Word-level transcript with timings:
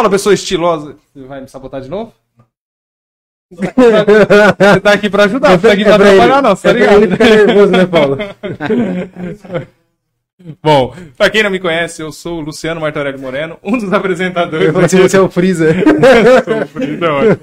Fala, 0.00 0.08
pessoa 0.08 0.32
estilosa. 0.32 0.96
Você 1.12 1.26
vai 1.26 1.42
me 1.42 1.48
sabotar 1.48 1.82
de 1.82 1.90
novo? 1.90 2.14
Você 3.52 4.80
tá 4.80 4.92
aqui 4.94 5.10
pra 5.10 5.24
ajudar, 5.24 5.58
você 5.58 5.66
tá 5.66 5.72
aqui 5.74 5.84
pra 5.84 5.94
É 5.94 5.98
pra 5.98 6.06
atrapalhar, 6.08 6.38
ele. 6.38 6.42
não, 6.42 6.56
você 6.56 6.62
tá 6.62 6.70
É 6.70 6.72
ele 6.94 7.06
ligado? 7.06 7.10
ficar 7.12 7.28
nervoso, 7.28 7.72
né, 7.72 7.84
Paulo? 7.86 8.16
Bom, 10.62 10.94
pra 11.18 11.28
quem 11.28 11.42
não 11.42 11.50
me 11.50 11.60
conhece, 11.60 12.00
eu 12.00 12.10
sou 12.10 12.38
o 12.38 12.40
Luciano 12.40 12.80
Martorelli 12.80 13.18
Moreno, 13.18 13.58
um 13.62 13.76
dos 13.76 13.92
apresentadores. 13.92 14.72
Eu 14.74 14.80
assim, 14.80 15.02
você 15.02 15.18
é 15.18 15.20
o 15.20 15.28
Freezer. 15.28 15.84
Sou 16.44 16.54
o 16.54 16.60
ótimo. 17.14 17.36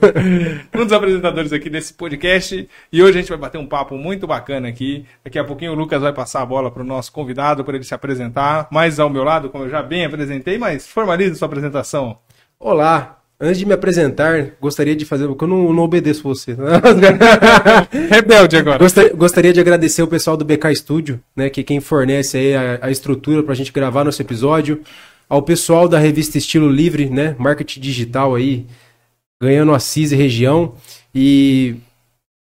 um 0.73 0.83
dos 0.83 0.91
apresentadores 0.93 1.53
aqui 1.53 1.69
desse 1.69 1.93
podcast. 1.93 2.67
E 2.91 3.03
hoje 3.03 3.19
a 3.19 3.21
gente 3.21 3.29
vai 3.29 3.37
bater 3.37 3.59
um 3.59 3.67
papo 3.67 3.95
muito 3.97 4.25
bacana 4.25 4.67
aqui. 4.67 5.05
Daqui 5.23 5.37
a 5.37 5.43
pouquinho 5.43 5.73
o 5.73 5.75
Lucas 5.75 6.01
vai 6.01 6.11
passar 6.11 6.41
a 6.41 6.45
bola 6.47 6.71
para 6.71 6.81
o 6.81 6.85
nosso 6.85 7.11
convidado 7.11 7.63
para 7.63 7.75
ele 7.75 7.83
se 7.85 7.93
apresentar. 7.93 8.67
Mais 8.71 8.99
ao 8.99 9.11
meu 9.11 9.23
lado, 9.23 9.51
como 9.51 9.65
eu 9.65 9.69
já 9.69 9.83
bem 9.83 10.03
apresentei, 10.03 10.57
mas 10.57 10.87
formalize 10.87 11.35
sua 11.35 11.45
apresentação. 11.45 12.17
Olá. 12.59 13.21
Antes 13.39 13.59
de 13.59 13.67
me 13.67 13.73
apresentar, 13.73 14.53
gostaria 14.59 14.95
de 14.95 15.05
fazer. 15.05 15.27
Porque 15.27 15.43
eu 15.43 15.47
não, 15.47 15.71
não 15.71 15.83
obedeço 15.83 16.23
você. 16.23 16.57
Rebelde 18.09 18.57
agora. 18.57 18.79
Gostaria, 18.79 19.13
gostaria 19.13 19.53
de 19.53 19.59
agradecer 19.59 20.01
o 20.01 20.07
pessoal 20.07 20.35
do 20.35 20.43
BK 20.43 20.75
Studio, 20.75 21.21
né? 21.35 21.49
Que 21.49 21.61
é 21.61 21.63
quem 21.63 21.79
fornece 21.79 22.35
aí 22.35 22.55
a, 22.55 22.79
a 22.81 22.91
estrutura 22.91 23.43
pra 23.43 23.53
gente 23.53 23.71
gravar 23.71 24.03
nosso 24.03 24.21
episódio. 24.21 24.81
Ao 25.29 25.43
pessoal 25.43 25.87
da 25.87 25.99
revista 25.99 26.39
Estilo 26.39 26.67
Livre, 26.67 27.09
né? 27.11 27.35
Marketing 27.37 27.79
digital 27.79 28.33
aí, 28.33 28.65
ganhando 29.39 29.71
a 29.71 29.79
CIS 29.79 30.11
e 30.13 30.15
região. 30.15 30.73
E 31.13 31.75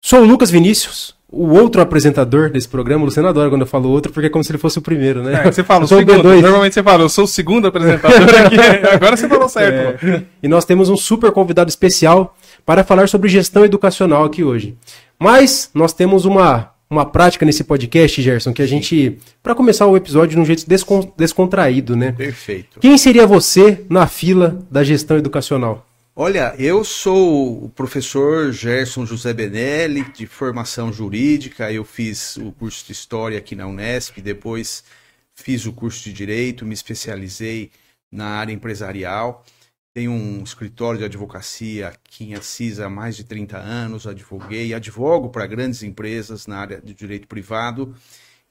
sou 0.03 0.22
o 0.22 0.25
Lucas 0.25 0.50
Vinícius, 0.50 1.16
o 1.31 1.49
outro 1.49 1.81
apresentador 1.81 2.49
desse 2.49 2.67
programa. 2.67 3.03
O 3.03 3.05
Luciano 3.05 3.27
adora 3.30 3.49
quando 3.49 3.61
eu 3.61 3.67
falo 3.67 3.89
outro, 3.89 4.11
porque 4.11 4.27
é 4.27 4.30
como 4.30 4.44
se 4.44 4.52
ele 4.52 4.58
fosse 4.58 4.80
o 4.80 4.81
primeiro, 4.81 5.22
né? 5.22 5.41
É, 5.45 5.52
você 5.52 5.63
fala 5.63 5.81
Eu 5.81 5.85
o 5.85 5.88
sou 5.88 5.97
o 5.97 6.02
segundo. 6.02 6.23
B2. 6.27 6.41
Normalmente 6.41 6.73
você 6.73 6.81
fala, 6.83 7.03
eu 7.03 7.09
sou 7.09 7.23
o 7.25 7.27
segundo 7.27 7.67
apresentador 7.67 8.17
aqui. 8.45 8.55
Agora 8.94 9.16
você 9.16 9.27
falou 9.30 9.47
certo. 9.47 10.05
É, 10.05 10.23
e 10.41 10.47
nós 10.47 10.66
temos 10.66 10.89
um 10.89 10.97
super 10.97 11.31
convidado 11.31 11.69
especial 11.69 12.35
para 12.66 12.83
falar 12.83 13.07
sobre 13.07 13.30
gestão 13.30 13.63
educacional 13.63 14.23
aqui 14.25 14.44
hoje. 14.44 14.75
Mas 15.19 15.69
nós 15.73 15.94
temos 15.94 16.25
uma, 16.25 16.72
uma 16.89 17.05
prática 17.05 17.45
nesse 17.45 17.63
podcast, 17.63 18.22
Gerson, 18.22 18.53
que 18.53 18.61
a 18.61 18.67
gente, 18.67 19.17
para 19.44 19.53
começar 19.53 19.85
o 19.85 19.95
episódio 19.97 20.35
de 20.35 20.39
um 20.41 20.45
jeito 20.45 20.67
descon- 20.67 21.11
descontraído, 21.17 21.95
né? 21.95 22.11
Perfeito. 22.11 22.80
Quem 22.80 22.97
seria 22.97 23.27
você 23.27 23.83
na 23.89 24.07
fila 24.07 24.57
da 24.72 24.83
gestão 24.83 25.17
educacional? 25.17 25.85
Olha, 26.22 26.53
eu 26.59 26.84
sou 26.84 27.64
o 27.64 27.70
professor 27.70 28.52
Gerson 28.52 29.06
José 29.06 29.34
Benelli, 29.34 30.03
de 30.12 30.28
formação 30.28 30.92
jurídica. 30.92 31.72
Eu 31.72 31.86
fiz 31.86 32.36
o 32.36 32.52
curso 32.52 32.86
de 32.86 32.92
História 32.92 33.38
aqui 33.38 33.56
na 33.56 33.66
Unesp, 33.66 34.17
depois 34.17 34.84
fiz 35.34 35.66
o 35.66 35.72
curso 35.72 36.03
de 36.03 36.12
Direito, 36.12 36.66
me 36.66 36.73
especializei 36.73 37.72
na 38.12 38.25
área 38.25 38.52
empresarial. 38.52 39.45
Tenho 39.94 40.12
um 40.12 40.44
escritório 40.44 41.00
de 41.00 41.06
advocacia 41.06 41.88
aqui 41.88 42.25
em 42.25 42.36
Assis 42.36 42.81
há 42.81 42.90
mais 42.90 43.16
de 43.16 43.23
30 43.23 43.58
anos, 43.58 44.06
advoguei, 44.06 44.73
advogo 44.73 45.30
para 45.30 45.47
grandes 45.47 45.84
empresas 45.84 46.45
na 46.47 46.58
área 46.58 46.81
de 46.81 46.94
direito 46.94 47.30
privado 47.30 47.96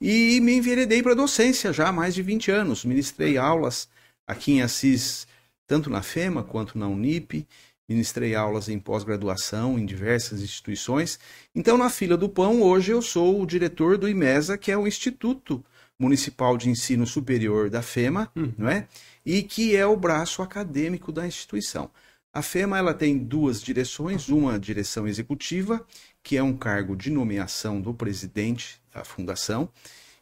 e 0.00 0.40
me 0.40 0.54
enveredei 0.54 1.02
para 1.02 1.12
a 1.12 1.16
docência 1.16 1.70
já 1.70 1.88
há 1.88 1.92
mais 1.92 2.14
de 2.14 2.22
20 2.22 2.50
anos. 2.50 2.82
Ministrei 2.86 3.36
aulas 3.36 3.90
aqui 4.26 4.52
em 4.52 4.62
Assis, 4.62 5.26
tanto 5.68 5.88
na 5.88 6.02
FEMA 6.02 6.42
quanto 6.42 6.76
na 6.76 6.88
Unip, 6.88 7.46
ministrei 7.88 8.34
aulas 8.34 8.68
em 8.68 8.78
pós-graduação 8.78 9.78
em 9.78 9.86
diversas 9.86 10.42
instituições. 10.42 11.20
Então, 11.54 11.78
na 11.78 11.88
fila 11.88 12.16
do 12.16 12.28
pão, 12.28 12.62
hoje 12.62 12.90
eu 12.90 13.00
sou 13.00 13.40
o 13.40 13.46
diretor 13.46 13.96
do 13.96 14.08
IMESA, 14.08 14.58
que 14.58 14.72
é 14.72 14.76
o 14.76 14.86
Instituto 14.86 15.64
Municipal 15.98 16.56
de 16.56 16.70
Ensino 16.70 17.06
Superior 17.06 17.70
da 17.70 17.82
FEMA, 17.82 18.30
não 18.56 18.68
é? 18.68 18.88
E 19.24 19.42
que 19.42 19.76
é 19.76 19.86
o 19.86 19.96
braço 19.96 20.42
acadêmico 20.42 21.12
da 21.12 21.26
instituição. 21.26 21.90
A 22.32 22.40
FEMA 22.40 22.78
ela 22.78 22.94
tem 22.94 23.18
duas 23.18 23.60
direções, 23.60 24.28
uma 24.28 24.58
direção 24.58 25.06
executiva, 25.06 25.84
que 26.22 26.36
é 26.36 26.42
um 26.42 26.56
cargo 26.56 26.96
de 26.96 27.10
nomeação 27.10 27.80
do 27.80 27.92
presidente 27.92 28.80
da 28.92 29.04
fundação, 29.04 29.68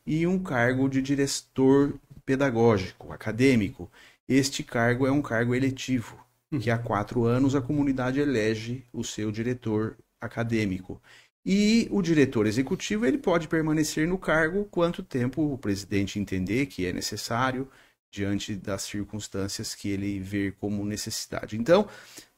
e 0.06 0.26
um 0.26 0.38
cargo 0.38 0.88
de 0.88 1.02
diretor 1.02 1.94
pedagógico, 2.24 3.12
acadêmico. 3.12 3.90
Este 4.28 4.62
cargo 4.62 5.06
é 5.06 5.10
um 5.10 5.22
cargo 5.22 5.54
eletivo, 5.54 6.18
que 6.60 6.70
há 6.70 6.78
quatro 6.78 7.24
anos 7.24 7.54
a 7.54 7.60
comunidade 7.60 8.20
elege 8.20 8.84
o 8.92 9.04
seu 9.04 9.30
diretor 9.30 9.96
acadêmico. 10.20 11.00
E 11.44 11.86
o 11.92 12.02
diretor 12.02 12.46
executivo 12.46 13.06
ele 13.06 13.18
pode 13.18 13.46
permanecer 13.46 14.08
no 14.08 14.18
cargo 14.18 14.64
quanto 14.64 15.02
tempo 15.02 15.52
o 15.52 15.56
presidente 15.56 16.18
entender 16.18 16.66
que 16.66 16.84
é 16.84 16.92
necessário, 16.92 17.68
diante 18.10 18.54
das 18.54 18.82
circunstâncias 18.82 19.74
que 19.74 19.90
ele 19.90 20.18
vê 20.18 20.50
como 20.50 20.84
necessidade. 20.84 21.56
Então, 21.56 21.86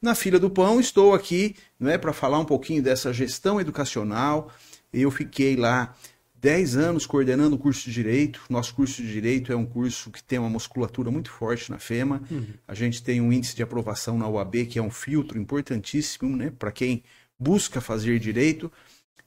na 0.01 0.13
fila 0.13 0.37
do 0.37 0.49
pão, 0.49 0.79
estou 0.79 1.13
aqui 1.13 1.55
não 1.79 1.89
é, 1.89 1.97
para 1.97 2.11
falar 2.11 2.37
um 2.39 2.45
pouquinho 2.45 2.83
dessa 2.83 3.13
gestão 3.13 3.61
educacional. 3.61 4.51
Eu 4.91 5.09
fiquei 5.09 5.55
lá 5.55 5.95
10 6.41 6.77
anos 6.77 7.05
coordenando 7.05 7.55
o 7.55 7.59
curso 7.59 7.85
de 7.85 7.91
Direito. 7.91 8.41
Nosso 8.49 8.73
curso 8.73 9.01
de 9.01 9.11
Direito 9.11 9.51
é 9.51 9.55
um 9.55 9.65
curso 9.65 10.09
que 10.09 10.23
tem 10.23 10.39
uma 10.39 10.49
musculatura 10.49 11.11
muito 11.11 11.29
forte 11.29 11.69
na 11.69 11.77
FEMA. 11.77 12.21
A 12.67 12.73
gente 12.73 13.03
tem 13.03 13.19
um 13.19 13.31
índice 13.31 13.55
de 13.55 13.63
aprovação 13.63 14.17
na 14.17 14.27
UAB, 14.27 14.65
que 14.65 14.79
é 14.79 14.81
um 14.81 14.89
filtro 14.89 15.37
importantíssimo 15.37 16.35
né, 16.35 16.51
para 16.57 16.71
quem 16.71 17.03
busca 17.37 17.81
fazer 17.81 18.19
direito. 18.19 18.71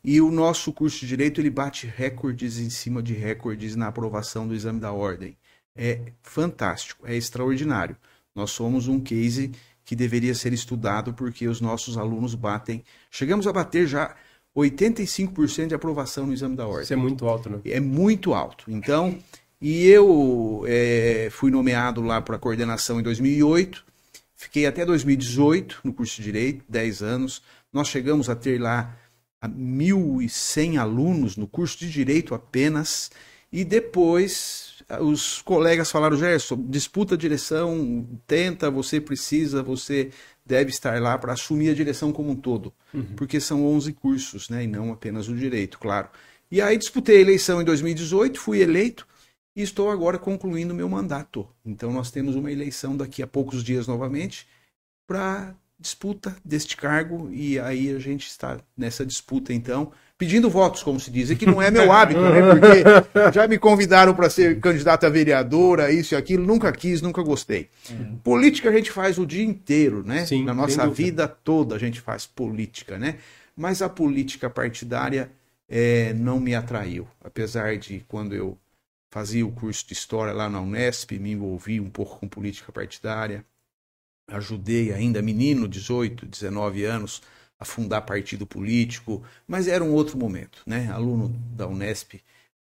E 0.02 0.20
o 0.20 0.30
nosso 0.30 0.72
curso 0.72 1.00
de 1.00 1.06
Direito 1.06 1.40
ele 1.40 1.50
bate 1.50 1.86
recordes 1.86 2.58
em 2.58 2.70
cima 2.70 3.02
de 3.02 3.12
recordes 3.12 3.76
na 3.76 3.88
aprovação 3.88 4.48
do 4.48 4.54
exame 4.54 4.80
da 4.80 4.90
ordem. 4.90 5.36
É 5.76 6.12
fantástico, 6.22 7.06
é 7.06 7.14
extraordinário. 7.14 7.96
Nós 8.34 8.50
somos 8.50 8.88
um 8.88 8.98
case 8.98 9.52
que 9.84 9.94
deveria 9.94 10.34
ser 10.34 10.52
estudado 10.52 11.12
porque 11.12 11.46
os 11.46 11.60
nossos 11.60 11.98
alunos 11.98 12.34
batem. 12.34 12.82
Chegamos 13.10 13.46
a 13.46 13.52
bater 13.52 13.86
já 13.86 14.16
85% 14.56 15.68
de 15.68 15.74
aprovação 15.74 16.26
no 16.26 16.32
exame 16.32 16.56
da 16.56 16.66
ordem. 16.66 16.82
Isso 16.82 16.92
é 16.92 16.96
muito 16.96 17.26
alto, 17.26 17.48
né? 17.48 17.60
É 17.64 17.80
muito 17.80 18.34
alto. 18.34 18.64
Então, 18.68 19.18
e 19.60 19.86
eu 19.86 20.64
é, 20.66 21.28
fui 21.30 21.50
nomeado 21.50 22.02
lá 22.02 22.20
para 22.20 22.38
coordenação 22.38 23.00
em 23.00 23.02
2008, 23.02 23.84
fiquei 24.34 24.66
até 24.66 24.84
2018 24.84 25.80
no 25.84 25.92
curso 25.92 26.16
de 26.16 26.22
Direito, 26.22 26.64
10 26.68 27.02
anos. 27.02 27.42
Nós 27.72 27.88
chegamos 27.88 28.28
a 28.28 28.36
ter 28.36 28.60
lá 28.60 28.96
a 29.40 29.48
1.100 29.48 30.78
alunos 30.78 31.36
no 31.36 31.46
curso 31.46 31.78
de 31.78 31.90
Direito 31.90 32.34
apenas, 32.34 33.10
e 33.50 33.64
depois 33.64 34.82
os 35.00 35.40
colegas 35.42 35.90
falaram, 35.90 36.16
Gerson, 36.16 36.56
disputa 36.68 37.14
a 37.14 37.18
direção, 37.18 38.06
tenta, 38.26 38.70
você 38.70 39.00
precisa, 39.00 39.62
você 39.62 40.10
deve 40.44 40.70
estar 40.70 41.00
lá 41.00 41.16
para 41.16 41.32
assumir 41.32 41.70
a 41.70 41.74
direção 41.74 42.12
como 42.12 42.30
um 42.30 42.36
todo, 42.36 42.72
porque 43.16 43.40
são 43.40 43.64
11 43.64 43.92
cursos, 43.92 44.48
né, 44.48 44.64
e 44.64 44.66
não 44.66 44.92
apenas 44.92 45.28
o 45.28 45.36
direito, 45.36 45.78
claro. 45.78 46.08
E 46.50 46.60
aí 46.60 46.76
disputei 46.76 47.18
a 47.18 47.20
eleição 47.20 47.62
em 47.62 47.64
2018, 47.64 48.38
fui 48.38 48.60
eleito 48.60 49.06
e 49.54 49.62
estou 49.62 49.90
agora 49.90 50.18
concluindo 50.18 50.74
meu 50.74 50.88
mandato. 50.88 51.48
Então 51.64 51.92
nós 51.92 52.10
temos 52.10 52.34
uma 52.34 52.50
eleição 52.50 52.96
daqui 52.96 53.22
a 53.22 53.26
poucos 53.26 53.62
dias 53.62 53.86
novamente 53.86 54.46
para 55.06 55.54
disputa 55.78 56.36
deste 56.44 56.76
cargo 56.76 57.28
e 57.32 57.58
aí 57.58 57.94
a 57.94 57.98
gente 57.98 58.26
está 58.26 58.60
nessa 58.76 59.04
disputa 59.04 59.52
então, 59.52 59.92
pedindo 60.22 60.48
votos, 60.48 60.84
como 60.84 61.00
se 61.00 61.10
diz, 61.10 61.30
e 61.30 61.34
que 61.34 61.44
não 61.44 61.60
é 61.60 61.68
meu 61.68 61.90
hábito, 61.90 62.20
né? 62.20 62.40
Porque 62.52 63.32
já 63.34 63.48
me 63.48 63.58
convidaram 63.58 64.14
para 64.14 64.30
ser 64.30 64.60
candidato 64.60 65.04
a 65.04 65.08
vereadora, 65.08 65.90
isso 65.90 66.14
e 66.14 66.16
aquilo, 66.16 66.46
nunca 66.46 66.70
quis, 66.70 67.02
nunca 67.02 67.20
gostei. 67.24 67.68
Política 68.22 68.70
a 68.70 68.72
gente 68.72 68.92
faz 68.92 69.18
o 69.18 69.26
dia 69.26 69.42
inteiro, 69.42 70.04
né? 70.06 70.24
Sim, 70.24 70.44
Na 70.44 70.54
nossa 70.54 70.86
vida 70.86 71.26
toda 71.26 71.74
a 71.74 71.78
gente 71.78 72.00
faz 72.00 72.24
política, 72.24 72.96
né? 72.96 73.16
Mas 73.56 73.82
a 73.82 73.88
política 73.88 74.48
partidária 74.48 75.28
eh, 75.68 76.14
não 76.14 76.38
me 76.38 76.54
atraiu, 76.54 77.08
apesar 77.24 77.76
de 77.76 78.04
quando 78.06 78.32
eu 78.32 78.56
fazia 79.10 79.44
o 79.44 79.50
curso 79.50 79.84
de 79.88 79.92
história 79.92 80.32
lá 80.32 80.48
na 80.48 80.60
Unesp, 80.60 81.18
me 81.18 81.32
envolvi 81.32 81.80
um 81.80 81.90
pouco 81.90 82.20
com 82.20 82.28
política 82.28 82.70
partidária 82.70 83.44
ajudei 84.28 84.92
ainda 84.92 85.20
menino, 85.20 85.66
18, 85.66 86.26
19 86.26 86.84
anos, 86.84 87.20
a 87.62 87.64
fundar 87.64 88.00
partido 88.02 88.44
político, 88.44 89.22
mas 89.46 89.68
era 89.68 89.82
um 89.84 89.92
outro 89.92 90.18
momento, 90.18 90.62
né? 90.66 90.90
Aluno 90.92 91.28
da 91.56 91.66
Unesp, 91.68 92.14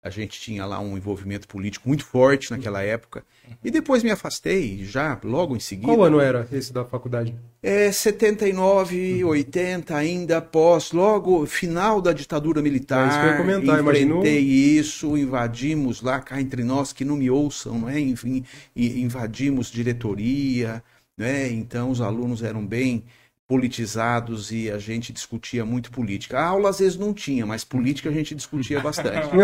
a 0.03 0.09
gente 0.09 0.39
tinha 0.39 0.65
lá 0.65 0.79
um 0.79 0.95
envolvimento 0.97 1.47
político 1.47 1.87
muito 1.87 2.03
forte 2.05 2.49
naquela 2.51 2.81
época. 2.81 3.23
E 3.63 3.69
depois 3.69 4.01
me 4.03 4.09
afastei, 4.11 4.83
já 4.85 5.19
logo 5.23 5.55
em 5.55 5.59
seguida. 5.59 5.87
Qual 5.93 6.03
ano 6.03 6.19
era 6.19 6.47
esse 6.51 6.71
da 6.73 6.83
faculdade? 6.85 7.35
É 7.61 7.91
79, 7.91 9.23
80, 9.23 9.95
ainda 9.95 10.37
após, 10.37 10.91
logo, 10.91 11.45
final 11.45 12.01
da 12.01 12.13
ditadura 12.13 12.61
militar. 12.61 13.05
É 13.05 13.09
isso 13.09 13.19
que 13.19 13.25
eu 13.25 13.31
ia 13.31 13.37
comentar, 13.37 13.79
imagino- 13.79 14.17
Enfrentei 14.19 14.39
isso, 14.43 15.17
invadimos 15.17 16.01
lá, 16.01 16.19
cá 16.19 16.39
entre 16.41 16.63
nós, 16.63 16.91
que 16.93 17.05
não 17.05 17.15
me 17.17 17.29
ouçam, 17.29 17.77
não 17.79 17.89
é? 17.89 17.99
Enfim, 17.99 18.43
invadimos 18.75 19.69
diretoria, 19.71 20.83
né? 21.17 21.47
Então 21.51 21.89
os 21.91 22.01
alunos 22.01 22.41
eram 22.43 22.65
bem 22.65 23.03
politizados 23.51 24.49
e 24.49 24.71
a 24.71 24.77
gente 24.77 25.11
discutia 25.11 25.65
muito 25.65 25.91
política. 25.91 26.39
A 26.39 26.45
aula 26.45 26.69
às 26.69 26.79
vezes 26.79 26.97
não 26.97 27.13
tinha, 27.13 27.45
mas 27.45 27.65
política 27.65 28.07
a 28.07 28.11
gente 28.13 28.33
discutia 28.33 28.79
bastante. 28.79 29.27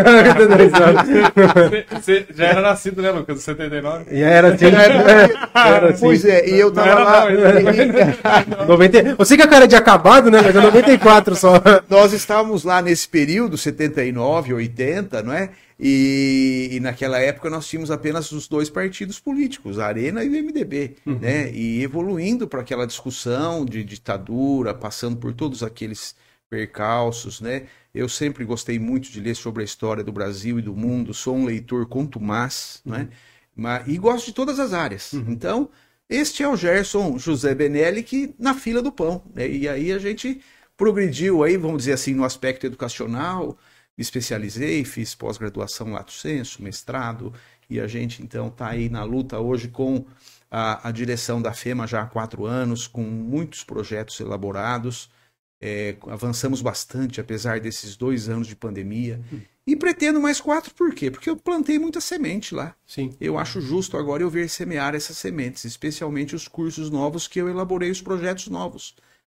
Você, 1.68 1.86
você 1.92 2.26
já 2.34 2.46
era 2.46 2.62
nascido, 2.62 3.02
né, 3.02 3.12
Lucas? 3.12 3.42
79? 3.42 4.06
E 4.16 4.22
era 4.22 4.54
assim. 4.54 4.66
era 5.54 5.90
assim. 5.90 6.00
Pois 6.00 6.24
é, 6.24 6.48
e 6.50 6.58
eu 6.58 6.68
Não 6.68 6.76
tava 6.76 6.90
era 6.90 7.04
lá. 7.04 7.30
não, 7.30 8.64
e- 8.64 8.68
90... 8.68 9.16
Você 9.16 9.36
com 9.36 9.44
a 9.44 9.48
cara 9.48 9.68
de 9.68 9.76
acabado, 9.76 10.32
né? 10.32 10.40
Mas 10.42 10.56
é 10.56 10.62
94 10.62 11.36
só. 11.36 11.62
nós 11.90 12.14
estávamos 12.14 12.64
lá 12.64 12.82
nesse 12.82 13.10
período, 13.10 13.58
79, 13.58 14.54
80, 14.54 15.22
não 15.22 15.34
é? 15.34 15.50
E, 15.80 16.70
e 16.72 16.80
naquela 16.80 17.20
época 17.20 17.50
nós 17.50 17.68
tínhamos 17.68 17.92
apenas 17.92 18.32
os 18.32 18.48
dois 18.48 18.70
partidos 18.70 19.20
políticos, 19.20 19.78
a 19.78 19.86
Arena 19.86 20.24
e 20.24 20.30
o 20.30 20.32
MDB, 20.32 20.96
né? 21.06 21.52
E 21.52 21.84
evoluindo 21.84 22.48
para 22.48 22.62
aquela 22.62 22.88
discussão 22.88 23.64
de 23.64 23.84
ditadura, 23.84 24.74
passando 24.74 25.18
por 25.18 25.34
todos 25.34 25.62
aqueles 25.62 26.16
percalços, 26.50 27.42
né? 27.42 27.68
Eu 27.94 28.10
sempre 28.10 28.44
gostei 28.44 28.80
muito 28.80 29.12
de 29.12 29.20
ler 29.20 29.36
sobre 29.36 29.62
a 29.62 29.66
história 29.66 30.04
do 30.04 30.12
Brasil 30.12 30.58
e 30.58 30.62
do 30.64 30.76
mundo, 30.76 31.14
sou 31.14 31.36
um 31.36 31.46
leitor 31.46 31.86
contumaz, 31.88 32.82
né? 32.86 33.10
Mas, 33.56 33.88
e 33.88 33.98
gosto 33.98 34.28
de 34.28 34.34
todas 34.34 34.60
as 34.60 34.74
áreas. 34.74 35.14
Então, 35.14 35.70
este 36.10 36.42
é 36.42 36.48
o 36.48 36.56
Gerson 36.56 37.18
José 37.20 37.54
Benelli 37.54 38.02
que 38.02 38.34
na 38.40 38.54
fila 38.54 38.82
do 38.82 38.92
pão, 38.92 39.24
né? 39.34 39.48
E 39.48 39.68
aí 39.68 39.92
a 39.92 40.00
gente 40.00 40.42
progrediu 40.76 41.44
aí, 41.44 41.58
vamos 41.58 41.80
dizer 41.80 41.94
assim, 41.94 42.14
no 42.14 42.24
aspecto 42.24 42.66
educacional, 42.66 43.58
me 43.98 44.02
especializei, 44.02 44.86
fiz 44.86 45.16
pós-graduação 45.16 45.92
lato 45.92 46.12
sensu, 46.12 46.62
mestrado, 46.62 47.34
e 47.70 47.80
a 47.80 47.88
gente 47.88 48.22
então 48.22 48.48
está 48.48 48.68
aí 48.68 48.90
na 48.90 49.04
luta 49.04 49.40
hoje 49.40 49.68
com 49.68 50.06
a, 50.50 50.88
a 50.88 50.92
direção 50.92 51.42
da 51.42 51.54
FEMA 51.54 51.88
já 51.88 52.04
há 52.04 52.06
quatro 52.06 52.46
anos, 52.46 52.88
com 52.88 53.02
muitos 53.02 53.64
projetos 53.64 54.20
elaborados, 54.20 55.10
é, 55.60 55.98
avançamos 56.08 56.62
bastante 56.62 57.20
apesar 57.20 57.60
desses 57.60 57.98
dois 57.98 58.30
anos 58.30 58.48
de 58.48 58.56
pandemia, 58.56 59.20
e 59.66 59.76
pretendo 59.76 60.22
mais 60.22 60.40
quatro, 60.40 60.74
por 60.74 60.94
quê? 60.94 61.12
Porque 61.12 61.30
eu 61.30 61.36
plantei 61.36 61.78
muita 61.78 62.00
semente 62.00 62.56
lá. 62.56 62.74
Sim. 62.86 63.14
Eu 63.20 63.38
acho 63.38 63.60
justo 63.60 63.98
agora 63.98 64.24
eu 64.24 64.30
ver 64.30 64.48
semear 64.48 64.96
essas 64.96 65.18
sementes, 65.18 65.66
especialmente 65.66 66.34
os 66.34 66.48
cursos 66.48 66.90
novos 66.90 67.28
que 67.28 67.42
eu 67.42 67.50
elaborei, 67.50 67.92
os 67.92 68.02
projetos 68.02 68.48
novos. 68.48 68.96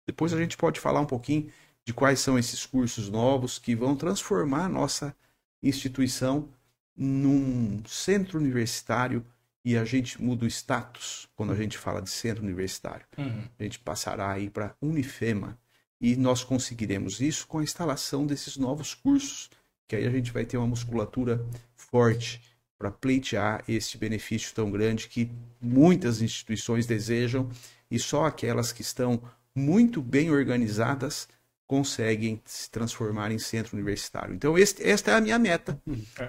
Depois 0.07 0.35
a 0.35 0.39
gente 0.39 0.57
pode 0.57 0.81
falar 0.81 1.01
um 1.01 1.07
pouquinho 1.07 1.49
de 1.89 1.95
quais 1.95 2.21
são 2.21 2.39
esses 2.39 2.67
cursos 2.67 3.09
novos 3.09 3.59
que 3.59 3.75
vão 3.75 3.97
transformar 3.97 4.67
a 4.67 4.69
nossa 4.69 5.17
instituição 5.63 6.47
num 6.95 7.83
centro 7.87 8.39
universitário 8.39 9.25
e 9.65 9.75
a 9.75 9.87
gente 9.87 10.23
muda 10.23 10.45
o 10.45 10.49
status 10.49 11.31
quando 11.35 11.51
a 11.51 11.57
gente 11.57 11.79
fala 11.79 12.03
de 12.03 12.11
centro 12.11 12.45
universitário. 12.45 13.07
Uhum. 13.17 13.43
A 13.59 13.63
gente 13.63 13.79
passará 13.79 14.33
aí 14.33 14.51
para 14.51 14.77
Unifema 14.83 15.59
e 15.99 16.15
nós 16.15 16.45
conseguiremos 16.45 17.23
isso 17.23 17.47
com 17.47 17.57
a 17.57 17.65
instalação 17.65 18.27
desses 18.27 18.59
novos 18.59 18.93
cursos, 18.93 19.49
que 19.89 19.97
aí 19.97 20.07
a 20.07 20.11
gente 20.11 20.31
vai 20.31 20.45
ter 20.45 20.59
uma 20.59 20.67
musculatura 20.67 21.43
forte 21.75 22.43
para 22.79 22.91
pleitear 22.91 23.65
este 23.67 23.97
benefício 23.97 24.55
tão 24.55 24.71
grande 24.71 25.09
que 25.09 25.31
muitas 25.59 26.21
instituições 26.21 26.85
desejam 26.85 27.49
e 27.91 27.99
só 27.99 28.27
aquelas 28.27 28.73
que 28.73 28.83
estão 28.83 29.23
muito 29.55 30.03
bem 30.03 30.31
organizadas 30.31 31.27
conseguem 31.69 32.41
se 32.47 32.71
transformar 32.71 33.31
em 33.31 33.39
centro 33.39 33.77
universitário. 33.77 34.35
Então, 34.35 34.57
este- 34.57 34.83
esta 34.83 35.11
é 35.11 35.15
a 35.15 35.21
minha 35.21 35.39
meta 35.39 35.79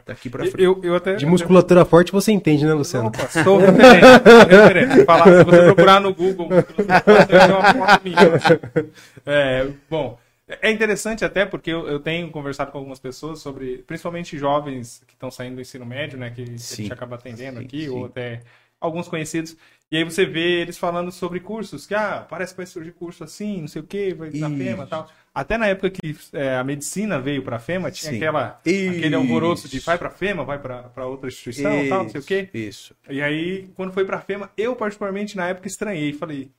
daqui 0.05 0.29
para 0.29 0.43
frente. 0.45 0.61
Eu, 0.61 0.81
eu 0.83 0.93
até. 0.93 1.15
De 1.15 1.25
musculatura 1.25 1.85
forte 1.85 2.11
você 2.11 2.33
entende, 2.33 2.65
né, 2.65 2.73
Luciano? 2.73 3.07
Opa, 3.07 3.25
sou 3.29 3.57
referente. 3.57 4.05
referente. 4.49 5.05
Falar, 5.05 5.23
se 5.23 5.43
você 5.45 5.61
procurar 5.63 6.01
no 6.01 6.13
Google, 6.13 6.49
ter 6.49 7.51
uma 7.51 7.73
foto 7.73 8.03
minha. 8.03 8.91
É, 9.25 9.67
bom, 9.89 10.19
é 10.61 10.69
interessante 10.71 11.23
até 11.23 11.45
porque 11.45 11.71
eu, 11.71 11.87
eu 11.87 11.99
tenho 12.01 12.29
conversado 12.31 12.71
com 12.71 12.77
algumas 12.77 12.99
pessoas 12.99 13.39
sobre, 13.39 13.77
principalmente 13.87 14.37
jovens 14.37 15.01
que 15.07 15.13
estão 15.13 15.31
saindo 15.31 15.55
do 15.55 15.61
ensino 15.61 15.85
médio, 15.85 16.19
né, 16.19 16.31
que, 16.31 16.43
que 16.43 16.51
a 16.51 16.75
gente 16.75 16.91
acaba 16.93 17.15
atendendo 17.15 17.59
Sim, 17.59 17.65
aqui, 17.65 17.81
sim. 17.83 17.89
ou 17.89 18.05
até 18.05 18.41
alguns 18.81 19.07
conhecidos. 19.07 19.55
E 19.91 19.97
aí 19.97 20.03
você 20.03 20.23
vê 20.25 20.61
eles 20.61 20.77
falando 20.77 21.11
sobre 21.11 21.39
cursos, 21.39 21.87
que 21.87 21.95
ah, 21.95 22.25
parece 22.29 22.53
que 22.53 22.57
vai 22.57 22.65
surgir 22.67 22.91
curso 22.91 23.23
assim, 23.23 23.61
não 23.61 23.67
sei 23.67 23.81
o 23.81 23.85
quê, 23.85 24.13
vai 24.13 24.29
na 24.29 24.47
Isso. 24.47 24.57
FEMA 24.57 24.83
e 24.83 24.87
tal. 24.87 25.09
Até 25.33 25.57
na 25.57 25.67
época 25.67 25.89
que 25.89 26.15
é, 26.33 26.55
a 26.57 26.63
medicina 26.63 27.19
veio 27.19 27.41
para 27.41 27.55
a 27.55 27.59
FEMA, 27.59 27.89
tinha 27.89 28.11
Sim. 28.11 28.17
aquela, 28.17 28.59
aquele 28.59 29.15
alvoroço 29.15 29.67
de 29.67 29.77
Isso. 29.77 29.85
vai 29.85 29.97
para 29.97 30.09
a 30.09 30.11
FEMA, 30.11 30.43
vai 30.43 30.59
para 30.59 31.05
outra 31.07 31.27
instituição, 31.27 31.87
tal, 31.87 32.03
não 32.03 32.09
sei 32.09 32.21
o 32.21 32.23
quê. 32.23 32.49
Isso. 32.53 32.95
E 33.09 33.21
aí, 33.21 33.67
quando 33.75 33.91
foi 33.91 34.05
pra 34.05 34.19
FEMA, 34.21 34.51
eu 34.55 34.75
particularmente 34.75 35.35
na 35.35 35.47
época 35.47 35.67
estranhei. 35.67 36.13
Falei, 36.13 36.51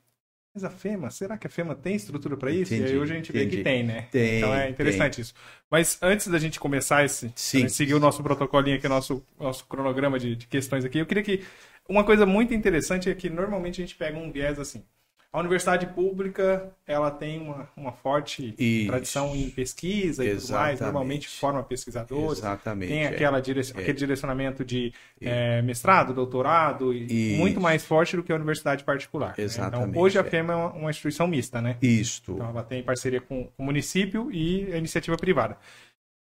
mas 0.53 0.65
a 0.65 0.71
FEMA, 0.71 1.11
será 1.11 1.39
que 1.39 1.47
a 1.47 1.51
FEMA 1.51 1.77
tem 1.77 1.95
estrutura 1.95 2.37
pra 2.37 2.51
isso? 2.51 2.75
e 2.75 2.79
Entendi, 2.79 2.93
aí 2.95 2.99
hoje 2.99 3.13
a 3.13 3.17
gente 3.17 3.31
vê 3.31 3.41
que 3.41 3.47
entendi. 3.47 3.63
tem, 3.63 3.85
né? 3.85 4.09
Tem, 4.11 4.39
Então 4.39 4.53
é 4.53 4.69
interessante 4.69 5.21
isso. 5.21 5.33
Mas 5.71 5.97
antes 6.03 6.27
da 6.27 6.39
gente 6.41 6.59
começar 6.59 7.05
esse, 7.05 7.31
Sim. 7.37 7.67
a 7.67 7.69
seguir 7.69 7.95
o 7.95 8.01
nosso 8.01 8.21
protocolinho 8.23 8.77
aqui, 8.77 8.89
nosso, 8.89 9.25
nosso 9.39 9.65
cronograma 9.67 10.19
de, 10.19 10.35
de 10.35 10.47
questões 10.49 10.85
aqui, 10.85 10.99
eu 10.99 11.07
queria 11.07 11.23
que. 11.23 11.45
Uma 11.89 12.05
coisa 12.05 12.25
muito 12.25 12.55
interessante 12.55 13.11
é 13.11 13.15
que 13.15 13.29
normalmente 13.29 13.81
a 13.83 13.85
gente 13.85 13.97
pega 13.97 14.19
um 14.19 14.31
viés 14.31 14.59
assim. 14.59 14.85
A 15.33 15.39
universidade 15.39 15.87
pública, 15.87 16.73
ela 16.85 17.09
tem 17.09 17.41
uma, 17.41 17.69
uma 17.77 17.93
forte 17.93 18.53
Isso. 18.59 18.89
tradição 18.89 19.33
em 19.37 19.49
pesquisa 19.49 20.25
e 20.25 20.29
tudo 20.31 20.41
mais, 20.41 20.43
Exatamente. 20.51 20.81
normalmente 20.83 21.29
forma 21.29 21.63
pesquisadores. 21.63 22.39
Exatamente. 22.39 22.89
Tem 22.89 23.05
é. 23.05 23.09
aquela 23.11 23.39
direc- 23.41 23.71
aquele 23.71 23.93
direcionamento 23.97 24.65
de 24.65 24.93
é, 25.21 25.63
mestrado, 25.63 26.13
doutorado, 26.13 26.93
e 26.93 27.05
Isso. 27.35 27.39
muito 27.39 27.61
mais 27.61 27.85
forte 27.85 28.17
do 28.17 28.25
que 28.25 28.33
a 28.33 28.35
universidade 28.35 28.83
particular. 28.83 29.29
né? 29.39 29.45
Exatamente, 29.45 29.91
Então, 29.91 30.03
hoje 30.03 30.19
a 30.19 30.23
é. 30.23 30.25
FEMA 30.25 30.53
é 30.53 30.57
uma, 30.57 30.73
uma 30.73 30.91
instituição 30.91 31.29
mista, 31.29 31.63
né? 31.63 31.77
Isto. 31.81 32.33
Então, 32.33 32.49
ela 32.51 32.65
tem 32.65 32.83
parceria 32.83 33.21
com, 33.21 33.45
com 33.45 33.63
o 33.63 33.65
município 33.65 34.33
e 34.33 34.73
a 34.73 34.79
iniciativa 34.79 35.17
privada. 35.17 35.57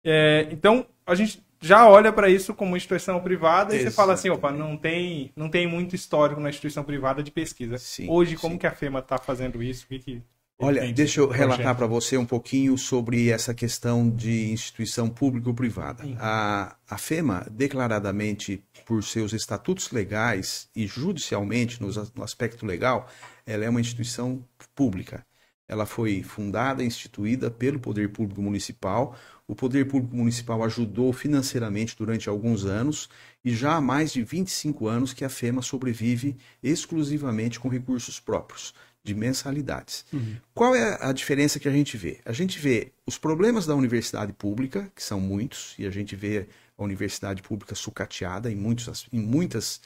É, 0.04 0.48
então, 0.52 0.86
a 1.04 1.16
gente 1.16 1.42
já 1.62 1.88
olha 1.88 2.12
para 2.12 2.30
isso 2.30 2.54
como 2.54 2.76
instituição 2.78 3.20
privada 3.22 3.76
e 3.76 3.80
você 3.80 3.92
fala 3.92 4.14
assim, 4.14 4.30
opa, 4.30 4.52
não 4.52 4.78
tem, 4.78 5.32
não 5.36 5.50
tem 5.50 5.68
muito 5.68 5.96
histórico 5.96 6.40
na 6.40 6.50
instituição 6.50 6.84
privada 6.84 7.22
de 7.24 7.32
pesquisa. 7.32 7.78
Sim, 7.78 8.08
Hoje, 8.08 8.36
como 8.36 8.54
sim. 8.54 8.58
que 8.58 8.68
a 8.68 8.72
FEMA 8.72 9.00
está 9.00 9.18
fazendo 9.18 9.62
isso? 9.62 9.86
O 9.86 9.88
que 9.90 10.00
que 10.00 10.22
Olha, 10.62 10.92
deixa 10.92 11.22
eu 11.22 11.30
relatar 11.30 11.74
para 11.76 11.88
você 11.88 12.18
um 12.18 12.26
pouquinho 12.26 12.78
sobre 12.78 13.30
essa 13.30 13.54
questão 13.54 14.10
de 14.10 14.52
instituição 14.52 15.10
público-privada. 15.10 16.04
A, 16.20 16.76
a 16.90 16.98
FEMA, 16.98 17.48
declaradamente 17.50 18.62
por 18.86 19.02
seus 19.02 19.32
estatutos 19.32 19.90
legais 19.92 20.70
e 20.76 20.86
judicialmente 20.86 21.82
nos 21.82 21.98
a- 21.98 22.08
no 22.14 22.24
aspecto 22.24 22.66
legal, 22.66 23.08
ela 23.46 23.64
é 23.64 23.70
uma 23.70 23.80
instituição 23.80 24.44
pública. 24.76 25.26
Ela 25.66 25.86
foi 25.86 26.24
fundada, 26.24 26.84
instituída 26.84 27.50
pelo 27.50 27.80
Poder 27.80 28.10
Público 28.12 28.42
Municipal. 28.42 29.16
O 29.50 29.56
Poder 29.56 29.88
Público 29.88 30.16
Municipal 30.16 30.64
ajudou 30.64 31.12
financeiramente 31.12 31.96
durante 31.98 32.30
alguns 32.30 32.66
anos 32.66 33.10
e 33.44 33.50
já 33.56 33.78
há 33.78 33.82
mais 33.82 34.14
de 34.14 34.22
25 34.22 34.88
anos 34.88 35.12
que 35.12 35.26
a 35.26 35.30
FEMA 35.30 35.64
sobrevive 35.64 36.38
exclusivamente 36.62 37.60
com 37.60 37.68
recursos 37.68 38.20
próprios, 38.20 38.76
de 39.04 39.16
mensalidades. 39.16 40.06
Qual 40.54 40.76
é 40.76 41.00
a 41.02 41.12
diferença 41.12 41.60
que 41.60 41.68
a 41.68 41.72
gente 41.72 41.98
vê? 41.98 42.20
A 42.26 42.32
gente 42.32 42.60
vê 42.60 42.92
os 43.08 43.18
problemas 43.18 43.66
da 43.66 43.74
universidade 43.74 44.34
pública, 44.34 44.92
que 44.96 45.02
são 45.02 45.20
muitos, 45.20 45.74
e 45.80 45.88
a 45.88 45.90
gente 45.90 46.16
vê 46.16 46.46
a 46.78 46.84
universidade 46.84 47.42
pública 47.42 47.74
sucateada 47.74 48.52
em, 48.52 48.56
muitos, 48.56 49.08
em 49.12 49.20
muitas, 49.20 49.82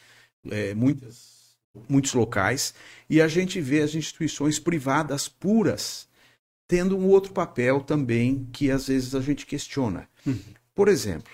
eh, 0.51 0.74
muitas, 0.74 1.55
muitos 1.88 2.13
locais, 2.13 2.74
e 3.10 3.22
a 3.22 3.29
gente 3.29 3.62
vê 3.62 3.82
as 3.82 3.96
instituições 3.96 4.60
privadas 4.60 5.29
puras 5.29 6.12
tendo 6.67 6.98
um 6.98 7.08
outro 7.08 7.34
papel 7.34 7.82
também 7.82 8.48
que 8.51 8.72
às 8.72 8.88
vezes 8.88 9.13
a 9.15 9.22
gente 9.22 9.46
questiona. 9.46 10.08
Por 10.74 10.88
exemplo, 10.88 11.32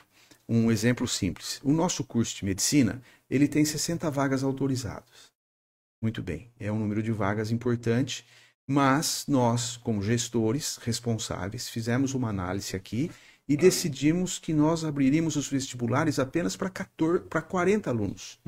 um 0.48 0.72
exemplo 0.72 1.08
simples. 1.08 1.60
O 1.64 1.72
nosso 1.72 2.04
curso 2.04 2.36
de 2.38 2.46
medicina, 2.46 3.02
ele 3.30 3.48
tem 3.48 3.64
60 3.64 4.10
vagas 4.10 4.44
autorizadas. 4.44 5.32
Muito 6.02 6.24
bem, 6.24 6.50
é 6.60 6.72
um 6.72 6.80
número 6.80 7.04
de 7.04 7.12
vagas 7.12 7.52
importante, 7.52 8.26
mas 8.66 9.26
nós, 9.28 9.78
como 9.78 10.02
gestores 10.02 10.78
responsáveis, 10.78 11.70
fizemos 11.70 12.14
uma 12.14 12.30
análise 12.30 12.76
aqui 12.76 13.12
e 13.48 13.58
decidimos 13.58 14.40
que 14.40 14.54
nós 14.54 14.84
abriríamos 14.84 15.36
os 15.36 15.50
vestibulares 15.50 16.20
apenas 16.20 16.56
para 16.56 16.70
14 16.70 17.24
para 17.26 17.42
40 17.42 17.90
alunos, 17.90 18.40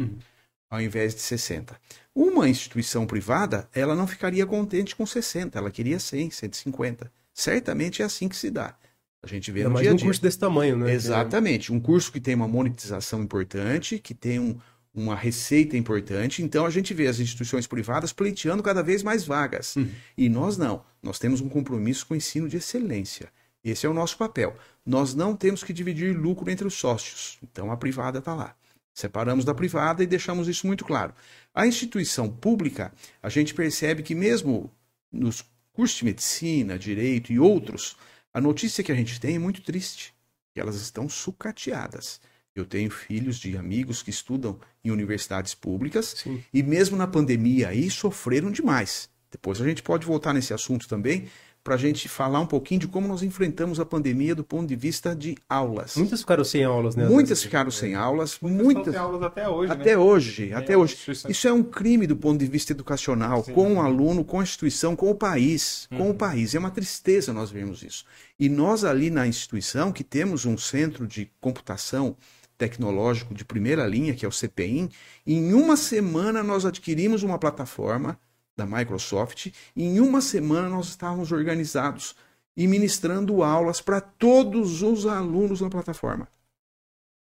ao 0.71 0.81
invés 0.81 1.13
de 1.13 1.21
60. 1.21 1.75
Uma 2.15 2.49
instituição 2.49 3.05
privada, 3.05 3.69
ela 3.73 3.95
não 3.95 4.07
ficaria 4.07 4.45
contente 4.45 4.95
com 4.95 5.05
60, 5.05 5.59
ela 5.59 5.69
queria 5.69 5.99
100, 5.99 6.31
150. 6.31 7.11
Certamente 7.33 8.01
é 8.01 8.05
assim 8.05 8.27
que 8.27 8.35
se 8.35 8.49
dá. 8.49 8.75
A 9.23 9.27
gente 9.27 9.51
vê 9.51 9.59
Ainda 9.59 9.69
no 9.69 9.73
mais 9.75 9.83
dia 9.83 9.91
a 9.91 9.93
um 9.93 9.97
dia. 9.97 10.05
curso 10.07 10.21
desse 10.21 10.39
tamanho, 10.39 10.75
né? 10.77 10.91
Exatamente. 10.91 11.71
Um 11.71 11.79
curso 11.79 12.11
que 12.11 12.19
tem 12.19 12.33
uma 12.33 12.47
monetização 12.47 13.21
importante, 13.21 13.99
que 13.99 14.15
tem 14.15 14.39
um- 14.39 14.57
uma 14.93 15.15
receita 15.15 15.77
importante. 15.77 16.41
Então 16.41 16.65
a 16.65 16.69
gente 16.69 16.93
vê 16.93 17.07
as 17.07 17.19
instituições 17.19 17.67
privadas 17.67 18.11
pleiteando 18.11 18.63
cada 18.63 18.81
vez 18.81 19.03
mais 19.03 19.23
vagas. 19.23 19.75
E 20.17 20.27
nós 20.27 20.57
não. 20.57 20.83
Nós 21.03 21.19
temos 21.19 21.39
um 21.39 21.47
compromisso 21.47 22.05
com 22.07 22.13
o 22.13 22.17
ensino 22.17 22.49
de 22.49 22.57
excelência. 22.57 23.29
Esse 23.63 23.85
é 23.85 23.89
o 23.89 23.93
nosso 23.93 24.17
papel. 24.17 24.55
Nós 24.85 25.13
não 25.13 25.35
temos 25.35 25.63
que 25.63 25.71
dividir 25.71 26.17
lucro 26.17 26.49
entre 26.49 26.65
os 26.67 26.73
sócios. 26.73 27.37
Então 27.43 27.71
a 27.71 27.77
privada 27.77 28.19
está 28.19 28.33
lá. 28.33 28.55
Separamos 28.93 29.45
da 29.45 29.53
privada 29.53 30.03
e 30.03 30.07
deixamos 30.07 30.47
isso 30.47 30.67
muito 30.67 30.83
claro. 30.83 31.13
A 31.53 31.65
instituição 31.65 32.29
pública, 32.29 32.93
a 33.21 33.29
gente 33.29 33.53
percebe 33.53 34.03
que 34.03 34.13
mesmo 34.13 34.71
nos 35.11 35.43
curso 35.73 35.99
de 35.99 36.05
medicina, 36.05 36.77
direito 36.77 37.31
e 37.31 37.39
outros, 37.39 37.95
a 38.33 38.41
notícia 38.41 38.83
que 38.83 38.91
a 38.91 38.95
gente 38.95 39.19
tem 39.19 39.35
é 39.35 39.39
muito 39.39 39.61
triste, 39.61 40.13
que 40.53 40.59
elas 40.59 40.75
estão 40.75 41.07
sucateadas. 41.07 42.19
Eu 42.53 42.65
tenho 42.65 42.91
filhos 42.91 43.37
de 43.37 43.57
amigos 43.57 44.03
que 44.03 44.09
estudam 44.09 44.59
em 44.83 44.91
universidades 44.91 45.55
públicas 45.55 46.15
Sim. 46.17 46.43
e 46.53 46.61
mesmo 46.61 46.97
na 46.97 47.07
pandemia 47.07 47.69
aí 47.69 47.89
sofreram 47.89 48.51
demais. 48.51 49.09
Depois 49.31 49.61
a 49.61 49.67
gente 49.67 49.81
pode 49.81 50.05
voltar 50.05 50.33
nesse 50.33 50.53
assunto 50.53 50.87
também 50.87 51.29
para 51.63 51.75
a 51.75 51.77
gente 51.77 52.09
falar 52.09 52.39
um 52.39 52.45
pouquinho 52.45 52.81
de 52.81 52.87
como 52.87 53.07
nós 53.07 53.21
enfrentamos 53.21 53.79
a 53.79 53.85
pandemia 53.85 54.33
do 54.33 54.43
ponto 54.43 54.67
de 54.67 54.75
vista 54.75 55.15
de 55.15 55.35
aulas. 55.47 55.95
Muitas 55.95 56.21
ficaram 56.21 56.43
sem 56.43 56.63
aulas, 56.63 56.95
né? 56.95 57.07
Muitas 57.07 57.43
ficaram 57.43 57.69
sem 57.69 57.93
aulas, 57.93 58.39
Muitas 58.41 58.63
muitas 58.63 58.93
sem 58.93 59.01
aulas 59.01 59.21
até 59.21 59.47
hoje, 59.47 59.71
até 59.71 59.91
né? 59.91 59.97
hoje, 59.97 60.53
até 60.53 60.77
hoje. 60.77 60.97
Isso 61.29 61.47
é 61.47 61.53
um 61.53 61.61
crime 61.63 62.07
do 62.07 62.15
ponto 62.15 62.39
de 62.39 62.47
vista 62.47 62.71
educacional, 62.73 63.43
Sim. 63.43 63.53
com 63.53 63.75
o 63.75 63.81
aluno, 63.81 64.25
com 64.25 64.39
a 64.39 64.43
instituição, 64.43 64.95
com 64.95 65.11
o 65.11 65.15
país, 65.15 65.87
com 65.89 66.03
Uhum. 66.05 66.09
o 66.11 66.15
país. 66.15 66.55
É 66.55 66.59
uma 66.59 66.71
tristeza 66.71 67.31
nós 67.31 67.51
vermos 67.51 67.83
isso. 67.83 68.05
E 68.39 68.49
nós 68.49 68.83
ali 68.83 69.11
na 69.11 69.27
instituição, 69.27 69.91
que 69.91 70.03
temos 70.03 70.45
um 70.45 70.57
centro 70.57 71.05
de 71.05 71.31
computação 71.39 72.15
tecnológico 72.57 73.33
de 73.33 73.43
primeira 73.45 73.85
linha, 73.87 74.13
que 74.13 74.25
é 74.25 74.27
o 74.27 74.31
CPIN, 74.31 74.89
em 75.25 75.53
uma 75.53 75.75
semana 75.75 76.43
nós 76.43 76.65
adquirimos 76.65 77.23
uma 77.23 77.37
plataforma 77.39 78.17
da 78.55 78.65
Microsoft, 78.65 79.47
e 79.75 79.83
em 79.83 79.99
uma 79.99 80.21
semana 80.21 80.69
nós 80.69 80.89
estávamos 80.89 81.31
organizados 81.31 82.15
e 82.55 82.67
ministrando 82.67 83.43
aulas 83.43 83.81
para 83.81 84.01
todos 84.01 84.81
os 84.81 85.05
alunos 85.05 85.61
na 85.61 85.69
plataforma 85.69 86.27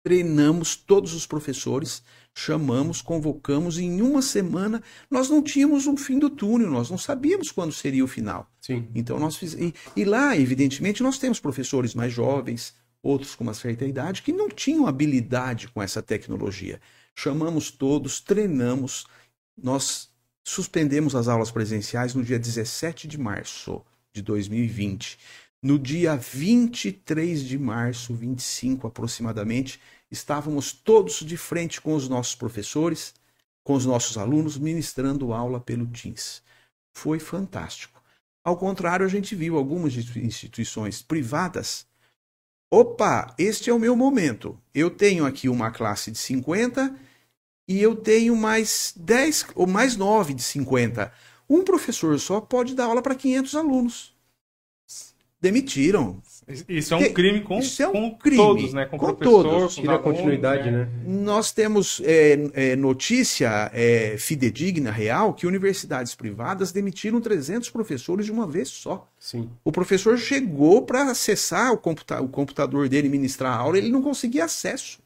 treinamos 0.07 0.77
todos 0.77 1.13
os 1.13 1.27
professores, 1.27 2.01
chamamos, 2.33 3.01
convocamos, 3.01 3.77
e 3.77 3.83
em 3.83 4.01
uma 4.01 4.21
semana 4.21 4.81
nós 5.11 5.29
não 5.29 5.43
tínhamos 5.43 5.85
um 5.85 5.97
fim 5.97 6.17
do 6.17 6.29
túnel, 6.29 6.71
nós 6.71 6.89
não 6.89 6.97
sabíamos 6.97 7.51
quando 7.51 7.73
seria 7.73 8.05
o 8.05 8.07
final. 8.07 8.49
Sim. 8.61 8.87
Então 8.95 9.19
nós 9.19 9.35
fizemos. 9.35 9.73
E, 9.97 10.01
e 10.01 10.05
lá, 10.05 10.37
evidentemente, 10.37 11.03
nós 11.03 11.17
temos 11.17 11.41
professores 11.41 11.93
mais 11.93 12.13
jovens, 12.13 12.73
outros 13.03 13.35
com 13.35 13.43
uma 13.43 13.53
certa 13.53 13.85
idade, 13.85 14.21
que 14.21 14.31
não 14.31 14.47
tinham 14.47 14.87
habilidade 14.87 15.67
com 15.67 15.83
essa 15.83 16.01
tecnologia. 16.01 16.79
Chamamos 17.13 17.69
todos, 17.69 18.21
treinamos, 18.21 19.05
nós 19.61 20.09
suspendemos 20.47 21.13
as 21.13 21.27
aulas 21.27 21.51
presenciais 21.51 22.13
no 22.13 22.23
dia 22.23 22.39
17 22.39 23.05
de 23.05 23.17
março 23.17 23.83
de 24.13 24.21
2020. 24.21 25.19
No 25.61 25.77
dia 25.77 26.15
23 26.15 27.41
de 27.41 27.57
março, 27.59 28.13
25 28.13 28.87
aproximadamente, 28.87 29.77
estávamos 30.09 30.71
todos 30.71 31.19
de 31.19 31.35
frente 31.35 31.81
com 31.81 31.93
os 31.93 32.07
nossos 32.07 32.33
professores, 32.33 33.13
com 33.61 33.73
os 33.73 33.85
nossos 33.85 34.17
alunos, 34.17 34.57
ministrando 34.57 35.33
aula 35.33 35.59
pelo 35.59 35.85
Teams. 35.85 36.41
Foi 36.95 37.19
fantástico. 37.19 38.01
Ao 38.41 38.55
contrário, 38.55 39.05
a 39.05 39.09
gente 39.09 39.35
viu 39.35 39.57
algumas 39.57 39.97
institui- 39.97 40.23
instituições 40.23 41.01
privadas. 41.01 41.85
Opa, 42.71 43.35
este 43.37 43.69
é 43.69 43.73
o 43.73 43.79
meu 43.79 43.97
momento. 43.97 44.57
Eu 44.73 44.89
tenho 44.89 45.25
aqui 45.25 45.49
uma 45.49 45.71
classe 45.71 46.09
de 46.09 46.17
50 46.17 46.97
e 47.67 47.81
eu 47.81 47.95
tenho 47.95 48.35
mais 48.35 48.93
10 48.95 49.47
ou 49.55 49.67
mais 49.67 49.95
9 49.97 50.33
de 50.33 50.41
50. 50.41 51.11
Um 51.49 51.63
professor 51.63 52.17
só 52.19 52.39
pode 52.39 52.73
dar 52.73 52.85
aula 52.85 53.01
para 53.01 53.15
500 53.15 53.55
alunos. 53.55 54.17
Demitiram. 55.39 56.19
Isso 56.67 56.93
é 56.93 56.97
um 56.97 57.13
crime 57.13 57.41
com, 57.41 57.59
isso 57.59 57.83
é 57.83 57.87
um 57.87 58.09
com 58.09 58.17
crime. 58.17 58.37
todos, 58.37 58.73
né? 58.73 58.85
Com, 58.85 58.97
Com 58.97 59.05
o 59.05 59.13
professor, 59.13 59.43
todos. 59.43 59.75
Tira 59.75 59.95
a 59.95 59.99
continuidade, 59.99 60.71
né? 60.71 60.89
Nós 61.05 61.51
temos 61.51 62.01
é, 62.03 62.49
é, 62.53 62.75
notícia 62.75 63.69
é, 63.73 64.15
fidedigna, 64.17 64.89
real, 64.89 65.33
que 65.33 65.45
universidades 65.45 66.15
privadas 66.15 66.71
demitiram 66.71 67.21
300 67.21 67.69
professores 67.69 68.25
de 68.25 68.31
uma 68.31 68.47
vez 68.47 68.69
só. 68.69 69.07
Sim. 69.19 69.49
O 69.63 69.71
professor 69.71 70.17
chegou 70.17 70.81
para 70.83 71.03
acessar 71.11 71.71
o, 71.73 71.77
computa 71.77 72.19
o 72.21 72.29
computador 72.29 72.89
dele 72.89 73.07
e 73.07 73.11
ministrar 73.11 73.53
a 73.53 73.57
aula, 73.57 73.77
ele 73.77 73.89
não 73.89 74.01
conseguia 74.01 74.45
acesso. 74.45 74.99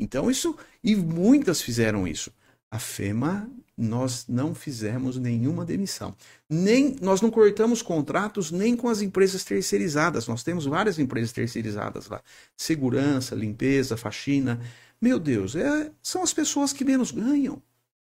Então 0.00 0.30
isso, 0.30 0.56
e 0.82 0.96
muitas 0.96 1.60
fizeram 1.60 2.08
isso. 2.08 2.32
A 2.70 2.78
FEMA, 2.78 3.50
nós 3.76 4.26
não 4.28 4.54
fizemos 4.54 5.18
nenhuma 5.18 5.64
demissão. 5.64 6.14
Nem 6.48 6.96
nós 7.00 7.20
não 7.20 7.30
cortamos 7.30 7.82
contratos 7.82 8.50
nem 8.50 8.76
com 8.76 8.88
as 8.88 9.02
empresas 9.02 9.44
terceirizadas. 9.44 10.26
Nós 10.26 10.42
temos 10.42 10.64
várias 10.66 10.98
empresas 10.98 11.32
terceirizadas 11.32 12.08
lá. 12.08 12.22
Segurança, 12.56 13.34
limpeza, 13.34 13.96
faxina. 13.96 14.60
Meu 15.00 15.18
Deus, 15.18 15.54
é- 15.56 15.90
são 16.02 16.22
as 16.22 16.32
pessoas 16.32 16.72
que 16.72 16.84
menos 16.84 17.10
ganham. 17.10 17.62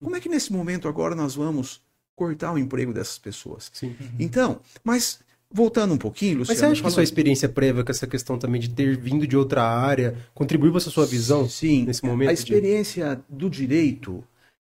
Como 0.03 0.17
é 0.17 0.21
que 0.21 0.29
nesse 0.29 0.53
momento 0.53 0.89
agora 0.89 1.15
nós 1.15 1.35
vamos 1.35 1.83
cortar 2.15 2.53
o 2.53 2.59
emprego 2.59 2.93
dessas 2.93 3.19
pessoas? 3.19 3.71
Sim. 3.73 3.97
Então, 4.19 4.61
mas 4.85 5.21
voltando 5.53 5.95
um 5.95 5.99
pouquinho, 5.99 6.39
Mas 6.39 6.49
Luciano. 6.51 6.59
você 6.61 6.73
acha 6.73 6.83
que 6.83 6.91
sua 6.91 7.03
experiência 7.03 7.49
prévia 7.49 7.83
com 7.85 7.91
essa 7.91 8.07
questão 8.07 8.39
também 8.39 8.61
de 8.61 8.71
ter 8.71 8.97
vindo 8.97 9.27
de 9.27 9.37
outra 9.37 9.63
área 9.65 10.17
contribuiu 10.35 10.71
para 10.73 10.81
essa 10.81 10.91
sua 10.91 11.07
visão 11.07 11.49
Sim, 11.49 11.85
nesse 11.85 12.05
momento? 12.05 12.31
a 12.31 12.33
de- 12.33 12.39
experiência 12.39 13.21
do 13.29 13.51
direito 13.51 14.23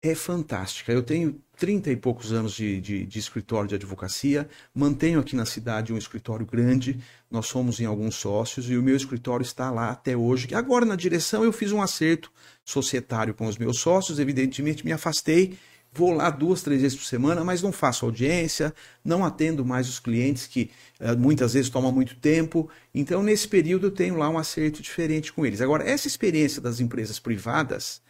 é 0.01 0.13
fantástica. 0.15 0.91
Eu 0.91 1.01
tenho 1.03 1.39
30 1.55 1.89
e 1.91 1.95
poucos 1.95 2.33
anos 2.33 2.53
de, 2.53 2.81
de- 2.81 3.05
de 3.05 3.19
escritório 3.19 3.69
de 3.69 3.75
advocacia, 3.75 4.49
mantenho 4.75 5.19
aqui 5.19 5.35
na 5.35 5.45
cidade 5.45 5.93
um 5.93 5.97
escritório 5.97 6.45
grande, 6.45 6.97
nós 7.31 7.45
somos 7.45 7.79
em 7.79 7.85
alguns 7.85 8.15
sócios 8.15 8.69
e 8.69 8.75
o 8.75 8.83
meu 8.83 8.97
escritório 8.97 9.43
está 9.43 9.69
lá 9.71 9.91
até 9.91 10.17
hoje. 10.17 10.53
Agora, 10.53 10.85
na 10.85 10.95
direção, 10.95 11.43
eu 11.43 11.53
fiz 11.53 11.71
um 11.71 11.81
acerto 11.81 12.31
societário 12.65 13.33
com 13.33 13.45
os 13.47 13.57
meus 13.57 13.79
sócios, 13.79 14.19
evidentemente 14.19 14.83
me 14.83 14.91
afastei. 14.91 15.57
Vou 15.95 16.11
lá 16.11 16.31
duas, 16.31 16.63
três 16.63 16.81
vezes 16.81 16.97
por 16.97 17.05
semana, 17.05 17.43
mas 17.43 17.61
não 17.61 17.71
faço 17.71 18.05
audiência, 18.05 18.73
não 19.05 19.23
atendo 19.23 19.63
mais 19.63 19.87
os 19.87 19.99
clientes 19.99 20.47
que 20.47 20.71
eh, 20.99 21.15
muitas 21.15 21.53
vezes 21.53 21.69
tomam 21.69 21.91
muito 21.91 22.15
tempo. 22.15 22.67
Então, 22.95 23.21
nesse 23.21 23.47
período, 23.47 23.87
eu 23.87 23.91
tenho 23.91 24.17
lá 24.17 24.27
um 24.27 24.39
acerto 24.39 24.81
diferente 24.81 25.31
com 25.31 25.45
eles. 25.45 25.61
Agora, 25.61 25.87
essa 25.87 26.07
experiência 26.07 26.59
das 26.59 26.79
empresas 26.79 27.19
privadas 27.19 28.01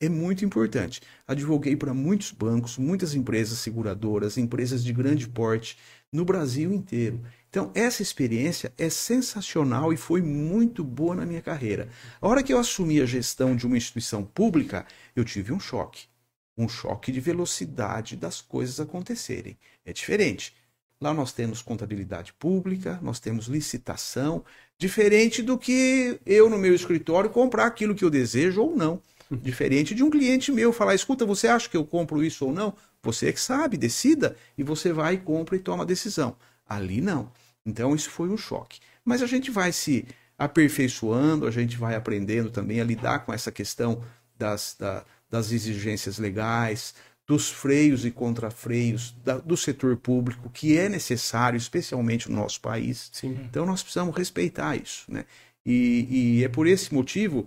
é 0.00 0.08
muito 0.08 0.44
importante. 0.44 1.00
Advoguei 1.26 1.74
para 1.74 1.92
muitos 1.92 2.30
bancos, 2.30 2.78
muitas 2.78 3.12
empresas 3.14 3.58
seguradoras, 3.58 4.38
empresas 4.38 4.84
de 4.84 4.92
grande 4.92 5.26
porte 5.26 5.76
no 6.12 6.24
Brasil 6.24 6.72
inteiro. 6.72 7.20
Então, 7.50 7.72
essa 7.74 8.02
experiência 8.02 8.72
é 8.78 8.88
sensacional 8.88 9.92
e 9.92 9.96
foi 9.96 10.22
muito 10.22 10.84
boa 10.84 11.16
na 11.16 11.26
minha 11.26 11.42
carreira. 11.42 11.88
A 12.20 12.28
hora 12.28 12.42
que 12.42 12.52
eu 12.52 12.58
assumi 12.58 13.00
a 13.00 13.06
gestão 13.06 13.56
de 13.56 13.66
uma 13.66 13.76
instituição 13.76 14.24
pública, 14.24 14.86
eu 15.16 15.24
tive 15.24 15.52
um 15.52 15.58
choque. 15.58 16.11
Um 16.56 16.68
choque 16.68 17.10
de 17.10 17.20
velocidade 17.20 18.16
das 18.16 18.40
coisas 18.40 18.78
acontecerem. 18.80 19.56
É 19.84 19.92
diferente. 19.92 20.54
Lá 21.00 21.12
nós 21.12 21.32
temos 21.32 21.62
contabilidade 21.62 22.32
pública, 22.34 22.98
nós 23.02 23.18
temos 23.18 23.46
licitação, 23.46 24.44
diferente 24.78 25.42
do 25.42 25.58
que 25.58 26.20
eu 26.24 26.48
no 26.48 26.58
meu 26.58 26.74
escritório 26.74 27.28
comprar 27.30 27.66
aquilo 27.66 27.94
que 27.94 28.04
eu 28.04 28.10
desejo 28.10 28.62
ou 28.62 28.76
não. 28.76 29.02
Diferente 29.30 29.94
de 29.94 30.02
um 30.02 30.10
cliente 30.10 30.52
meu 30.52 30.72
falar: 30.72 30.94
escuta, 30.94 31.24
você 31.24 31.48
acha 31.48 31.68
que 31.68 31.76
eu 31.76 31.84
compro 31.84 32.22
isso 32.22 32.44
ou 32.46 32.52
não? 32.52 32.74
Você 33.02 33.30
é 33.30 33.32
que 33.32 33.40
sabe, 33.40 33.76
decida, 33.76 34.36
e 34.56 34.62
você 34.62 34.92
vai, 34.92 35.16
compra 35.16 35.56
e 35.56 35.58
toma 35.58 35.82
a 35.82 35.86
decisão. 35.86 36.36
Ali 36.68 37.00
não. 37.00 37.32
Então 37.64 37.94
isso 37.94 38.10
foi 38.10 38.28
um 38.28 38.36
choque. 38.36 38.78
Mas 39.04 39.22
a 39.22 39.26
gente 39.26 39.50
vai 39.50 39.72
se 39.72 40.06
aperfeiçoando, 40.38 41.46
a 41.46 41.50
gente 41.50 41.76
vai 41.76 41.94
aprendendo 41.94 42.50
também 42.50 42.80
a 42.80 42.84
lidar 42.84 43.20
com 43.20 43.32
essa 43.32 43.50
questão 43.50 44.02
das, 44.38 44.76
da- 44.78 45.04
das 45.32 45.50
exigências 45.50 46.18
legais, 46.18 46.94
dos 47.26 47.48
freios 47.50 48.04
e 48.04 48.10
contrafreios 48.10 49.14
da- 49.24 49.38
do 49.38 49.56
setor 49.56 49.96
público, 49.96 50.50
que 50.50 50.76
é 50.76 50.88
necessário, 50.88 51.56
especialmente 51.56 52.30
no 52.30 52.36
nosso 52.36 52.60
país. 52.60 53.08
Sim. 53.12 53.38
Então 53.48 53.64
nós 53.64 53.82
precisamos 53.82 54.14
respeitar 54.14 54.76
isso, 54.76 55.04
né? 55.08 55.24
E, 55.64 56.06
e 56.38 56.44
é 56.44 56.48
por 56.48 56.66
esse 56.66 56.92
motivo, 56.92 57.46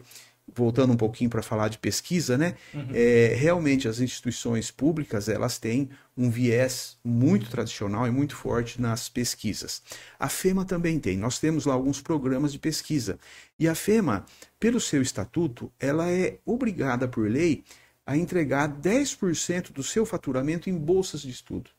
voltando 0.54 0.94
um 0.94 0.98
pouquinho 0.98 1.30
para 1.30 1.42
falar 1.42 1.70
de 1.70 1.78
pesquisa, 1.78 2.38
né? 2.38 2.56
É, 2.94 3.34
realmente 3.36 3.88
as 3.88 4.00
instituições 4.00 4.70
públicas 4.70 5.28
elas 5.28 5.58
têm 5.58 5.90
um 6.16 6.30
viés 6.30 6.98
muito 7.04 7.50
tradicional 7.50 8.08
e 8.08 8.12
muito 8.12 8.36
forte 8.36 8.80
nas 8.80 9.10
pesquisas. 9.10 9.82
A 10.20 10.30
FEMA 10.30 10.64
também 10.64 11.00
tem. 11.00 11.18
Nós 11.18 11.40
temos 11.40 11.66
lá 11.66 11.74
alguns 11.74 12.02
programas 12.02 12.52
de 12.52 12.60
pesquisa. 12.60 13.18
E 13.60 13.68
a 13.68 13.75
FEMA, 13.75 14.25
pelo 14.60 14.80
seu 14.80 15.02
estatuto, 15.02 15.72
ela 15.80 16.10
é 16.10 16.40
obrigada 16.46 17.08
por 17.08 17.30
lei 17.30 17.64
a 18.06 18.16
entregar 18.16 18.70
10% 18.70 19.72
do 19.72 19.84
seu 19.84 20.06
faturamento 20.06 20.70
em 20.70 20.78
bolsas 20.78 21.22
de 21.22 21.32
estudo. 21.32 21.72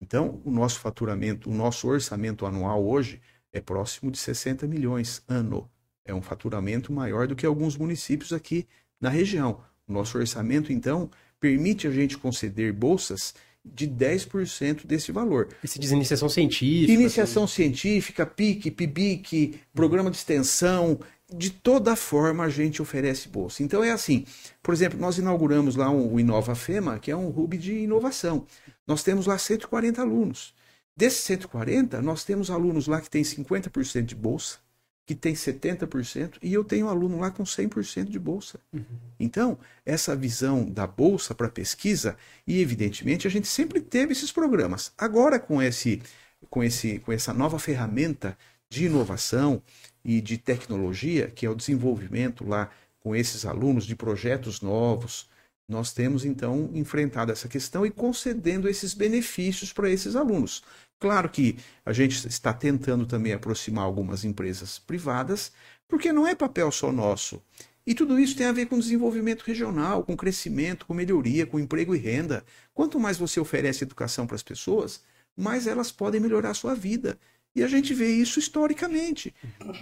Então, 0.00 0.40
o 0.44 0.50
nosso 0.50 0.80
faturamento, 0.80 1.50
o 1.50 1.54
nosso 1.54 1.88
orçamento 1.88 2.46
anual 2.46 2.86
hoje 2.86 3.20
é 3.52 3.60
próximo 3.60 4.10
de 4.10 4.18
60 4.18 4.66
milhões 4.66 5.22
ano. 5.28 5.70
É 6.06 6.14
um 6.14 6.22
faturamento 6.22 6.92
maior 6.92 7.26
do 7.26 7.34
que 7.36 7.44
alguns 7.44 7.76
municípios 7.76 8.32
aqui 8.32 8.66
na 9.00 9.08
região. 9.10 9.60
O 9.86 9.92
nosso 9.92 10.16
orçamento, 10.18 10.72
então, 10.72 11.10
permite 11.40 11.86
a 11.86 11.90
gente 11.90 12.16
conceder 12.16 12.72
bolsas 12.72 13.34
de 13.64 13.86
10% 13.88 14.86
desse 14.86 15.10
valor. 15.10 15.48
Esse 15.62 15.78
diz 15.78 15.90
iniciação 15.90 16.28
científica. 16.28 16.92
Iniciação 16.92 17.46
científica, 17.46 18.24
PIC, 18.24 18.70
PIBIC, 18.70 19.60
programa 19.74 20.10
de 20.10 20.16
extensão, 20.16 21.00
de 21.34 21.50
toda 21.50 21.96
forma 21.96 22.44
a 22.44 22.48
gente 22.48 22.80
oferece 22.80 23.28
bolsa. 23.28 23.64
Então 23.64 23.82
é 23.82 23.90
assim, 23.90 24.24
por 24.62 24.72
exemplo, 24.72 24.98
nós 25.00 25.18
inauguramos 25.18 25.74
lá 25.74 25.90
um- 25.90 26.14
o 26.14 26.20
Inova 26.20 26.54
Fema, 26.54 27.00
que 27.00 27.10
é 27.10 27.16
um 27.16 27.28
hub 27.28 27.58
de 27.58 27.72
inovação. 27.80 28.46
Nós 28.86 29.02
temos 29.02 29.26
lá 29.26 29.36
140 29.36 30.00
alunos. 30.00 30.54
Desses 30.96 31.20
140, 31.24 32.00
nós 32.00 32.22
temos 32.24 32.50
alunos 32.50 32.86
lá 32.86 33.00
que 33.00 33.10
têm 33.10 33.24
50% 33.24 34.06
de 34.06 34.14
bolsa, 34.14 34.58
que 35.06 35.14
tem 35.14 35.34
70%, 35.34 36.38
e 36.42 36.52
eu 36.52 36.64
tenho 36.64 36.88
aluno 36.88 37.20
lá 37.20 37.30
com 37.30 37.44
100% 37.44 38.10
de 38.10 38.18
bolsa. 38.18 38.58
Uhum. 38.72 38.84
Então, 39.20 39.56
essa 39.84 40.16
visão 40.16 40.68
da 40.68 40.84
bolsa 40.84 41.32
para 41.32 41.48
pesquisa, 41.48 42.16
e 42.44 42.60
evidentemente 42.60 43.24
a 43.24 43.30
gente 43.30 43.46
sempre 43.46 43.80
teve 43.80 44.12
esses 44.12 44.32
programas. 44.32 44.92
Agora, 44.98 45.38
com, 45.38 45.62
esse, 45.62 46.02
com, 46.50 46.62
esse, 46.62 46.98
com 46.98 47.12
essa 47.12 47.32
nova 47.32 47.56
ferramenta 47.56 48.36
de 48.68 48.86
inovação 48.86 49.62
e 50.04 50.20
de 50.20 50.36
tecnologia, 50.38 51.30
que 51.30 51.46
é 51.46 51.50
o 51.50 51.54
desenvolvimento 51.54 52.44
lá 52.44 52.68
com 52.98 53.14
esses 53.14 53.46
alunos 53.46 53.86
de 53.86 53.94
projetos 53.94 54.60
novos, 54.60 55.28
nós 55.68 55.92
temos 55.92 56.24
então 56.24 56.70
enfrentado 56.74 57.30
essa 57.30 57.48
questão 57.48 57.86
e 57.86 57.90
concedendo 57.90 58.68
esses 58.68 58.94
benefícios 58.94 59.72
para 59.72 59.90
esses 59.90 60.16
alunos. 60.16 60.62
Claro 60.98 61.28
que 61.28 61.58
a 61.84 61.92
gente 61.92 62.26
está 62.26 62.52
tentando 62.52 63.06
também 63.06 63.32
aproximar 63.32 63.84
algumas 63.84 64.24
empresas 64.24 64.78
privadas, 64.78 65.52
porque 65.86 66.12
não 66.12 66.26
é 66.26 66.34
papel 66.34 66.70
só 66.72 66.90
nosso. 66.90 67.42
E 67.86 67.94
tudo 67.94 68.18
isso 68.18 68.36
tem 68.36 68.46
a 68.46 68.52
ver 68.52 68.66
com 68.66 68.78
desenvolvimento 68.78 69.42
regional, 69.42 70.02
com 70.02 70.16
crescimento, 70.16 70.86
com 70.86 70.94
melhoria, 70.94 71.46
com 71.46 71.60
emprego 71.60 71.94
e 71.94 71.98
renda. 71.98 72.44
Quanto 72.74 72.98
mais 72.98 73.16
você 73.16 73.38
oferece 73.38 73.84
educação 73.84 74.26
para 74.26 74.34
as 74.34 74.42
pessoas, 74.42 75.02
mais 75.36 75.66
elas 75.66 75.92
podem 75.92 76.20
melhorar 76.20 76.50
a 76.50 76.54
sua 76.54 76.74
vida. 76.74 77.18
E 77.54 77.62
a 77.62 77.68
gente 77.68 77.94
vê 77.94 78.08
isso 78.08 78.38
historicamente. 78.38 79.34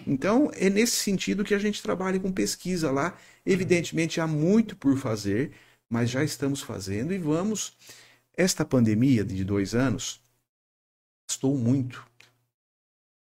Então, 0.06 0.50
é 0.54 0.68
nesse 0.68 0.97
sentido 0.97 1.44
que 1.44 1.54
a 1.54 1.59
gente 1.59 1.83
trabalha 1.83 2.21
com 2.21 2.30
pesquisa 2.30 2.90
lá. 2.90 3.16
Evidentemente, 3.44 4.21
há 4.21 4.26
muito 4.26 4.76
por 4.76 4.97
fazer, 4.99 5.52
mas 5.88 6.11
já 6.11 6.23
estamos 6.23 6.61
fazendo 6.61 7.12
e 7.12 7.18
vamos. 7.18 7.76
Esta 8.37 8.64
pandemia 8.64 9.25
de 9.25 9.44
dois 9.44 9.75
anos 9.75 10.23
gastou 11.28 11.56
muito 11.56 12.06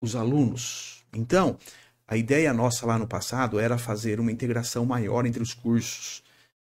os 0.00 0.16
alunos. 0.16 1.04
Então, 1.12 1.58
a 2.06 2.16
ideia 2.16 2.52
nossa 2.52 2.84
lá 2.84 2.98
no 2.98 3.06
passado 3.06 3.58
era 3.58 3.78
fazer 3.78 4.18
uma 4.18 4.32
integração 4.32 4.84
maior 4.84 5.24
entre 5.24 5.42
os 5.42 5.54
cursos. 5.54 6.22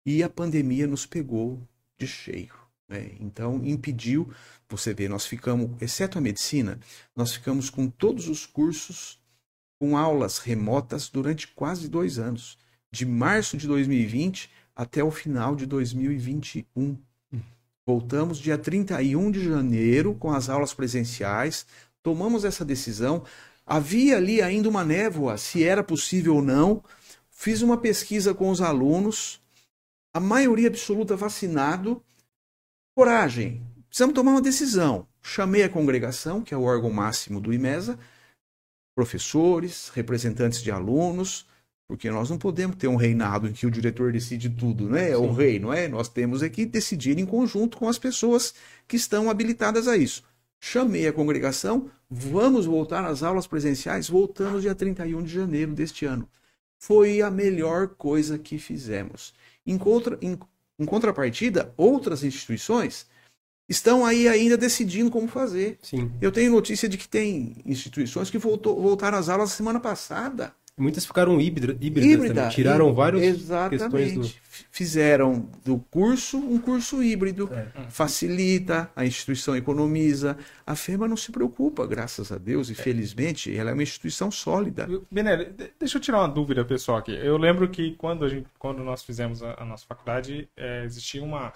E 0.04 0.22
a 0.22 0.30
pandemia 0.30 0.86
nos 0.86 1.04
pegou 1.04 1.60
de 1.98 2.06
cheio. 2.06 2.54
Né? 2.88 3.16
Então, 3.20 3.60
impediu, 3.64 4.32
você 4.68 4.94
vê, 4.94 5.08
nós 5.08 5.26
ficamos, 5.26 5.70
exceto 5.82 6.18
a 6.18 6.20
medicina, 6.20 6.78
nós 7.14 7.32
ficamos 7.32 7.68
com 7.68 7.88
todos 7.88 8.28
os 8.28 8.46
cursos 8.46 9.18
com 9.78 9.96
aulas 9.96 10.38
remotas 10.38 11.08
durante 11.08 11.48
quase 11.48 11.88
dois 11.88 12.18
anos. 12.18 12.56
De 12.90 13.04
março 13.04 13.56
de 13.56 13.66
2020 13.66 14.50
até 14.74 15.02
o 15.02 15.10
final 15.10 15.56
de 15.56 15.66
2021. 15.66 16.96
Voltamos 17.86 18.38
dia 18.38 18.58
31 18.58 19.30
de 19.30 19.44
janeiro 19.44 20.12
com 20.16 20.32
as 20.32 20.48
aulas 20.48 20.74
presenciais, 20.74 21.64
tomamos 22.02 22.44
essa 22.44 22.64
decisão. 22.64 23.22
Havia 23.64 24.16
ali 24.16 24.42
ainda 24.42 24.68
uma 24.68 24.84
névoa, 24.84 25.38
se 25.38 25.62
era 25.62 25.84
possível 25.84 26.34
ou 26.34 26.42
não. 26.42 26.82
Fiz 27.30 27.62
uma 27.62 27.76
pesquisa 27.76 28.34
com 28.34 28.50
os 28.50 28.60
alunos, 28.60 29.40
a 30.12 30.18
maioria 30.18 30.66
absoluta 30.66 31.14
vacinado. 31.14 32.02
Coragem, 32.92 33.62
precisamos 33.88 34.14
tomar 34.16 34.32
uma 34.32 34.42
decisão. 34.42 35.06
Chamei 35.22 35.62
a 35.62 35.68
congregação, 35.68 36.42
que 36.42 36.52
é 36.52 36.56
o 36.56 36.64
órgão 36.64 36.90
máximo 36.90 37.40
do 37.40 37.52
IMESA, 37.52 37.96
professores, 38.96 39.90
representantes 39.90 40.60
de 40.60 40.72
alunos, 40.72 41.46
porque 41.88 42.10
nós 42.10 42.28
não 42.28 42.36
podemos 42.36 42.76
ter 42.76 42.88
um 42.88 42.96
reinado 42.96 43.46
em 43.46 43.52
que 43.52 43.66
o 43.66 43.70
diretor 43.70 44.12
decide 44.12 44.50
tudo, 44.50 44.88
né? 44.88 45.10
É 45.10 45.16
o 45.16 45.32
rei, 45.32 45.58
não 45.58 45.72
é? 45.72 45.86
Nós 45.86 46.08
temos 46.08 46.42
é 46.42 46.48
que 46.48 46.66
decidir 46.66 47.18
em 47.18 47.26
conjunto 47.26 47.76
com 47.76 47.88
as 47.88 47.98
pessoas 47.98 48.54
que 48.88 48.96
estão 48.96 49.30
habilitadas 49.30 49.86
a 49.86 49.96
isso. 49.96 50.24
Chamei 50.58 51.06
a 51.06 51.12
congregação, 51.12 51.88
vamos 52.10 52.66
voltar 52.66 53.04
às 53.04 53.22
aulas 53.22 53.46
presenciais, 53.46 54.08
voltamos 54.08 54.62
dia 54.62 54.74
31 54.74 55.22
de 55.22 55.32
janeiro 55.32 55.72
deste 55.72 56.04
ano. 56.04 56.28
Foi 56.78 57.22
a 57.22 57.30
melhor 57.30 57.88
coisa 57.88 58.38
que 58.38 58.58
fizemos. 58.58 59.32
Em, 59.64 59.78
contra, 59.78 60.18
em, 60.20 60.36
em 60.78 60.84
contrapartida, 60.84 61.72
outras 61.76 62.24
instituições 62.24 63.06
estão 63.68 64.04
aí 64.04 64.28
ainda 64.28 64.56
decidindo 64.56 65.10
como 65.10 65.28
fazer. 65.28 65.78
Sim. 65.82 66.10
Eu 66.20 66.32
tenho 66.32 66.52
notícia 66.52 66.88
de 66.88 66.98
que 66.98 67.08
tem 67.08 67.56
instituições 67.64 68.30
que 68.30 68.38
voltou, 68.38 68.80
voltaram 68.80 69.18
às 69.18 69.28
aulas 69.28 69.52
semana 69.52 69.78
passada. 69.80 70.52
Muitas 70.78 71.06
ficaram 71.06 71.40
híbridas, 71.40 71.74
híbridas 71.80 72.12
Híbrida, 72.12 72.34
também. 72.34 72.50
Tiraram 72.50 72.84
híbrida, 72.90 72.96
várias 72.96 73.22
exatamente. 73.22 73.80
questões 73.80 74.12
do... 74.14 74.40
Fizeram 74.70 75.48
do 75.64 75.78
curso 75.90 76.36
um 76.36 76.58
curso 76.60 77.02
híbrido. 77.02 77.48
É. 77.50 77.88
Facilita, 77.88 78.90
a 78.94 79.06
instituição 79.06 79.56
economiza. 79.56 80.36
A 80.66 80.76
FEMA 80.76 81.08
não 81.08 81.16
se 81.16 81.32
preocupa, 81.32 81.86
graças 81.86 82.30
a 82.30 82.36
Deus, 82.36 82.68
e 82.68 82.74
felizmente 82.74 83.56
ela 83.56 83.70
é 83.70 83.72
uma 83.72 83.82
instituição 83.82 84.30
sólida. 84.30 84.86
Benelli, 85.10 85.46
de- 85.46 85.72
deixa 85.80 85.96
eu 85.96 86.00
tirar 86.02 86.18
uma 86.20 86.28
dúvida 86.28 86.62
pessoal 86.62 86.98
aqui. 86.98 87.12
Eu 87.14 87.38
lembro 87.38 87.66
que 87.70 87.92
quando, 87.92 88.24
a 88.26 88.28
gente, 88.28 88.46
quando 88.58 88.84
nós 88.84 89.02
fizemos 89.02 89.42
a, 89.42 89.54
a 89.62 89.64
nossa 89.64 89.86
faculdade, 89.86 90.46
é, 90.54 90.84
existia 90.84 91.22
uma. 91.22 91.54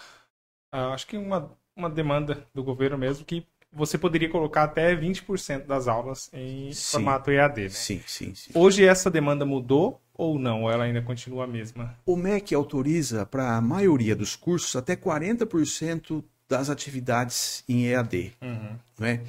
ah, 0.73 0.95
acho 0.95 1.07
que 1.07 1.19
uma, 1.19 1.51
uma 1.77 1.91
demanda 1.91 2.47
do 2.55 2.65
governo 2.65 2.97
mesmo 2.97 3.25
que 3.25 3.47
você 3.73 3.97
poderia 3.97 4.29
colocar 4.29 4.65
até 4.65 4.95
20% 4.95 5.67
das 5.67 5.87
aulas 5.87 6.29
em 6.33 6.73
Sim. 6.73 6.93
formato 6.93 7.31
EAD. 7.31 7.63
Né? 7.63 7.69
Sim, 7.69 8.03
sim, 8.07 8.35
sim. 8.35 8.51
Hoje 8.55 8.85
essa 8.85 9.11
demanda 9.11 9.45
mudou 9.45 10.01
ou 10.15 10.39
não? 10.39 10.65
Ou 10.65 10.71
ela 10.71 10.85
ainda 10.85 11.01
continua 11.01 11.45
a 11.45 11.47
mesma? 11.47 11.97
O 12.05 12.17
MEC 12.17 12.55
autoriza 12.55 13.25
para 13.25 13.57
a 13.57 13.61
maioria 13.61 14.15
dos 14.15 14.37
cursos 14.37 14.75
até 14.77 14.97
40% 14.97 16.23
das 16.49 16.69
atividades 16.69 17.65
em 17.69 17.87
EAD. 17.87 18.33
Uhum. 18.43 18.77
não 18.99 19.07
é? 19.07 19.21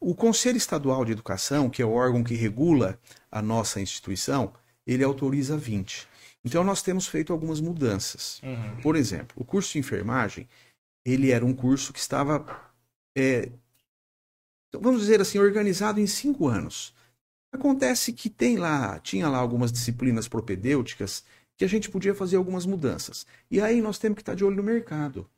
O 0.00 0.16
Conselho 0.16 0.56
Estadual 0.56 1.04
de 1.04 1.12
Educação, 1.12 1.70
que 1.70 1.80
é 1.80 1.84
o 1.84 1.92
órgão 1.92 2.24
que 2.24 2.34
regula 2.34 2.98
a 3.30 3.40
nossa 3.40 3.80
instituição, 3.80 4.52
ele 4.84 5.04
autoriza 5.04 5.56
20. 5.56 6.08
Então 6.44 6.64
nós 6.64 6.82
temos 6.82 7.06
feito 7.06 7.32
algumas 7.32 7.60
mudanças. 7.60 8.40
Uhum. 8.42 8.80
Por 8.82 8.96
exemplo, 8.96 9.36
o 9.36 9.44
curso 9.44 9.72
de 9.72 9.78
enfermagem, 9.78 10.48
ele 11.04 11.30
era 11.30 11.44
um 11.44 11.54
curso 11.54 11.92
que 11.92 12.00
estava, 12.00 12.44
é, 13.16 13.48
vamos 14.80 15.00
dizer 15.00 15.20
assim, 15.20 15.38
organizado 15.38 16.00
em 16.00 16.06
cinco 16.06 16.48
anos. 16.48 16.94
Acontece 17.52 18.12
que 18.12 18.30
tem 18.30 18.56
lá, 18.56 18.98
tinha 18.98 19.28
lá 19.28 19.38
algumas 19.38 19.70
disciplinas 19.70 20.26
propedêuticas 20.26 21.24
que 21.56 21.64
a 21.64 21.68
gente 21.68 21.90
podia 21.90 22.14
fazer 22.14 22.36
algumas 22.36 22.64
mudanças. 22.64 23.26
E 23.50 23.60
aí 23.60 23.82
nós 23.82 23.98
temos 23.98 24.16
que 24.16 24.22
estar 24.22 24.34
de 24.34 24.44
olho 24.44 24.56
no 24.56 24.62
mercado. 24.62 25.28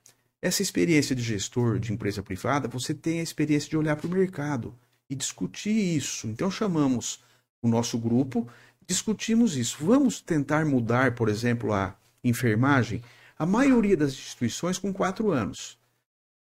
Essa 0.40 0.62
experiência 0.62 1.16
de 1.16 1.22
gestor 1.22 1.78
de 1.78 1.92
empresa 1.92 2.22
privada, 2.22 2.68
você 2.68 2.94
tem 2.94 3.18
a 3.20 3.22
experiência 3.22 3.68
de 3.68 3.76
olhar 3.76 3.96
para 3.96 4.06
o 4.06 4.10
mercado 4.10 4.74
e 5.08 5.14
discutir 5.14 5.70
isso. 5.70 6.28
Então 6.28 6.50
chamamos 6.50 7.22
o 7.60 7.68
nosso 7.68 7.98
grupo, 7.98 8.46
discutimos 8.86 9.56
isso. 9.56 9.78
Vamos 9.80 10.20
tentar 10.20 10.64
mudar, 10.64 11.14
por 11.14 11.28
exemplo, 11.28 11.72
a 11.72 11.96
enfermagem. 12.22 13.02
A 13.38 13.44
maioria 13.44 13.96
das 13.96 14.12
instituições 14.12 14.78
com 14.78 14.92
quatro 14.92 15.32
anos. 15.32 15.78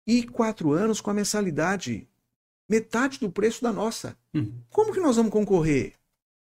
E 0.06 0.22
quatro 0.22 0.72
anos 0.72 1.00
com 1.00 1.10
a 1.10 1.14
mensalidade 1.14 2.06
metade 2.68 3.18
do 3.18 3.30
preço 3.30 3.62
da 3.62 3.72
nossa. 3.72 4.16
Uhum. 4.34 4.52
Como 4.70 4.92
que 4.92 5.00
nós 5.00 5.16
vamos 5.16 5.32
concorrer 5.32 5.94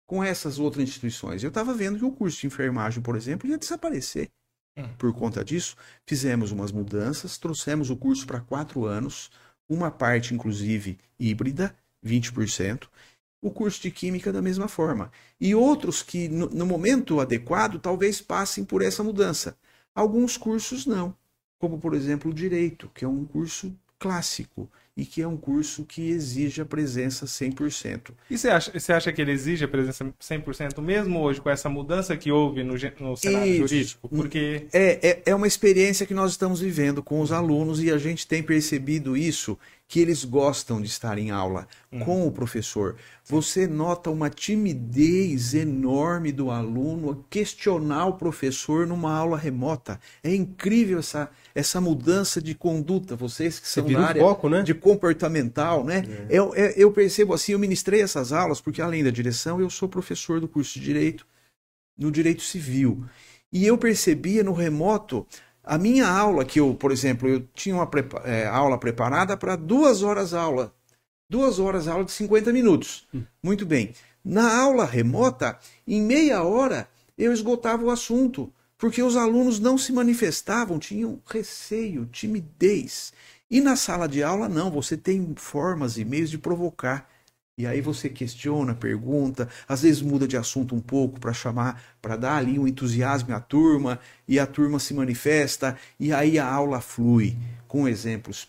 com 0.06 0.22
essas 0.22 0.58
outras 0.58 0.84
instituições? 0.84 1.42
Eu 1.42 1.48
estava 1.48 1.72
vendo 1.74 1.98
que 1.98 2.04
o 2.04 2.12
curso 2.12 2.40
de 2.40 2.46
enfermagem, 2.46 3.02
por 3.02 3.16
exemplo, 3.16 3.48
ia 3.48 3.58
desaparecer. 3.58 4.28
Hum. 4.76 4.88
Por 4.98 5.12
conta 5.12 5.44
disso, 5.44 5.76
fizemos 6.06 6.50
umas 6.50 6.72
mudanças, 6.72 7.38
trouxemos 7.38 7.90
o 7.90 7.96
curso 7.96 8.26
para 8.26 8.40
quatro 8.40 8.84
anos, 8.84 9.30
uma 9.68 9.90
parte, 9.90 10.34
inclusive, 10.34 10.98
híbrida, 11.18 11.76
20%, 12.04 12.88
o 13.40 13.50
curso 13.50 13.82
de 13.82 13.90
Química 13.90 14.32
da 14.32 14.40
mesma 14.40 14.68
forma. 14.68 15.10
E 15.40 15.54
outros 15.54 16.02
que, 16.02 16.28
no, 16.28 16.48
no 16.48 16.64
momento 16.64 17.20
adequado, 17.20 17.78
talvez 17.78 18.20
passem 18.20 18.64
por 18.64 18.82
essa 18.82 19.02
mudança. 19.02 19.56
Alguns 19.94 20.36
cursos 20.36 20.86
não, 20.86 21.14
como, 21.58 21.78
por 21.78 21.94
exemplo, 21.94 22.30
o 22.30 22.34
Direito, 22.34 22.90
que 22.94 23.04
é 23.04 23.08
um 23.08 23.24
curso 23.24 23.76
clássico 23.98 24.70
e 24.96 25.06
que 25.06 25.22
é 25.22 25.26
um 25.26 25.36
curso 25.36 25.84
que 25.84 26.10
exige 26.10 26.60
a 26.60 26.66
presença 26.66 27.24
100%. 27.24 28.10
E 28.28 28.36
você 28.36 28.48
acha, 28.48 28.78
você 28.78 28.92
acha 28.92 29.12
que 29.12 29.22
ele 29.22 29.32
exige 29.32 29.64
a 29.64 29.68
presença 29.68 30.04
100% 30.20 30.80
mesmo 30.82 31.20
hoje 31.20 31.40
com 31.40 31.48
essa 31.48 31.68
mudança 31.68 32.16
que 32.16 32.30
houve 32.30 32.62
no, 32.62 32.74
no 33.00 33.16
cenário 33.16 33.56
jurídico? 33.56 34.08
Porque 34.08 34.66
É, 34.72 35.08
é, 35.08 35.22
é 35.26 35.34
uma 35.34 35.46
experiência 35.46 36.04
que 36.04 36.12
nós 36.12 36.32
estamos 36.32 36.60
vivendo 36.60 37.02
com 37.02 37.20
os 37.20 37.32
alunos 37.32 37.82
e 37.82 37.90
a 37.90 37.96
gente 37.96 38.26
tem 38.26 38.42
percebido 38.42 39.16
isso, 39.16 39.58
que 39.88 40.00
eles 40.00 40.24
gostam 40.24 40.80
de 40.80 40.88
estar 40.88 41.18
em 41.18 41.30
aula 41.30 41.68
com 42.02 42.26
o 42.26 42.32
professor. 42.32 42.96
Você 43.26 43.66
nota 43.66 44.08
uma 44.10 44.30
timidez 44.30 45.52
enorme 45.52 46.32
do 46.32 46.50
aluno 46.50 47.10
a 47.10 47.16
questionar 47.28 48.06
o 48.06 48.14
professor 48.14 48.86
numa 48.86 49.12
aula 49.14 49.36
remota. 49.36 50.00
É 50.24 50.34
incrível 50.34 50.98
essa, 50.98 51.30
essa 51.54 51.80
mudança 51.80 52.40
de 52.40 52.54
conduta. 52.54 53.14
Vocês 53.16 53.58
que 53.58 53.66
Você 53.68 53.80
são 53.80 53.88
da 53.90 53.98
um 53.98 54.02
área 54.02 54.22
foco, 54.22 54.48
né? 54.48 54.62
de 54.62 54.74
comportamental, 54.74 55.84
né? 55.84 56.02
Eu, 56.30 56.54
eu- 56.54 56.70
eu 56.76 56.92
percebo 56.92 57.34
assim, 57.34 57.52
eu 57.52 57.58
ministrei 57.58 58.00
essas 58.02 58.32
aulas 58.32 58.60
porque 58.60 58.80
além 58.82 59.04
da 59.04 59.10
direção, 59.10 59.60
eu 59.60 59.68
sou 59.70 59.88
professor 59.88 60.40
do 60.40 60.48
curso 60.48 60.74
de 60.78 60.84
Direito 60.84 61.26
no 61.96 62.10
Direito 62.10 62.42
Civil. 62.42 63.04
E 63.52 63.66
eu 63.66 63.76
percebia 63.76 64.42
no 64.42 64.52
remoto 64.52 65.26
a 65.62 65.76
minha 65.78 66.08
aula, 66.08 66.44
que 66.44 66.58
eu, 66.58 66.74
por 66.74 66.90
exemplo, 66.90 67.28
eu 67.28 67.46
tinha 67.54 67.74
uma 67.74 67.86
prepa- 67.86 68.22
eh, 68.24 68.46
aula 68.46 68.78
preparada 68.78 69.36
para 69.36 69.54
duas 69.56 70.02
horas 70.02 70.32
aula. 70.34 70.74
Duas 71.30 71.58
horas 71.58 71.86
aula 71.86 72.04
de 72.04 72.12
50 72.12 72.52
minutos. 72.52 73.06
Muito 73.42 73.64
bem. 73.64 73.92
Na 74.24 74.58
aula 74.60 74.84
remota, 74.84 75.58
em 75.86 76.00
meia 76.02 76.42
hora, 76.42 76.88
eu 77.16 77.32
esgotava 77.32 77.84
o 77.84 77.90
assunto, 77.90 78.52
porque 78.82 79.00
os 79.00 79.14
alunos 79.14 79.60
não 79.60 79.78
se 79.78 79.92
manifestavam, 79.92 80.76
tinham 80.76 81.22
receio, 81.24 82.04
timidez. 82.06 83.12
E 83.48 83.60
na 83.60 83.76
sala 83.76 84.08
de 84.08 84.24
aula, 84.24 84.48
não, 84.48 84.72
você 84.72 84.96
tem 84.96 85.34
formas 85.36 85.96
e 85.98 86.04
meios 86.04 86.28
de 86.28 86.36
provocar. 86.36 87.08
E 87.56 87.64
aí 87.64 87.80
você 87.80 88.08
questiona, 88.08 88.74
pergunta, 88.74 89.48
às 89.68 89.82
vezes 89.82 90.02
muda 90.02 90.26
de 90.26 90.36
assunto 90.36 90.74
um 90.74 90.80
pouco 90.80 91.20
para 91.20 91.32
chamar, 91.32 91.80
para 92.02 92.16
dar 92.16 92.38
ali 92.38 92.58
um 92.58 92.66
entusiasmo 92.66 93.32
à 93.32 93.38
turma, 93.38 94.00
e 94.26 94.36
a 94.40 94.48
turma 94.48 94.80
se 94.80 94.92
manifesta, 94.94 95.78
e 96.00 96.12
aí 96.12 96.36
a 96.36 96.44
aula 96.44 96.80
flui 96.80 97.36
com 97.68 97.86
exemplos 97.86 98.48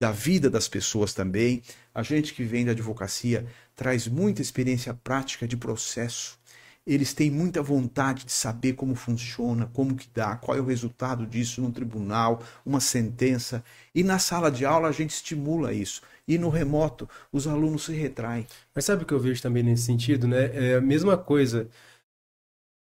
da 0.00 0.12
vida 0.12 0.48
das 0.48 0.68
pessoas 0.68 1.12
também. 1.12 1.64
A 1.92 2.04
gente 2.04 2.32
que 2.32 2.44
vem 2.44 2.64
da 2.64 2.70
advocacia 2.70 3.44
traz 3.74 4.06
muita 4.06 4.40
experiência 4.40 4.94
prática 4.94 5.48
de 5.48 5.56
processo. 5.56 6.38
Eles 6.86 7.14
têm 7.14 7.30
muita 7.30 7.62
vontade 7.62 8.26
de 8.26 8.32
saber 8.32 8.74
como 8.74 8.94
funciona, 8.94 9.70
como 9.72 9.94
que 9.94 10.06
dá, 10.14 10.36
qual 10.36 10.56
é 10.56 10.60
o 10.60 10.66
resultado 10.66 11.26
disso 11.26 11.62
no 11.62 11.72
tribunal, 11.72 12.42
uma 12.64 12.78
sentença. 12.78 13.64
E 13.94 14.04
na 14.04 14.18
sala 14.18 14.50
de 14.50 14.66
aula 14.66 14.88
a 14.88 14.92
gente 14.92 15.10
estimula 15.10 15.72
isso. 15.72 16.02
E 16.28 16.36
no 16.36 16.50
remoto 16.50 17.08
os 17.32 17.46
alunos 17.46 17.86
se 17.86 17.92
retraem. 17.92 18.46
Mas 18.74 18.84
sabe 18.84 19.02
o 19.02 19.06
que 19.06 19.14
eu 19.14 19.20
vejo 19.20 19.40
também 19.40 19.62
nesse 19.62 19.84
sentido, 19.84 20.28
né? 20.28 20.50
É 20.52 20.76
a 20.76 20.80
mesma 20.80 21.16
coisa. 21.16 21.68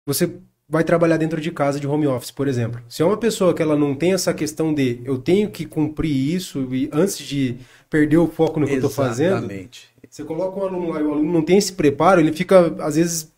Você 0.06 0.40
vai 0.70 0.84
trabalhar 0.84 1.16
dentro 1.16 1.40
de 1.40 1.50
casa 1.50 1.80
de 1.80 1.86
home 1.86 2.06
office, 2.06 2.30
por 2.30 2.46
exemplo. 2.46 2.80
Se 2.88 3.02
é 3.02 3.04
uma 3.04 3.16
pessoa 3.16 3.52
que 3.52 3.60
ela 3.60 3.76
não 3.76 3.94
tem 3.94 4.12
essa 4.12 4.32
questão 4.32 4.72
de 4.72 5.00
eu 5.04 5.18
tenho 5.18 5.50
que 5.50 5.66
cumprir 5.66 6.12
isso 6.12 6.72
e 6.72 6.88
antes 6.92 7.18
de 7.18 7.58
perder 7.90 8.18
o 8.18 8.28
foco 8.28 8.60
no 8.60 8.66
que 8.66 8.72
eu 8.72 8.76
estou 8.76 8.90
fazendo, 8.90 9.38
Exatamente. 9.38 9.90
você 10.08 10.22
coloca 10.22 10.60
um 10.60 10.62
aluno 10.62 10.88
lá 10.90 11.00
e 11.00 11.02
o 11.02 11.12
aluno 11.12 11.32
não 11.32 11.42
tem 11.42 11.58
esse 11.58 11.72
preparo, 11.72 12.20
ele 12.20 12.32
fica 12.32 12.72
às 12.82 12.94
vezes 12.94 13.32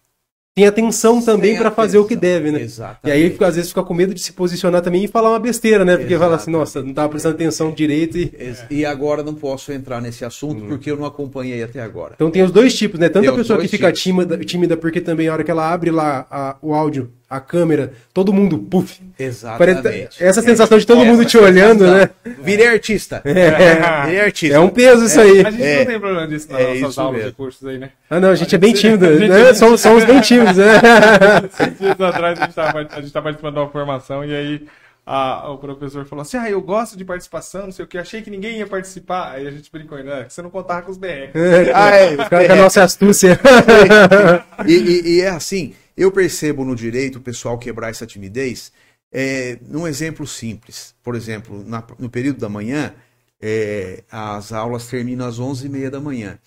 tem 0.55 0.67
atenção 0.67 1.23
também 1.23 1.57
para 1.57 1.71
fazer 1.71 1.97
o 1.99 2.05
que 2.05 2.15
deve, 2.15 2.51
né? 2.53 2.61
Exatamente. 2.61 3.07
E 3.07 3.11
aí 3.11 3.23
ele 3.23 3.37
às 3.45 3.57
vezes 3.57 3.71
fica 3.71 3.83
com 3.83 3.95
medo 3.95 4.13
de 4.13 4.21
se 4.21 4.33
posicionar 4.35 4.83
também 4.83 5.03
e 5.05 5.09
falar 5.09 5.31
uma 5.31 5.39
besteira, 5.39 5.83
né? 5.83 5.97
Porque 5.97 6.17
fala 6.19 6.37
assim, 6.37 6.51
Exatamente. 6.51 6.59
nossa, 6.59 6.83
não 6.83 6.93
tava 6.93 7.09
prestando 7.09 7.35
atenção 7.37 7.73
direito 7.73 8.19
e 8.19 8.33
E 8.71 8.85
agora 8.85 9.23
não 9.23 9.35
posso 9.35 9.73
entrar 9.73 10.01
nesse 10.03 10.25
assunto 10.27 10.63
Hum. 10.65 10.69
porque 10.69 10.91
eu 10.91 10.97
não 10.97 11.07
acompanhei 11.07 11.63
até 11.63 11.81
agora. 11.81 12.13
Então 12.17 12.31
tem 12.31 12.43
os 12.43 12.51
dois 12.51 12.75
tipos, 12.77 13.01
né? 13.01 13.09
Tanto 13.09 13.23
Tem 13.25 13.33
a 13.33 13.37
pessoa 13.37 13.59
que 13.61 13.69
fica 13.69 13.87
tipos. 13.87 14.03
tímida, 14.03 14.39
tímida, 14.45 14.77
porque 14.77 15.01
também 15.01 15.29
a 15.29 15.33
hora 15.33 15.43
que 15.45 15.51
ela 15.51 15.73
abre 15.73 15.91
lá 15.91 16.27
a- 16.31 16.57
o 16.61 16.75
áudio, 16.75 17.11
a 17.37 17.41
câmera, 17.41 17.93
todo 18.13 18.33
mundo, 18.33 18.59
puf. 18.59 19.01
Exatamente. 19.19 19.83
Parece- 19.83 20.25
essa 20.25 20.43
sensação 20.43 20.79
de 20.79 20.87
todo 20.87 21.01
Essa 21.03 21.11
mundo 21.11 21.25
te 21.25 21.39
olhando, 21.39 21.87
né? 21.91 22.11
Virei 22.43 22.67
artista. 22.69 23.23
É, 23.25 24.05
Virei 24.05 24.21
artista. 24.21 24.57
é 24.57 24.59
um 24.61 24.69
peso 24.69 25.05
isso 25.07 25.21
aí. 25.21 25.41
A 25.47 25.51
gente 25.51 25.63
É. 25.63 25.79
não 25.79 25.87
tem 25.87 26.01
problema 26.01 26.27
disso 26.29 26.51
nas 26.53 26.61
É 26.61 26.65
nossas 26.75 26.91
isso 26.91 27.01
aulas 27.01 27.17
mesmo. 27.17 27.31
de 27.31 27.37
cursos 27.37 27.69
aí, 27.69 27.79
né? 27.79 27.91
Ah, 28.11 28.21
não, 28.21 28.31
a 28.31 28.35
gente 28.35 28.55
é 28.55 28.59
bem 28.59 28.73
tímido, 28.73 29.07
A 29.07 29.17
gente 29.17 29.29
né? 29.29 29.51
é- 29.51 29.55
Somos, 29.55 29.81
somos 29.81 30.05
bem 30.05 30.21
tímidos, 30.21 30.57
né? 30.57 30.81
Dias 31.79 32.01
atrás 32.01 32.39
a 32.39 32.43
gente 32.43 32.51
estava 32.51 32.69
a 32.81 33.23
participando 33.23 33.55
de 33.55 33.61
uma 33.61 33.69
formação 33.71 34.25
e 34.25 34.35
aí 34.35 34.63
a- 35.07 35.51
o 35.51 35.59
professor 35.59 36.05
falou 36.05 36.23
assim: 36.23 36.37
Ah, 36.37 36.51
eu 36.51 36.61
gosto 36.61 36.97
de 36.97 37.05
participação, 37.05 37.65
não 37.65 37.73
sei 37.73 37.85
o 37.85 37.89
que, 37.89 37.99
achei 37.99 38.23
que 38.23 38.31
ninguém 38.31 38.59
ia 38.59 38.67
participar. 38.67 39.33
Aí 39.33 39.47
a 39.47 39.51
gente 39.51 39.71
brincou, 39.73 39.99
né? 40.03 40.25
Que 40.25 40.33
você 40.33 40.43
não 40.43 40.51
contava 40.51 40.83
com 40.83 40.91
os 40.91 40.99
BR. 40.99 41.31
Ah, 41.75 41.91
é, 41.91 42.17
Com 42.17 42.53
a 42.53 42.57
nossa 42.57 42.83
astúcia. 42.85 43.39
e, 44.67 44.73
e- 44.75 45.17
e 45.17 45.21
é 45.23 45.29
assim, 45.31 45.75
eu 45.97 46.11
percebo 46.13 46.65
no 46.65 46.75
direito 46.77 47.17
o 47.19 47.21
pessoal 47.23 47.59
quebrar 47.59 47.91
essa 47.91 48.07
timidez 48.07 48.73
é, 49.13 49.59
num 49.63 49.87
exemplo 49.87 50.27
simples. 50.27 50.95
Por 51.03 51.15
exemplo, 51.15 51.63
na- 51.65 51.85
no 51.99 52.09
período 52.11 52.39
da 52.41 52.49
manhã, 52.49 52.95
é, 53.41 54.03
as 54.11 54.53
aulas 54.53 54.87
terminam 54.89 55.27
às 55.27 55.39
11h30 55.39 55.91
da 55.91 56.01
manhã. 56.01 56.39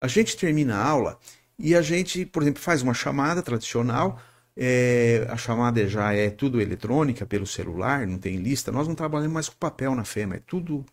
A 0.00 0.08
gente 0.08 0.36
termina 0.36 0.76
a 0.76 0.84
aula 0.86 1.18
e 1.58 1.74
a 1.74 1.82
gente, 1.82 2.24
por 2.26 2.42
exemplo, 2.42 2.60
faz 2.62 2.82
uma 2.82 2.94
chamada 2.94 3.42
tradicional. 3.42 4.20
é, 4.54 5.26
a 5.30 5.36
chamada 5.38 5.88
já 5.88 6.12
é 6.12 6.28
tudo 6.28 6.60
eletrônica 6.60 7.24
pelo 7.24 7.46
celular, 7.46 8.06
não 8.06 8.18
tem 8.18 8.36
lista. 8.36 8.70
Nós 8.70 8.86
não 8.86 8.94
trabalhamos 8.94 9.32
mais 9.32 9.48
com 9.48 9.56
papel 9.56 9.94
na 9.94 10.04
FEMA, 10.04 10.36
é 10.36 10.40
tudo 10.46 10.84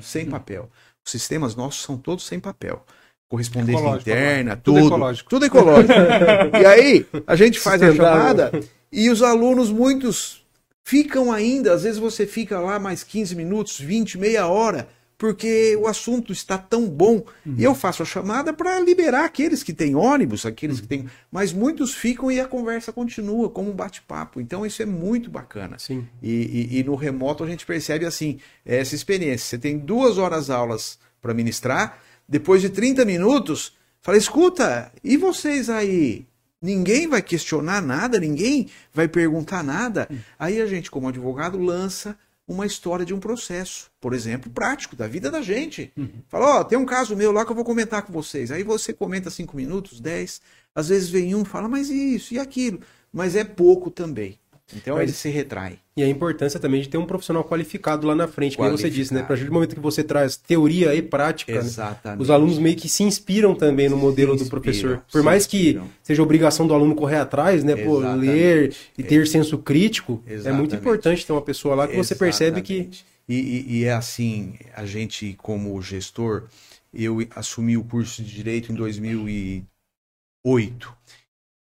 sem 0.00 0.26
papel. 0.26 0.70
Os 1.04 1.10
sistemas 1.12 1.54
nossos 1.54 1.82
são 1.82 1.98
todos 1.98 2.24
sem 2.26 2.40
papel. 2.40 2.84
Correspondência 3.32 3.78
Ecológico, 3.80 4.10
interna, 4.10 4.56
Tudo 4.58 4.74
tudo. 4.76 4.86
ecológico. 4.88 5.30
Tudo 5.30 5.46
ecológico. 5.46 5.92
e 6.60 6.66
aí, 6.66 7.06
a 7.26 7.34
gente 7.34 7.58
faz 7.58 7.82
a 7.82 7.94
chamada 7.94 8.52
e 8.92 9.08
os 9.08 9.22
alunos, 9.22 9.70
muitos, 9.70 10.44
ficam 10.84 11.32
ainda. 11.32 11.72
Às 11.72 11.82
vezes 11.84 11.98
você 11.98 12.26
fica 12.26 12.60
lá 12.60 12.78
mais 12.78 13.02
15 13.02 13.34
minutos, 13.34 13.80
20, 13.80 14.18
meia 14.18 14.46
hora, 14.46 14.86
porque 15.16 15.74
o 15.80 15.86
assunto 15.86 16.30
está 16.30 16.58
tão 16.58 16.86
bom. 16.86 17.24
E 17.56 17.64
eu 17.64 17.74
faço 17.74 18.02
a 18.02 18.04
chamada 18.04 18.52
para 18.52 18.78
liberar 18.80 19.24
aqueles 19.24 19.62
que 19.62 19.72
têm 19.72 19.94
ônibus, 19.94 20.44
aqueles 20.44 20.78
que 20.82 20.86
têm. 20.86 21.06
Mas 21.30 21.54
muitos 21.54 21.94
ficam 21.94 22.30
e 22.30 22.38
a 22.38 22.46
conversa 22.46 22.92
continua 22.92 23.48
como 23.48 23.70
um 23.70 23.74
bate-papo. 23.74 24.42
Então 24.42 24.66
isso 24.66 24.82
é 24.82 24.86
muito 24.86 25.30
bacana. 25.30 25.78
Sim. 25.78 26.06
E, 26.22 26.68
e- 26.70 26.78
e 26.80 26.84
no 26.84 26.96
remoto 26.96 27.44
a 27.44 27.46
gente 27.48 27.64
percebe 27.64 28.04
assim, 28.04 28.38
essa 28.66 28.94
experiência. 28.94 29.46
Você 29.48 29.56
tem 29.56 29.78
duas 29.78 30.18
horas 30.18 30.50
aulas 30.50 30.98
para 31.22 31.32
ministrar, 31.32 31.98
depois 32.28 32.60
de 32.62 32.70
30 32.70 33.04
minutos, 33.04 33.76
fala, 34.00 34.18
escuta, 34.18 34.92
e 35.02 35.16
vocês 35.16 35.68
aí? 35.68 36.26
Ninguém 36.60 37.08
vai 37.08 37.20
questionar 37.20 37.82
nada, 37.82 38.20
ninguém 38.20 38.68
vai 38.94 39.08
perguntar 39.08 39.64
nada. 39.64 40.08
Aí 40.38 40.60
a 40.60 40.66
gente, 40.66 40.90
como 40.90 41.08
advogado, 41.08 41.58
lança 41.58 42.16
uma 42.46 42.66
história 42.66 43.04
de 43.04 43.14
um 43.14 43.18
processo, 43.18 43.90
por 44.00 44.12
exemplo, 44.14 44.50
prático, 44.50 44.94
da 44.94 45.06
vida 45.08 45.30
da 45.30 45.42
gente. 45.42 45.92
Fala, 46.28 46.60
ó, 46.60 46.64
tem 46.64 46.78
um 46.78 46.84
caso 46.84 47.16
meu 47.16 47.32
lá 47.32 47.44
que 47.44 47.50
eu 47.50 47.56
vou 47.56 47.64
comentar 47.64 48.02
com 48.02 48.12
vocês. 48.12 48.50
Aí 48.50 48.62
você 48.62 48.92
comenta 48.92 49.30
cinco 49.30 49.56
minutos, 49.56 50.00
dez, 50.00 50.40
às 50.74 50.88
vezes 50.88 51.08
vem 51.08 51.34
um, 51.34 51.44
fala, 51.44 51.68
mas 51.68 51.90
isso 51.90 52.34
e 52.34 52.38
aquilo. 52.38 52.80
Mas 53.12 53.36
é 53.36 53.44
pouco 53.44 53.90
também. 53.90 54.38
Então 54.74 54.94
Mas- 54.96 55.02
ele 55.04 55.12
se 55.12 55.28
retrai. 55.28 55.78
E 55.96 56.02
a 56.02 56.08
importância 56.08 56.58
também 56.58 56.80
de 56.80 56.88
ter 56.88 56.96
um 56.96 57.04
profissional 57.04 57.44
qualificado 57.44 58.06
lá 58.06 58.14
na 58.14 58.26
frente, 58.26 58.56
como 58.56 58.70
você 58.70 58.88
disse, 58.88 59.12
né? 59.12 59.20
A 59.20 59.24
partir 59.24 59.44
do 59.44 59.52
momento 59.52 59.74
que 59.74 59.80
você 59.80 60.02
traz 60.02 60.36
teoria 60.38 60.94
e 60.94 61.02
prática, 61.02 61.52
né? 61.52 61.58
Exatamente. 61.58 62.22
os 62.22 62.30
alunos 62.30 62.58
meio 62.58 62.74
que 62.76 62.88
se 62.88 63.02
inspiram 63.02 63.54
também 63.54 63.90
no 63.90 63.96
modelo 63.98 64.34
do 64.34 64.40
inspiram, 64.42 64.62
professor. 64.62 65.02
se 65.06 65.12
Por 65.12 65.22
mais 65.22 65.46
que 65.46 65.78
seja 66.02 66.22
obrigação 66.22 66.66
do 66.66 66.72
aluno 66.72 66.94
correr 66.94 67.16
atrás, 67.18 67.62
né? 67.62 67.76
Pô, 67.76 67.98
Exatamente. 67.98 68.26
ler 68.26 68.74
e 68.96 69.02
ter 69.02 69.26
senso 69.26 69.58
crítico, 69.58 70.22
é 70.26 70.30
muito 70.30 70.40
Exatamente. 70.40 70.74
importante 70.76 71.26
ter 71.26 71.32
uma 71.32 71.42
pessoa 71.42 71.74
lá 71.74 71.86
que 71.86 71.94
você 71.96 72.14
percebe 72.14 72.62
que. 72.62 72.72
Exatamente. 72.74 73.04
E, 73.28 73.34
e- 73.34 73.66
e 73.80 73.84
é 73.84 73.92
assim, 73.92 74.54
a 74.74 74.86
gente, 74.86 75.34
como 75.42 75.80
gestor, 75.82 76.44
eu 76.92 77.18
assumi 77.36 77.76
o 77.76 77.84
curso 77.84 78.22
de 78.22 78.34
Direito 78.34 78.72
em 78.72 78.74
2008. 78.74 80.94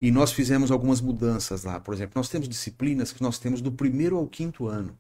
E 0.01 0.11
nós 0.11 0.33
fizemos 0.33 0.71
algumas 0.71 1.01
mudanças 1.01 1.65
lá. 1.65 1.81
Por 1.81 1.93
exemplo, 1.93 2.13
nós 2.17 2.29
temos 2.29 2.49
disciplinas 2.49 3.13
que 3.13 3.23
nós 3.23 3.39
temos 3.39 3.61
do 3.61 3.73
primeiro 3.73 4.17
ao 4.17 4.29
quinto 4.29 4.67
ano. 4.67 4.99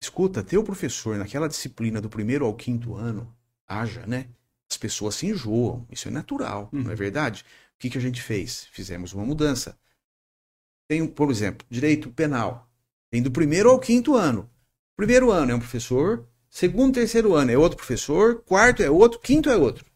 Escuta, 0.00 0.42
teu 0.42 0.62
professor 0.62 1.16
naquela 1.18 1.48
disciplina 1.48 2.00
do 2.00 2.08
primeiro 2.08 2.46
ao 2.46 2.54
quinto 2.54 2.94
ano, 2.94 3.34
haja, 3.66 4.06
né? 4.06 4.28
As 4.70 4.76
pessoas 4.76 5.16
se 5.16 5.26
enjoam. 5.26 5.86
Isso 5.90 6.08
é 6.08 6.10
natural, 6.10 6.68
não 6.72 6.90
é 6.90 6.94
verdade? 6.94 7.44
O 7.74 7.78
que, 7.78 7.90
que 7.90 7.98
a 7.98 8.00
gente 8.00 8.22
fez? 8.22 8.66
Fizemos 8.72 9.12
uma 9.12 9.24
mudança. 9.24 9.78
Tem, 10.88 11.06
por 11.06 11.30
exemplo, 11.30 11.66
direito 11.68 12.10
penal. 12.10 12.68
Tem 13.10 13.22
do 13.22 13.30
primeiro 13.30 13.70
ao 13.70 13.78
quinto 13.78 14.14
ano. 14.14 14.48
Primeiro 14.96 15.30
ano 15.30 15.52
é 15.52 15.54
um 15.54 15.60
professor, 15.60 16.26
segundo, 16.48 16.94
terceiro 16.94 17.34
ano 17.34 17.50
é 17.50 17.58
outro 17.58 17.76
professor, 17.76 18.42
quarto 18.42 18.82
é 18.82 18.90
outro, 18.90 19.20
quinto 19.20 19.48
é 19.50 19.56
outro. 19.56 19.87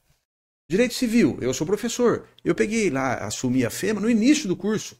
Direito 0.72 0.94
civil, 0.94 1.36
eu 1.42 1.52
sou 1.52 1.66
professor. 1.66 2.24
Eu 2.42 2.54
peguei 2.54 2.88
lá, 2.88 3.16
assumi 3.16 3.62
a 3.62 3.68
FEMA 3.68 4.00
no 4.00 4.08
início 4.08 4.48
do 4.48 4.56
curso. 4.56 4.96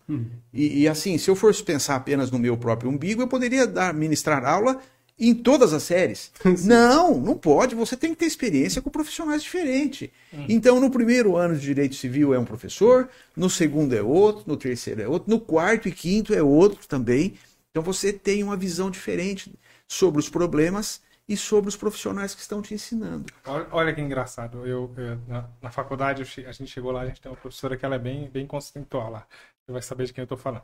E, 0.53 0.83
e 0.83 0.87
assim, 0.87 1.17
se 1.17 1.31
eu 1.31 1.35
fosse 1.35 1.63
pensar 1.63 1.97
apenas 1.97 2.31
no 2.31 2.39
meu 2.39 2.59
próprio 2.59 2.91
umbigo, 2.91 3.23
eu 3.23 3.27
poderia 3.27 3.67
dar, 3.67 3.95
ministrar 3.95 4.45
aula 4.45 4.79
em 5.19 5.33
todas 5.33 5.73
as 5.73 5.83
séries. 5.83 6.31
não, 6.65 7.19
não 7.19 7.35
pode. 7.39 7.75
Você 7.75 7.97
tem 7.97 8.11
que 8.11 8.19
ter 8.19 8.27
experiência 8.27 8.83
com 8.83 8.91
profissionais 8.91 9.43
diferentes. 9.43 10.11
Então, 10.47 10.79
no 10.79 10.91
primeiro 10.91 11.39
ano 11.39 11.55
de 11.55 11.63
Direito 11.63 11.95
Civil 11.95 12.35
é 12.35 12.39
um 12.39 12.45
professor, 12.45 13.09
no 13.35 13.49
segundo 13.49 13.95
é 13.95 14.03
outro, 14.03 14.45
no 14.47 14.59
terceiro 14.59 15.01
é 15.01 15.09
outro, 15.09 15.31
no 15.31 15.41
quarto 15.41 15.89
e 15.89 15.93
quinto 15.93 16.35
é 16.35 16.43
outro 16.43 16.87
também. 16.87 17.33
Então, 17.71 17.83
você 17.83 18.13
tem 18.13 18.43
uma 18.43 18.59
visão 18.59 18.91
diferente 18.91 19.51
sobre 19.89 20.21
os 20.21 20.29
problemas 20.29 21.01
e 21.33 21.37
sobre 21.37 21.69
os 21.69 21.77
profissionais 21.77 22.35
que 22.35 22.41
estão 22.41 22.61
te 22.61 22.75
ensinando. 22.75 23.27
Olha, 23.47 23.67
olha 23.73 23.95
que 23.95 24.01
engraçado. 24.01 24.67
Eu, 24.67 24.93
eu- 24.97 25.19
na, 25.27 25.45
na 25.63 25.71
faculdade, 25.71 26.23
eu 26.23 26.27
che- 26.27 26.47
a 26.47 26.53
gente 26.53 26.71
chegou 26.71 26.93
lá, 26.93 27.03
a 27.03 27.07
gente 27.07 27.21
tem 27.21 27.31
uma 27.31 27.37
professora 27.39 27.77
que 27.77 27.85
ela 27.85 27.95
é 27.97 27.99
bem, 27.99 28.29
bem 28.31 28.47
conceitual 28.47 29.11
lá. 29.11 29.27
Você 29.65 29.73
vai 29.73 29.83
saber 29.83 30.05
de 30.07 30.13
quem 30.13 30.23
eu 30.23 30.27
tô 30.27 30.37
falando. 30.37 30.63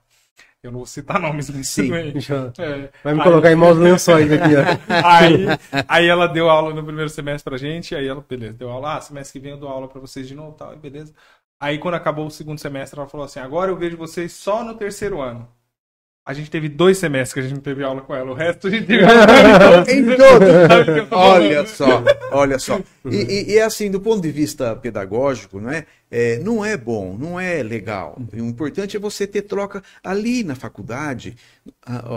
Eu 0.63 0.71
não 0.73 0.79
vou 0.81 0.87
citar 0.87 1.19
nomes, 1.21 1.49
mas 1.51 1.69
Sim. 1.69 1.89
Já- 2.21 2.53
É, 2.59 2.91
Vai 3.03 3.15
me 3.15 3.21
aí- 3.21 3.27
colocar 3.29 3.51
em 3.51 3.55
maus 3.57 3.79
lençóis 3.79 4.31
aqui, 4.31 4.55
ó. 4.57 4.63
aí, 5.07 5.47
aí 5.89 6.07
ela 6.07 6.27
deu 6.29 6.51
aula 6.51 6.75
no 6.75 6.85
primeiro 6.85 7.09
semestre 7.09 7.49
pra 7.49 7.59
gente, 7.59 7.95
aí 7.95 8.07
ela, 8.07 8.25
beleza, 8.29 8.55
deu 8.59 8.71
aula, 8.71 8.97
ah, 8.97 9.01
semestre 9.01 9.39
que 9.39 9.43
vem 9.45 9.53
eu 9.53 9.59
dou 9.59 9.69
aula 9.69 9.89
pra 9.89 10.01
vocês 10.01 10.27
de 10.29 10.35
novo, 10.35 10.53
tal, 10.57 10.75
e 10.75 10.77
beleza. 10.77 11.15
Aí 11.61 11.79
quando 11.79 11.95
acabou 11.95 12.27
o 12.27 12.31
segundo 12.31 12.59
semestre, 12.61 12.99
ela 13.01 13.09
falou 13.09 13.25
assim, 13.27 13.41
agora 13.41 13.71
eu 13.71 13.77
vejo 13.77 13.97
vocês 13.97 14.33
só 14.33 14.63
no 14.63 14.75
terceiro 14.75 15.21
ano. 15.21 15.49
A 16.29 16.35
gente 16.35 16.51
teve 16.51 16.69
dois 16.69 16.99
semestres 16.99 17.33
que 17.33 17.41
a 17.41 17.43
gente 17.43 17.55
não 17.55 17.63
teve 17.63 17.83
aula 17.83 18.03
com 18.03 18.15
ela. 18.15 18.31
O 18.31 18.35
resto 18.35 18.67
a 18.67 18.71
gente 18.71 18.87
teve 18.87 19.01
aula 19.03 19.91
em 19.91 20.05
todo. 20.15 21.09
olha 21.11 21.67
só, 21.67 22.05
olha 22.31 22.59
só. 22.59 22.79
E, 23.11 23.55
e, 23.55 23.59
assim, 23.59 23.91
do 23.91 23.99
ponto 23.99 24.21
de 24.21 24.31
vista 24.31 24.77
pedagógico, 24.77 25.59
não 25.59 25.71
é? 25.71 25.87
é? 26.11 26.39
Não 26.41 26.63
é 26.63 26.77
bom, 26.77 27.17
não 27.17 27.41
é 27.41 27.63
legal. 27.63 28.21
O 28.31 28.37
importante 28.41 28.95
é 28.95 29.01
você 29.01 29.27
ter 29.27 29.41
troca 29.41 29.83
ali 30.05 30.45
na 30.45 30.55
faculdade. 30.55 31.35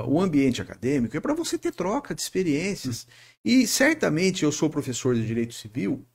o 0.06 0.19
ambiente 0.19 0.62
acadêmico 0.62 1.15
é 1.15 1.21
para 1.21 1.34
você 1.34 1.58
ter 1.58 1.71
troca 1.71 2.13
de 2.13 2.21
experiências. 2.21 3.08
E 3.45 3.65
certamente 3.65 4.43
eu 4.43 4.52
sou 4.52 4.69
professor 4.69 5.15
de 5.15 5.26
direito 5.26 5.54
civil. 5.54 6.06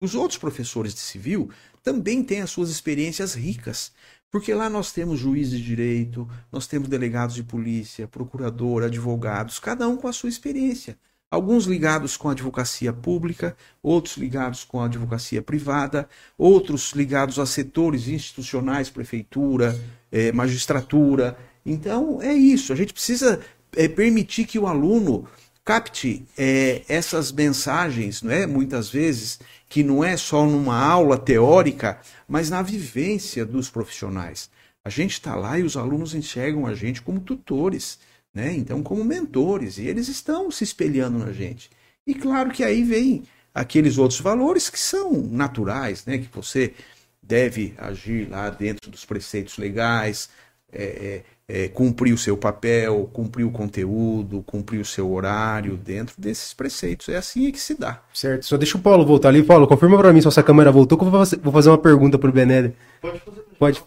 Os 0.00 0.14
outros 0.14 0.38
professores 0.38 0.94
de 0.94 1.00
civil 1.00 1.50
também 1.82 2.22
têm 2.22 2.42
as 2.42 2.50
suas 2.50 2.70
experiências 2.70 3.34
ricas. 3.34 3.90
Porque 4.32 4.54
lá 4.54 4.70
nós 4.70 4.90
temos 4.90 5.20
juízes 5.20 5.58
de 5.58 5.66
direito, 5.66 6.26
nós 6.50 6.66
temos 6.66 6.88
delegados 6.88 7.34
de 7.34 7.44
polícia, 7.44 8.08
procurador, 8.08 8.82
advogados, 8.82 9.58
cada 9.58 9.86
um 9.86 9.98
com 9.98 10.08
a 10.08 10.12
sua 10.12 10.30
experiência. 10.30 10.96
Alguns 11.30 11.66
ligados 11.66 12.16
com 12.16 12.30
a 12.30 12.32
advocacia 12.32 12.94
pública, 12.94 13.54
outros 13.82 14.16
ligados 14.16 14.64
com 14.64 14.80
a 14.80 14.86
advocacia 14.86 15.42
privada, 15.42 16.08
outros 16.38 16.92
ligados 16.92 17.38
a 17.38 17.44
setores 17.44 18.08
institucionais, 18.08 18.88
prefeitura, 18.88 19.78
eh, 20.10 20.32
magistratura. 20.32 21.36
Então 21.64 22.22
é 22.22 22.32
isso. 22.32 22.72
A 22.72 22.76
gente 22.76 22.94
precisa 22.94 23.38
eh, 23.76 23.88
permitir 23.88 24.46
que 24.46 24.58
o 24.58 24.66
aluno 24.66 25.28
capte 25.64 26.26
é, 26.36 26.82
essas 26.88 27.30
mensagens, 27.30 28.22
não 28.22 28.32
é? 28.32 28.46
muitas 28.46 28.90
vezes, 28.90 29.38
que 29.68 29.82
não 29.82 30.02
é 30.02 30.16
só 30.16 30.44
numa 30.44 30.78
aula 30.78 31.16
teórica, 31.16 32.00
mas 32.26 32.50
na 32.50 32.62
vivência 32.62 33.44
dos 33.46 33.70
profissionais. 33.70 34.50
A 34.84 34.90
gente 34.90 35.12
está 35.12 35.36
lá 35.36 35.58
e 35.58 35.62
os 35.62 35.76
alunos 35.76 36.14
enxergam 36.14 36.66
a 36.66 36.74
gente 36.74 37.00
como 37.02 37.20
tutores, 37.20 37.98
né? 38.34 38.52
então 38.54 38.82
como 38.82 39.04
mentores, 39.04 39.78
e 39.78 39.86
eles 39.86 40.08
estão 40.08 40.50
se 40.50 40.64
espelhando 40.64 41.18
na 41.18 41.32
gente. 41.32 41.70
E 42.06 42.14
claro 42.14 42.50
que 42.50 42.64
aí 42.64 42.82
vem 42.82 43.22
aqueles 43.54 43.98
outros 43.98 44.20
valores 44.20 44.68
que 44.68 44.78
são 44.78 45.12
naturais, 45.12 46.04
né? 46.04 46.18
que 46.18 46.28
você 46.32 46.74
deve 47.22 47.74
agir 47.78 48.28
lá 48.28 48.50
dentro 48.50 48.90
dos 48.90 49.04
preceitos 49.04 49.56
legais, 49.56 50.28
é, 50.72 51.22
é, 51.52 51.64
é, 51.64 51.68
cumprir 51.68 52.14
o 52.14 52.18
seu 52.18 52.34
papel, 52.34 53.10
cumprir 53.12 53.44
o 53.44 53.50
conteúdo, 53.50 54.42
cumprir 54.46 54.80
o 54.80 54.84
seu 54.86 55.12
horário 55.12 55.76
dentro 55.76 56.14
desses 56.18 56.54
preceitos. 56.54 57.10
É 57.10 57.16
assim 57.16 57.52
que 57.52 57.60
se 57.60 57.78
dá. 57.78 58.00
Certo. 58.14 58.46
Só 58.46 58.56
deixa 58.56 58.78
o 58.78 58.80
Paulo 58.80 59.04
voltar 59.04 59.28
ali. 59.28 59.42
Paulo, 59.42 59.66
confirma 59.66 59.98
para 59.98 60.12
mim 60.14 60.22
se 60.22 60.28
essa 60.28 60.42
câmera 60.42 60.72
voltou, 60.72 60.96
que 60.96 61.04
eu 61.04 61.10
vou 61.10 61.52
fazer 61.52 61.68
uma 61.68 61.76
pergunta 61.76 62.18
para 62.18 62.30
o. 62.30 62.74
Pode 63.02 63.20
fazer. 63.20 63.44
Pode. 63.58 63.82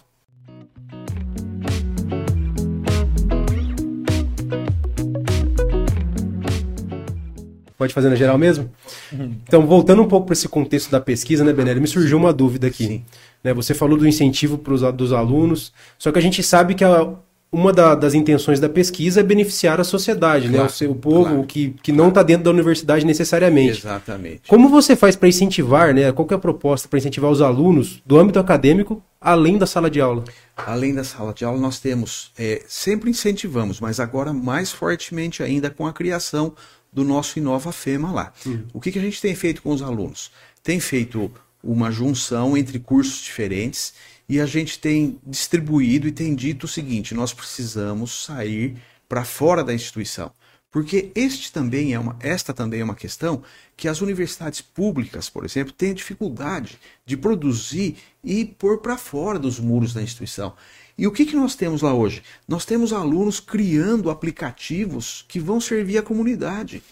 Pode 7.77 7.93
fazer 7.93 8.09
na 8.09 8.15
geral 8.15 8.37
mesmo? 8.37 8.71
Então, 9.11 9.65
voltando 9.67 10.01
um 10.01 10.07
pouco 10.07 10.27
para 10.27 10.33
esse 10.33 10.47
contexto 10.47 10.89
da 10.89 11.01
pesquisa, 11.01 11.43
né, 11.43 11.51
Benelli, 11.51 11.81
me 11.81 11.87
surgiu 11.87 12.17
uma 12.17 12.31
dúvida 12.31 12.67
aqui. 12.67 13.03
Né, 13.43 13.53
você 13.53 13.73
falou 13.73 13.97
do 13.97 14.07
incentivo 14.07 14.57
para 14.57 14.73
os 14.73 14.81
dos 14.93 15.11
alunos, 15.11 15.73
só 15.97 16.11
que 16.11 16.17
a 16.17 16.21
gente 16.21 16.41
sabe 16.41 16.73
que 16.73 16.83
a, 16.83 17.13
uma 17.55 17.71
da, 17.71 17.95
das 17.95 18.13
intenções 18.13 18.59
da 18.59 18.67
pesquisa 18.67 19.21
é 19.21 19.23
beneficiar 19.23 19.79
a 19.79 19.83
sociedade, 19.85 20.49
claro, 20.49 20.63
né? 20.63 20.67
O, 20.67 20.69
seu, 20.69 20.91
o 20.91 20.95
povo 20.95 21.23
claro, 21.23 21.43
que, 21.45 21.69
que 21.81 21.93
claro. 21.93 21.97
não 21.97 22.09
está 22.09 22.21
dentro 22.21 22.43
da 22.43 22.49
universidade 22.49 23.05
necessariamente. 23.05 23.79
Exatamente. 23.79 24.41
Como 24.49 24.67
você 24.67 24.93
faz 24.93 25.15
para 25.15 25.29
incentivar, 25.29 25.93
né? 25.93 26.11
Qual 26.11 26.27
é 26.29 26.33
a 26.33 26.37
proposta 26.37 26.89
para 26.89 26.99
incentivar 26.99 27.31
os 27.31 27.41
alunos 27.41 28.03
do 28.05 28.19
âmbito 28.19 28.39
acadêmico 28.39 29.01
além 29.21 29.57
da 29.57 29.65
sala 29.65 29.89
de 29.89 30.01
aula? 30.01 30.25
Além 30.57 30.93
da 30.93 31.05
sala 31.05 31.33
de 31.33 31.45
aula, 31.45 31.57
nós 31.57 31.79
temos, 31.79 32.33
é, 32.37 32.61
sempre 32.67 33.09
incentivamos, 33.09 33.79
mas 33.79 34.01
agora 34.01 34.33
mais 34.33 34.73
fortemente 34.73 35.41
ainda 35.41 35.69
com 35.69 35.87
a 35.87 35.93
criação 35.93 36.53
do 36.91 37.05
nosso 37.05 37.39
Inova 37.39 37.71
Fema 37.71 38.11
lá. 38.11 38.33
Uhum. 38.45 38.63
O 38.73 38.81
que, 38.81 38.91
que 38.91 38.99
a 38.99 39.01
gente 39.01 39.21
tem 39.21 39.33
feito 39.33 39.61
com 39.61 39.71
os 39.71 39.81
alunos? 39.81 40.29
Tem 40.61 40.79
feito 40.81 41.31
uma 41.63 41.89
junção 41.89 42.57
entre 42.57 42.79
cursos 42.79 43.23
diferentes 43.23 43.93
e 44.27 44.39
a 44.39 44.45
gente 44.45 44.79
tem 44.79 45.19
distribuído 45.25 46.07
e 46.07 46.11
tem 46.11 46.35
dito 46.35 46.65
o 46.65 46.67
seguinte: 46.67 47.13
nós 47.13 47.33
precisamos 47.33 48.25
sair 48.25 48.77
para 49.07 49.23
fora 49.23 49.63
da 49.63 49.73
instituição. 49.73 50.31
Porque 50.75 51.09
este 51.15 51.53
também 51.53 51.93
é 51.93 51.99
uma, 51.99 52.17
esta 52.19 52.53
também 52.53 52.81
é 52.81 52.83
uma 52.83 52.95
questão 52.95 53.41
que 53.77 53.87
as 53.87 54.01
universidades 54.01 54.59
públicas, 54.59 55.29
por 55.29 55.45
exemplo, 55.45 55.71
têm 55.71 55.93
dificuldade 55.93 56.77
de 57.05 57.15
produzir 57.15 57.95
e 58.21 58.43
pôr 58.43 58.79
para 58.79 58.97
fora 58.97 59.39
dos 59.39 59.57
muros 59.57 59.93
da 59.93 60.01
instituição. 60.01 60.53
E 60.97 61.07
o 61.07 61.13
que, 61.13 61.25
que 61.25 61.35
nós 61.35 61.55
temos 61.55 61.81
lá 61.81 61.93
hoje? 61.93 62.21
Nós 62.45 62.65
temos 62.65 62.91
alunos 62.91 63.39
criando 63.39 64.09
aplicativos 64.09 65.23
que 65.29 65.39
vão 65.39 65.61
servir 65.61 65.97
à 65.97 66.01
comunidade. 66.01 66.83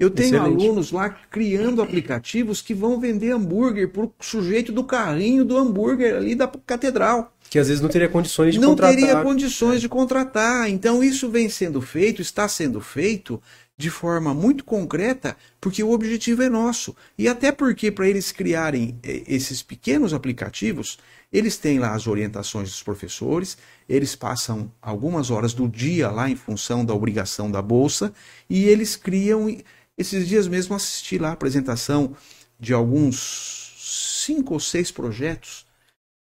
Eu 0.00 0.08
tenho 0.08 0.36
Excelente. 0.36 0.64
alunos 0.64 0.90
lá 0.92 1.10
criando 1.10 1.82
aplicativos 1.82 2.62
que 2.62 2.72
vão 2.72 2.98
vender 2.98 3.32
hambúrguer 3.32 3.90
para 3.90 4.04
o 4.04 4.14
sujeito 4.18 4.72
do 4.72 4.82
carrinho 4.82 5.44
do 5.44 5.58
hambúrguer 5.58 6.16
ali 6.16 6.34
da 6.34 6.48
catedral. 6.48 7.36
Que 7.50 7.58
às 7.58 7.68
vezes 7.68 7.82
não 7.82 7.90
teria 7.90 8.08
condições 8.08 8.54
de 8.54 8.60
não 8.60 8.70
contratar. 8.70 8.96
Não 8.96 9.06
teria 9.06 9.22
condições 9.22 9.76
é. 9.76 9.78
de 9.80 9.88
contratar. 9.90 10.70
Então 10.70 11.04
isso 11.04 11.28
vem 11.28 11.50
sendo 11.50 11.82
feito, 11.82 12.22
está 12.22 12.48
sendo 12.48 12.80
feito 12.80 13.42
de 13.76 13.90
forma 13.90 14.32
muito 14.32 14.64
concreta, 14.64 15.36
porque 15.60 15.82
o 15.82 15.90
objetivo 15.90 16.42
é 16.42 16.48
nosso. 16.48 16.96
E 17.18 17.28
até 17.28 17.52
porque 17.52 17.90
para 17.90 18.08
eles 18.08 18.32
criarem 18.32 18.98
eh, 19.02 19.22
esses 19.26 19.62
pequenos 19.62 20.14
aplicativos, 20.14 20.98
eles 21.32 21.56
têm 21.56 21.78
lá 21.78 21.94
as 21.94 22.06
orientações 22.06 22.70
dos 22.70 22.82
professores, 22.82 23.56
eles 23.88 24.16
passam 24.16 24.70
algumas 24.80 25.30
horas 25.30 25.52
do 25.54 25.68
dia 25.68 26.10
lá 26.10 26.28
em 26.28 26.36
função 26.36 26.84
da 26.84 26.94
obrigação 26.94 27.50
da 27.50 27.62
bolsa 27.62 28.12
e 28.48 28.64
eles 28.64 28.96
criam 28.96 29.48
esses 30.00 30.26
dias 30.26 30.48
mesmo 30.48 30.74
assisti 30.74 31.18
lá 31.18 31.28
a 31.28 31.32
apresentação 31.32 32.16
de 32.58 32.72
alguns 32.72 33.76
cinco 34.24 34.54
ou 34.54 34.60
seis 34.60 34.90
projetos, 34.90 35.66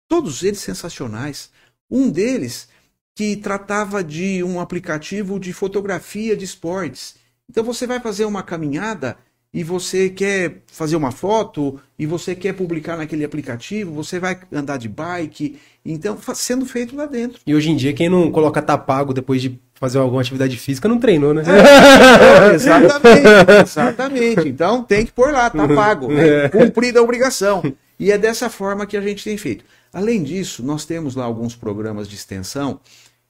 todos 0.07 0.43
eles 0.43 0.59
sensacionais. 0.59 1.49
Um 1.89 2.09
deles 2.09 2.67
que 3.15 3.37
tratava 3.37 4.03
de 4.03 4.43
um 4.43 4.59
aplicativo 4.59 5.39
de 5.39 5.53
fotografia 5.53 6.35
de 6.35 6.43
esportes. 6.43 7.15
Então 7.49 7.63
você 7.63 7.87
vai 7.87 7.99
fazer 7.99 8.25
uma 8.25 8.43
caminhada 8.43 9.17
e 9.53 9.63
você 9.63 10.09
quer 10.09 10.61
fazer 10.67 10.95
uma 10.95 11.11
foto 11.11 11.79
e 11.97 12.05
você 12.05 12.35
quer 12.35 12.53
publicar 12.53 12.97
naquele 12.97 13.25
aplicativo, 13.25 13.93
você 13.93 14.19
vai 14.19 14.39
andar 14.51 14.77
de 14.77 14.87
bike, 14.87 15.57
então 15.83 16.17
sendo 16.35 16.65
feito 16.65 16.95
lá 16.95 17.05
dentro. 17.05 17.39
E 17.47 17.55
hoje 17.55 17.71
em 17.71 17.75
dia 17.75 17.93
quem 17.93 18.09
não 18.09 18.29
coloca 18.31 18.61
tá 18.61 18.77
pago 18.77 19.13
depois 19.13 19.41
de 19.41 19.59
fazer 19.79 19.97
alguma 19.97 20.21
atividade 20.21 20.57
física 20.57 20.89
não 20.89 20.99
treinou, 20.99 21.33
né? 21.33 21.43
É, 21.47 22.53
exatamente, 22.53 23.51
exatamente. 23.63 24.49
Então 24.49 24.83
tem 24.83 25.05
que 25.05 25.11
pôr 25.11 25.31
lá, 25.31 25.49
tá 25.49 25.67
pago, 25.67 26.09
né? 26.09 26.45
É. 26.45 26.49
cumprida 26.49 26.99
a 26.99 27.03
obrigação. 27.03 27.63
E 27.97 28.11
é 28.11 28.17
dessa 28.17 28.49
forma 28.49 28.85
que 28.85 28.97
a 28.97 29.01
gente 29.01 29.23
tem 29.23 29.37
feito. 29.37 29.63
Além 29.93 30.21
disso, 30.21 30.61
nós 30.63 30.85
temos 30.85 31.15
lá 31.15 31.23
alguns 31.23 31.55
programas 31.55 32.09
de 32.09 32.15
extensão 32.15 32.79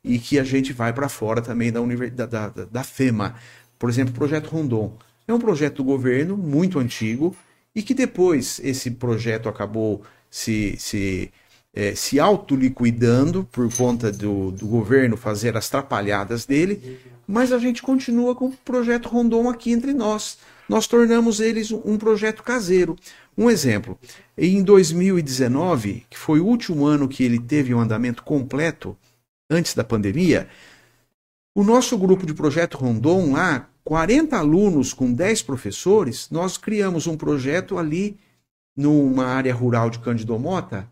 e 0.03 0.17
que 0.17 0.39
a 0.39 0.43
gente 0.43 0.73
vai 0.73 0.91
para 0.91 1.07
fora 1.07 1.41
também 1.41 1.71
da, 1.71 1.81
univers... 1.81 2.13
da, 2.13 2.25
da, 2.25 2.47
da 2.49 2.83
FEMA. 2.83 3.35
Por 3.77 3.89
exemplo, 3.89 4.13
o 4.13 4.17
Projeto 4.17 4.47
Rondon. 4.47 4.97
É 5.27 5.33
um 5.33 5.39
projeto 5.39 5.77
do 5.77 5.83
governo 5.83 6.35
muito 6.35 6.79
antigo 6.79 7.35
e 7.75 7.83
que 7.83 7.93
depois 7.93 8.59
esse 8.63 8.89
projeto 8.89 9.47
acabou 9.47 10.01
se, 10.29 10.75
se, 10.79 11.31
é, 11.73 11.93
se 11.95 12.19
autoliquidando 12.19 13.47
por 13.51 13.71
conta 13.73 14.11
do, 14.11 14.51
do 14.51 14.67
governo 14.67 15.15
fazer 15.15 15.55
as 15.55 15.69
trapalhadas 15.69 16.45
dele, 16.45 16.99
mas 17.27 17.51
a 17.51 17.59
gente 17.59 17.81
continua 17.81 18.35
com 18.35 18.47
o 18.47 18.57
projeto 18.65 19.09
Rondon 19.09 19.49
aqui 19.49 19.71
entre 19.71 19.93
nós. 19.93 20.39
Nós 20.67 20.87
tornamos 20.87 21.39
eles 21.39 21.71
um 21.71 21.97
projeto 21.97 22.43
caseiro. 22.43 22.95
Um 23.37 23.49
exemplo, 23.49 23.97
em 24.37 24.61
2019, 24.63 26.05
que 26.09 26.17
foi 26.17 26.39
o 26.39 26.45
último 26.45 26.85
ano 26.85 27.07
que 27.07 27.23
ele 27.23 27.39
teve 27.39 27.73
um 27.73 27.79
andamento 27.79 28.23
completo, 28.23 28.97
antes 29.49 29.73
da 29.73 29.83
pandemia, 29.83 30.47
o 31.55 31.63
nosso 31.63 31.97
grupo 31.97 32.25
de 32.25 32.33
projeto 32.33 32.77
Rondon 32.77 33.31
lá 33.33 33.67
40 33.83 34.37
alunos 34.37 34.93
com 34.93 35.11
10 35.11 35.41
professores, 35.41 36.29
nós 36.29 36.57
criamos 36.57 37.07
um 37.07 37.17
projeto 37.17 37.77
ali 37.77 38.17
numa 38.75 39.25
área 39.25 39.53
rural 39.53 39.89
de 39.89 39.99
Cândido 39.99 40.37
Mota 40.37 40.87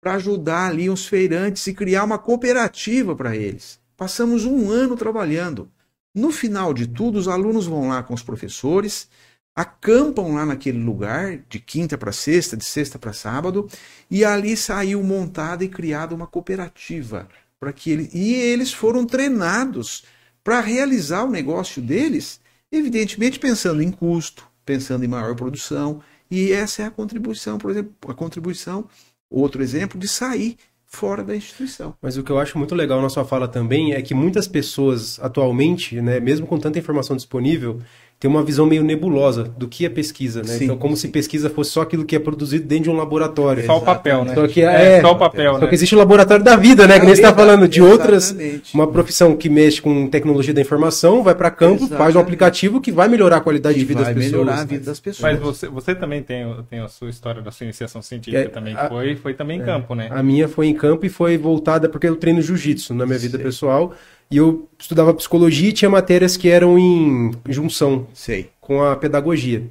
para 0.00 0.14
ajudar 0.14 0.68
ali 0.68 0.88
os 0.88 1.06
feirantes 1.06 1.66
e 1.66 1.74
criar 1.74 2.04
uma 2.04 2.18
cooperativa 2.18 3.14
para 3.14 3.36
eles. 3.36 3.80
Passamos 3.96 4.44
um 4.44 4.70
ano 4.70 4.96
trabalhando. 4.96 5.70
No 6.14 6.30
final 6.30 6.72
de 6.72 6.86
tudo, 6.86 7.18
os 7.18 7.28
alunos 7.28 7.66
vão 7.66 7.88
lá 7.88 8.02
com 8.02 8.14
os 8.14 8.22
professores, 8.22 9.08
acampam 9.54 10.34
lá 10.34 10.46
naquele 10.46 10.78
lugar, 10.78 11.38
de 11.48 11.58
quinta 11.58 11.98
para 11.98 12.12
sexta, 12.12 12.56
de 12.56 12.64
sexta 12.64 12.98
para 12.98 13.12
sábado, 13.12 13.68
e 14.10 14.24
ali 14.24 14.56
saiu 14.56 15.02
montada 15.02 15.64
e 15.64 15.68
criada 15.68 16.14
uma 16.14 16.26
cooperativa 16.26 17.28
para 17.58 17.72
que 17.72 17.90
eles 17.90 18.14
e 18.14 18.34
eles 18.34 18.72
foram 18.72 19.04
treinados 19.04 20.04
para 20.44 20.60
realizar 20.60 21.24
o 21.24 21.30
negócio 21.30 21.82
deles, 21.82 22.40
evidentemente 22.70 23.38
pensando 23.38 23.82
em 23.82 23.90
custo, 23.90 24.46
pensando 24.64 25.04
em 25.04 25.08
maior 25.08 25.34
produção, 25.34 26.00
e 26.30 26.52
essa 26.52 26.82
é 26.82 26.86
a 26.86 26.90
contribuição, 26.90 27.58
por 27.58 27.70
exemplo, 27.70 27.92
a 28.08 28.14
contribuição, 28.14 28.88
outro 29.30 29.62
exemplo, 29.62 29.98
de 29.98 30.08
sair 30.08 30.56
fora 30.86 31.22
da 31.22 31.36
instituição. 31.36 31.94
Mas 32.00 32.16
o 32.16 32.22
que 32.22 32.32
eu 32.32 32.38
acho 32.38 32.56
muito 32.56 32.74
legal 32.74 33.00
na 33.02 33.10
sua 33.10 33.24
fala 33.24 33.46
também 33.46 33.92
é 33.92 34.00
que 34.00 34.14
muitas 34.14 34.48
pessoas 34.48 35.20
atualmente, 35.20 36.00
né, 36.00 36.18
mesmo 36.18 36.46
com 36.46 36.58
tanta 36.58 36.78
informação 36.78 37.14
disponível, 37.14 37.80
tem 38.20 38.28
uma 38.28 38.42
visão 38.42 38.66
meio 38.66 38.82
nebulosa 38.82 39.44
do 39.44 39.68
que 39.68 39.86
é 39.86 39.88
pesquisa, 39.88 40.40
né? 40.42 40.48
Sim, 40.48 40.64
então, 40.64 40.76
como 40.76 40.96
sim. 40.96 41.02
se 41.02 41.08
pesquisa 41.12 41.48
fosse 41.48 41.70
só 41.70 41.82
aquilo 41.82 42.04
que 42.04 42.16
é 42.16 42.18
produzido 42.18 42.66
dentro 42.66 42.84
de 42.84 42.90
um 42.90 42.96
laboratório. 42.96 43.64
Só 43.64 43.76
o 43.78 43.80
papel, 43.80 44.24
né? 44.24 44.34
Só 44.34 44.48
que 44.48 44.60
é- 44.60 45.00
só 45.00 45.12
o 45.12 45.16
papel, 45.16 45.52
Só 45.54 45.58
né? 45.60 45.66
que 45.68 45.74
existe 45.76 45.94
o 45.94 45.98
laboratório 45.98 46.44
da 46.44 46.56
vida, 46.56 46.84
né? 46.88 46.98
Que 46.98 47.06
nem 47.06 47.14
você 47.14 47.22
está 47.22 47.32
falando 47.32 47.68
de 47.68 47.80
outras. 47.80 48.30
exatamente. 48.32 48.74
Uma 48.74 48.88
profissão 48.88 49.36
que 49.36 49.48
mexe 49.48 49.80
com 49.80 50.08
tecnologia 50.08 50.52
da 50.52 50.60
informação, 50.60 51.22
vai 51.22 51.32
para 51.34 51.48
campo, 51.48 51.78
faz 51.78 51.90
um 51.90 51.94
Exatamente. 51.94 52.18
aplicativo 52.18 52.80
que 52.80 52.90
vai 52.90 53.06
melhorar 53.06 53.36
a 53.36 53.40
qualidade 53.40 53.74
Que 53.74 53.80
de 53.82 53.86
vida 53.86 54.02
vai 54.02 54.12
das 54.12 54.24
pessoas. 54.24 54.40
melhorar 54.44 54.60
a 54.60 54.64
vida 54.64 54.84
das 54.84 54.98
pessoas. 54.98 55.22
Mas 55.32 55.38
você, 55.40 55.68
você 55.68 55.94
também 55.94 56.20
tem, 56.20 56.44
tem 56.68 56.80
a 56.80 56.88
sua 56.88 57.10
história 57.10 57.40
da 57.40 57.52
sua 57.52 57.64
iniciação 57.64 58.02
científica 58.02 58.42
É, 58.42 58.48
também, 58.48 58.74
a- 58.74 58.82
que 58.82 58.88
foi, 58.88 59.14
foi 59.14 59.34
também 59.34 59.60
em 59.60 59.64
campo, 59.64 59.94
né? 59.94 60.08
A 60.10 60.24
minha 60.24 60.48
foi 60.48 60.66
em 60.66 60.74
campo 60.74 61.06
e 61.06 61.08
foi 61.08 61.38
voltada 61.38 61.88
porque 61.88 62.08
eu 62.08 62.16
treino 62.16 62.42
jiu-jitsu 62.42 62.94
na 62.94 63.06
minha 63.06 63.18
vida 63.18 63.36
Sei. 63.36 63.46
pessoal. 63.46 63.94
E 64.30 64.36
eu 64.36 64.68
estudava 64.78 65.14
psicologia 65.14 65.70
e 65.70 65.72
tinha 65.72 65.90
matérias 65.90 66.36
que 66.36 66.48
eram 66.48 66.78
em 66.78 67.32
junção 67.48 68.06
Sei. 68.12 68.50
com 68.60 68.82
a 68.82 68.94
pedagogia. 68.94 69.62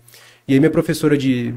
E 0.47 0.53
aí 0.53 0.59
minha 0.59 0.71
professora 0.71 1.17
de 1.17 1.53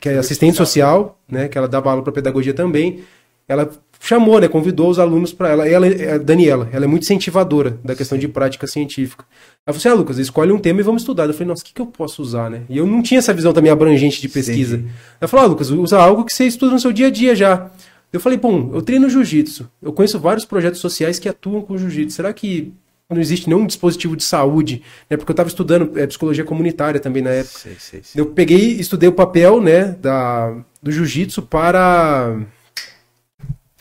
que 0.00 0.08
é 0.08 0.18
assistente 0.18 0.56
social, 0.56 1.18
né, 1.28 1.48
que 1.48 1.56
ela 1.56 1.68
dava 1.68 1.90
aula 1.90 2.02
para 2.02 2.12
pedagogia 2.12 2.52
também, 2.52 3.00
ela 3.48 3.70
chamou, 4.00 4.38
né, 4.38 4.48
convidou 4.48 4.90
os 4.90 4.98
alunos 4.98 5.32
para 5.32 5.48
ela, 5.48 5.68
ela 5.68 5.86
é 5.86 6.12
a 6.14 6.18
Daniela, 6.18 6.68
ela 6.72 6.84
é 6.84 6.88
muito 6.88 7.04
incentivadora 7.04 7.78
da 7.82 7.94
questão 7.94 8.18
de 8.18 8.28
prática 8.28 8.66
científica. 8.66 9.24
Ela 9.66 9.72
falou 9.72 9.78
assim: 9.78 9.88
"Ah, 9.88 9.94
Lucas, 9.94 10.18
escolhe 10.18 10.52
um 10.52 10.58
tema 10.58 10.80
e 10.80 10.82
vamos 10.82 11.02
estudar". 11.02 11.26
Eu 11.26 11.32
falei: 11.32 11.48
"Nossa, 11.48 11.62
o 11.62 11.64
que 11.64 11.72
que 11.72 11.80
eu 11.80 11.86
posso 11.86 12.20
usar, 12.20 12.50
né?". 12.50 12.62
E 12.68 12.76
eu 12.76 12.86
não 12.86 13.02
tinha 13.02 13.18
essa 13.18 13.32
visão 13.32 13.52
também 13.52 13.70
abrangente 13.70 14.20
de 14.20 14.28
pesquisa. 14.28 14.76
Entendi. 14.76 14.92
Ela 15.20 15.28
falou: 15.28 15.46
ah, 15.46 15.48
"Lucas, 15.48 15.70
usa 15.70 15.98
algo 15.98 16.24
que 16.24 16.34
você 16.34 16.44
estuda 16.44 16.72
no 16.72 16.80
seu 16.80 16.92
dia 16.92 17.06
a 17.06 17.10
dia 17.10 17.34
já". 17.34 17.70
Eu 18.14 18.20
falei: 18.20 18.38
"Bom, 18.38 18.70
eu 18.72 18.82
treino 18.82 19.08
jiu-jitsu. 19.08 19.68
Eu 19.82 19.92
conheço 19.92 20.18
vários 20.18 20.44
projetos 20.44 20.80
sociais 20.80 21.18
que 21.18 21.28
atuam 21.28 21.62
com 21.62 21.76
jiu-jitsu. 21.76 22.14
Será 22.14 22.32
que 22.32 22.72
não 23.10 23.20
existe 23.20 23.48
nenhum 23.48 23.66
dispositivo 23.66 24.16
de 24.16 24.24
saúde, 24.24 24.82
né? 25.10 25.16
Porque 25.16 25.30
eu 25.30 25.34
estava 25.34 25.48
estudando 25.48 25.98
é, 25.98 26.06
psicologia 26.06 26.44
comunitária 26.44 26.98
também 26.98 27.22
na 27.22 27.30
época. 27.30 27.58
Sei, 27.58 27.76
sei, 27.78 28.00
sei. 28.02 28.20
Eu 28.20 28.26
peguei 28.26 28.72
estudei 28.72 29.08
o 29.08 29.12
papel, 29.12 29.60
né, 29.60 29.96
da, 30.00 30.56
do 30.82 30.90
jiu-jitsu 30.90 31.42
para 31.42 32.40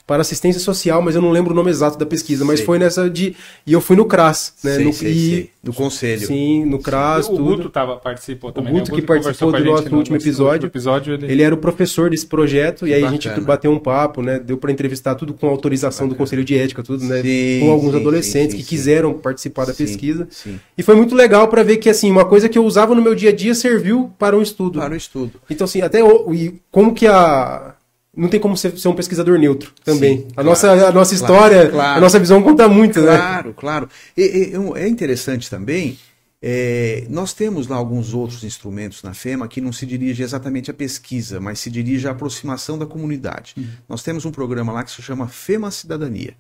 para 0.06 0.22
assistência 0.22 0.60
social, 0.60 1.02
mas 1.02 1.16
eu 1.16 1.22
não 1.22 1.32
lembro 1.32 1.54
o 1.54 1.56
nome 1.56 1.70
exato 1.70 1.98
da 1.98 2.06
pesquisa, 2.06 2.44
mas 2.44 2.60
Sei. 2.60 2.66
foi 2.66 2.78
nessa 2.78 3.10
de 3.10 3.36
e 3.66 3.72
eu 3.72 3.80
fui 3.80 3.96
no 3.96 4.06
CRAS, 4.06 4.54
né, 4.62 4.76
Sei, 4.76 4.84
no, 4.86 4.94
sei, 4.94 5.12
e, 5.12 5.30
sei. 5.30 5.50
No 5.64 5.74
conselho. 5.74 6.28
sim, 6.28 6.66
no 6.66 6.78
CRAS, 6.78 7.28
o 7.30 7.38
tudo. 7.38 7.44
Guto 7.56 7.70
tava, 7.70 7.96
participou 7.96 8.50
O 8.50 8.54
também. 8.54 8.74
né? 8.74 8.80
Guto 8.82 8.92
que 8.92 9.02
conversou 9.02 9.24
participou 9.24 9.52
com 9.52 9.56
a 9.56 9.60
do 9.62 9.66
nosso 9.66 9.90
no- 9.90 9.98
último 9.98 10.18
episódio. 10.18 10.68
episódio 10.68 11.14
ele... 11.14 11.32
Ele 11.32 11.42
era 11.42 11.56
o 11.56 11.58
professor 11.58 12.10
desse 12.10 12.28
projeto 12.28 12.86
e 12.86 12.94
aí 12.94 13.02
a 13.04 13.10
gente 13.10 13.30
bacana. 13.30 13.48
bateu 13.48 13.72
um 13.72 13.80
papo, 13.80 14.22
né, 14.22 14.40
deu 14.40 14.58
para 14.58 14.74
entrevistar 14.74 15.16
tudo 15.16 15.34
com 15.34 15.48
autorização 15.48 16.06
do 16.10 16.16
conselho 16.16 16.44
de 16.44 16.58
ética, 16.58 16.84
tudo, 16.84 17.06
né, 17.06 17.22
Sim, 17.22 17.60
com 17.62 17.72
alguns 17.72 17.92
sim, 17.94 18.00
adolescentes 18.02 18.52
sim, 18.52 18.58
que 18.58 18.64
sim, 18.64 18.70
quiseram 18.70 19.14
participar 19.14 19.66
da 19.66 19.74
Sim, 19.74 19.86
pesquisa. 19.86 20.28
Sim. 20.30 20.60
E 20.78 20.84
foi 20.84 20.96
muito 20.96 21.16
legal 21.16 21.48
para 21.48 21.64
ver 21.64 21.78
que 21.78 21.90
assim, 21.90 22.12
uma 22.12 22.26
coisa 22.26 22.50
que 22.50 22.58
eu 22.58 22.66
usava 22.66 22.94
no 22.94 23.02
meu 23.02 23.16
dia 23.16 23.30
a 23.30 23.34
dia 23.34 23.56
serviu 23.56 24.12
para 24.20 24.38
um 24.38 24.42
estudo. 24.42 24.80
Para 24.80 24.94
o 24.94 24.98
estudo. 24.98 25.40
Então, 25.50 25.64
assim, 25.64 25.82
até 25.82 26.04
o, 26.04 26.34
e 26.34 26.60
como 26.70 26.94
que 26.94 27.08
a. 27.08 27.74
Não 28.16 28.30
tem 28.30 28.40
como 28.40 28.56
ser, 28.56 28.78
ser 28.78 28.88
um 28.88 28.96
pesquisador 28.96 29.40
neutro 29.40 29.74
também. 29.84 30.20
Sim, 30.20 30.28
a, 30.32 30.34
claro, 30.36 30.50
nossa, 30.50 30.72
a 30.72 30.92
nossa 30.92 31.18
claro, 31.18 31.34
história, 31.34 31.70
claro. 31.72 31.98
a 31.98 32.02
nossa 32.02 32.20
visão 32.20 32.44
conta 32.44 32.68
muito, 32.70 33.02
né? 33.02 33.18
Claro, 33.18 33.54
claro. 33.54 33.90
E, 34.16 34.54
e, 34.54 34.80
é 34.80 34.88
interessante 34.88 35.50
também, 35.50 35.98
é, 36.40 37.06
nós 37.10 37.34
temos 37.34 37.68
lá 37.68 37.76
alguns 37.76 38.14
outros 38.14 38.44
instrumentos 38.44 39.02
na 39.02 39.14
FEMA 39.14 39.48
que 39.48 39.60
não 39.62 39.72
se 39.72 39.86
dirige 39.86 40.22
exatamente 40.22 40.70
à 40.70 40.74
pesquisa, 40.74 41.40
mas 41.40 41.58
se 41.60 41.72
dirige 41.72 42.08
à 42.08 42.12
aproximação 42.12 42.78
da 42.78 42.86
comunidade. 42.86 43.56
Nós 43.90 44.04
temos 44.04 44.26
um 44.26 44.32
programa 44.32 44.72
lá 44.74 44.84
que 44.84 44.92
se 44.92 45.02
chama 45.02 45.28
FEMA 45.28 45.72
Cidadania. 45.72 46.36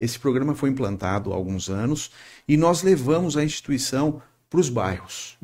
Esse 0.00 0.18
programa 0.18 0.54
foi 0.54 0.70
implantado 0.70 1.32
há 1.32 1.34
alguns 1.36 1.68
anos 1.68 2.10
e 2.46 2.56
nós 2.56 2.82
levamos 2.82 3.36
a 3.36 3.44
instituição 3.44 4.22
para 4.48 4.60
os 4.60 4.68
bairros. 4.70 5.36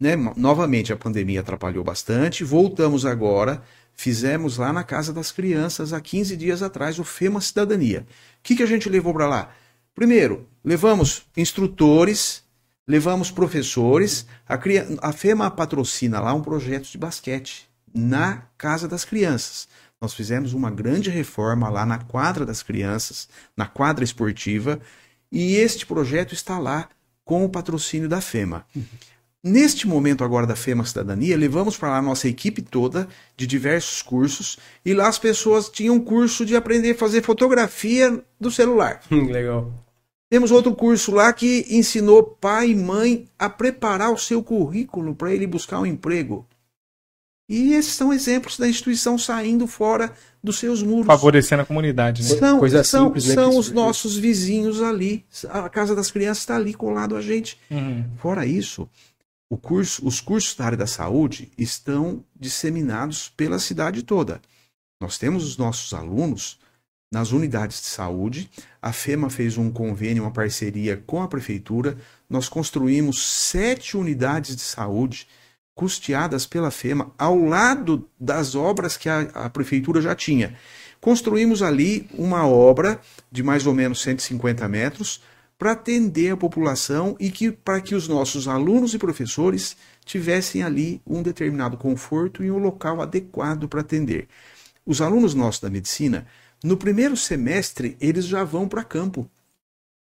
Né? 0.00 0.14
Mo- 0.16 0.32
Novamente, 0.36 0.92
a 0.92 0.96
pandemia 0.96 1.40
atrapalhou 1.40 1.82
bastante, 1.82 2.44
voltamos 2.44 3.04
agora, 3.04 3.60
fizemos 4.02 4.56
lá 4.56 4.72
na 4.72 4.82
Casa 4.82 5.12
das 5.12 5.30
Crianças, 5.30 5.92
há 5.92 6.00
15 6.00 6.36
dias 6.36 6.60
atrás, 6.60 6.98
o 6.98 7.04
FEMA 7.04 7.40
Cidadania. 7.40 8.00
O 8.00 8.42
que, 8.42 8.56
que 8.56 8.62
a 8.64 8.66
gente 8.66 8.88
levou 8.88 9.14
para 9.14 9.28
lá? 9.28 9.52
Primeiro, 9.94 10.48
levamos 10.64 11.22
instrutores, 11.36 12.42
levamos 12.84 13.30
professores, 13.30 14.26
a, 14.48 14.58
a 15.08 15.12
FEMA 15.12 15.48
patrocina 15.52 16.18
lá 16.18 16.34
um 16.34 16.42
projeto 16.42 16.90
de 16.90 16.98
basquete 16.98 17.70
na 17.94 18.42
Casa 18.58 18.88
das 18.88 19.04
Crianças. 19.04 19.68
Nós 20.00 20.12
fizemos 20.12 20.52
uma 20.52 20.68
grande 20.68 21.08
reforma 21.08 21.68
lá 21.68 21.86
na 21.86 21.98
quadra 21.98 22.44
das 22.44 22.60
crianças, 22.60 23.28
na 23.56 23.66
quadra 23.66 24.02
esportiva, 24.02 24.80
e 25.30 25.54
este 25.54 25.86
projeto 25.86 26.34
está 26.34 26.58
lá 26.58 26.88
com 27.24 27.44
o 27.44 27.48
patrocínio 27.48 28.08
da 28.08 28.20
FEMA. 28.20 28.66
Neste 29.44 29.88
momento 29.88 30.22
agora 30.22 30.46
da 30.46 30.54
FEMA 30.54 30.84
Cidadania, 30.84 31.36
levamos 31.36 31.76
para 31.76 31.90
lá 31.90 31.98
a 31.98 32.02
nossa 32.02 32.28
equipe 32.28 32.62
toda 32.62 33.08
de 33.36 33.44
diversos 33.44 34.00
cursos 34.00 34.56
e 34.84 34.94
lá 34.94 35.08
as 35.08 35.18
pessoas 35.18 35.68
tinham 35.68 35.98
curso 35.98 36.46
de 36.46 36.54
aprender 36.54 36.92
a 36.92 36.98
fazer 36.98 37.22
fotografia 37.22 38.22
do 38.40 38.50
celular. 38.50 39.00
Hum, 39.10 39.26
Legal. 39.30 39.72
Temos 40.30 40.50
outro 40.50 40.74
curso 40.74 41.12
lá 41.12 41.30
que 41.32 41.66
ensinou 41.68 42.22
pai 42.22 42.70
e 42.70 42.74
mãe 42.74 43.28
a 43.38 43.50
preparar 43.50 44.10
o 44.10 44.16
seu 44.16 44.42
currículo 44.42 45.14
para 45.14 45.34
ele 45.34 45.46
buscar 45.46 45.80
um 45.80 45.84
emprego. 45.84 46.46
E 47.48 47.74
esses 47.74 47.92
são 47.92 48.14
exemplos 48.14 48.56
da 48.56 48.66
instituição 48.66 49.18
saindo 49.18 49.66
fora 49.66 50.10
dos 50.42 50.58
seus 50.58 50.82
muros. 50.82 51.06
Favorecendo 51.06 51.60
a 51.60 51.66
comunidade, 51.66 52.22
né? 52.22 52.38
São, 52.38 52.58
Coisa 52.58 52.82
são, 52.82 53.06
simples, 53.08 53.26
né, 53.26 53.34
são 53.34 53.58
os 53.58 53.70
nossos 53.70 54.16
vizinhos 54.16 54.80
ali. 54.80 55.22
A 55.50 55.68
Casa 55.68 55.94
das 55.94 56.10
Crianças 56.10 56.38
está 56.38 56.56
ali 56.56 56.72
colado 56.72 57.14
a 57.14 57.20
gente. 57.20 57.58
Uhum. 57.70 58.04
Fora 58.16 58.46
isso, 58.46 58.88
curso- 59.56 60.06
os 60.06 60.20
cursos 60.20 60.54
da 60.56 60.64
área 60.64 60.78
da 60.78 60.86
saúde 60.86 61.50
estão 61.58 62.24
disseminados 62.38 63.28
pela 63.36 63.58
cidade 63.58 64.02
toda. 64.02 64.40
Nós 65.00 65.18
temos 65.18 65.44
os 65.44 65.56
nossos 65.56 65.92
alunos 65.92 66.58
nas 67.12 67.32
unidades 67.32 67.80
de 67.80 67.86
saúde. 67.88 68.50
A 68.80 68.92
FEMA 68.92 69.28
fez 69.28 69.58
um 69.58 69.70
convênio, 69.70 70.22
uma 70.22 70.30
parceria 70.30 70.96
com 71.06 71.22
a 71.22 71.28
prefeitura. 71.28 71.98
Nós 72.30 72.48
construímos 72.48 73.22
sete 73.22 73.96
unidades 73.96 74.56
de 74.56 74.62
saúde 74.62 75.26
custeadas 75.74 76.46
pela 76.46 76.70
FEMA 76.70 77.12
ao 77.18 77.36
lado 77.38 78.08
das 78.18 78.54
obras 78.54 78.96
que 78.96 79.08
a, 79.08 79.20
a 79.34 79.50
prefeitura 79.50 80.00
já 80.00 80.14
tinha. 80.14 80.56
Construímos 81.00 81.62
ali 81.62 82.08
uma 82.14 82.46
obra 82.46 83.00
de 83.30 83.42
mais 83.42 83.66
ou 83.66 83.74
menos 83.74 84.00
150 84.02 84.68
metros 84.68 85.20
para 85.62 85.70
atender 85.70 86.32
a 86.32 86.36
população 86.36 87.14
e 87.20 87.30
que 87.30 87.52
para 87.52 87.80
que 87.80 87.94
os 87.94 88.08
nossos 88.08 88.48
alunos 88.48 88.94
e 88.94 88.98
professores 88.98 89.76
tivessem 90.04 90.64
ali 90.64 91.00
um 91.06 91.22
determinado 91.22 91.76
conforto 91.76 92.42
e 92.42 92.50
um 92.50 92.58
local 92.58 93.00
adequado 93.00 93.68
para 93.68 93.80
atender. 93.80 94.26
Os 94.84 95.00
alunos 95.00 95.34
nossos 95.34 95.60
da 95.60 95.70
medicina, 95.70 96.26
no 96.64 96.76
primeiro 96.76 97.16
semestre, 97.16 97.96
eles 98.00 98.26
já 98.26 98.42
vão 98.42 98.66
para 98.66 98.82
campo. 98.82 99.30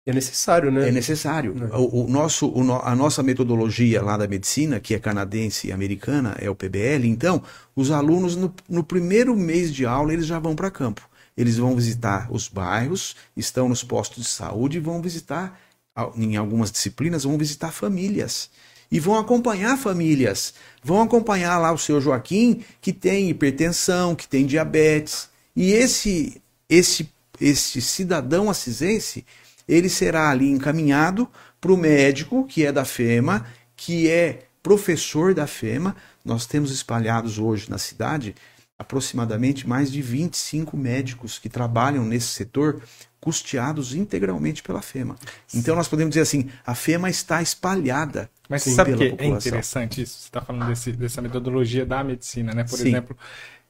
É 0.07 0.13
necessário, 0.13 0.71
né? 0.71 0.89
É 0.89 0.93
necessário. 0.93 1.53
É. 1.69 1.77
O, 1.77 2.05
o 2.05 2.09
nosso, 2.09 2.47
o 2.49 2.73
a 2.77 2.95
nossa 2.95 3.21
metodologia 3.21 4.01
lá 4.01 4.17
da 4.17 4.29
medicina, 4.29 4.79
que 4.79 4.95
é 4.95 5.01
canadense 5.01 5.67
e 5.67 5.73
americana, 5.73 6.37
é 6.39 6.49
o 6.49 6.55
PBL, 6.55 7.07
então, 7.07 7.43
os 7.75 7.91
alunos, 7.91 8.37
no, 8.37 8.55
no 8.69 8.85
primeiro 8.85 9.35
mês 9.35 9.75
de 9.75 9.85
aula, 9.85 10.13
eles 10.13 10.27
já 10.27 10.39
vão 10.39 10.55
para 10.55 10.71
campo. 10.71 11.10
Eles 11.37 11.57
vão 11.57 11.75
visitar 11.75 12.29
os 12.31 12.49
bairros, 12.49 13.17
estão 13.37 13.69
nos 13.69 13.83
postos 13.83 14.25
de 14.25 14.31
saúde 14.31 14.79
vão 14.81 15.01
visitar, 15.01 15.59
em 16.17 16.37
algumas 16.37 16.71
disciplinas, 16.71 17.25
vão 17.25 17.37
visitar 17.37 17.73
famílias. 17.73 18.51
E 18.91 18.99
vão 18.99 19.19
acompanhar 19.19 19.79
famílias. 19.79 20.55
Vão 20.83 21.03
acompanhar 21.03 21.59
lá 21.59 21.73
o 21.73 21.79
seu 21.79 22.01
Joaquim, 22.01 22.65
que 22.81 22.93
tem 22.93 23.31
hipertensão, 23.31 24.15
que 24.15 24.27
tem 24.27 24.47
diabetes. 24.47 25.29
E 25.55 25.73
esse, 25.73 26.43
esse, 26.69 27.09
esse 27.41 27.81
cidadão 27.81 28.51
assisense, 28.51 29.25
ele 29.69 29.89
será 29.89 30.31
ali 30.31 30.51
encaminhado 30.51 31.29
para 31.61 31.73
o 31.73 31.77
médico, 31.77 32.45
que 32.47 32.65
é 32.65 32.73
da 32.73 32.85
FEMA, 32.85 33.47
que 33.77 34.09
é 34.09 34.47
professor 34.63 35.35
da 35.35 35.47
FEMA. 35.47 35.95
Nós 36.25 36.47
temos 36.47 36.73
espalhados 36.73 37.39
hoje 37.39 37.71
na 37.71 37.79
cidade 37.79 38.35
aproximadamente 38.81 39.69
mais 39.69 39.93
de 39.93 40.01
25 40.01 40.75
médicos 40.75 41.39
que 41.39 41.51
trabalham 41.51 42.03
nesse 42.05 42.29
setor, 42.29 42.81
custeados 43.21 43.95
integralmente 43.95 44.63
pela 44.63 44.81
FEMA. 44.81 45.17
Então 45.55 45.77
nós 45.77 45.87
podemos 45.87 46.11
dizer 46.13 46.23
assim, 46.23 46.49
a 46.67 46.75
FEMA 46.75 47.11
está 47.11 47.43
espalhada. 47.43 48.31
Mas 48.49 48.63
Sim, 48.63 48.75
sabe 48.75 48.95
o 48.95 48.99
pela 48.99 49.17
que 49.17 49.23
é 49.23 49.27
interessante 49.27 50.01
isso? 50.03 50.19
Você 50.19 50.29
está 50.29 50.41
falando 50.41 50.67
desse- 50.67 50.93
dessa 50.93 51.21
metodologia 51.21 51.85
da 51.85 52.03
medicina, 52.03 52.53
né? 52.55 52.65
Por 52.65 52.79
Sim. 52.79 52.89
exemplo, 52.89 53.17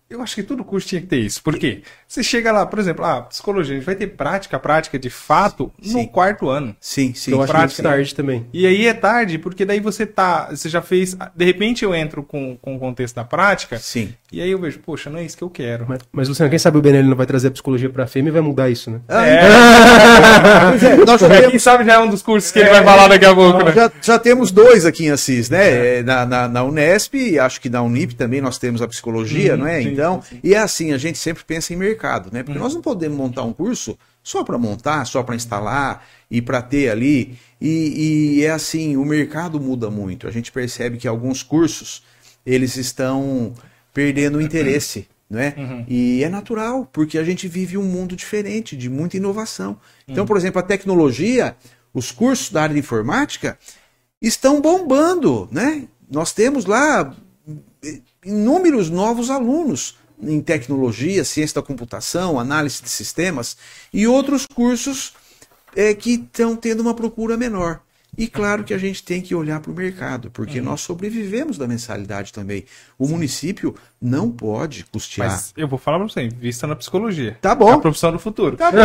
eu 0.09 0.23
acho 0.23 0.35
que 0.37 0.43
todo 0.43 0.65
curso 0.65 0.89
tinha 0.89 1.01
que 1.01 1.07
ter 1.09 1.19
isso. 1.19 1.43
Por 1.43 1.59
quê? 1.59 1.83
Você 2.09 2.23
chega 2.23 2.51
lá, 2.51 2.65
por 2.65 2.79
exemplo, 2.79 3.05
ah, 3.05 3.23
psicologia, 3.23 3.75
a 3.75 3.79
gente 3.79 3.87
vai 3.87 3.95
ter 3.97 4.07
prática, 4.09 4.59
prática 4.59 4.99
de 4.99 5.11
fato 5.11 5.73
no 5.79 5.85
Sim. 6.01 6.07
quarto 6.07 6.49
ano. 6.49 6.75
Sim, 6.81 7.13
sim. 7.15 7.33
eu 7.33 7.43
acho 7.43 7.53
prática, 7.53 7.83
muito 7.83 7.95
tarde 7.97 8.15
também. 8.15 8.47
E 8.53 8.67
aí 8.67 8.87
é 8.87 8.95
tarde, 8.95 9.39
porque 9.39 9.65
daí 9.65 9.81
você 9.81 10.07
tá. 10.07 10.49
Você 10.51 10.69
já 10.69 10.81
fez. 10.81 11.17
De 11.35 11.45
repente 11.45 11.85
eu 11.85 11.95
entro 11.95 12.23
com, 12.23 12.57
com 12.57 12.75
o 12.77 12.79
contexto 12.79 13.17
da 13.17 13.25
prática. 13.25 13.79
Sim. 13.79 14.15
E 14.33 14.41
aí 14.41 14.51
eu 14.51 14.59
vejo, 14.61 14.79
poxa, 14.79 15.11
não 15.11 15.19
é 15.19 15.25
isso 15.25 15.37
que 15.37 15.43
eu 15.43 15.51
quero. 15.51 15.87
Mas, 15.89 16.01
mas 16.13 16.29
Luciano, 16.29 16.49
quem 16.49 16.59
sabe 16.59 16.79
o 16.79 16.81
Benelli 16.81 17.09
não 17.09 17.17
vai 17.17 17.27
trazer 17.27 17.49
a 17.49 17.51
psicologia 17.51 17.91
pra 17.91 18.07
fêmea 18.07 18.31
e 18.31 18.33
vai 18.33 18.41
mudar 18.41 18.71
isso, 18.71 18.89
né? 18.91 19.01
Pois 20.71 20.83
é, 20.83 20.97
nós 21.05 21.21
já 21.21 21.29
Quem 21.29 21.41
temos, 21.43 21.63
sabe 21.63 21.85
já 21.85 21.95
é 21.95 21.99
um 21.99 22.09
dos 22.09 22.23
cursos 22.23 22.51
que 22.53 22.59
ele 22.61 22.71
vai 22.71 22.85
falar 22.85 23.09
daqui 23.09 23.25
a 23.25 23.35
pouco, 23.35 23.65
né? 23.65 23.73
já, 23.73 23.91
já 24.01 24.19
temos 24.19 24.51
dois 24.51 24.87
aqui 24.87 25.07
em 25.07 25.11
Assis, 25.11 25.51
né? 25.51 25.99
É, 25.99 26.03
Na, 26.03 26.25
na, 26.27 26.49
na 26.49 26.63
Unesp 26.65 27.15
e 27.15 27.39
acho 27.39 27.61
que 27.61 27.69
na 27.69 27.83
Unip 27.83 28.15
também 28.15 28.41
nós 28.41 28.59
temos 28.59 28.81
a 28.83 28.89
psicologia, 28.89 29.57
não 29.57 29.67
é? 29.67 29.83
sim, 29.83 29.89
então, 29.89 30.23
e 30.43 30.55
é 30.55 30.59
assim, 30.59 30.93
a 30.93 30.99
gente 30.99 31.19
sempre 31.19 31.43
pensa 31.45 31.73
em 31.73 31.77
mercado, 31.77 32.31
né? 32.33 32.43
Porque 32.43 32.59
Uhum. 32.59 32.65
nós 32.65 32.75
não 32.75 32.83
podemos 32.83 33.17
montar 33.17 33.43
um 33.43 33.53
curso 33.53 33.97
só 34.23 34.45
para 34.45 34.59
montar, 34.59 35.05
só 35.07 35.23
para 35.23 35.35
instalar 35.35 36.05
e 36.31 36.41
para 36.43 36.61
ter 36.63 36.91
ali. 36.91 37.39
E, 37.61 38.39
e 38.41 38.45
é 38.45 38.51
assim, 38.51 38.97
o 38.97 39.05
mercado 39.05 39.59
muda 39.61 39.91
muito. 39.91 40.27
A 40.29 40.31
gente 40.31 40.53
percebe 40.53 40.99
que 40.99 41.09
alguns 41.09 41.43
cursos 41.43 42.03
eles 42.45 42.77
estão 42.77 43.53
perdendo 43.93 44.39
o 44.39 44.43
interesse. 44.43 45.09
Né? 45.29 45.55
Uhum. 45.57 45.85
E 45.87 46.25
é 46.25 46.29
natural, 46.29 46.89
porque 46.93 47.17
a 47.17 47.23
gente 47.23 47.47
vive 47.47 47.79
um 47.79 47.85
mundo 47.85 48.17
diferente, 48.17 48.77
de 48.77 48.89
muita 48.89 49.17
inovação. 49.17 49.71
Uhum. 49.71 49.77
Então, 50.09 50.27
por 50.27 50.37
exemplo, 50.37 50.59
a 50.59 50.63
tecnologia, 50.63 51.57
os 51.95 52.11
cursos 52.11 52.51
da 52.51 52.63
área 52.63 52.75
de 52.75 52.81
informática 52.81 53.57
estão 54.21 54.61
bombando, 54.61 55.49
né? 55.53 55.87
Nós 56.11 56.33
temos 56.33 56.65
lá 56.65 57.15
eh, 57.85 58.01
inúmeros 58.25 58.91
novos 58.91 59.31
alunos 59.31 59.97
em 60.23 60.41
tecnologia, 60.41 61.25
ciência 61.25 61.61
da 61.61 61.67
computação, 61.67 62.39
análise 62.39 62.83
de 62.83 62.91
sistemas 62.91 63.57
e 63.93 64.07
outros 64.07 64.47
cursos 64.47 65.15
é, 65.75 65.95
que 65.95 66.15
estão 66.15 66.57
tendo 66.57 66.81
uma 66.81 66.95
procura 66.95 67.37
menor. 67.37 67.81
E 68.17 68.27
claro 68.27 68.65
que 68.65 68.75
a 68.75 68.79
gente 68.79 69.03
tem 69.03 69.21
que 69.21 69.35
olhar 69.35 69.61
para 69.61 69.71
o 69.71 69.75
mercado, 69.75 70.31
porque 70.31 70.61
nós 70.61 70.81
sobrevivemos 70.81 71.57
da 71.57 71.67
mensalidade 71.67 72.33
também. 72.33 72.65
O 72.99 73.07
município 73.07 73.75
não 74.01 74.31
pode 74.31 74.85
custear. 74.91 75.29
Mas 75.29 75.53
eu 75.57 75.69
vou 75.69 75.79
falar 75.79 75.99
pra 75.99 76.09
você, 76.09 76.29
vista 76.29 76.67
na 76.67 76.75
psicologia. 76.75 77.37
Tá 77.41 77.55
bom. 77.55 77.71
É 77.71 77.75
a 77.75 77.79
profissão 77.79 78.11
do 78.13 78.19
futuro. 78.19 78.57
Tá 78.57 78.71
bom. 78.73 78.79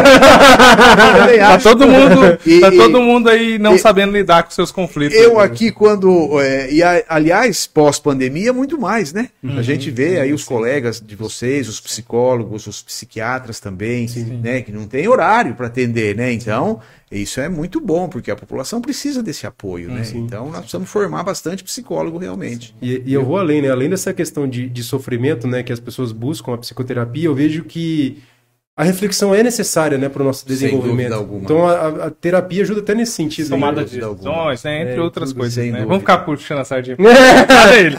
Tá 1.39 1.57
todo 1.59 1.88
mundo, 1.88 2.38
E- 2.45 2.59
tá 2.61 2.72
todo 2.72 3.01
mundo 3.01 3.30
aí 3.30 3.57
não 3.57 3.76
e- 3.76 3.80
sabendo 3.80 4.11
lidar 4.11 4.43
com 4.43 4.51
seus 4.51 4.72
conflitos. 4.72 5.18
Eu 5.18 5.39
aqui, 5.39 5.72
quando. 5.72 6.39
é, 6.41 6.72
e 6.72 6.84
a- 6.84 7.03
aliás, 7.07 7.68
pós-pandemia, 7.68 8.51
muito 8.53 8.80
mais, 8.80 9.13
né? 9.13 9.30
A 9.57 9.61
gente 9.61 9.89
vê 9.91 10.20
aí 10.20 10.34
os 10.34 10.43
colegas 10.43 10.99
de 10.99 11.16
vocês, 11.16 11.68
os 11.70 11.80
psicólogos, 11.80 12.68
os 12.68 12.82
psiquiatras 12.82 13.59
também, 13.59 14.07
né? 14.41 14.61
Que 14.61 14.72
não 14.72 14.88
tem 14.88 15.07
horário 15.07 15.55
para 15.55 15.68
atender, 15.68 16.16
né? 16.16 16.32
Então, 16.34 16.80
isso 17.11 17.39
é 17.39 17.47
muito 17.47 17.80
bom, 17.80 18.09
porque 18.09 18.30
a 18.32 18.36
população 18.36 18.82
precisa 18.82 19.22
desse 19.24 19.45
apoio, 19.47 19.89
né? 19.89 20.03
Então, 20.13 20.47
nós 20.47 20.59
precisamos 20.59 20.89
formar 20.89 21.24
bastante 21.24 21.63
psicólogo 21.63 22.18
realmente. 22.18 22.76
E, 22.82 23.01
e 23.05 23.13
eu 23.13 23.24
vou 23.24 23.38
além, 23.38 23.61
né? 23.61 23.70
Além 23.70 23.89
dessa 23.89 24.13
questão 24.13 24.47
de, 24.47 24.68
de 24.68 24.84
sofrimento, 24.84 25.05
né, 25.47 25.64
que 25.64 25.72
as 25.74 25.80
pessoas 25.80 26.12
buscam 26.12 26.53
a 26.53 26.58
psicoterapia, 26.58 27.26
eu 27.26 27.36
vejo 27.36 27.64
que 27.64 28.22
a 28.78 28.84
reflexão 28.84 29.34
é 29.34 29.41
necessária, 29.41 29.97
né, 29.97 30.10
para 30.10 30.22
o 30.22 30.26
nosso 30.26 30.45
desenvolvimento. 30.45 31.16
Então 31.41 31.66
a, 31.66 31.72
a- 31.72 32.06
a 32.08 32.12
terapia 32.12 32.62
ajuda 32.62 32.82
até 32.82 32.93
nesse 32.93 33.14
sentido. 33.14 33.47
Tomada 33.47 33.86
de 33.86 33.97
decisões, 34.01 34.64
né, 34.66 34.82
entre 34.82 34.95
É, 34.95 35.01
outras 35.01 35.32
coisas, 35.32 35.56
né? 35.64 35.64
dúvida. 35.72 35.86
Vamos 35.88 35.99
ficar 36.01 36.18
puxando 36.20 36.60
a 36.60 36.66
sardinha. 36.66 36.97
É, 36.99 37.80
ele? 37.80 37.95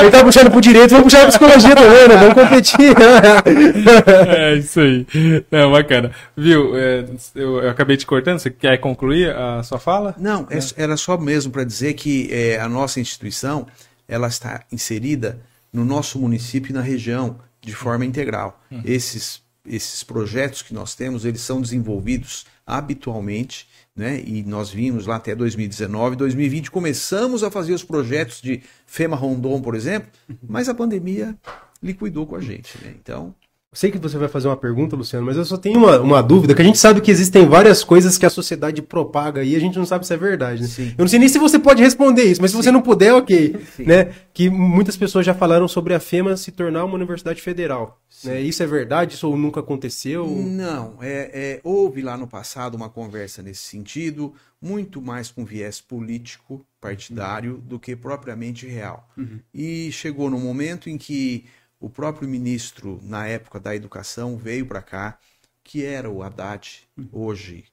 ele 0.00 0.10
tá 0.10 0.24
puxando 0.24 0.50
pro 0.50 0.60
direito, 0.60 0.90
vamos 0.90 1.04
puxar 1.04 1.20
pra 1.20 1.28
psicologia 1.28 1.76
também, 1.76 2.08
né? 2.08 2.16
Vamos 2.16 2.34
competir. 2.34 2.94
É 4.36 4.54
isso 4.56 4.80
aí. 4.80 5.06
Não, 5.50 5.70
bacana. 5.70 6.10
Viu, 6.36 6.76
é, 6.76 7.04
eu, 7.34 7.62
eu 7.62 7.70
acabei 7.70 7.96
te 7.96 8.04
cortando, 8.06 8.38
você 8.40 8.50
quer 8.50 8.78
concluir 8.78 9.30
a 9.34 9.62
sua 9.62 9.78
fala? 9.78 10.14
Não, 10.18 10.46
é- 10.50 10.58
era 10.82 10.96
só 10.96 11.16
mesmo 11.16 11.52
para 11.52 11.64
dizer 11.64 11.94
que 11.94 12.28
é, 12.32 12.58
a 12.60 12.68
nossa 12.68 13.00
instituição 13.00 13.66
ela 14.08 14.26
está 14.26 14.62
inserida 14.72 15.38
no 15.72 15.84
nosso 15.84 16.18
município 16.18 16.70
e 16.70 16.74
na 16.74 16.82
região 16.82 17.38
de 17.60 17.74
forma 17.74 18.04
integral. 18.04 18.60
Esses, 18.84 19.42
esses 19.66 20.02
projetos 20.02 20.62
que 20.62 20.74
nós 20.74 20.94
temos, 20.94 21.24
eles 21.24 21.40
são 21.40 21.60
desenvolvidos 21.60 22.44
habitualmente, 22.66 23.68
né? 23.94 24.22
E 24.24 24.42
nós 24.42 24.70
vimos 24.70 25.06
lá 25.06 25.16
até 25.16 25.34
2019, 25.34 26.16
2020 26.16 26.70
começamos 26.70 27.42
a 27.42 27.50
fazer 27.50 27.72
os 27.72 27.84
projetos 27.84 28.40
de 28.40 28.62
FEMA 28.86 29.16
Rondon, 29.16 29.60
por 29.60 29.74
exemplo, 29.74 30.10
mas 30.46 30.68
a 30.68 30.74
pandemia 30.74 31.36
liquidou 31.82 32.26
com 32.26 32.36
a 32.36 32.40
gente, 32.40 32.78
né? 32.82 32.94
Então, 33.00 33.34
Sei 33.74 33.90
que 33.90 33.96
você 33.96 34.18
vai 34.18 34.28
fazer 34.28 34.48
uma 34.48 34.56
pergunta, 34.56 34.94
Luciano, 34.94 35.24
mas 35.24 35.34
eu 35.34 35.46
só 35.46 35.56
tenho 35.56 35.78
uma, 35.78 35.98
uma 35.98 36.22
dúvida, 36.22 36.54
que 36.54 36.60
a 36.60 36.64
gente 36.64 36.76
sabe 36.76 37.00
que 37.00 37.10
existem 37.10 37.48
várias 37.48 37.82
coisas 37.82 38.18
que 38.18 38.26
a 38.26 38.30
sociedade 38.30 38.82
propaga 38.82 39.42
e 39.42 39.56
a 39.56 39.58
gente 39.58 39.78
não 39.78 39.86
sabe 39.86 40.06
se 40.06 40.12
é 40.12 40.16
verdade, 40.18 40.60
né? 40.60 40.68
Sim. 40.68 40.88
Eu 40.98 41.04
não 41.04 41.08
sei 41.08 41.18
nem 41.18 41.26
se 41.26 41.38
você 41.38 41.58
pode 41.58 41.82
responder 41.82 42.24
isso, 42.24 42.42
mas 42.42 42.50
se 42.50 42.56
você 42.56 42.70
não 42.70 42.82
puder, 42.82 43.14
ok. 43.14 43.56
Sim. 43.74 43.84
Né? 43.84 44.12
Que 44.34 44.50
muitas 44.50 44.94
pessoas 44.94 45.24
já 45.24 45.32
falaram 45.32 45.66
sobre 45.66 45.94
a 45.94 46.00
FEMA 46.00 46.36
se 46.36 46.52
tornar 46.52 46.84
uma 46.84 46.96
universidade 46.96 47.40
federal. 47.40 47.98
Né? 48.22 48.42
Isso 48.42 48.62
é 48.62 48.66
verdade? 48.66 49.14
Isso 49.14 49.34
nunca 49.34 49.60
aconteceu? 49.60 50.26
Não, 50.28 50.98
é, 51.00 51.30
é, 51.32 51.60
houve 51.64 52.02
lá 52.02 52.14
no 52.14 52.26
passado 52.26 52.74
uma 52.74 52.90
conversa 52.90 53.42
nesse 53.42 53.62
sentido, 53.62 54.34
muito 54.60 55.00
mais 55.00 55.30
com 55.30 55.46
viés 55.46 55.80
político, 55.80 56.62
partidário, 56.78 57.56
do 57.56 57.78
que 57.78 57.96
propriamente 57.96 58.66
real. 58.66 59.08
E 59.54 59.90
chegou 59.92 60.28
no 60.28 60.38
momento 60.38 60.90
em 60.90 60.98
que 60.98 61.46
o 61.82 61.90
próprio 61.90 62.28
ministro, 62.28 63.00
na 63.02 63.26
época 63.26 63.58
da 63.60 63.74
educação, 63.74 64.36
veio 64.36 64.66
para 64.66 64.80
cá, 64.82 65.18
que 65.64 65.84
era 65.84 66.08
o 66.10 66.22
Haddad, 66.22 66.88
hoje, 67.10 67.64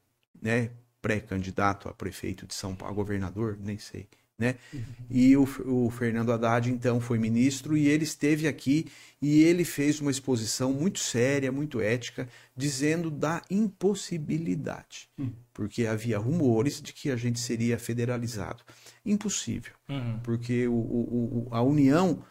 né, 0.42 0.72
pré-candidato 1.02 1.88
a 1.90 1.94
prefeito 1.94 2.46
de 2.48 2.54
São 2.54 2.76
Paulo, 2.76 2.94
a 2.94 2.96
governador, 2.96 3.58
nem 3.62 3.78
sei, 3.78 4.08
né? 4.38 4.56
E 5.10 5.36
o, 5.36 5.44
o 5.66 5.90
Fernando 5.90 6.32
Haddad, 6.32 6.70
então, 6.70 7.00
foi 7.02 7.18
ministro 7.18 7.76
e 7.76 7.88
ele 7.88 8.04
esteve 8.04 8.48
aqui 8.48 8.88
e 9.22 9.44
ele 9.44 9.64
fez 9.66 10.00
uma 10.00 10.12
exposição 10.12 10.72
muito 10.72 11.00
séria, 11.00 11.52
muito 11.52 11.80
ética, 11.82 12.28
dizendo 12.56 13.10
da 13.12 13.42
impossibilidade. 13.50 15.10
Porque 15.54 15.86
havia 15.86 16.18
rumores 16.18 16.82
de 16.82 16.94
que 16.94 17.10
a 17.12 17.16
gente 17.18 17.40
seria 17.40 17.78
federalizado. 17.78 18.64
Impossível, 19.06 19.74
Uhum. 19.90 20.20
porque 20.24 20.68
o- 20.68 20.74
o- 20.74 21.48
a 21.52 21.62
União 21.62 22.24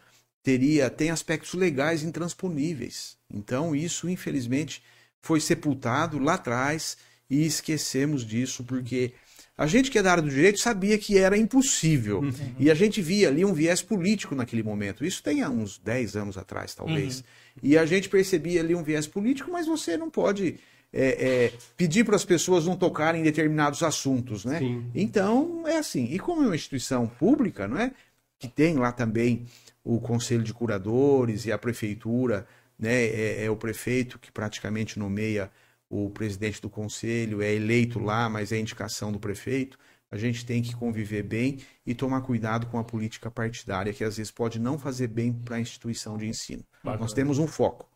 teria 0.43 0.89
tem 0.89 1.11
aspectos 1.11 1.53
legais 1.53 2.03
intransponíveis. 2.03 3.17
Então, 3.31 3.75
isso, 3.75 4.09
infelizmente, 4.09 4.81
foi 5.21 5.39
sepultado 5.39 6.19
lá 6.19 6.35
atrás 6.35 6.97
e 7.29 7.45
esquecemos 7.45 8.25
disso, 8.25 8.63
porque 8.63 9.13
a 9.57 9.67
gente 9.67 9.91
que 9.91 9.99
é 9.99 10.01
da 10.01 10.11
área 10.11 10.23
do 10.23 10.29
direito 10.29 10.59
sabia 10.59 10.97
que 10.97 11.17
era 11.17 11.37
impossível. 11.37 12.21
E 12.57 12.71
a 12.71 12.73
gente 12.73 13.01
via 13.01 13.27
ali 13.27 13.43
um 13.43 13.53
viés 13.53 13.81
político 13.81 14.33
naquele 14.33 14.63
momento. 14.63 15.05
Isso 15.05 15.21
tem 15.21 15.41
há 15.41 15.49
uns 15.49 15.77
10 15.77 16.15
anos 16.15 16.37
atrás, 16.37 16.73
talvez. 16.73 17.23
E 17.61 17.77
a 17.77 17.85
gente 17.85 18.07
percebia 18.07 18.61
ali 18.61 18.73
um 18.73 18.81
viés 18.81 19.05
político, 19.05 19.51
mas 19.51 19.67
você 19.67 19.97
não 19.97 20.09
pode 20.09 20.57
é, 20.93 21.27
é, 21.27 21.53
pedir 21.75 22.05
para 22.05 22.15
as 22.15 22.23
pessoas 22.23 22.65
não 22.65 22.75
tocarem 22.77 23.21
em 23.21 23.23
determinados 23.23 23.83
assuntos, 23.83 24.45
né? 24.45 24.59
Sim. 24.59 24.85
Então, 24.95 25.67
é 25.67 25.77
assim. 25.77 26.05
E 26.05 26.17
como 26.17 26.41
é 26.41 26.45
uma 26.45 26.55
instituição 26.55 27.05
pública, 27.05 27.67
não 27.67 27.77
é? 27.77 27.91
Que 28.39 28.47
tem 28.47 28.77
lá 28.77 28.93
também 28.93 29.45
o 29.83 29.99
conselho 29.99 30.43
de 30.43 30.53
curadores 30.53 31.45
e 31.45 31.51
a 31.51 31.57
prefeitura, 31.57 32.47
né? 32.77 33.05
É, 33.05 33.45
é 33.45 33.49
o 33.51 33.55
prefeito 33.57 34.19
que 34.19 34.31
praticamente 34.31 34.97
nomeia 34.99 35.51
o 35.89 36.09
presidente 36.09 36.61
do 36.61 36.69
conselho, 36.69 37.41
é 37.41 37.53
eleito 37.53 37.99
lá, 37.99 38.29
mas 38.29 38.51
é 38.51 38.57
indicação 38.59 39.11
do 39.11 39.19
prefeito. 39.19 39.77
A 40.11 40.17
gente 40.17 40.45
tem 40.45 40.61
que 40.61 40.75
conviver 40.75 41.23
bem 41.23 41.59
e 41.85 41.93
tomar 41.95 42.21
cuidado 42.21 42.67
com 42.67 42.77
a 42.79 42.83
política 42.83 43.29
partidária, 43.31 43.93
que 43.93 44.03
às 44.03 44.17
vezes 44.17 44.31
pode 44.31 44.59
não 44.59 44.77
fazer 44.77 45.07
bem 45.07 45.31
para 45.33 45.57
a 45.57 45.59
instituição 45.59 46.17
de 46.17 46.27
ensino. 46.27 46.63
Nós 46.97 47.13
temos 47.13 47.37
um 47.39 47.47
foco: 47.47 47.89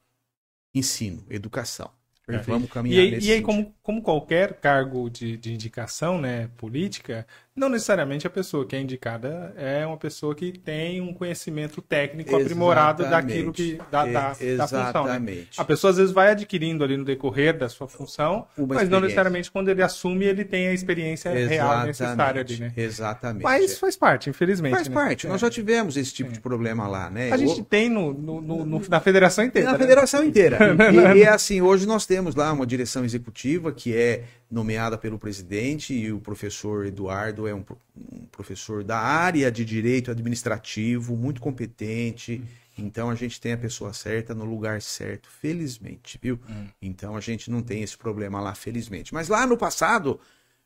ensino, 0.74 1.26
educação. 1.30 1.92
Vamos 2.28 2.70
E 2.86 3.00
caminhar 3.00 3.00
aí, 3.00 3.12
nesse 3.12 3.28
e 3.28 3.32
aí, 3.32 3.42
sentido. 3.42 3.42
como, 3.42 3.74
como 3.82 4.02
qualquer 4.02 4.60
cargo 4.60 5.10
de, 5.10 5.38
de 5.38 5.54
indicação 5.54 6.20
né, 6.20 6.48
política, 6.58 7.26
não 7.56 7.70
necessariamente 7.70 8.26
a 8.26 8.30
pessoa 8.30 8.66
que 8.66 8.76
é 8.76 8.82
indicada 8.82 9.54
é 9.56 9.86
uma 9.86 9.98
pessoa 9.98 10.34
que 10.34 10.52
tem 10.58 11.00
um 11.02 11.14
conhecimento 11.14 11.82
técnico 11.82 12.36
aprimorado 12.36 13.04
daquilo 13.04 13.54
que 13.54 13.80
da, 13.92 14.06
da, 14.06 14.12
da 14.12 14.20
É, 14.32 14.34
função. 14.34 14.46
Né? 14.46 14.64
Exatamente. 14.64 15.62
A 15.62 15.64
pessoa 15.66 15.92
às 15.92 15.98
vezes 15.98 16.12
vai 16.12 16.32
adquirindo 16.32 16.84
ali 16.84 16.98
no 16.98 17.06
decorrer 17.06 17.56
da 17.58 17.70
sua 17.70 17.88
função, 17.88 18.48
Uma 18.58 18.76
mas 18.76 18.90
não 18.90 19.00
necessariamente 19.00 19.52
quando 19.52 19.70
ele 19.70 19.84
assume 19.84 20.26
ele 20.26 20.44
tem 20.44 20.68
a 20.68 20.74
experiência 20.74 21.32
real 21.32 21.86
necessária 21.86 22.42
ali, 22.42 22.58
né? 22.60 22.74
Exatamente. 22.76 23.44
Mas 23.44 23.78
faz 23.78 23.96
parte, 23.96 24.30
infelizmente. 24.30 24.74
Faz 24.74 24.88
né? 24.88 24.94
parte. 24.96 25.28
É. 25.28 25.30
Nós 25.30 25.40
já 25.40 25.50
tivemos 25.50 25.96
esse 25.96 26.14
tipo 26.14 26.32
de 26.32 26.40
problema 26.40 26.88
lá, 26.88 27.10
né? 27.10 27.32
A 27.32 27.38
gente 27.38 27.62
O- 27.62 27.66
tem 27.66 27.88
no- 27.90 28.14
no- 28.14 28.42
no- 28.42 28.82
na 28.90 29.00
federação 29.00 29.44
inteira. 29.44 29.68
Na 29.68 29.74
né? 29.74 29.80
federação 29.80 30.24
inteira. 30.24 30.58
E, 30.94 31.20
e 31.20 31.24
é 31.24 31.30
assim, 31.30 31.62
hoje 31.62 31.86
nós 31.86 32.06
temos 32.06 32.36
lá 32.36 32.52
uma 32.52 32.66
direção 32.66 33.04
executiva 33.06 33.72
que 33.72 33.96
é 33.96 34.24
nomeada 34.54 35.00
pelo 35.00 35.18
presidente 35.18 35.96
e 35.96 36.12
o 36.12 36.20
professor 36.20 36.86
Eduardo 36.86 37.48
é 37.48 37.56
um, 37.56 37.66
um 38.12 38.26
professor 38.28 38.84
da 38.84 39.00
área 39.00 39.52
de 39.52 39.66
direito 39.66 40.12
administrativo, 40.12 41.18
muito 41.18 41.42
competente. 41.42 42.44
Então 42.78 43.10
a 43.10 43.16
gente 43.16 43.42
tem 43.42 43.54
a 43.54 43.58
pessoa 43.58 43.94
certa 43.94 44.36
no 44.36 44.46
lugar 44.46 44.80
certo, 44.82 45.28
felizmente, 45.28 46.20
viu? 46.22 46.40
Então 46.80 47.16
a 47.18 47.20
gente 47.20 47.50
não 47.50 47.64
tem 47.64 47.82
esse 47.82 47.98
problema 47.98 48.40
lá, 48.40 48.54
felizmente. 48.54 49.12
Mas 49.12 49.28
lá 49.28 49.48
no 49.48 49.58
passado 49.58 50.20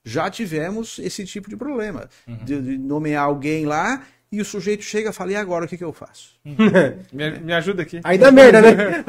já 0.04 0.30
tivemos 0.30 1.00
esse 1.00 1.26
tipo 1.26 1.50
de 1.50 1.56
problema. 1.56 2.10
De, 2.44 2.62
de 2.62 2.78
nomear 2.78 3.24
alguém 3.24 3.66
lá 3.66 4.06
e 4.30 4.42
o 4.42 4.46
sujeito 4.46 4.84
chega 4.84 5.10
e 5.10 5.14
fala, 5.14 5.32
e 5.32 5.36
agora 5.36 5.66
o 5.66 5.68
que, 5.68 5.78
que 5.78 5.84
eu 5.84 5.94
faço? 5.94 6.36
Me, 7.14 7.40
me 7.40 7.54
ajuda 7.54 7.84
aqui. 7.84 8.02
Aí 8.04 8.18
dá 8.18 8.32
merda, 8.32 8.62
né? 8.62 9.04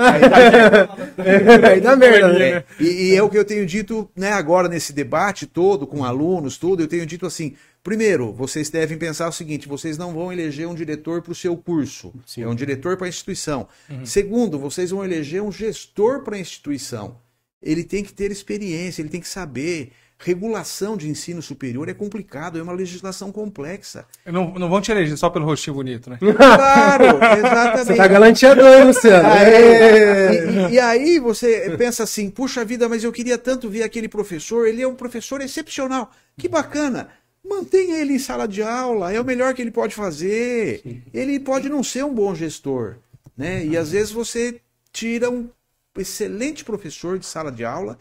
Aí 1.70 1.80
dá 1.80 1.96
merda, 1.96 2.32
né? 2.32 2.48
É, 2.48 2.64
e, 2.80 3.10
e 3.10 3.16
é 3.16 3.22
o 3.22 3.28
que 3.28 3.36
eu 3.36 3.44
tenho 3.44 3.66
dito 3.66 4.08
né, 4.14 4.32
agora 4.32 4.68
nesse 4.68 4.92
debate 4.92 5.46
todo, 5.46 5.86
com 5.86 6.04
alunos, 6.04 6.56
tudo, 6.56 6.82
eu 6.82 6.88
tenho 6.88 7.04
dito 7.04 7.26
assim: 7.26 7.54
primeiro, 7.82 8.32
vocês 8.32 8.70
devem 8.70 8.96
pensar 8.96 9.28
o 9.28 9.32
seguinte: 9.32 9.68
vocês 9.68 9.98
não 9.98 10.12
vão 10.12 10.32
eleger 10.32 10.68
um 10.68 10.74
diretor 10.74 11.20
para 11.22 11.32
o 11.32 11.34
seu 11.34 11.56
curso, 11.56 12.14
Sim. 12.24 12.42
é 12.42 12.48
um 12.48 12.54
diretor 12.54 12.96
para 12.96 13.06
a 13.06 13.08
instituição. 13.08 13.68
Segundo, 14.04 14.58
vocês 14.58 14.90
vão 14.90 15.04
eleger 15.04 15.42
um 15.42 15.50
gestor 15.50 16.22
para 16.22 16.36
a 16.36 16.40
instituição. 16.40 17.16
Ele 17.60 17.82
tem 17.82 18.04
que 18.04 18.12
ter 18.12 18.30
experiência, 18.30 19.02
ele 19.02 19.08
tem 19.08 19.20
que 19.20 19.28
saber. 19.28 19.92
Regulação 20.20 20.96
de 20.96 21.08
ensino 21.08 21.40
superior 21.40 21.88
é 21.88 21.94
complicado, 21.94 22.58
é 22.58 22.62
uma 22.62 22.72
legislação 22.72 23.30
complexa. 23.30 24.04
Não, 24.26 24.52
não 24.54 24.68
vão 24.68 24.80
te 24.80 24.90
eleger 24.90 25.16
só 25.16 25.30
pelo 25.30 25.44
rostinho 25.44 25.74
bonito, 25.74 26.10
né? 26.10 26.18
Claro, 26.36 27.04
exatamente. 27.38 27.86
Você 27.86 27.94
tá 27.94 28.08
galanteador, 28.08 28.66
hein, 28.78 28.84
Luciano? 28.84 29.28
É. 29.28 30.34
E, 30.34 30.72
e- 30.72 30.74
e 30.74 30.80
aí 30.80 31.20
você 31.20 31.74
pensa 31.78 32.02
assim, 32.02 32.28
puxa 32.30 32.64
vida, 32.64 32.88
mas 32.88 33.04
eu 33.04 33.12
queria 33.12 33.38
tanto 33.38 33.70
ver 33.70 33.84
aquele 33.84 34.08
professor, 34.08 34.66
ele 34.66 34.82
é 34.82 34.88
um 34.88 34.94
professor 34.94 35.40
excepcional. 35.40 36.10
Que 36.36 36.48
bacana. 36.48 37.08
Mantenha 37.48 37.98
ele 37.98 38.14
em 38.14 38.18
sala 38.18 38.48
de 38.48 38.60
aula, 38.60 39.12
é 39.12 39.20
o 39.20 39.24
melhor 39.24 39.54
que 39.54 39.62
ele 39.62 39.70
pode 39.70 39.94
fazer. 39.94 40.82
Ele 41.14 41.38
pode 41.38 41.68
não 41.68 41.82
ser 41.84 42.04
um 42.04 42.12
bom 42.12 42.34
gestor, 42.34 42.96
né? 43.36 43.64
E 43.64 43.76
às 43.76 43.92
vezes 43.92 44.10
você 44.10 44.60
tira 44.92 45.30
um 45.30 45.48
excelente 45.96 46.64
professor 46.64 47.18
de 47.20 47.24
sala 47.26 47.50
de 47.52 47.64
aula 47.64 47.96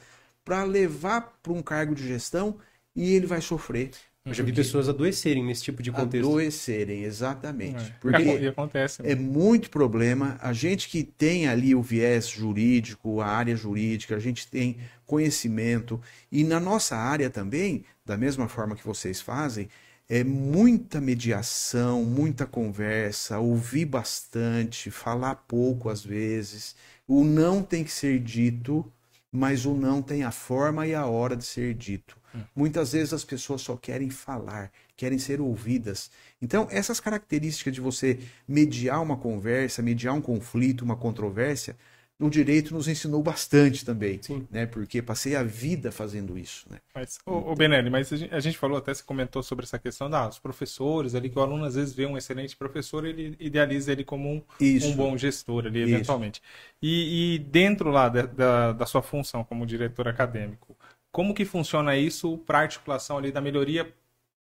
para 0.47 0.63
levar 0.63 1.39
para 1.43 1.51
um 1.51 1.61
cargo 1.61 1.93
de 1.93 2.07
gestão 2.07 2.55
e 2.95 3.13
ele 3.13 3.27
vai 3.27 3.41
sofrer. 3.41 3.91
Eu 4.25 4.33
já 4.33 4.43
vi 4.45 4.53
pessoas 4.53 4.87
adoecerem 4.87 5.43
nesse 5.43 5.61
tipo 5.63 5.83
de 5.83 5.91
contexto. 5.91 6.25
Adoecerem, 6.25 7.03
exatamente. 7.03 7.83
É. 7.83 7.95
Porque 7.99 8.23
E 8.23 8.47
acontece. 8.47 9.01
é 9.05 9.13
muito 9.13 9.69
problema. 9.69 10.37
A 10.41 10.53
gente 10.53 10.87
que 10.87 11.03
tem 11.03 11.49
ali 11.49 11.75
o 11.75 11.81
viés 11.81 12.29
jurídico, 12.29 13.19
a 13.19 13.27
área 13.27 13.57
jurídica, 13.57 14.15
a 14.15 14.19
gente 14.19 14.47
tem 14.47 14.77
conhecimento. 15.05 15.99
E 16.31 16.45
na 16.45 16.61
nossa 16.61 16.95
área 16.95 17.29
também, 17.29 17.83
da 18.05 18.15
mesma 18.15 18.47
forma 18.47 18.75
que 18.75 18.85
vocês 18.85 19.19
fazem, 19.19 19.67
é 20.07 20.23
muita 20.23 21.01
mediação, 21.01 22.05
muita 22.05 22.45
conversa, 22.45 23.37
ouvir 23.39 23.83
bastante, 23.85 24.89
falar 24.89 25.35
pouco 25.35 25.89
às 25.89 26.05
vezes. 26.05 26.73
O 27.05 27.25
não 27.25 27.61
tem 27.61 27.83
que 27.83 27.91
ser 27.91 28.19
dito, 28.19 28.89
mas 29.37 29.67
o 29.67 29.75
não 29.75 30.01
tem 30.01 30.23
a 30.23 30.31
forma 30.31 30.87
e 30.87 30.95
a 30.95 31.05
hora 31.05 31.35
de 31.35 31.45
ser 31.45 31.75
dito. 31.75 32.17
Muitas 32.55 32.91
vezes 32.93 33.13
as 33.13 33.23
pessoas 33.23 33.61
só 33.61 33.75
querem 33.75 34.09
falar, 34.09 34.71
querem 34.95 35.19
ser 35.19 35.39
ouvidas. 35.39 36.09
Então, 36.41 36.67
essas 36.71 36.99
características 36.99 37.73
de 37.73 37.81
você 37.81 38.19
mediar 38.47 39.01
uma 39.01 39.15
conversa, 39.15 39.81
mediar 39.81 40.15
um 40.15 40.21
conflito, 40.21 40.83
uma 40.83 40.95
controvérsia, 40.95 41.75
o 42.19 42.29
direito 42.29 42.73
nos 42.73 42.87
ensinou 42.87 43.21
bastante 43.21 43.85
também, 43.85 44.19
Sim. 44.21 44.47
né? 44.49 44.65
Porque 44.65 45.01
passei 45.03 45.35
a 45.35 45.43
vida 45.43 45.91
fazendo 45.91 46.37
isso, 46.37 46.65
né? 46.69 46.79
Mas, 46.95 47.19
ô, 47.25 47.51
ô 47.51 47.55
Benelli, 47.55 47.91
mas 47.91 48.11
a 48.11 48.17
gente, 48.17 48.33
a 48.33 48.39
gente 48.39 48.57
falou, 48.57 48.77
até 48.77 48.91
você 48.91 49.03
comentou 49.03 49.43
sobre 49.43 49.65
essa 49.65 49.77
questão 49.77 50.09
dos 50.09 50.39
professores 50.39 51.13
ali, 51.13 51.29
que 51.29 51.37
o 51.37 51.41
aluno 51.41 51.65
às 51.65 51.75
vezes 51.75 51.93
vê 51.93 52.07
um 52.07 52.17
excelente 52.17 52.55
professor 52.55 53.05
e 53.05 53.09
ele 53.09 53.35
idealiza 53.39 53.91
ele 53.91 54.03
como 54.03 54.29
um, 54.29 54.43
um 54.59 54.95
bom 54.95 55.15
gestor 55.15 55.67
ali, 55.67 55.81
eventualmente. 55.81 56.41
E, 56.81 57.35
e 57.35 57.39
dentro 57.39 57.91
lá 57.91 58.09
da, 58.09 58.23
da, 58.23 58.73
da 58.73 58.85
sua 58.87 59.03
função 59.03 59.43
como 59.43 59.65
diretor 59.65 60.07
acadêmico, 60.07 60.75
como 61.11 61.35
que 61.35 61.45
funciona 61.45 61.95
isso 61.95 62.37
para 62.39 62.59
articulação 62.59 63.19
ali 63.19 63.31
da 63.31 63.41
melhoria 63.41 63.93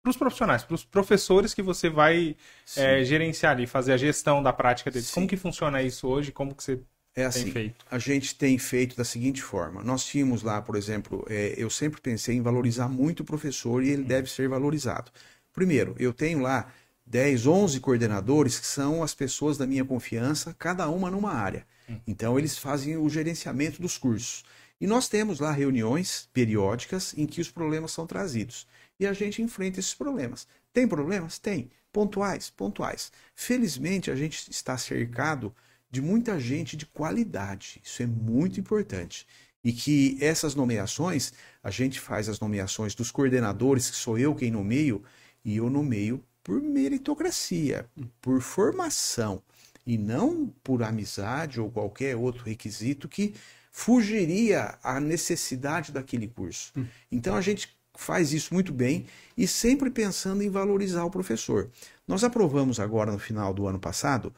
para 0.05 0.11
os 0.11 0.17
profissionais, 0.17 0.62
para 0.62 0.75
os 0.77 0.85
professores 0.85 1.53
que 1.53 1.62
você 1.62 1.91
vai 1.91 2.37
é, 2.77 3.03
gerenciar 3.03 3.53
ali, 3.53 3.67
fazer 3.67 3.93
a 3.93 3.97
gestão 3.97 4.41
da 4.41 4.53
prática 4.53 4.89
deles? 4.89 5.09
Sim. 5.09 5.14
Como 5.14 5.27
que 5.27 5.37
funciona 5.37 5.83
isso 5.83 6.07
hoje? 6.07 6.31
Como 6.31 6.55
que 6.55 6.62
você 6.62 6.81
É 7.19 7.25
assim, 7.25 7.73
a 7.91 7.99
gente 7.99 8.35
tem 8.35 8.59
feito 8.59 8.95
da 8.95 9.03
seguinte 9.03 9.43
forma. 9.43 9.83
Nós 9.83 10.05
tínhamos 10.05 10.43
lá, 10.43 10.61
por 10.61 10.77
exemplo, 10.77 11.25
é, 11.31 11.55
eu 11.57 11.71
sempre 11.71 11.99
pensei 11.99 12.37
em 12.37 12.43
valorizar 12.43 12.89
muito 12.89 13.21
o 13.21 13.25
professor 13.25 13.83
e 13.83 13.89
ele 13.89 14.05
deve 14.05 14.31
ser 14.31 14.51
valorizado. 14.51 15.11
Primeiro, 15.51 15.97
eu 15.99 16.12
tenho 16.12 16.41
lá 16.41 16.71
10, 17.07 17.47
11 17.47 17.81
coordenadores 17.81 18.61
que 18.61 18.67
são 18.67 19.03
as 19.03 19.14
pessoas 19.14 19.57
da 19.57 19.67
minha 19.67 19.83
confiança, 19.83 20.55
cada 20.59 20.87
uma 20.91 21.11
numa 21.11 21.33
área. 21.33 21.67
Então, 22.07 22.39
eles 22.39 22.59
fazem 22.59 22.99
o 22.99 23.09
gerenciamento 23.09 23.81
dos 23.81 23.97
cursos. 23.97 24.45
E 24.79 24.87
nós 24.87 25.09
temos 25.09 25.41
lá 25.41 25.53
reuniões 25.53 26.29
periódicas 26.35 27.14
em 27.17 27.25
que 27.25 27.41
os 27.41 27.51
problemas 27.51 27.93
são 27.93 28.07
trazidos. 28.07 28.67
E 29.01 29.07
a 29.07 29.14
gente 29.14 29.41
enfrenta 29.41 29.81
esses 29.81 29.95
problemas. 29.95 30.47
Tem 30.73 30.87
problemas? 30.87 31.39
Tem. 31.39 31.71
Pontuais? 31.91 32.51
Pontuais. 32.51 33.11
Felizmente, 33.35 34.11
a 34.11 34.14
gente 34.14 34.51
está 34.51 34.77
cercado 34.77 35.55
de 35.97 36.03
muita 36.03 36.39
gente 36.39 36.77
de 36.77 36.85
qualidade. 36.85 37.81
Isso 37.83 38.03
é 38.03 38.07
muito 38.07 38.61
importante. 38.61 39.27
E 39.65 39.73
que 39.73 40.19
essas 40.21 40.55
nomeações, 40.55 41.33
a 41.63 41.71
gente 41.71 41.99
faz 41.99 42.29
as 42.29 42.39
nomeações 42.39 42.95
dos 42.95 43.11
coordenadores, 43.11 43.89
que 43.89 43.97
sou 43.97 44.19
eu 44.19 44.35
quem 44.35 44.51
nomeio, 44.51 45.03
e 45.43 45.57
eu 45.57 45.71
nomeio 45.71 46.23
por 46.45 46.61
meritocracia, 46.61 47.87
por 48.21 48.43
formação, 48.43 49.43
e 49.87 49.97
não 49.97 50.53
por 50.63 50.83
amizade 50.83 51.59
ou 51.59 51.71
qualquer 51.71 52.15
outro 52.15 52.45
requisito 52.45 53.09
que 53.09 53.35
fugiria 53.73 54.79
à 54.83 55.01
necessidade 55.01 55.93
daquele 55.93 56.29
curso. 56.29 56.75
Então 57.11 57.35
a 57.35 57.41
gente 57.41 57.75
faz 57.95 58.35
isso 58.35 58.53
muito 58.53 58.71
bem 58.71 59.07
e 59.35 59.49
sempre 59.49 59.89
pensando 59.91 60.43
em 60.43 60.51
valorizar 60.51 61.05
o 61.05 61.11
professor. 61.11 61.71
Nós 62.07 62.23
aprovamos 62.23 62.79
agora 62.79 63.11
no 63.11 63.19
final 63.19 63.55
do 63.55 63.67
ano 63.67 63.79
passado 63.79 64.35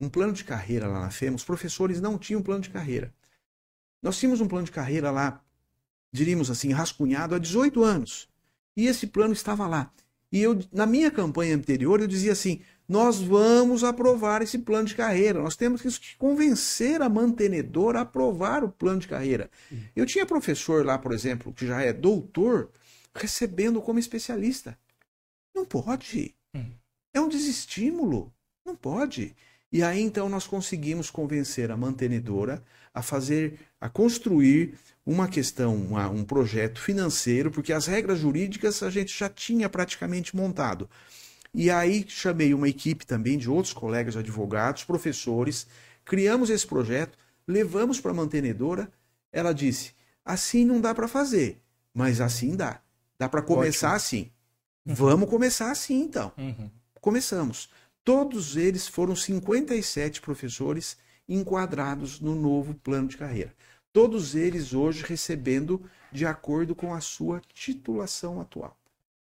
um 0.00 0.08
plano 0.08 0.32
de 0.32 0.44
carreira 0.44 0.86
lá 0.86 1.00
na 1.00 1.10
FEMA. 1.10 1.36
Os 1.36 1.44
professores 1.44 2.00
não 2.00 2.18
tinham 2.18 2.42
plano 2.42 2.62
de 2.62 2.70
carreira. 2.70 3.12
Nós 4.02 4.18
tínhamos 4.18 4.40
um 4.40 4.48
plano 4.48 4.64
de 4.64 4.72
carreira 4.72 5.10
lá, 5.10 5.42
diríamos 6.12 6.50
assim, 6.50 6.72
rascunhado 6.72 7.34
há 7.34 7.38
18 7.38 7.82
anos. 7.82 8.28
E 8.76 8.86
esse 8.86 9.08
plano 9.08 9.32
estava 9.32 9.66
lá. 9.66 9.92
E 10.30 10.40
eu, 10.40 10.58
na 10.72 10.86
minha 10.86 11.10
campanha 11.10 11.56
anterior, 11.56 12.00
eu 12.00 12.06
dizia 12.06 12.32
assim: 12.32 12.60
nós 12.88 13.20
vamos 13.20 13.82
aprovar 13.82 14.40
esse 14.40 14.58
plano 14.58 14.86
de 14.86 14.94
carreira. 14.94 15.42
Nós 15.42 15.56
temos 15.56 15.82
que 15.82 16.16
convencer 16.16 17.02
a 17.02 17.08
mantenedora 17.08 17.98
a 17.98 18.02
aprovar 18.02 18.62
o 18.62 18.70
plano 18.70 19.00
de 19.00 19.08
carreira. 19.08 19.50
Eu 19.96 20.06
tinha 20.06 20.24
professor 20.24 20.84
lá, 20.84 20.96
por 20.98 21.12
exemplo, 21.12 21.52
que 21.52 21.66
já 21.66 21.82
é 21.82 21.92
doutor, 21.92 22.70
recebendo 23.14 23.82
como 23.82 23.98
especialista. 23.98 24.78
Não 25.54 25.64
pode. 25.64 26.34
É 27.12 27.20
um 27.20 27.28
desestímulo. 27.28 28.32
Não 28.64 28.76
pode. 28.76 29.34
E 29.70 29.82
aí 29.82 30.00
então 30.00 30.28
nós 30.28 30.46
conseguimos 30.46 31.10
convencer 31.10 31.70
a 31.70 31.76
mantenedora 31.76 32.62
a 32.94 33.02
fazer, 33.02 33.58
a 33.80 33.88
construir 33.88 34.74
uma 35.04 35.28
questão, 35.28 35.74
uma- 35.76 36.08
um 36.08 36.24
projeto 36.24 36.80
financeiro, 36.80 37.50
porque 37.50 37.72
as 37.72 37.86
regras 37.86 38.18
jurídicas 38.18 38.82
a 38.82 38.90
gente 38.90 39.16
já 39.16 39.28
tinha 39.28 39.68
praticamente 39.68 40.34
montado. 40.34 40.88
E 41.54 41.70
aí 41.70 42.04
chamei 42.08 42.52
uma 42.54 42.68
equipe 42.68 43.06
também 43.06 43.38
de 43.38 43.48
outros 43.50 43.72
colegas 43.72 44.16
advogados, 44.16 44.84
professores, 44.84 45.66
criamos 46.04 46.50
esse 46.50 46.66
projeto, 46.66 47.16
levamos 47.46 48.00
para 48.00 48.10
a 48.10 48.14
mantenedora, 48.14 48.90
ela 49.32 49.52
disse: 49.52 49.92
assim 50.24 50.64
não 50.64 50.80
dá 50.80 50.94
para 50.94 51.08
fazer, 51.08 51.60
mas 51.94 52.20
assim 52.20 52.54
dá. 52.56 52.80
Dá 53.18 53.28
para 53.28 53.42
começar 53.42 53.94
assim. 53.94 54.30
Vamos 54.84 55.28
começar 55.28 55.70
assim 55.70 56.00
então 56.02 56.32
Uhum. 56.38 56.70
começamos. 57.00 57.70
Todos 58.08 58.56
eles 58.56 58.88
foram 58.88 59.14
57 59.14 60.22
professores 60.22 60.96
enquadrados 61.28 62.18
no 62.22 62.34
novo 62.34 62.72
plano 62.72 63.06
de 63.06 63.18
carreira. 63.18 63.52
Todos 63.92 64.34
eles 64.34 64.72
hoje 64.72 65.04
recebendo 65.06 65.82
de 66.10 66.24
acordo 66.24 66.74
com 66.74 66.94
a 66.94 67.02
sua 67.02 67.38
titulação 67.52 68.40
atual. 68.40 68.74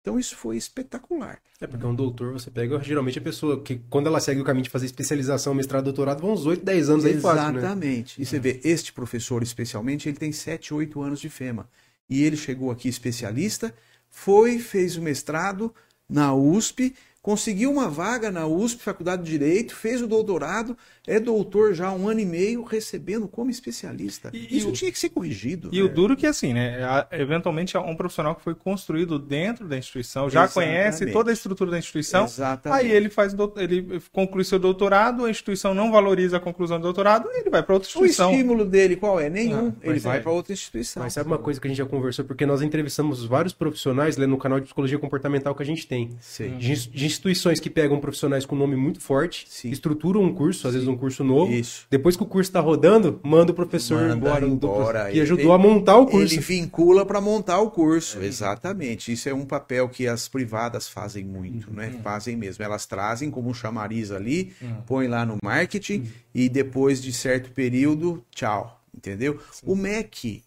Então 0.01 0.17
isso 0.17 0.35
foi 0.35 0.57
espetacular. 0.57 1.39
É 1.59 1.67
porque 1.67 1.85
um 1.85 1.93
doutor, 1.93 2.33
você 2.33 2.49
pega 2.49 2.81
geralmente 2.81 3.19
a 3.19 3.21
pessoa 3.21 3.61
que, 3.61 3.79
quando 3.87 4.07
ela 4.07 4.19
segue 4.19 4.41
o 4.41 4.43
caminho 4.43 4.63
de 4.63 4.71
fazer 4.71 4.87
especialização, 4.87 5.53
mestrado, 5.53 5.83
doutorado, 5.83 6.19
vão 6.19 6.33
uns 6.33 6.47
8, 6.47 6.65
10 6.65 6.89
anos 6.89 7.05
aí 7.05 7.21
fácil, 7.21 7.51
né? 7.53 7.59
Exatamente. 7.59 8.19
E 8.19 8.25
você 8.25 8.39
vê, 8.39 8.59
este 8.63 8.91
professor 8.91 9.43
especialmente, 9.43 10.09
ele 10.09 10.17
tem 10.17 10.31
7, 10.31 10.73
8 10.73 10.99
anos 11.03 11.19
de 11.19 11.29
FEMA. 11.29 11.69
E 12.09 12.23
ele 12.23 12.35
chegou 12.35 12.71
aqui 12.71 12.89
especialista, 12.89 13.71
foi, 14.09 14.57
fez 14.57 14.97
o 14.97 15.03
mestrado 15.03 15.71
na 16.09 16.33
USP, 16.33 16.95
conseguiu 17.21 17.71
uma 17.71 17.87
vaga 17.87 18.31
na 18.31 18.47
USP, 18.47 18.81
Faculdade 18.81 19.23
de 19.23 19.31
Direito, 19.31 19.75
fez 19.75 20.01
o 20.01 20.07
doutorado, 20.07 20.77
é 21.07 21.19
doutor 21.19 21.73
já 21.73 21.87
há 21.87 21.93
um 21.93 22.07
ano 22.07 22.19
e 22.19 22.25
meio, 22.25 22.63
recebendo 22.63 23.27
como 23.27 23.49
especialista. 23.49 24.29
E- 24.33 24.47
e 24.51 24.57
Isso 24.57 24.69
o- 24.69 24.71
tinha 24.71 24.91
que 24.91 24.99
ser 24.99 25.09
corrigido. 25.09 25.69
E 25.71 25.81
o 25.81 25.87
né? 25.87 25.93
duro 25.93 26.15
que 26.15 26.25
é 26.25 26.29
assim, 26.29 26.53
né? 26.53 26.83
a- 26.83 27.07
Eventualmente 27.11 27.75
é 27.75 27.79
um 27.79 27.95
profissional 27.95 28.35
que 28.35 28.43
foi 28.43 28.53
construído 28.55 29.17
dentro 29.17 29.67
da 29.67 29.77
instituição, 29.77 30.29
já 30.29 30.43
Exatamente. 30.45 30.69
conhece 30.71 31.05
toda 31.07 31.31
a 31.31 31.33
estrutura 31.33 31.71
da 31.71 31.77
instituição. 31.79 32.25
Exatamente. 32.25 32.81
Aí 32.85 32.91
ele 32.91 33.09
faz 33.09 33.35
ele 33.57 33.99
conclui 34.11 34.43
seu 34.43 34.59
doutorado, 34.59 35.25
a 35.25 35.29
instituição 35.29 35.73
não 35.73 35.91
valoriza 35.91 36.37
a 36.37 36.39
conclusão 36.39 36.77
do 36.77 36.83
doutorado, 36.83 37.27
ele 37.33 37.49
vai 37.49 37.63
para 37.63 37.73
outra 37.73 37.87
O 37.87 37.89
instituição. 37.89 38.31
estímulo 38.31 38.65
dele 38.65 38.95
qual 38.95 39.19
é? 39.19 39.29
Nenhum. 39.29 39.69
Ah, 39.69 39.89
ele 39.89 39.99
vai 39.99 40.17
é. 40.17 40.21
para 40.21 40.31
outra 40.31 40.53
instituição. 40.53 41.01
Mas 41.03 41.13
sabe 41.13 41.27
uma 41.27 41.37
coisa 41.39 41.59
que 41.59 41.67
a 41.67 41.69
gente 41.69 41.77
já 41.77 41.85
conversou? 41.85 42.23
Porque 42.25 42.45
nós 42.45 42.61
entrevistamos 42.61 43.25
vários 43.25 43.53
profissionais 43.53 44.17
lá 44.17 44.27
no 44.27 44.37
canal 44.37 44.59
de 44.59 44.65
psicologia 44.65 44.99
comportamental 44.99 45.55
que 45.55 45.63
a 45.63 45.65
gente 45.65 45.87
tem. 45.87 46.09
Sei. 46.19 46.49
De, 46.51 46.89
de 46.89 47.05
instituições 47.05 47.59
que 47.59 47.69
pegam 47.69 47.99
profissionais 47.99 48.45
com 48.45 48.55
nome 48.55 48.75
muito 48.75 48.99
forte, 49.01 49.45
Sim. 49.49 49.69
estruturam 49.71 50.21
um 50.23 50.33
curso, 50.33 50.67
às 50.67 50.73
vezes 50.73 50.87
um 50.91 50.97
curso 50.97 51.23
novo. 51.23 51.51
Isso. 51.51 51.87
Depois 51.89 52.15
que 52.15 52.23
o 52.23 52.25
curso 52.25 52.49
está 52.49 52.59
rodando, 52.59 53.19
manda 53.23 53.51
o 53.51 53.55
professor 53.55 54.01
Manda 54.01 54.15
embora, 54.15 54.45
do- 54.47 54.53
embora. 54.53 55.11
que 55.11 55.19
ajudou 55.21 55.45
Ele- 55.45 55.53
a 55.53 55.57
montar 55.57 55.97
o 55.97 56.05
curso. 56.05 56.35
Ele 56.35 56.41
vincula 56.41 57.05
para 57.05 57.19
montar 57.19 57.59
o 57.59 57.71
curso, 57.71 58.21
exatamente. 58.21 59.11
Isso 59.11 59.27
é 59.29 59.33
um 59.33 59.45
papel 59.45 59.87
que 59.89 60.07
as 60.07 60.27
privadas 60.27 60.87
fazem 60.87 61.23
muito, 61.23 61.69
Uhum. 61.69 61.75
né? 61.75 61.99
Fazem 62.03 62.35
mesmo. 62.35 62.63
Elas 62.63 62.85
trazem 62.85 63.31
como 63.31 63.49
um 63.49 63.53
chamariz 63.53 64.11
ali, 64.11 64.53
põe 64.85 65.07
lá 65.07 65.25
no 65.25 65.37
marketing 65.43 66.07
e 66.33 66.47
depois 66.49 67.01
de 67.01 67.11
certo 67.13 67.51
período, 67.51 68.23
tchau, 68.33 68.81
entendeu? 68.95 69.39
O 69.65 69.75
MEC 69.75 70.43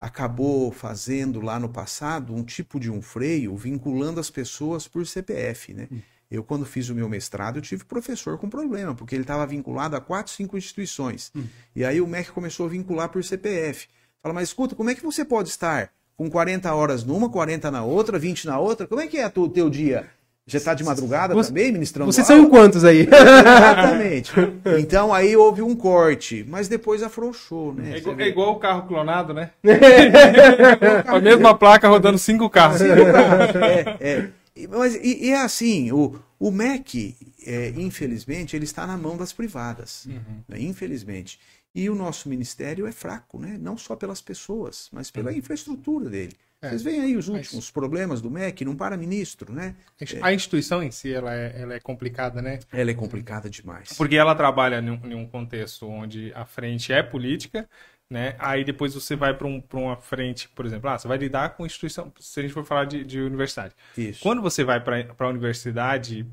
acabou 0.00 0.70
fazendo 0.70 1.40
lá 1.40 1.58
no 1.58 1.68
passado 1.68 2.32
um 2.34 2.44
tipo 2.44 2.78
de 2.78 2.90
um 2.90 3.02
freio 3.02 3.56
vinculando 3.56 4.20
as 4.20 4.30
pessoas 4.30 4.86
por 4.86 5.04
CPF, 5.06 5.74
né? 5.74 5.88
Eu, 6.30 6.44
quando 6.44 6.66
fiz 6.66 6.90
o 6.90 6.94
meu 6.94 7.08
mestrado, 7.08 7.56
eu 7.56 7.62
tive 7.62 7.84
professor 7.84 8.36
com 8.36 8.50
problema, 8.50 8.94
porque 8.94 9.14
ele 9.14 9.22
estava 9.22 9.46
vinculado 9.46 9.96
a 9.96 10.00
quatro, 10.00 10.32
cinco 10.32 10.58
instituições. 10.58 11.32
E 11.74 11.84
aí 11.84 12.00
o 12.00 12.06
MEC 12.06 12.30
começou 12.32 12.66
a 12.66 12.68
vincular 12.68 13.08
por 13.08 13.24
CPF. 13.24 13.86
Fala, 14.22 14.34
mas 14.34 14.48
escuta, 14.48 14.74
como 14.74 14.90
é 14.90 14.94
que 14.94 15.02
você 15.02 15.24
pode 15.24 15.48
estar 15.48 15.90
com 16.16 16.28
40 16.28 16.74
horas 16.74 17.02
numa, 17.02 17.30
40 17.30 17.70
na 17.70 17.82
outra, 17.82 18.18
20 18.18 18.46
na 18.46 18.58
outra? 18.58 18.86
Como 18.86 19.00
é 19.00 19.06
que 19.06 19.16
é 19.16 19.32
o 19.34 19.48
teu 19.48 19.70
dia? 19.70 20.06
Já 20.46 20.56
está 20.56 20.72
de 20.72 20.82
madrugada 20.82 21.34
Você- 21.34 21.48
também, 21.50 21.70
ministrando 21.70 22.10
Vocês 22.10 22.26
são 22.26 22.48
quantos 22.48 22.82
aí? 22.82 23.00
Exatamente. 23.08 24.32
Então 24.78 25.12
aí 25.12 25.36
houve 25.36 25.60
um 25.60 25.76
corte, 25.76 26.44
mas 26.48 26.68
depois 26.68 27.02
afrouxou, 27.02 27.74
né? 27.74 27.92
É 27.94 27.98
igual, 27.98 28.18
é 28.18 28.28
igual 28.28 28.52
o 28.52 28.56
carro 28.58 28.88
clonado, 28.88 29.34
né? 29.34 29.50
a 31.06 31.20
mesma 31.20 31.54
placa 31.54 31.86
rodando 31.86 32.18
cinco 32.18 32.48
carros. 32.48 32.80
é, 32.80 33.96
é. 34.00 34.28
Mas 34.66 34.94
e, 34.94 35.26
e 35.26 35.30
é 35.30 35.42
assim, 35.42 35.92
o, 35.92 36.18
o 36.38 36.50
MEC, 36.50 37.16
é, 37.46 37.68
infelizmente, 37.76 38.56
ele 38.56 38.64
está 38.64 38.86
na 38.86 38.96
mão 38.96 39.16
das 39.16 39.32
privadas, 39.32 40.06
né? 40.48 40.58
infelizmente. 40.60 41.38
E 41.74 41.88
o 41.88 41.94
nosso 41.94 42.28
ministério 42.28 42.86
é 42.86 42.92
fraco, 42.92 43.38
né? 43.38 43.56
não 43.60 43.76
só 43.76 43.94
pelas 43.94 44.20
pessoas, 44.20 44.88
mas 44.92 45.10
pela 45.10 45.32
infraestrutura 45.32 46.08
dele. 46.08 46.32
É. 46.60 46.70
Vocês 46.70 46.82
veem 46.82 47.00
aí 47.00 47.16
os 47.16 47.28
Mas- 47.28 47.44
últimos 47.46 47.70
problemas 47.70 48.20
do 48.20 48.28
MEC, 48.28 48.64
não 48.64 48.74
para 48.74 48.96
ministro, 48.96 49.52
né? 49.52 49.76
A 50.20 50.32
instituição 50.32 50.82
em 50.82 50.90
si, 50.90 51.12
ela 51.12 51.32
é, 51.32 51.60
ela 51.60 51.74
é 51.74 51.78
complicada, 51.78 52.42
né? 52.42 52.58
Ela 52.72 52.90
é 52.90 52.94
complicada 52.94 53.48
demais. 53.48 53.92
Porque 53.92 54.16
ela 54.16 54.34
trabalha 54.34 54.80
em 54.80 55.14
um 55.14 55.24
contexto 55.24 55.86
onde 55.86 56.32
a 56.34 56.44
frente 56.44 56.92
é 56.92 57.00
política, 57.00 57.68
né? 58.10 58.36
Aí 58.38 58.64
depois 58.64 58.94
você 58.94 59.14
vai 59.16 59.34
para 59.36 59.46
um, 59.46 59.60
pra 59.60 59.78
uma 59.78 59.96
frente, 59.96 60.48
por 60.48 60.64
exemplo, 60.64 60.88
ah, 60.90 60.98
você 60.98 61.06
vai 61.08 61.18
lidar 61.18 61.50
com 61.56 61.66
instituição, 61.66 62.12
se 62.18 62.40
a 62.40 62.42
gente 62.42 62.52
for 62.54 62.64
falar 62.64 62.84
de, 62.86 63.04
de 63.04 63.20
universidade. 63.20 63.74
Isso. 63.96 64.22
Quando 64.22 64.40
você 64.42 64.64
vai 64.64 64.82
para 64.82 65.06
a 65.18 65.28
universidade 65.28 66.26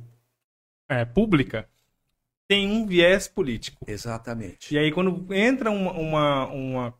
é, 0.89 1.03
pública, 1.05 1.67
tem 2.47 2.69
um 2.71 2.85
viés 2.85 3.27
político. 3.27 3.85
Exatamente. 3.87 4.73
E 4.75 4.77
aí 4.77 4.91
quando 4.91 5.33
entra 5.33 5.71
uma, 5.71 5.91
uma- 5.93 6.47
uma- 6.47 6.93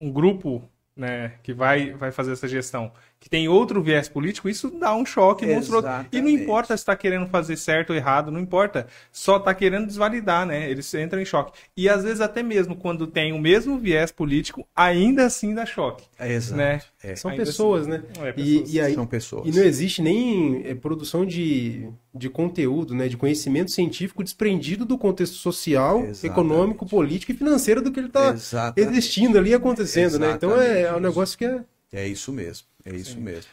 um 0.00 0.12
grupo 0.12 0.68
né, 0.96 1.38
que 1.42 1.52
vai, 1.52 1.92
vai 1.92 2.10
fazer 2.10 2.32
essa 2.32 2.48
gestão, 2.48 2.92
que 3.26 3.30
tem 3.30 3.48
outro 3.48 3.82
viés 3.82 4.08
político, 4.08 4.48
isso 4.48 4.70
dá 4.70 4.94
um 4.94 5.04
choque 5.04 5.44
monstruoso. 5.44 5.84
E 5.84 5.90
não 5.90 5.98
Exatamente. 6.28 6.42
importa 6.44 6.76
se 6.76 6.82
está 6.82 6.94
querendo 6.94 7.26
fazer 7.26 7.56
certo 7.56 7.90
ou 7.90 7.96
errado, 7.96 8.30
não 8.30 8.38
importa. 8.38 8.86
Só 9.10 9.38
está 9.38 9.52
querendo 9.52 9.84
desvalidar, 9.88 10.46
né? 10.46 10.70
Eles 10.70 10.94
entram 10.94 11.20
em 11.20 11.24
choque. 11.24 11.50
E 11.76 11.88
às 11.88 12.04
vezes 12.04 12.20
até 12.20 12.40
mesmo 12.40 12.76
quando 12.76 13.04
tem 13.04 13.32
o 13.32 13.38
mesmo 13.40 13.80
viés 13.80 14.12
político, 14.12 14.64
ainda 14.76 15.26
assim 15.26 15.52
dá 15.52 15.66
choque. 15.66 16.04
É 16.16 16.32
exato. 16.32 16.56
Né? 16.56 16.80
É. 17.02 17.16
São 17.16 17.32
Ainda 17.32 17.44
pessoas, 17.44 17.80
assim. 17.82 17.90
né? 17.90 18.02
É, 18.20 18.28
E, 18.28 18.32
pessoas. 18.60 18.72
e 18.74 18.80
aí, 18.80 18.94
São 18.94 19.06
pessoas. 19.08 19.46
E 19.48 19.58
não 19.58 19.64
existe 19.66 20.00
nem 20.00 20.62
é, 20.64 20.72
produção 20.76 21.26
de, 21.26 21.88
de 22.14 22.30
conteúdo, 22.30 22.94
né, 22.94 23.08
de 23.08 23.16
conhecimento 23.16 23.72
científico 23.72 24.22
desprendido 24.22 24.84
do 24.84 24.96
contexto 24.96 25.34
social, 25.34 25.98
Exatamente. 25.98 26.26
econômico, 26.26 26.86
político 26.86 27.32
e 27.32 27.34
financeiro 27.34 27.82
do 27.82 27.90
que 27.90 27.98
ele 27.98 28.06
está 28.06 28.28
Exatamente. 28.30 28.88
existindo 28.88 29.36
ali 29.36 29.50
e 29.50 29.54
acontecendo, 29.54 30.16
né? 30.16 30.30
Então 30.36 30.52
é, 30.52 30.54
é 30.54 30.58
um 30.60 30.78
Exatamente. 30.78 31.02
negócio 31.02 31.36
que 31.38 31.44
é. 31.44 31.60
É 31.92 32.06
isso 32.06 32.32
mesmo. 32.32 32.68
É 32.86 32.94
isso 32.94 33.18
mesmo. 33.20 33.50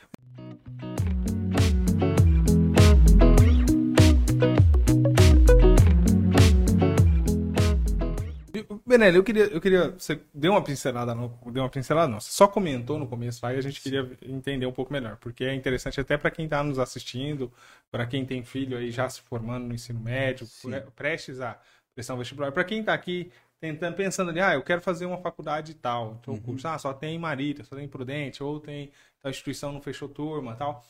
Benelli, 8.85 9.17
eu 9.17 9.23
queria, 9.23 9.45
eu 9.45 9.59
queria. 9.59 9.89
Você 9.97 10.19
deu 10.31 10.51
uma 10.51 10.63
pincelada, 10.63 11.15
no, 11.15 11.29
deu 11.51 11.63
uma 11.63 11.69
pincelada, 11.69 12.07
não. 12.11 12.19
Você 12.19 12.31
só 12.31 12.47
comentou 12.47 12.99
no 12.99 13.07
começo 13.07 13.43
lá 13.43 13.51
e 13.51 13.57
a 13.57 13.61
gente 13.61 13.81
queria 13.81 14.07
entender 14.21 14.67
um 14.67 14.71
pouco 14.71 14.93
melhor, 14.93 15.17
porque 15.17 15.43
é 15.43 15.55
interessante 15.55 15.99
até 15.99 16.15
para 16.15 16.29
quem 16.29 16.45
está 16.45 16.63
nos 16.63 16.77
assistindo, 16.77 17.51
para 17.89 18.05
quem 18.05 18.23
tem 18.23 18.43
filho 18.43 18.77
aí 18.77 18.91
já 18.91 19.09
se 19.09 19.21
formando 19.21 19.65
no 19.65 19.73
ensino 19.73 19.99
médio, 19.99 20.47
pre- 20.61 20.81
prestes 20.95 21.39
a 21.41 21.59
pressão 21.95 22.17
vestibular, 22.17 22.51
para 22.51 22.63
quem 22.63 22.81
está 22.81 22.93
aqui 22.93 23.31
tentando, 23.63 23.95
pensando 23.95 24.29
ali, 24.29 24.41
ah, 24.41 24.55
eu 24.55 24.61
quero 24.61 24.81
fazer 24.81 25.05
uma 25.05 25.17
faculdade 25.19 25.71
e 25.71 25.75
tal, 25.75 26.17
então 26.19 26.33
o 26.33 26.41
curso, 26.41 26.67
ah, 26.67 26.77
só 26.77 26.93
tem 26.93 27.17
Marília, 27.17 27.63
só 27.63 27.77
tem 27.77 27.87
Prudente, 27.87 28.43
ou 28.43 28.59
tem 28.59 28.91
tal 29.21 29.31
instituição 29.31 29.71
não 29.71 29.81
fechou 29.81 30.09
turma, 30.09 30.53
tal. 30.53 30.85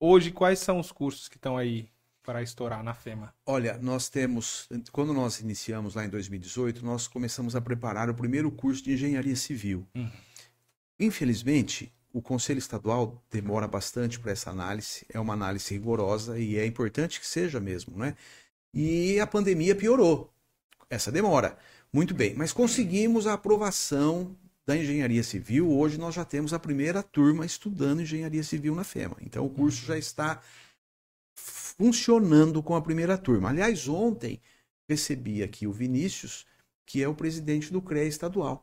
Hoje, 0.00 0.32
quais 0.32 0.58
são 0.58 0.80
os 0.80 0.90
cursos 0.90 1.28
que 1.28 1.36
estão 1.36 1.56
aí 1.56 1.88
para 2.24 2.42
estourar 2.42 2.82
na 2.82 2.92
FEMA? 2.92 3.32
Olha, 3.46 3.78
nós 3.80 4.08
temos, 4.08 4.68
quando 4.90 5.14
nós 5.14 5.38
iniciamos 5.38 5.94
lá 5.94 6.04
em 6.04 6.08
2018, 6.08 6.84
nós 6.84 7.06
começamos 7.06 7.54
a 7.54 7.60
preparar 7.60 8.10
o 8.10 8.14
primeiro 8.14 8.50
curso 8.50 8.82
de 8.82 8.94
engenharia 8.94 9.36
civil. 9.36 9.86
Uhum. 9.94 10.10
Infelizmente, 10.98 11.92
o 12.12 12.20
Conselho 12.20 12.58
Estadual 12.58 13.22
demora 13.30 13.68
bastante 13.68 14.18
para 14.18 14.32
essa 14.32 14.50
análise, 14.50 15.06
é 15.08 15.20
uma 15.20 15.34
análise 15.34 15.72
rigorosa 15.72 16.36
e 16.36 16.56
é 16.56 16.66
importante 16.66 17.20
que 17.20 17.26
seja 17.28 17.60
mesmo, 17.60 17.96
né? 17.96 18.16
E 18.74 19.20
a 19.20 19.26
pandemia 19.26 19.76
piorou 19.76 20.32
essa 20.90 21.12
demora. 21.12 21.56
Muito 21.92 22.14
bem, 22.14 22.34
mas 22.34 22.52
conseguimos 22.52 23.26
a 23.26 23.32
aprovação 23.32 24.36
da 24.66 24.76
engenharia 24.76 25.22
civil. 25.22 25.70
Hoje 25.70 25.96
nós 25.96 26.14
já 26.14 26.24
temos 26.24 26.52
a 26.52 26.58
primeira 26.58 27.02
turma 27.02 27.46
estudando 27.46 28.02
engenharia 28.02 28.42
civil 28.42 28.74
na 28.74 28.84
FEMA. 28.84 29.16
Então 29.22 29.46
o 29.46 29.50
curso 29.50 29.86
já 29.86 29.96
está 29.96 30.42
funcionando 31.34 32.62
com 32.62 32.74
a 32.74 32.82
primeira 32.82 33.16
turma. 33.16 33.48
Aliás, 33.48 33.88
ontem 33.88 34.38
recebi 34.86 35.42
aqui 35.42 35.66
o 35.66 35.72
Vinícius, 35.72 36.44
que 36.84 37.02
é 37.02 37.08
o 37.08 37.14
presidente 37.14 37.72
do 37.72 37.80
CREA 37.80 38.04
estadual. 38.04 38.60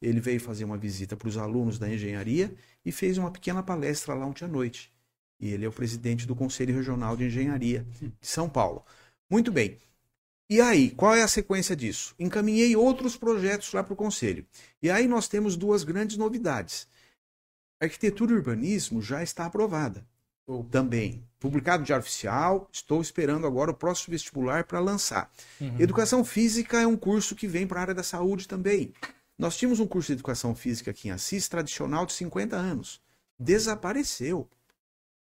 Ele 0.00 0.20
veio 0.20 0.40
fazer 0.40 0.64
uma 0.64 0.78
visita 0.78 1.16
para 1.16 1.28
os 1.28 1.36
alunos 1.36 1.78
da 1.78 1.92
engenharia 1.92 2.54
e 2.84 2.92
fez 2.92 3.18
uma 3.18 3.32
pequena 3.32 3.62
palestra 3.62 4.14
lá 4.14 4.24
ontem 4.24 4.44
à 4.44 4.48
noite. 4.48 4.92
E 5.40 5.48
ele 5.48 5.64
é 5.64 5.68
o 5.68 5.72
presidente 5.72 6.26
do 6.26 6.36
Conselho 6.36 6.74
Regional 6.74 7.16
de 7.16 7.24
Engenharia 7.24 7.84
de 8.00 8.28
São 8.28 8.48
Paulo. 8.48 8.84
Muito 9.28 9.50
bem. 9.50 9.78
E 10.50 10.62
aí, 10.62 10.90
qual 10.90 11.14
é 11.14 11.22
a 11.22 11.28
sequência 11.28 11.76
disso? 11.76 12.14
Encaminhei 12.18 12.74
outros 12.74 13.16
projetos 13.16 13.70
lá 13.72 13.84
para 13.84 13.92
o 13.92 13.96
Conselho. 13.96 14.46
E 14.82 14.90
aí 14.90 15.06
nós 15.06 15.28
temos 15.28 15.56
duas 15.56 15.84
grandes 15.84 16.16
novidades. 16.16 16.88
Arquitetura 17.78 18.32
e 18.32 18.36
urbanismo 18.36 19.02
já 19.02 19.22
está 19.22 19.44
aprovada. 19.44 20.06
Também. 20.70 21.22
Publicado 21.38 21.80
no 21.80 21.84
Diário 21.86 22.02
Oficial, 22.02 22.66
estou 22.72 23.02
esperando 23.02 23.46
agora 23.46 23.70
o 23.70 23.74
próximo 23.74 24.12
vestibular 24.12 24.64
para 24.64 24.80
lançar. 24.80 25.30
Educação 25.78 26.24
Física 26.24 26.80
é 26.80 26.86
um 26.86 26.96
curso 26.96 27.36
que 27.36 27.46
vem 27.46 27.66
para 27.66 27.80
a 27.80 27.82
área 27.82 27.94
da 27.94 28.02
saúde 28.02 28.48
também. 28.48 28.94
Nós 29.38 29.56
tínhamos 29.56 29.78
um 29.78 29.86
curso 29.86 30.06
de 30.06 30.14
Educação 30.14 30.54
Física 30.54 30.90
aqui 30.90 31.08
em 31.08 31.10
Assis, 31.10 31.46
tradicional 31.46 32.06
de 32.06 32.14
50 32.14 32.56
anos. 32.56 33.00
Desapareceu. 33.38 34.48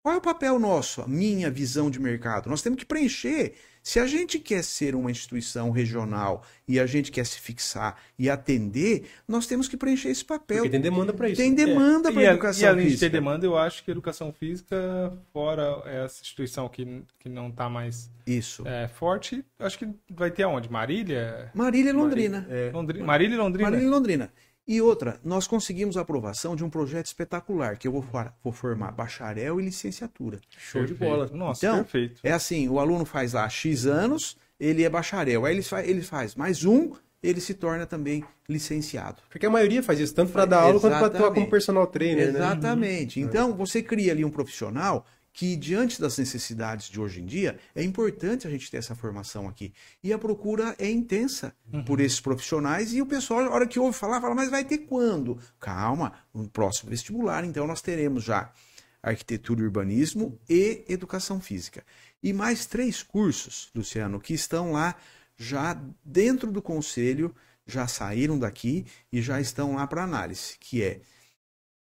Qual 0.03 0.15
é 0.15 0.17
o 0.17 0.21
papel 0.21 0.57
nosso, 0.57 1.01
a 1.01 1.07
minha 1.07 1.51
visão 1.51 1.89
de 1.91 1.99
mercado? 1.99 2.49
Nós 2.49 2.61
temos 2.61 2.79
que 2.79 2.85
preencher. 2.85 3.53
Se 3.83 3.99
a 3.99 4.07
gente 4.07 4.37
quer 4.37 4.63
ser 4.63 4.95
uma 4.95 5.09
instituição 5.11 5.71
regional 5.71 6.43
e 6.67 6.77
a 6.79 6.85
gente 6.85 7.09
quer 7.11 7.25
se 7.25 7.39
fixar 7.39 7.97
e 8.19 8.29
atender, 8.29 9.05
nós 9.27 9.47
temos 9.47 9.67
que 9.67 9.75
preencher 9.77 10.09
esse 10.09 10.23
papel. 10.25 10.57
Porque 10.57 10.69
tem 10.69 10.81
demanda 10.81 11.13
para 11.13 11.29
isso. 11.29 11.41
Tem 11.41 11.53
demanda 11.53 12.11
para 12.11 12.21
e, 12.21 12.27
a- 12.27 12.31
educação 12.31 12.63
e 12.63 12.67
além 12.67 12.85
física. 12.85 13.05
de 13.05 13.09
ter 13.11 13.17
demanda, 13.17 13.45
eu 13.45 13.57
acho 13.57 13.83
que 13.83 13.91
a 13.91 13.93
educação 13.93 14.31
física, 14.33 15.13
fora 15.33 15.81
essa 15.85 16.21
instituição 16.21 16.67
que, 16.67 17.01
que 17.19 17.29
não 17.29 17.47
está 17.49 17.69
mais 17.69 18.09
Isso. 18.25 18.65
é, 18.67 18.87
forte, 18.89 19.43
acho 19.59 19.77
que 19.79 19.89
vai 20.09 20.31
ter 20.31 20.43
aonde? 20.43 20.69
Marília? 20.69 21.49
Marília 21.53 21.89
e 21.89 21.93
Londrina. 21.93 22.45
É. 22.49 22.71
Londrina 22.73 23.05
Marília 23.05 23.35
e 23.35 23.37
Londrina? 23.37 23.69
Marília 23.69 23.87
e 23.87 23.89
Londrina. 23.89 24.33
E 24.67 24.81
outra, 24.81 25.17
nós 25.23 25.47
conseguimos 25.47 25.95
a 25.95 26.01
aprovação 26.01 26.53
de 26.53 26.63
um 26.63 26.69
projeto 26.69 27.05
espetacular, 27.05 27.77
que 27.77 27.87
eu 27.87 27.91
vou, 27.93 28.05
vou 28.43 28.51
formar 28.51 28.91
bacharel 28.91 29.61
e 29.61 29.63
licenciatura. 29.63 30.41
Show 30.57 30.81
de 30.81 30.93
Perfeito. 30.93 31.09
bola. 31.09 31.29
Nossa, 31.33 31.65
Então, 31.65 31.77
perfeito. 31.77 32.19
É 32.21 32.33
assim, 32.33 32.67
o 32.67 32.77
aluno 32.77 33.05
faz 33.05 33.31
lá 33.31 33.47
X 33.47 33.85
anos, 33.85 34.35
ele 34.59 34.83
é 34.83 34.89
bacharel. 34.89 35.45
Aí 35.45 35.55
ele 35.55 35.61
faz, 35.61 35.87
ele 35.87 36.01
faz 36.01 36.35
mais 36.35 36.65
um, 36.65 36.91
ele 37.23 37.39
se 37.39 37.53
torna 37.53 37.85
também 37.85 38.25
licenciado. 38.49 39.21
Porque 39.29 39.45
a 39.45 39.49
maioria 39.49 39.81
faz 39.81 40.01
isso, 40.01 40.13
tanto 40.13 40.33
para 40.33 40.45
dar 40.45 40.61
aula 40.61 40.79
quanto 40.81 40.97
para 40.97 41.05
atuar 41.07 41.11
como 41.11 41.23
Exatamente. 41.23 41.49
personal 41.49 41.87
trainer, 41.87 42.33
né? 42.33 42.39
Exatamente. 42.39 43.19
Então, 43.21 43.53
você 43.55 43.81
cria 43.81 44.11
ali 44.11 44.25
um 44.25 44.29
profissional 44.29 45.05
que, 45.37 45.55
diante 45.55 46.01
das 46.01 46.17
necessidades 46.17 46.89
de 46.89 46.99
hoje 46.99 47.21
em 47.21 47.25
dia, 47.27 47.59
é 47.75 47.83
importante 47.83 48.47
a 48.47 48.49
gente 48.49 48.71
ter 48.71 48.77
essa 48.77 48.95
formação 48.95 49.47
aqui. 49.47 49.71
E 50.03 50.11
a 50.11 50.17
procura 50.17 50.75
é 50.79 50.89
intensa 50.89 51.55
por 51.85 52.01
esses 52.01 52.19
profissionais 52.19 52.91
e 52.91 53.03
o 53.03 53.05
pessoal, 53.05 53.43
na 53.43 53.51
hora 53.51 53.67
que 53.67 53.79
ouve 53.79 53.95
falar, 53.95 54.19
fala, 54.19 54.33
mas 54.33 54.49
vai 54.49 54.65
ter 54.65 54.79
quando? 54.79 55.37
Calma, 55.59 56.11
no 56.33 56.49
próximo 56.49 56.89
vestibular, 56.89 57.45
então 57.45 57.67
nós 57.67 57.83
teremos 57.83 58.23
já 58.23 58.51
arquitetura 58.99 59.61
e 59.61 59.65
urbanismo 59.65 60.39
e 60.49 60.83
educação 60.89 61.39
física. 61.39 61.85
E 62.23 62.33
mais 62.33 62.65
três 62.65 63.03
cursos, 63.03 63.69
Luciano, 63.75 64.19
que 64.19 64.33
estão 64.33 64.71
lá 64.71 64.95
já 65.37 65.79
dentro 66.03 66.51
do 66.51 66.63
conselho, 66.63 67.31
já 67.63 67.85
saíram 67.87 68.39
daqui 68.39 68.87
e 69.13 69.21
já 69.21 69.39
estão 69.39 69.75
lá 69.75 69.85
para 69.85 70.03
análise, 70.03 70.55
que 70.59 70.81
é 70.81 70.99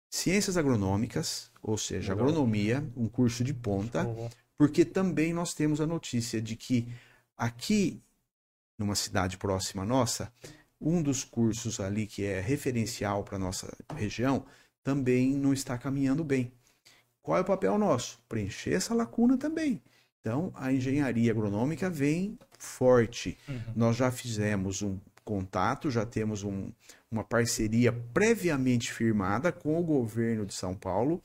ciências 0.10 0.58
agronômicas, 0.58 1.52
ou 1.62 1.78
seja, 1.78 2.14
agronomia, 2.14 2.84
um 2.96 3.08
curso 3.08 3.44
de 3.44 3.54
ponta, 3.54 4.06
Uhum. 4.06 4.30
porque 4.58 4.84
também 4.84 5.34
nós 5.34 5.54
temos 5.54 5.80
a 5.80 5.88
notícia 5.88 6.42
de 6.42 6.56
que 6.56 6.88
aqui, 7.38 8.02
numa 8.78 8.96
cidade 8.96 9.38
próxima 9.38 9.86
nossa, 9.86 10.32
um 10.82 11.02
dos 11.02 11.24
cursos 11.24 11.80
ali 11.80 12.08
que 12.08 12.24
é 12.24 12.40
referencial 12.40 13.24
para 13.24 13.38
nossa 13.38 13.76
região 13.96 14.46
também 14.84 15.34
não 15.36 15.54
está 15.54 15.78
caminhando 15.78 16.24
bem. 16.24 16.52
Qual 17.22 17.38
é 17.38 17.42
o 17.42 17.46
papel 17.46 17.78
nosso? 17.78 18.20
Preencher 18.30 18.74
essa 18.74 18.94
lacuna 18.96 19.38
também. 19.38 19.82
Então, 20.22 20.52
a 20.56 20.72
engenharia 20.74 21.32
agronômica 21.32 21.90
vem 21.90 22.38
forte. 22.58 23.38
Nós 23.76 23.96
já 23.98 24.10
fizemos 24.12 24.82
um 24.82 24.98
contato, 25.30 25.92
já 25.92 26.04
temos 26.06 26.44
um- 26.44 26.72
uma 27.12 27.24
parceria 27.24 27.92
previamente 28.14 28.92
firmada 28.92 29.52
com 29.52 29.80
o 29.80 29.84
governo 29.84 30.44
de 30.44 30.54
São 30.56 30.74
Paulo, 30.74 31.22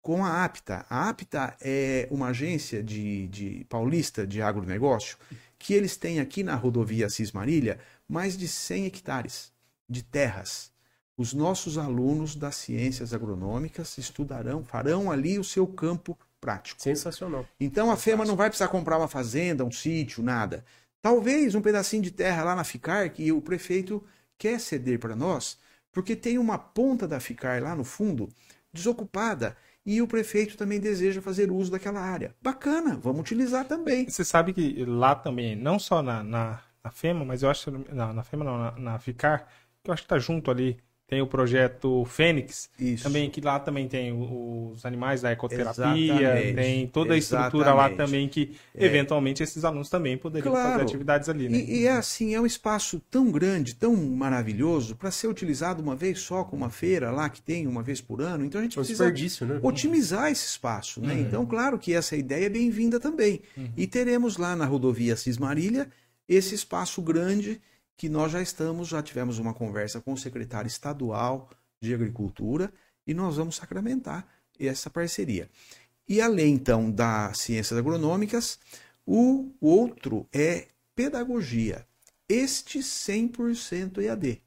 com 0.00 0.24
a 0.24 0.42
APTA. 0.44 0.86
A 0.88 1.08
APTA 1.10 1.54
é 1.60 2.08
uma 2.10 2.28
agência 2.28 2.82
de, 2.82 3.28
de 3.28 3.66
paulista 3.68 4.26
de 4.26 4.40
agronegócio 4.40 5.18
que 5.58 5.74
eles 5.74 5.96
têm 5.96 6.18
aqui 6.18 6.42
na 6.42 6.54
rodovia 6.54 7.06
Assis 7.06 7.30
Marília 7.32 7.78
mais 8.08 8.36
de 8.38 8.48
100 8.48 8.86
hectares 8.86 9.52
de 9.88 10.02
terras. 10.02 10.70
Os 11.18 11.34
nossos 11.34 11.76
alunos 11.76 12.34
das 12.36 12.56
ciências 12.56 13.12
agronômicas 13.12 13.98
estudarão, 13.98 14.64
farão 14.64 15.10
ali 15.10 15.38
o 15.38 15.44
seu 15.44 15.66
campo 15.66 16.16
prático. 16.40 16.80
Sensacional. 16.82 17.44
Então 17.60 17.90
a 17.90 17.96
FEMA 17.96 18.24
não 18.24 18.36
vai 18.36 18.48
precisar 18.48 18.68
comprar 18.68 18.96
uma 18.98 19.08
fazenda, 19.08 19.64
um 19.64 19.70
sítio, 19.72 20.22
nada. 20.22 20.64
Talvez 21.02 21.54
um 21.54 21.60
pedacinho 21.60 22.02
de 22.02 22.10
terra 22.10 22.44
lá 22.44 22.54
na 22.54 22.64
FICAR 22.64 23.12
que 23.12 23.30
o 23.30 23.40
prefeito 23.40 24.02
quer 24.38 24.60
ceder 24.60 24.98
para 24.98 25.16
nós, 25.16 25.58
porque 25.92 26.16
tem 26.16 26.38
uma 26.38 26.58
ponta 26.58 27.06
da 27.06 27.20
FICAR 27.20 27.62
lá 27.62 27.74
no 27.74 27.84
fundo 27.84 28.28
desocupada 28.72 29.56
e 29.84 30.02
o 30.02 30.08
prefeito 30.08 30.56
também 30.56 30.80
deseja 30.80 31.22
fazer 31.22 31.50
uso 31.50 31.70
daquela 31.70 32.00
área. 32.00 32.34
Bacana, 32.42 32.96
vamos 32.96 33.20
utilizar 33.20 33.66
também. 33.66 34.08
Você 34.08 34.24
sabe 34.24 34.52
que 34.52 34.84
lá 34.84 35.14
também, 35.14 35.54
não 35.54 35.78
só 35.78 36.02
na, 36.02 36.24
na, 36.24 36.60
na 36.82 36.90
FEMA, 36.90 37.24
mas 37.24 37.42
eu 37.42 37.50
acho. 37.50 37.70
Não, 37.70 38.12
na 38.12 38.24
FEMA 38.24 38.44
não, 38.44 38.58
na, 38.58 38.72
na 38.72 38.98
FICAR, 38.98 39.46
que 39.82 39.88
eu 39.88 39.94
acho 39.94 40.02
que 40.02 40.08
tá 40.08 40.18
junto 40.18 40.50
ali. 40.50 40.76
Tem 41.08 41.22
o 41.22 41.26
projeto 41.26 42.04
Fênix, 42.06 42.68
Isso. 42.80 43.04
também 43.04 43.30
que 43.30 43.40
lá 43.40 43.60
também 43.60 43.86
tem 43.86 44.12
os 44.12 44.84
animais 44.84 45.22
da 45.22 45.30
ecoterapia, 45.30 46.14
Exatamente. 46.14 46.54
tem 46.56 46.86
toda 46.88 47.14
a 47.14 47.16
estrutura 47.16 47.72
lá 47.72 47.86
Exatamente. 47.86 47.96
também 47.96 48.28
que 48.28 48.56
eventualmente 48.74 49.40
esses 49.40 49.64
alunos 49.64 49.88
também 49.88 50.16
poderiam 50.18 50.50
Claro. 50.50 50.70
fazer 50.72 50.82
atividades 50.82 51.28
ali, 51.28 51.48
né? 51.48 51.58
E, 51.58 51.82
e 51.82 51.86
é 51.86 51.92
assim, 51.92 52.34
é 52.34 52.40
um 52.40 52.46
espaço 52.46 53.00
tão 53.08 53.30
grande, 53.30 53.76
tão 53.76 53.94
maravilhoso, 53.94 54.96
para 54.96 55.12
ser 55.12 55.28
utilizado 55.28 55.80
uma 55.80 55.94
vez 55.94 56.18
só, 56.18 56.42
com 56.42 56.56
uma 56.56 56.70
feira 56.70 57.12
lá 57.12 57.28
que 57.28 57.40
tem 57.40 57.68
uma 57.68 57.84
vez 57.84 58.00
por 58.00 58.20
ano. 58.20 58.44
Então 58.44 58.60
a 58.60 58.64
gente 58.64 58.76
É 58.76 58.82
precisa 58.82 59.08
né? 59.46 59.60
otimizar 59.62 60.30
esse 60.32 60.44
espaço. 60.46 61.00
Né? 61.00 61.20
Então, 61.20 61.46
claro 61.46 61.78
que 61.78 61.92
essa 61.92 62.16
ideia 62.16 62.46
é 62.46 62.50
bem-vinda 62.50 62.98
também. 62.98 63.42
E 63.76 63.86
teremos 63.86 64.36
lá 64.38 64.56
na 64.56 64.64
rodovia 64.66 65.14
Cismarília 65.14 65.88
esse 66.28 66.56
espaço 66.56 67.00
grande 67.00 67.60
que 67.96 68.08
nós 68.08 68.32
já 68.32 68.42
estamos, 68.42 68.88
já 68.88 69.02
tivemos 69.02 69.38
uma 69.38 69.54
conversa 69.54 70.00
com 70.00 70.12
o 70.12 70.18
secretário 70.18 70.68
estadual 70.68 71.50
de 71.80 71.94
Agricultura 71.94 72.72
e 73.06 73.14
nós 73.14 73.36
vamos 73.36 73.56
sacramentar 73.56 74.26
essa 74.58 74.90
parceria. 74.90 75.48
E 76.08 76.20
além, 76.20 76.54
então, 76.54 76.90
das 76.90 77.38
ciências 77.38 77.78
agronômicas, 77.78 78.58
o 79.04 79.50
outro 79.60 80.26
é 80.32 80.68
pedagogia. 80.94 81.86
Este 82.28 82.80
100% 82.80 83.98
EAD. 83.98 84.42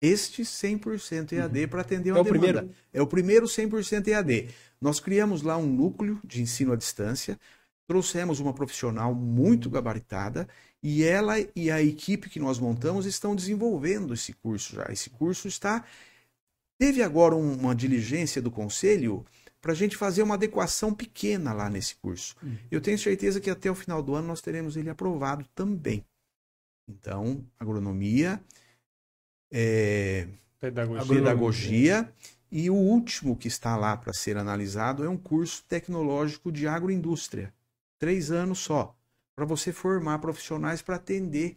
Este 0.00 0.42
100% 0.42 1.32
EAD 1.32 1.66
para 1.66 1.80
atender 1.80 2.12
uma 2.12 2.18
É 2.18 2.20
o 2.20 2.24
demanda. 2.24 2.40
primeiro? 2.46 2.74
É 2.92 3.02
o 3.02 3.06
primeiro 3.06 3.46
100% 3.46 4.06
EAD. 4.08 4.48
Nós 4.80 5.00
criamos 5.00 5.42
lá 5.42 5.56
um 5.56 5.66
núcleo 5.66 6.20
de 6.24 6.40
ensino 6.40 6.72
à 6.72 6.76
distância, 6.76 7.38
trouxemos 7.86 8.38
uma 8.38 8.52
profissional 8.52 9.12
muito 9.14 9.68
gabaritada 9.68 10.48
e 10.82 11.02
ela 11.02 11.34
e 11.56 11.70
a 11.70 11.82
equipe 11.82 12.28
que 12.30 12.38
nós 12.38 12.58
montamos 12.58 13.06
estão 13.06 13.34
desenvolvendo 13.34 14.14
esse 14.14 14.32
curso 14.32 14.76
já. 14.76 14.86
Esse 14.90 15.10
curso 15.10 15.48
está. 15.48 15.84
Teve 16.78 17.02
agora 17.02 17.34
um- 17.34 17.54
uma 17.54 17.74
diligência 17.74 18.40
do 18.40 18.50
conselho 18.50 19.26
para 19.60 19.72
a 19.72 19.74
gente 19.74 19.96
fazer 19.96 20.22
uma 20.22 20.34
adequação 20.34 20.94
pequena 20.94 21.52
lá 21.52 21.68
nesse 21.68 21.96
curso. 21.96 22.36
Eu 22.70 22.80
tenho 22.80 22.96
certeza 22.98 23.40
que 23.40 23.50
até 23.50 23.68
o 23.70 23.74
final 23.74 24.00
do 24.02 24.14
ano 24.14 24.28
nós 24.28 24.40
teremos 24.40 24.76
ele 24.76 24.88
aprovado 24.88 25.44
também. 25.54 26.04
Então, 26.88 27.44
agronomia, 27.58 28.40
é, 29.52 30.28
Pedagogia. 30.60 31.14
pedagogia 31.14 32.12
e 32.50 32.70
o 32.70 32.74
último 32.74 33.36
que 33.36 33.48
está 33.48 33.76
lá 33.76 33.96
para 33.96 34.12
ser 34.12 34.36
analisado 34.36 35.04
é 35.04 35.08
um 35.08 35.16
curso 35.16 35.64
tecnológico 35.64 36.50
de 36.52 36.66
agroindústria. 36.66 37.52
Três 37.98 38.30
anos 38.30 38.60
só, 38.60 38.96
para 39.38 39.46
você 39.46 39.72
formar 39.72 40.18
profissionais 40.18 40.82
para 40.82 40.96
atender 40.96 41.56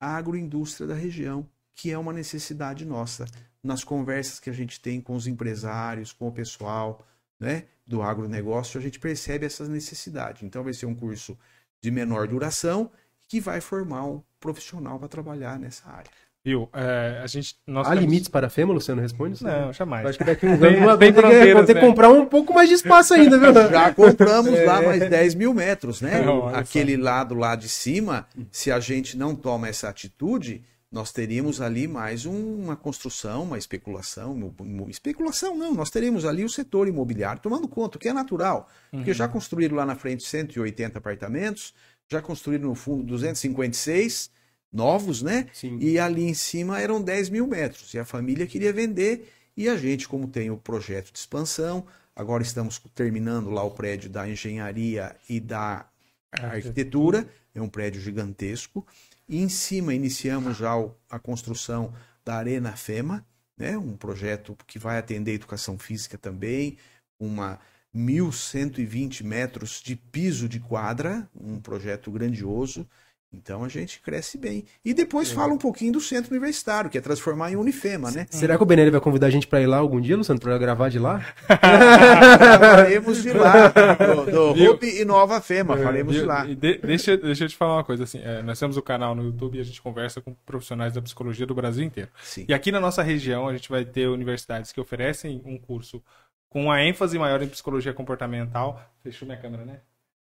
a 0.00 0.16
agroindústria 0.16 0.86
da 0.86 0.94
região, 0.94 1.46
que 1.74 1.90
é 1.90 1.98
uma 1.98 2.10
necessidade 2.10 2.86
nossa. 2.86 3.26
Nas 3.62 3.84
conversas 3.84 4.40
que 4.40 4.48
a 4.48 4.52
gente 4.52 4.80
tem 4.80 4.98
com 4.98 5.14
os 5.14 5.26
empresários, 5.26 6.10
com 6.10 6.26
o 6.26 6.32
pessoal 6.32 7.06
né, 7.38 7.66
do 7.86 8.00
agronegócio, 8.00 8.80
a 8.80 8.82
gente 8.82 8.98
percebe 8.98 9.44
essa 9.44 9.68
necessidade. 9.68 10.46
Então 10.46 10.64
vai 10.64 10.72
ser 10.72 10.86
um 10.86 10.94
curso 10.94 11.38
de 11.82 11.90
menor 11.90 12.26
duração 12.28 12.90
que 13.28 13.40
vai 13.40 13.60
formar 13.60 14.06
um 14.06 14.22
profissional 14.40 14.98
para 14.98 15.08
trabalhar 15.08 15.58
nessa 15.58 15.86
área. 15.86 16.10
Viu? 16.44 16.68
É, 16.72 17.20
a 17.22 17.26
gente. 17.26 17.56
Nós 17.66 17.86
Há 17.86 17.90
temos- 17.90 18.04
limites 18.04 18.28
para 18.28 18.46
a 18.46 18.50
FEMA, 18.50 18.72
Luciano? 18.72 19.00
Responde 19.02 19.34
isso? 19.34 19.44
Não, 19.44 19.72
jamais. 19.72 20.04
Eu 20.04 20.08
acho 20.10 20.18
que 20.18 20.24
daqui 20.24 20.46
a 20.46 20.50
Tem- 20.56 20.66
anos 20.68 20.80
vamos 20.80 20.98
tem 20.98 21.12
ter, 21.12 21.22
que, 21.22 21.64
ter 21.66 21.74
né? 21.74 21.80
comprar 21.80 22.08
um 22.10 22.24
pouco 22.26 22.54
mais 22.54 22.68
de 22.68 22.74
espaço 22.76 23.12
ainda, 23.12 23.38
viu? 23.38 23.52
Já 23.70 23.92
compramos 23.92 24.64
lá 24.64 24.80
mais 24.80 25.08
10 25.10 25.34
mil 25.34 25.52
metros, 25.52 26.00
né? 26.00 26.22
Não, 26.22 26.38
olha 26.40 26.54
só. 26.54 26.60
Aquele 26.60 26.96
lado 26.96 27.34
lá 27.34 27.54
de 27.56 27.68
cima, 27.68 28.26
se 28.52 28.70
a 28.70 28.78
gente 28.80 29.16
não 29.18 29.34
toma 29.34 29.68
essa 29.68 29.88
atitude, 29.88 30.62
nós 30.90 31.12
teríamos 31.12 31.60
ali 31.60 31.86
mais 31.86 32.24
um- 32.24 32.62
uma 32.62 32.76
construção, 32.76 33.42
uma 33.42 33.58
especulação. 33.58 34.54
Especulação 34.88 35.54
não, 35.56 35.74
nós 35.74 35.90
teríamos 35.90 36.24
ali 36.24 36.44
o 36.44 36.48
setor 36.48 36.88
imobiliário 36.88 37.42
tomando 37.42 37.68
conta, 37.68 37.98
o 37.98 38.00
que 38.00 38.08
é 38.08 38.12
natural. 38.12 38.68
Porque 38.90 39.12
já 39.12 39.28
construíram 39.28 39.76
lá 39.76 39.84
na 39.84 39.96
frente 39.96 40.22
180 40.24 40.96
apartamentos, 40.98 41.74
já 42.10 42.22
construíram 42.22 42.68
no 42.68 42.74
fundo 42.74 43.02
256 43.02 44.30
novos, 44.72 45.22
né? 45.22 45.48
Sim. 45.52 45.78
E 45.80 45.98
ali 45.98 46.24
em 46.24 46.34
cima 46.34 46.80
eram 46.80 47.02
10 47.02 47.30
mil 47.30 47.46
metros. 47.46 47.94
E 47.94 47.98
a 47.98 48.04
família 48.04 48.46
queria 48.46 48.72
vender. 48.72 49.32
E 49.56 49.68
a 49.68 49.76
gente, 49.76 50.06
como 50.08 50.28
tem 50.28 50.50
o 50.50 50.56
projeto 50.56 51.12
de 51.12 51.18
expansão, 51.18 51.86
agora 52.14 52.42
estamos 52.42 52.80
terminando 52.94 53.50
lá 53.50 53.62
o 53.62 53.70
prédio 53.70 54.08
da 54.08 54.28
engenharia 54.28 55.16
e 55.28 55.40
da 55.40 55.88
arquitetura. 56.32 57.28
É 57.54 57.60
um 57.60 57.68
prédio 57.68 58.00
gigantesco. 58.00 58.86
E 59.28 59.42
em 59.42 59.48
cima 59.48 59.94
iniciamos 59.94 60.56
já 60.56 60.72
a 61.10 61.18
construção 61.18 61.92
da 62.24 62.36
Arena 62.36 62.76
FEMA, 62.76 63.26
né? 63.56 63.76
um 63.76 63.96
projeto 63.96 64.56
que 64.66 64.78
vai 64.78 64.98
atender 64.98 65.32
a 65.32 65.34
educação 65.34 65.78
física 65.78 66.16
também, 66.16 66.78
uma 67.18 67.58
1.120 67.94 69.24
metros 69.24 69.82
de 69.82 69.96
piso 69.96 70.48
de 70.48 70.60
quadra, 70.60 71.28
um 71.34 71.60
projeto 71.60 72.10
grandioso. 72.10 72.86
Então 73.30 73.62
a 73.62 73.68
gente 73.68 74.00
cresce 74.00 74.38
bem. 74.38 74.64
E 74.82 74.94
depois 74.94 75.30
fala 75.30 75.52
um 75.52 75.58
pouquinho 75.58 75.92
do 75.92 76.00
centro 76.00 76.30
universitário, 76.30 76.88
que 76.88 76.96
é 76.96 77.00
transformar 77.00 77.52
em 77.52 77.56
Unifema, 77.56 78.10
né? 78.10 78.26
Será 78.30 78.56
que 78.56 78.62
o 78.62 78.66
Benelli 78.66 78.90
vai 78.90 79.00
convidar 79.02 79.26
a 79.26 79.30
gente 79.30 79.46
para 79.46 79.60
ir 79.60 79.66
lá 79.66 79.76
algum 79.76 80.00
dia, 80.00 80.16
Luciano, 80.16 80.40
para 80.40 80.56
gravar 80.56 80.88
de 80.88 80.98
lá? 80.98 81.20
Faremos 81.46 83.22
de 83.22 83.32
lá, 83.32 83.68
do, 83.68 84.30
do 84.30 84.54
Viu? 84.54 84.72
Rup 84.72 84.82
e 84.82 85.04
Nova 85.04 85.40
Fema, 85.40 85.76
faremos 85.76 86.14
de 86.14 86.20
E- 86.22 86.24
lá. 86.24 86.46
e 86.46 86.54
de- 86.54 86.78
deixa, 86.78 87.16
deixa 87.16 87.44
eu 87.44 87.48
te 87.48 87.56
falar 87.56 87.76
uma 87.76 87.84
coisa, 87.84 88.04
assim, 88.04 88.18
é, 88.22 88.42
nós 88.42 88.58
temos 88.58 88.76
o 88.76 88.82
canal 88.82 89.14
no 89.14 89.24
YouTube 89.24 89.58
e 89.58 89.60
a 89.60 89.64
gente 89.64 89.80
conversa 89.82 90.20
com 90.20 90.34
profissionais 90.46 90.94
da 90.94 91.02
psicologia 91.02 91.46
do 91.46 91.54
Brasil 91.54 91.84
inteiro. 91.84 92.10
Sim. 92.22 92.46
E 92.48 92.54
aqui 92.54 92.72
na 92.72 92.80
nossa 92.80 93.02
região 93.02 93.46
a 93.48 93.52
gente 93.52 93.68
vai 93.68 93.84
ter 93.84 94.08
universidades 94.08 94.72
que 94.72 94.80
oferecem 94.80 95.42
um 95.44 95.58
curso 95.58 96.02
com 96.48 96.64
uma 96.64 96.82
ênfase 96.82 97.18
maior 97.18 97.42
em 97.42 97.48
psicologia 97.48 97.92
comportamental. 97.92 98.80
Fechou 99.02 99.26
minha 99.28 99.38
câmera, 99.38 99.64
né? 99.64 99.80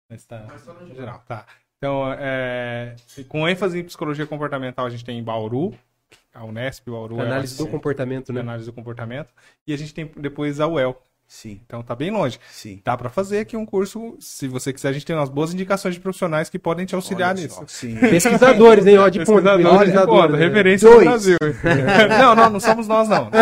Mas 0.10 0.26
tá, 0.26 0.46
geral, 0.96 1.24
tá. 1.28 1.46
Então, 1.78 2.12
é, 2.14 2.96
com 3.28 3.48
ênfase 3.48 3.80
em 3.80 3.84
psicologia 3.84 4.26
comportamental 4.26 4.86
a 4.86 4.90
gente 4.90 5.04
tem 5.06 5.20
em 5.20 5.24
Bauru, 5.24 5.74
a 6.34 6.44
Unesp, 6.44 6.90
Bauru. 6.90 7.20
é 7.20 7.24
Análise 7.24 7.60
uma- 7.60 7.66
do 7.66 7.72
comportamento, 7.72 8.34
né? 8.34 8.42
análise 8.42 8.66
do 8.66 8.74
comportamento. 8.74 9.34
E 9.68 9.74
a 9.74 9.78
gente 9.78 9.94
tem 9.94 10.10
depois 10.18 10.60
a 10.60 10.68
UEL, 10.68 11.00
Sim, 11.28 11.60
Então 11.66 11.82
tá 11.82 11.96
bem 11.96 12.12
longe. 12.12 12.40
sim. 12.52 12.80
Dá 12.86 12.96
pra 12.96 13.10
fazer 13.10 13.40
aqui 13.40 13.58
um 13.58 13.66
curso, 13.66 14.16
se 14.20 14.48
você 14.48 14.72
quiser, 14.72 14.90
a 14.90 14.94
gente 14.94 15.06
tem 15.06 15.16
umas 15.16 15.28
boas 15.30 15.54
indicações 15.54 15.96
de 15.96 16.00
profissionais 16.00 16.50
que 16.50 16.60
podem 16.60 16.86
te 16.86 16.94
auxiliar 16.96 17.32
Olha 17.36 17.42
nisso. 17.44 17.56
só, 17.56 17.64
Sim. 17.68 17.96
Pesquisadores, 18.00 18.86
hein? 18.86 18.98
Ó, 19.00 19.10
de. 19.10 19.20
Pesquisadores 19.20 19.66
de 19.66 19.80
pesquisadores, 19.80 20.22
ponta, 20.28 20.38
né? 20.38 20.48
referência 20.48 20.88
Dois. 20.90 21.00
no 21.04 21.10
Brasil. 21.12 21.38
não, 22.20 22.36
não, 22.36 22.50
não 22.52 22.60
somos 22.60 22.88
nós, 22.88 23.10
não. 23.10 23.30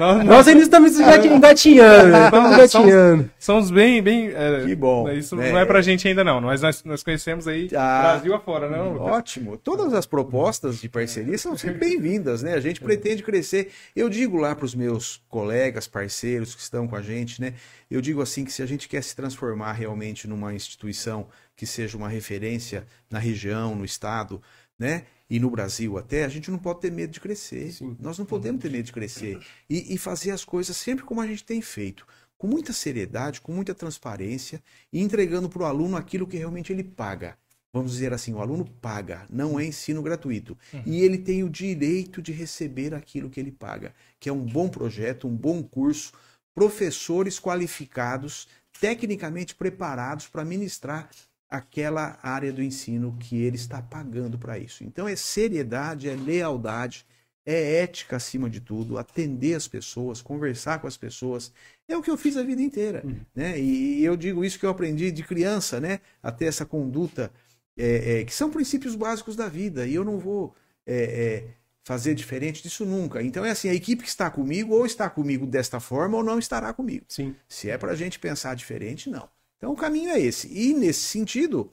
Nós, 0.00 0.24
Nós 0.24 0.48
ainda 0.48 0.62
estamos 0.62 0.98
engati- 0.98 1.28
engatinhando. 1.28 2.08
né? 2.10 2.24
Estamos 2.24 2.50
Não, 2.50 2.68
somos- 2.68 2.88
engatinhando. 2.88 3.30
somos 3.38 3.70
bem, 3.70 4.02
bem. 4.02 4.32
é, 4.34 4.64
Que 4.64 4.74
bom. 4.74 5.08
Isso 5.08 5.40
É. 5.40 5.52
não 5.52 5.58
é 5.60 5.64
pra 5.64 5.80
gente 5.82 6.08
ainda, 6.08 6.24
não. 6.24 6.40
Mas 6.40 6.62
nós, 6.62 6.82
nós 6.82 7.02
conhecemos 7.04 7.46
aí 7.46 7.68
Ah. 7.76 8.00
Brasil 8.14 8.34
afora, 8.34 8.68
né? 8.68 8.82
Lucas? 8.82 9.00
Ótimo. 9.12 9.56
Todas 9.56 9.94
as 9.94 10.04
propostas 10.04 10.80
de 10.80 10.88
parceria 10.88 11.38
são 11.38 11.56
sempre 11.56 11.78
bem-vindas, 11.78 12.42
né? 12.42 12.54
A 12.54 12.60
gente 12.60 12.80
pretende 12.80 13.22
crescer. 13.22 13.70
Eu 13.94 14.08
digo 14.08 14.36
lá 14.36 14.56
para 14.56 14.64
os 14.64 14.74
meus 14.74 15.22
colegas, 15.28 15.86
parceiros 15.86 16.56
que 16.56 16.60
estão 16.62 16.88
com 16.88 16.93
a 16.94 17.02
gente, 17.02 17.40
né? 17.40 17.54
Eu 17.90 18.00
digo 18.00 18.20
assim 18.22 18.44
que 18.44 18.52
se 18.52 18.62
a 18.62 18.66
gente 18.66 18.88
quer 18.88 19.02
se 19.02 19.14
transformar 19.14 19.72
realmente 19.72 20.26
numa 20.26 20.54
instituição 20.54 21.28
que 21.56 21.66
seja 21.66 21.96
uma 21.96 22.08
referência 22.08 22.86
na 23.10 23.18
região, 23.18 23.74
no 23.74 23.84
estado, 23.84 24.42
né? 24.78 25.06
E 25.28 25.40
no 25.40 25.50
Brasil 25.50 25.96
até, 25.96 26.24
a 26.24 26.28
gente 26.28 26.50
não 26.50 26.58
pode 26.58 26.80
ter 26.80 26.92
medo 26.92 27.12
de 27.12 27.20
crescer. 27.20 27.74
Nós 27.98 28.18
não 28.18 28.26
podemos 28.26 28.60
ter 28.60 28.70
medo 28.70 28.84
de 28.84 28.92
crescer. 28.92 29.40
E, 29.68 29.94
e 29.94 29.98
fazer 29.98 30.30
as 30.30 30.44
coisas 30.44 30.76
sempre 30.76 31.04
como 31.04 31.20
a 31.20 31.26
gente 31.26 31.44
tem 31.44 31.62
feito. 31.62 32.06
Com 32.36 32.46
muita 32.46 32.72
seriedade, 32.72 33.40
com 33.40 33.52
muita 33.52 33.74
transparência 33.74 34.62
e 34.92 35.00
entregando 35.00 35.48
para 35.48 35.62
o 35.62 35.64
aluno 35.64 35.96
aquilo 35.96 36.26
que 36.26 36.36
realmente 36.36 36.72
ele 36.72 36.84
paga 36.84 37.38
vamos 37.74 37.90
dizer 37.90 38.12
assim, 38.12 38.32
o 38.32 38.40
aluno 38.40 38.64
paga, 38.80 39.26
não 39.28 39.58
é 39.58 39.66
ensino 39.66 40.00
gratuito. 40.00 40.56
E 40.86 41.02
ele 41.02 41.18
tem 41.18 41.42
o 41.42 41.50
direito 41.50 42.22
de 42.22 42.30
receber 42.30 42.94
aquilo 42.94 43.28
que 43.28 43.40
ele 43.40 43.50
paga, 43.50 43.92
que 44.20 44.28
é 44.28 44.32
um 44.32 44.46
bom 44.46 44.68
projeto, 44.68 45.26
um 45.26 45.34
bom 45.34 45.60
curso, 45.60 46.12
professores 46.54 47.38
qualificados, 47.38 48.48
tecnicamente 48.80 49.54
preparados 49.54 50.26
para 50.26 50.44
ministrar 50.44 51.10
aquela 51.48 52.18
área 52.22 52.52
do 52.52 52.62
ensino 52.62 53.16
que 53.18 53.36
ele 53.36 53.56
está 53.56 53.80
pagando 53.80 54.38
para 54.38 54.58
isso. 54.58 54.84
Então 54.84 55.06
é 55.06 55.16
seriedade, 55.16 56.08
é 56.08 56.14
lealdade, 56.14 57.06
é 57.46 57.82
ética 57.82 58.16
acima 58.16 58.48
de 58.48 58.60
tudo, 58.60 58.98
atender 58.98 59.54
as 59.54 59.68
pessoas, 59.68 60.22
conversar 60.22 60.80
com 60.80 60.86
as 60.86 60.96
pessoas. 60.96 61.52
É 61.86 61.96
o 61.96 62.02
que 62.02 62.10
eu 62.10 62.16
fiz 62.16 62.36
a 62.36 62.42
vida 62.42 62.62
inteira, 62.62 63.04
né? 63.34 63.60
E 63.60 64.02
eu 64.02 64.16
digo 64.16 64.44
isso 64.44 64.58
que 64.58 64.64
eu 64.64 64.70
aprendi 64.70 65.10
de 65.12 65.22
criança, 65.22 65.78
né? 65.78 66.00
A 66.22 66.32
ter 66.32 66.46
essa 66.46 66.64
conduta 66.64 67.30
é, 67.76 68.20
é, 68.20 68.24
que 68.24 68.32
são 68.32 68.50
princípios 68.50 68.94
básicos 68.94 69.36
da 69.36 69.48
vida, 69.48 69.86
e 69.86 69.94
eu 69.94 70.04
não 70.04 70.18
vou 70.18 70.54
é, 70.86 70.96
é, 70.96 71.44
fazer 71.84 72.14
diferente 72.14 72.62
disso 72.62 72.86
nunca. 72.86 73.22
Então 73.22 73.44
é 73.44 73.50
assim, 73.50 73.68
a 73.68 73.74
equipe 73.74 74.02
que 74.02 74.08
está 74.08 74.30
comigo, 74.30 74.74
ou 74.74 74.86
está 74.86 75.08
comigo 75.08 75.46
desta 75.46 75.78
forma, 75.78 76.16
ou 76.16 76.24
não 76.24 76.38
estará 76.38 76.72
comigo. 76.72 77.04
Sim. 77.08 77.36
Se 77.46 77.68
é 77.68 77.76
para 77.76 77.92
a 77.92 77.96
gente 77.96 78.18
pensar 78.18 78.56
diferente, 78.56 79.10
não. 79.10 79.28
Então 79.58 79.70
o 79.72 79.76
caminho 79.76 80.10
é 80.10 80.18
esse. 80.18 80.48
E 80.48 80.72
nesse 80.72 81.00
sentido, 81.00 81.70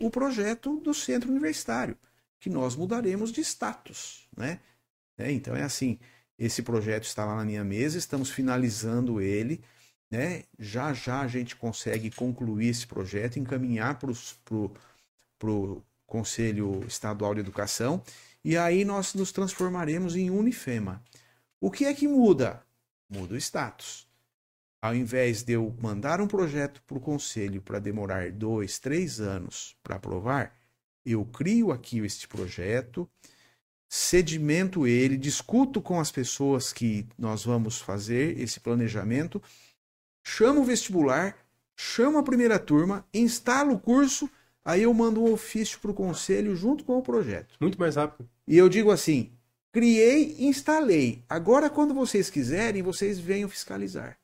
o 0.00 0.10
projeto 0.10 0.80
do 0.80 0.92
centro 0.92 1.30
universitário, 1.30 1.96
que 2.40 2.50
nós 2.50 2.74
mudaremos 2.74 3.30
de 3.30 3.40
status, 3.40 4.28
né? 4.36 4.58
É, 5.16 5.30
então 5.30 5.54
é 5.54 5.62
assim, 5.62 5.98
esse 6.36 6.62
projeto 6.62 7.04
está 7.04 7.24
lá 7.24 7.36
na 7.36 7.44
minha 7.44 7.62
mesa, 7.62 7.96
estamos 7.96 8.30
finalizando 8.30 9.20
ele, 9.20 9.62
né? 10.10 10.42
Já 10.58 10.92
já 10.92 11.20
a 11.20 11.28
gente 11.28 11.54
consegue 11.54 12.10
concluir 12.10 12.68
esse 12.68 12.86
projeto, 12.86 13.38
encaminhar 13.38 13.96
para 13.98 14.10
o 15.50 15.82
Conselho 16.04 16.84
Estadual 16.86 17.34
de 17.34 17.40
Educação, 17.40 18.02
e 18.44 18.56
aí 18.56 18.84
nós 18.84 19.14
nos 19.14 19.32
transformaremos 19.32 20.16
em 20.16 20.30
Unifema. 20.30 21.02
O 21.60 21.70
que 21.70 21.84
é 21.84 21.94
que 21.94 22.08
muda? 22.08 22.62
Muda 23.08 23.34
o 23.34 23.36
status. 23.36 24.08
Ao 24.80 24.94
invés 24.94 25.42
de 25.42 25.52
eu 25.52 25.76
mandar 25.80 26.20
um 26.20 26.26
projeto 26.26 26.82
para 26.82 26.98
o 26.98 27.00
conselho 27.00 27.62
para 27.62 27.78
demorar 27.78 28.32
dois, 28.32 28.80
três 28.80 29.20
anos 29.20 29.76
para 29.82 29.94
aprovar, 29.94 30.56
eu 31.06 31.24
crio 31.24 31.70
aqui 31.70 32.00
este 32.00 32.26
projeto, 32.26 33.08
sedimento 33.88 34.86
ele, 34.86 35.16
discuto 35.16 35.80
com 35.80 36.00
as 36.00 36.10
pessoas 36.10 36.72
que 36.72 37.06
nós 37.16 37.44
vamos 37.44 37.80
fazer 37.80 38.40
esse 38.40 38.58
planejamento, 38.58 39.40
chamo 40.24 40.62
o 40.62 40.64
vestibular, 40.64 41.36
chamo 41.76 42.18
a 42.18 42.22
primeira 42.22 42.58
turma, 42.58 43.06
instalo 43.14 43.74
o 43.74 43.78
curso, 43.78 44.28
aí 44.64 44.82
eu 44.82 44.94
mando 44.94 45.22
um 45.22 45.32
ofício 45.32 45.78
para 45.80 45.90
o 45.90 45.94
conselho 45.94 46.54
junto 46.54 46.84
com 46.84 46.98
o 46.98 47.02
projeto. 47.02 47.54
Muito 47.60 47.78
mais 47.78 47.96
rápido. 47.96 48.28
E 48.46 48.56
eu 48.56 48.68
digo 48.68 48.90
assim: 48.90 49.30
criei, 49.72 50.36
instalei. 50.38 51.24
Agora, 51.28 51.70
quando 51.70 51.94
vocês 51.94 52.28
quiserem, 52.30 52.82
vocês 52.82 53.18
venham 53.18 53.48
fiscalizar. 53.48 54.18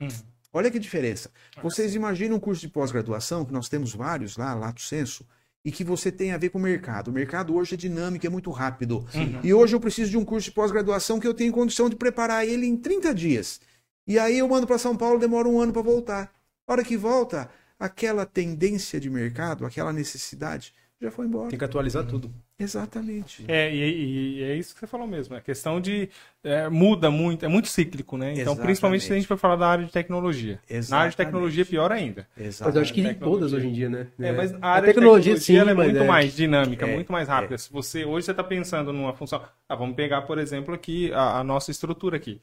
Hum. 0.00 0.08
Olha 0.52 0.70
que 0.70 0.78
diferença. 0.78 1.30
Vocês 1.60 1.96
imaginam 1.96 2.36
um 2.36 2.40
curso 2.40 2.60
de 2.60 2.68
pós-graduação, 2.68 3.44
que 3.44 3.52
nós 3.52 3.68
temos 3.68 3.92
vários 3.92 4.36
lá, 4.36 4.54
Lato 4.54 4.82
Senso, 4.82 5.26
e 5.64 5.72
que 5.72 5.82
você 5.82 6.12
tem 6.12 6.30
a 6.30 6.38
ver 6.38 6.50
com 6.50 6.58
o 6.58 6.62
mercado. 6.62 7.08
O 7.08 7.12
mercado 7.12 7.56
hoje 7.56 7.74
é 7.74 7.76
dinâmico, 7.76 8.24
é 8.24 8.30
muito 8.30 8.52
rápido. 8.52 9.04
Uhum. 9.14 9.40
E 9.42 9.52
hoje 9.52 9.74
eu 9.74 9.80
preciso 9.80 10.12
de 10.12 10.16
um 10.16 10.24
curso 10.24 10.50
de 10.50 10.54
pós-graduação 10.54 11.18
que 11.18 11.26
eu 11.26 11.34
tenho 11.34 11.52
condição 11.52 11.88
de 11.88 11.96
preparar 11.96 12.46
ele 12.46 12.66
em 12.66 12.76
30 12.76 13.12
dias. 13.12 13.60
E 14.06 14.16
aí 14.16 14.38
eu 14.38 14.48
mando 14.48 14.66
para 14.66 14.78
São 14.78 14.96
Paulo, 14.96 15.18
demora 15.18 15.48
um 15.48 15.60
ano 15.60 15.72
para 15.72 15.82
voltar. 15.82 16.32
A 16.68 16.72
hora 16.72 16.84
que 16.84 16.96
volta, 16.96 17.50
aquela 17.78 18.24
tendência 18.26 19.00
de 19.00 19.10
mercado, 19.10 19.66
aquela 19.66 19.92
necessidade, 19.92 20.72
já 21.00 21.10
foi 21.10 21.26
embora. 21.26 21.50
Tem 21.50 21.58
que 21.58 21.64
atualizar 21.64 22.06
tudo. 22.06 22.32
Exatamente. 22.58 23.44
É, 23.48 23.74
e, 23.74 24.38
e 24.38 24.42
é 24.42 24.56
isso 24.56 24.72
que 24.72 24.80
você 24.80 24.86
falou 24.86 25.06
mesmo. 25.06 25.34
A 25.34 25.40
questão 25.40 25.80
de. 25.80 26.08
é, 26.42 26.68
muda 26.68 27.10
muito, 27.10 27.44
é 27.44 27.48
muito 27.48 27.68
cíclico, 27.68 28.16
né? 28.16 28.30
Então, 28.30 28.42
Exatamente. 28.42 28.64
principalmente 28.64 29.04
se 29.04 29.12
a 29.12 29.16
gente 29.16 29.26
for 29.26 29.36
falar 29.36 29.56
da 29.56 29.66
área 29.66 29.84
de 29.84 29.90
tecnologia. 29.92 30.52
Na 30.52 30.56
área 30.56 30.70
de 30.70 30.74
Exatamente. 30.76 31.16
tecnologia, 31.16 31.66
pior 31.66 31.92
ainda. 31.92 32.26
Mas 32.36 32.60
eu 32.60 32.80
acho 32.80 32.94
que 32.94 33.00
em 33.00 33.04
tecnologia. 33.04 33.40
todas 33.40 33.52
hoje 33.52 33.66
em 33.66 33.72
dia, 33.72 33.88
né? 33.90 34.06
É, 34.18 34.32
mas 34.32 34.54
a 34.54 34.58
a 34.62 34.68
área 34.68 34.94
tecnologia, 34.94 35.34
de 35.34 35.40
sim, 35.40 35.54
tecnologia 35.54 35.60
ela 35.60 35.70
é 35.70 35.74
mas 35.74 35.86
muito 35.86 36.04
é. 36.04 36.06
mais 36.06 36.36
dinâmica, 36.36 36.86
É, 36.86 36.94
muito 36.94 37.12
mais 37.12 37.28
rápida. 37.28 37.58
Se 37.58 37.70
você 37.72 38.04
hoje 38.04 38.24
você 38.26 38.30
está 38.30 38.44
pensando 38.44 38.92
numa 38.92 39.12
função, 39.12 39.44
ah, 39.68 39.74
vamos 39.74 39.96
pegar 39.96 40.22
por 40.22 40.38
exemplo 40.38 40.72
aqui 40.72 41.12
a, 41.12 41.40
a 41.40 41.44
nossa 41.44 41.70
estrutura 41.70 42.16
aqui. 42.16 42.40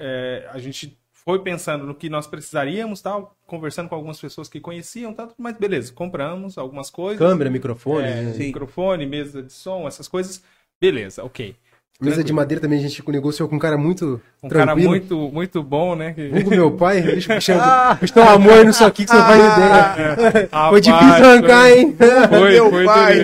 É, 0.00 0.48
a 0.50 0.58
gente 0.58 0.98
foi 1.24 1.40
pensando 1.40 1.86
no 1.86 1.94
que 1.94 2.08
nós 2.08 2.26
precisaríamos, 2.26 3.00
tal, 3.00 3.36
conversando 3.46 3.88
com 3.88 3.94
algumas 3.94 4.20
pessoas 4.20 4.48
que 4.48 4.60
conheciam, 4.60 5.14
tal, 5.14 5.32
mas 5.38 5.56
beleza, 5.56 5.92
compramos 5.92 6.58
algumas 6.58 6.90
coisas, 6.90 7.18
Câmera, 7.18 7.50
microfone, 7.50 8.06
é, 8.06 8.22
né? 8.22 8.34
Microfone, 8.36 9.06
mesa 9.06 9.42
de 9.42 9.52
som, 9.52 9.86
essas 9.86 10.08
coisas, 10.08 10.42
beleza, 10.80 11.24
ok. 11.24 11.56
Mesa 12.02 12.24
de 12.24 12.32
madeira 12.32 12.60
também 12.60 12.78
a 12.78 12.82
gente 12.82 13.02
negociou 13.10 13.48
com 13.48 13.56
um 13.56 13.58
cara 13.58 13.78
muito 13.78 14.20
Um 14.42 14.48
cara 14.48 14.64
tranquilo. 14.66 14.90
muito 14.90 15.16
muito 15.32 15.62
bom, 15.62 15.94
né? 15.94 16.12
Que... 16.12 16.28
Meu 16.44 16.70
pai, 16.72 17.00
deixa 17.02 17.32
o 17.32 17.36
bichão, 17.36 17.58
bicho 18.00 18.12
tem 18.14 18.22
um 18.22 18.28
amor 18.28 18.64
nisso 18.64 18.84
aqui 18.84 19.04
que 19.04 19.10
você 19.10 19.16
não 19.16 19.24
faz 19.24 19.38
ideia. 19.40 20.48
Rapaz, 20.52 20.70
Foi 20.70 20.80
difícil 20.80 21.06
arrancar, 21.24 21.70
hein? 21.70 21.96
Foi, 22.28 22.50
Meu 22.52 22.70
foi 22.70 22.84
pai. 22.84 23.16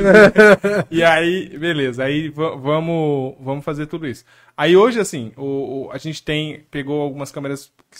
E 0.91 1.03
aí, 1.03 1.57
beleza, 1.59 2.05
aí 2.05 2.29
va- 2.29 2.55
vamos, 2.57 3.35
vamos 3.41 3.65
fazer 3.65 3.87
tudo 3.87 4.07
isso. 4.07 4.25
Aí 4.57 4.77
hoje, 4.77 4.99
assim, 5.01 5.33
o, 5.37 5.87
o- 5.87 5.91
a 5.93 5.99
gente 5.99 6.23
tem, 6.23 6.61
pegou 6.71 7.01
algumas 7.03 7.31
câmeras 7.31 7.71
que, 7.91 7.99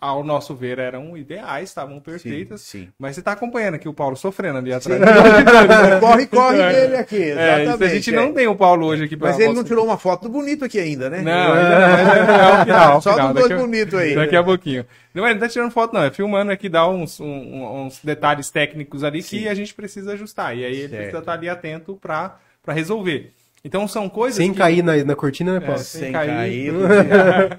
ao 0.00 0.22
nosso 0.24 0.54
ver, 0.54 0.78
eram 0.78 1.16
ideais, 1.16 1.68
estavam 1.68 1.98
perfeitas. 2.00 2.60
sim. 2.60 2.88
Mas 2.98 3.14
você 3.16 3.22
tá 3.22 3.32
acompanhando 3.32 3.74
aqui 3.74 3.88
o 3.88 3.94
Paulo 3.94 4.16
sofrendo 4.16 4.58
ali 4.58 4.72
atrás. 4.72 5.00
corre, 6.00 6.26
corre 6.26 6.60
É. 6.60 6.72
dele 6.72 6.96
aqui. 6.96 7.22
É, 7.22 7.62
Exatamente. 7.62 7.74
isso 7.74 7.84
a 7.84 7.88
gente 7.88 8.10
é. 8.10 8.16
não 8.16 8.32
tem 8.32 8.46
o 8.46 8.54
Paulo 8.56 8.86
hoje 8.86 9.04
aqui 9.04 9.16
pra 9.16 9.28
Mas 9.30 9.38
ele 9.40 9.52
não 9.54 9.64
tirou 9.64 9.84
uma 9.84 9.96
foto 9.98 10.28
bonito 10.28 10.64
aqui 10.64 10.78
ainda, 10.78 11.08
né? 11.10 11.22
Não, 11.22 11.52
ainda 11.52 11.78
não, 11.80 11.88
mas 11.88 12.08
é, 12.08 12.32
é 12.32 12.60
o 12.60 12.64
final. 12.64 13.02
Só 13.02 13.12
final. 13.14 13.32
dos 13.34 13.48
dois 13.48 13.60
bonitos 13.60 13.94
aí. 13.94 14.14
Daqui 14.14 14.36
a 14.36 14.42
pouquinho. 14.44 14.84
Não, 15.14 15.24
ele 15.24 15.34
não 15.34 15.40
tá 15.40 15.48
tirando 15.48 15.70
foto, 15.70 15.92
não. 15.94 16.02
É 16.02 16.10
filmando 16.10 16.50
aqui, 16.50 16.68
dá 16.68 16.88
uns, 16.88 17.20
um- 17.20 17.26
um- 17.26 17.86
uns 17.86 18.00
detalhes 18.02 18.50
técnicos 18.50 19.04
ali 19.04 19.18
que 19.22 19.40
Sim. 19.40 19.48
a 19.48 19.54
gente 19.54 19.72
precisa 19.74 20.12
ajustar. 20.12 20.56
E 20.56 20.64
aí 20.64 20.76
ele 20.76 20.88
precisa 20.96 21.18
estar 21.18 21.32
ali 21.32 21.48
atento 21.48 21.96
pra 22.00 22.36
resolver. 22.68 23.32
Então 23.64 23.88
são 23.88 24.08
coisas. 24.10 24.36
Sem 24.36 24.52
que- 24.52 24.58
cair 24.58 24.82
na, 24.82 24.96
na 25.04 25.14
cortina, 25.16 25.54
né, 25.54 25.60
Paulo? 25.60 25.80
É, 25.80 25.84
sem 25.84 26.00
Sem 26.02 26.12
cair. 26.12 26.28
cair. 26.30 27.58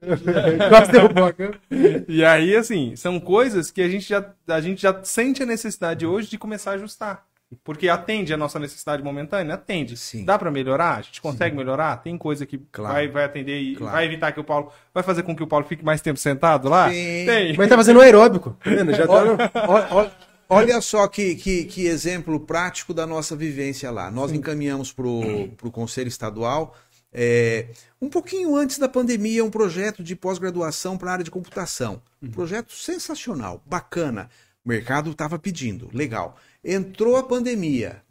Quase 0.68 0.92
derrubou 0.92 1.24
a 1.24 1.32
câmera. 1.32 1.60
E 2.08 2.24
aí, 2.24 2.54
assim, 2.56 2.94
são 2.96 3.18
coisas 3.20 3.70
que 3.70 3.80
a 3.82 3.88
gente, 3.88 4.08
já, 4.08 4.24
a 4.48 4.60
gente 4.60 4.82
já 4.82 4.98
sente 5.02 5.42
a 5.42 5.46
necessidade 5.46 6.06
hoje 6.06 6.28
de 6.30 6.38
começar 6.38 6.72
a 6.72 6.74
ajustar. 6.74 7.24
Porque 7.64 7.88
atende 7.88 8.34
a 8.34 8.36
nossa 8.36 8.58
necessidade 8.58 9.02
momentânea? 9.02 9.54
Atende. 9.54 9.96
Sim. 9.96 10.22
Dá 10.24 10.38
pra 10.38 10.50
melhorar? 10.50 10.98
A 10.98 11.00
gente 11.00 11.18
consegue 11.22 11.56
melhorar? 11.56 11.96
Tem 12.02 12.18
coisa 12.18 12.44
que 12.44 12.58
Claro. 12.70 12.92
vai, 12.94 13.08
vai 13.08 13.24
atender 13.24 13.58
e 13.58 13.74
Claro. 13.74 13.92
vai 13.94 14.04
evitar 14.04 14.32
que 14.32 14.40
o 14.40 14.44
Paulo. 14.44 14.70
Vai 14.92 15.02
fazer 15.02 15.22
com 15.22 15.34
que 15.34 15.42
o 15.42 15.46
Paulo 15.46 15.64
fique 15.64 15.82
mais 15.82 16.02
tempo 16.02 16.18
sentado 16.18 16.68
lá? 16.68 16.90
Sim. 16.90 17.24
Tem. 17.24 17.56
Mas 17.56 17.68
tá 17.70 17.76
fazendo 17.76 18.02
aeróbico. 18.02 18.54
Tá 18.62 18.70
tá 19.06 19.12
olha- 19.12 19.88
olha- 19.92 20.12
olha 20.50 20.80
só 20.82 21.08
que, 21.08 21.36
que, 21.36 21.64
que 21.64 21.86
exemplo 21.86 22.38
prático 22.38 22.92
da 22.92 23.06
nossa 23.06 23.34
vivência 23.34 23.90
lá. 23.90 24.10
Nós 24.10 24.30
encaminhamos 24.30 24.92
para 24.92 25.06
o 25.06 25.70
Conselho 25.72 26.08
Estadual, 26.08 26.74
é, 27.12 27.68
um 28.00 28.08
pouquinho 28.08 28.54
antes 28.56 28.78
da 28.78 28.88
pandemia, 28.88 29.44
um 29.44 29.50
projeto 29.50 30.02
de 30.02 30.14
pós-graduação 30.14 30.98
para 30.98 31.10
a 31.10 31.12
área 31.14 31.24
de 31.24 31.30
computação. 31.30 32.02
Um 32.22 32.30
projeto 32.30 32.72
sensacional, 32.72 33.62
bacana. 33.66 34.28
O 34.64 34.68
mercado 34.68 35.10
estava 35.10 35.38
pedindo, 35.38 35.88
legal. 35.92 36.36
Entrou 36.64 37.16
a 37.16 37.22
pandemia. 37.22 38.02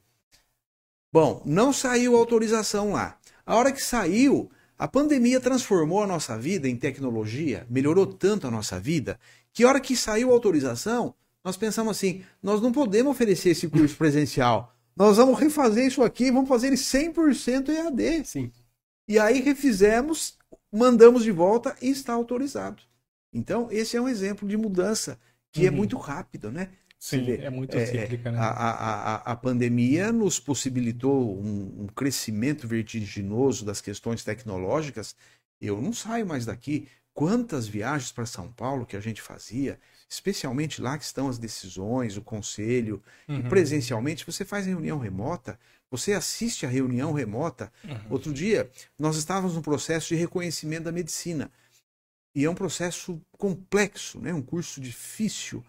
Bom, 1.12 1.42
não 1.46 1.72
saiu 1.72 2.16
a 2.16 2.20
autorização 2.20 2.94
lá. 2.94 3.18
A 3.46 3.56
hora 3.56 3.72
que 3.72 3.82
saiu, 3.82 4.50
A 4.80 4.88
pandemia 4.88 5.40
transformou 5.40 6.04
a 6.04 6.08
nossa 6.08 6.38
vida 6.38 6.70
em 6.70 6.76
tecnologia, 6.76 7.66
melhorou 7.68 8.06
tanto 8.06 8.46
a 8.46 8.52
nossa 8.52 8.80
vida, 8.80 9.20
que 9.52 9.64
a 9.64 9.68
hora 9.70 9.80
que 9.80 9.96
saiu 9.96 10.30
a 10.30 10.34
autorização, 10.34 11.16
nós 11.44 11.58
pensamos 11.58 11.98
assim: 11.98 12.24
nós 12.44 12.62
não 12.62 12.72
podemos 12.72 13.12
oferecer 13.12 13.50
esse 13.50 13.68
curso 13.68 13.96
presencial. 13.98 14.72
Nós 14.96 15.18
vamos 15.18 15.40
refazer 15.40 15.88
isso 15.88 16.04
aqui, 16.04 16.32
vamos 16.32 16.48
fazer 16.48 16.68
ele 16.68 16.76
100% 16.76 17.70
EAD. 17.70 18.26
Sim. 18.26 18.52
E 19.08 19.18
aí 19.20 19.42
refizemos, 19.42 20.38
mandamos 20.72 21.24
de 21.24 21.32
volta 21.32 21.76
e 21.82 21.90
está 21.90 22.14
autorizado. 22.14 22.82
Então, 23.34 23.68
esse 23.72 23.96
é 23.98 24.02
um 24.02 24.08
exemplo 24.10 24.48
de 24.48 24.58
mudança 24.58 25.20
que 25.52 25.66
é 25.66 25.72
Uhum. 25.72 25.78
muito 25.78 25.98
rápido, 25.98 26.52
né? 26.52 26.70
Sim, 27.00 27.24
vê, 27.24 27.38
é 27.38 27.50
muito 27.50 27.80
é, 27.80 27.86
cíclica, 27.86 28.32
né? 28.32 28.40
A, 28.40 28.48
a, 28.50 29.16
a, 29.16 29.32
a 29.34 29.36
pandemia 29.36 30.12
nos 30.12 30.40
possibilitou 30.40 31.40
um, 31.40 31.84
um 31.84 31.88
crescimento 31.88 32.68
vertiginoso 32.68 33.66
das 33.66 33.82
questões 33.82 34.24
tecnológicas. 34.24 35.16
Eu 35.60 35.82
não 35.82 35.94
saio 35.94 36.26
mais 36.26 36.46
daqui. 36.46 36.88
Quantas 37.14 37.68
viagens 37.68 38.12
para 38.12 38.26
São 38.28 38.52
Paulo 38.52 38.86
que 38.86 38.96
a 38.96 39.00
gente 39.00 39.22
fazia, 39.24 39.80
especialmente 40.08 40.82
lá 40.82 40.98
que 40.98 41.04
estão 41.04 41.28
as 41.28 41.40
decisões, 41.40 42.16
o 42.16 42.22
conselho, 42.22 43.02
e 43.36 43.42
Uhum. 43.42 43.50
presencialmente, 43.50 44.26
você 44.26 44.46
faz 44.46 44.66
reunião 44.68 45.00
remota, 45.00 45.60
você 45.90 46.14
assiste 46.14 46.66
a 46.66 46.70
reunião 46.70 47.14
remota. 47.14 47.72
Uhum. 47.84 48.00
Outro 48.10 48.34
dia, 48.34 48.70
nós 49.00 49.16
estávamos 49.16 49.56
no 49.56 49.62
processo 49.62 50.10
de 50.10 50.16
reconhecimento 50.16 50.84
da 50.84 50.92
medicina. 50.92 51.52
E 52.36 52.46
é 52.46 52.50
um 52.50 52.56
processo 52.56 53.22
complexo, 53.38 54.20
né? 54.20 54.34
um 54.34 54.42
curso 54.42 54.80
difícil. 54.80 55.64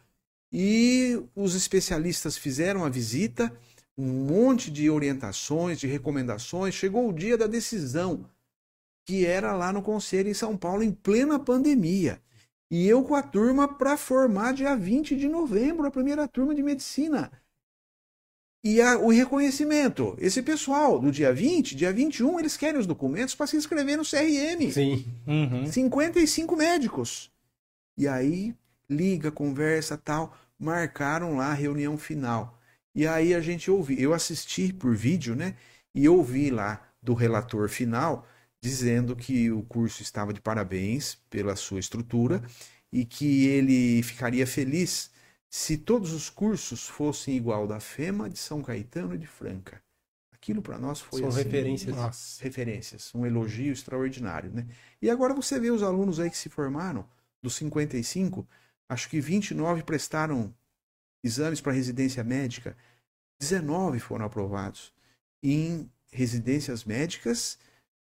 E 0.53 1.23
os 1.35 1.55
especialistas 1.55 2.37
fizeram 2.37 2.85
a 2.85 2.89
visita, 2.89 3.53
um 3.97 4.27
monte 4.27 4.71
de 4.71 4.91
orientações, 4.91 5.79
de 5.79 5.87
recomendações. 5.87 6.75
Chegou 6.75 7.09
o 7.09 7.13
dia 7.13 7.39
da 7.39 7.47
decisão, 7.47 8.29
que 9.07 9.25
era 9.25 9.53
lá 9.55 9.73
no 9.73 9.83
Conselho 9.83 10.29
em 10.29 10.35
São 10.35 10.57
Paulo, 10.57 10.83
em 10.83 10.93
plena 10.93 11.39
pandemia. 11.39 12.21
E 12.71 12.87
eu 12.87 13.03
com 13.03 13.15
a 13.15 13.23
turma 13.23 13.67
para 13.67 13.97
formar 13.97 14.53
dia 14.53 14.77
20 14.77 15.17
de 15.17 15.27
novembro, 15.27 15.87
a 15.87 15.91
primeira 15.91 16.29
turma 16.29 16.55
de 16.55 16.63
medicina. 16.63 17.33
E 18.63 18.81
a- 18.81 18.99
o 18.99 19.11
reconhecimento. 19.11 20.17
Esse 20.19 20.43
pessoal 20.43 20.99
do 20.99 21.13
dia 21.13 21.33
20, 21.33 21.77
dia 21.77 21.93
21, 21.93 22.39
eles 22.41 22.57
querem 22.57 22.81
os 22.81 22.87
documentos 22.87 23.35
para 23.35 23.47
se 23.47 23.57
inscrever 23.57 23.97
no 23.97 24.05
CRM. 24.05 24.73
Sim. 24.73 25.05
Uhum. 25.27 25.71
55 25.71 26.57
médicos. 26.57 27.31
E 27.97 28.07
aí, 28.09 28.55
liga, 28.91 29.31
conversa, 29.31 29.97
tal, 29.97 30.37
marcaram 30.59 31.37
lá 31.37 31.51
a 31.51 31.55
reunião 31.55 31.97
final. 31.97 32.59
E 32.95 33.07
aí 33.07 33.33
a 33.33 33.41
gente 33.41 33.71
ouviu, 33.71 33.99
eu 33.99 34.13
assisti 34.13 34.73
por 34.73 34.95
vídeo, 34.95 35.37
né? 35.37 35.55
E 35.95 36.09
ouvi 36.09 36.51
lá 36.51 36.83
do 37.03 37.15
relator 37.15 37.69
final 37.69 38.27
dizendo 38.61 39.15
que 39.15 39.53
o 39.53 39.63
curso 39.63 40.03
estava 40.03 40.33
de 40.33 40.41
parabéns 40.41 41.17
pela 41.31 41.55
sua 41.55 41.79
estrutura 41.79 42.43
e 42.93 43.05
que 43.05 43.47
ele 43.47 44.03
ficaria 44.03 44.45
feliz 44.47 45.11
se 45.51 45.79
todos 45.79 46.13
os 46.13 46.29
cursos 46.29 46.87
fossem 46.87 47.37
igual 47.37 47.67
da 47.67 47.81
FEMA, 47.81 48.29
de 48.29 48.39
São 48.39 48.63
Caetano 48.63 49.15
e 49.15 49.19
de 49.19 49.27
Franca. 49.27 49.83
Aquilo 50.33 50.63
para 50.63 50.79
nós 50.79 51.01
foi 51.01 51.21
São 51.21 51.29
assim, 51.29 51.43
referências. 51.43 51.97
Nossa. 51.97 52.43
referências, 52.43 53.15
um 53.15 53.27
elogio 53.27 53.73
extraordinário, 53.73 54.51
né? 54.51 54.67
E 55.01 55.11
agora 55.11 55.35
você 55.35 55.59
vê 55.59 55.71
os 55.71 55.83
alunos 55.83 56.21
aí 56.21 56.31
que 56.31 56.37
se 56.37 56.49
formaram, 56.49 57.09
dos 57.43 57.55
55, 57.57 58.47
acho 58.89 59.09
que 59.09 59.21
29 59.21 59.83
prestaram 59.83 60.55
exames 61.23 61.61
para 61.61 61.73
residência 61.73 62.23
médica, 62.23 62.77
19 63.41 63.99
foram 64.01 64.27
aprovados 64.27 64.93
em 65.43 65.91
residências 66.13 66.85
médicas 66.85 67.59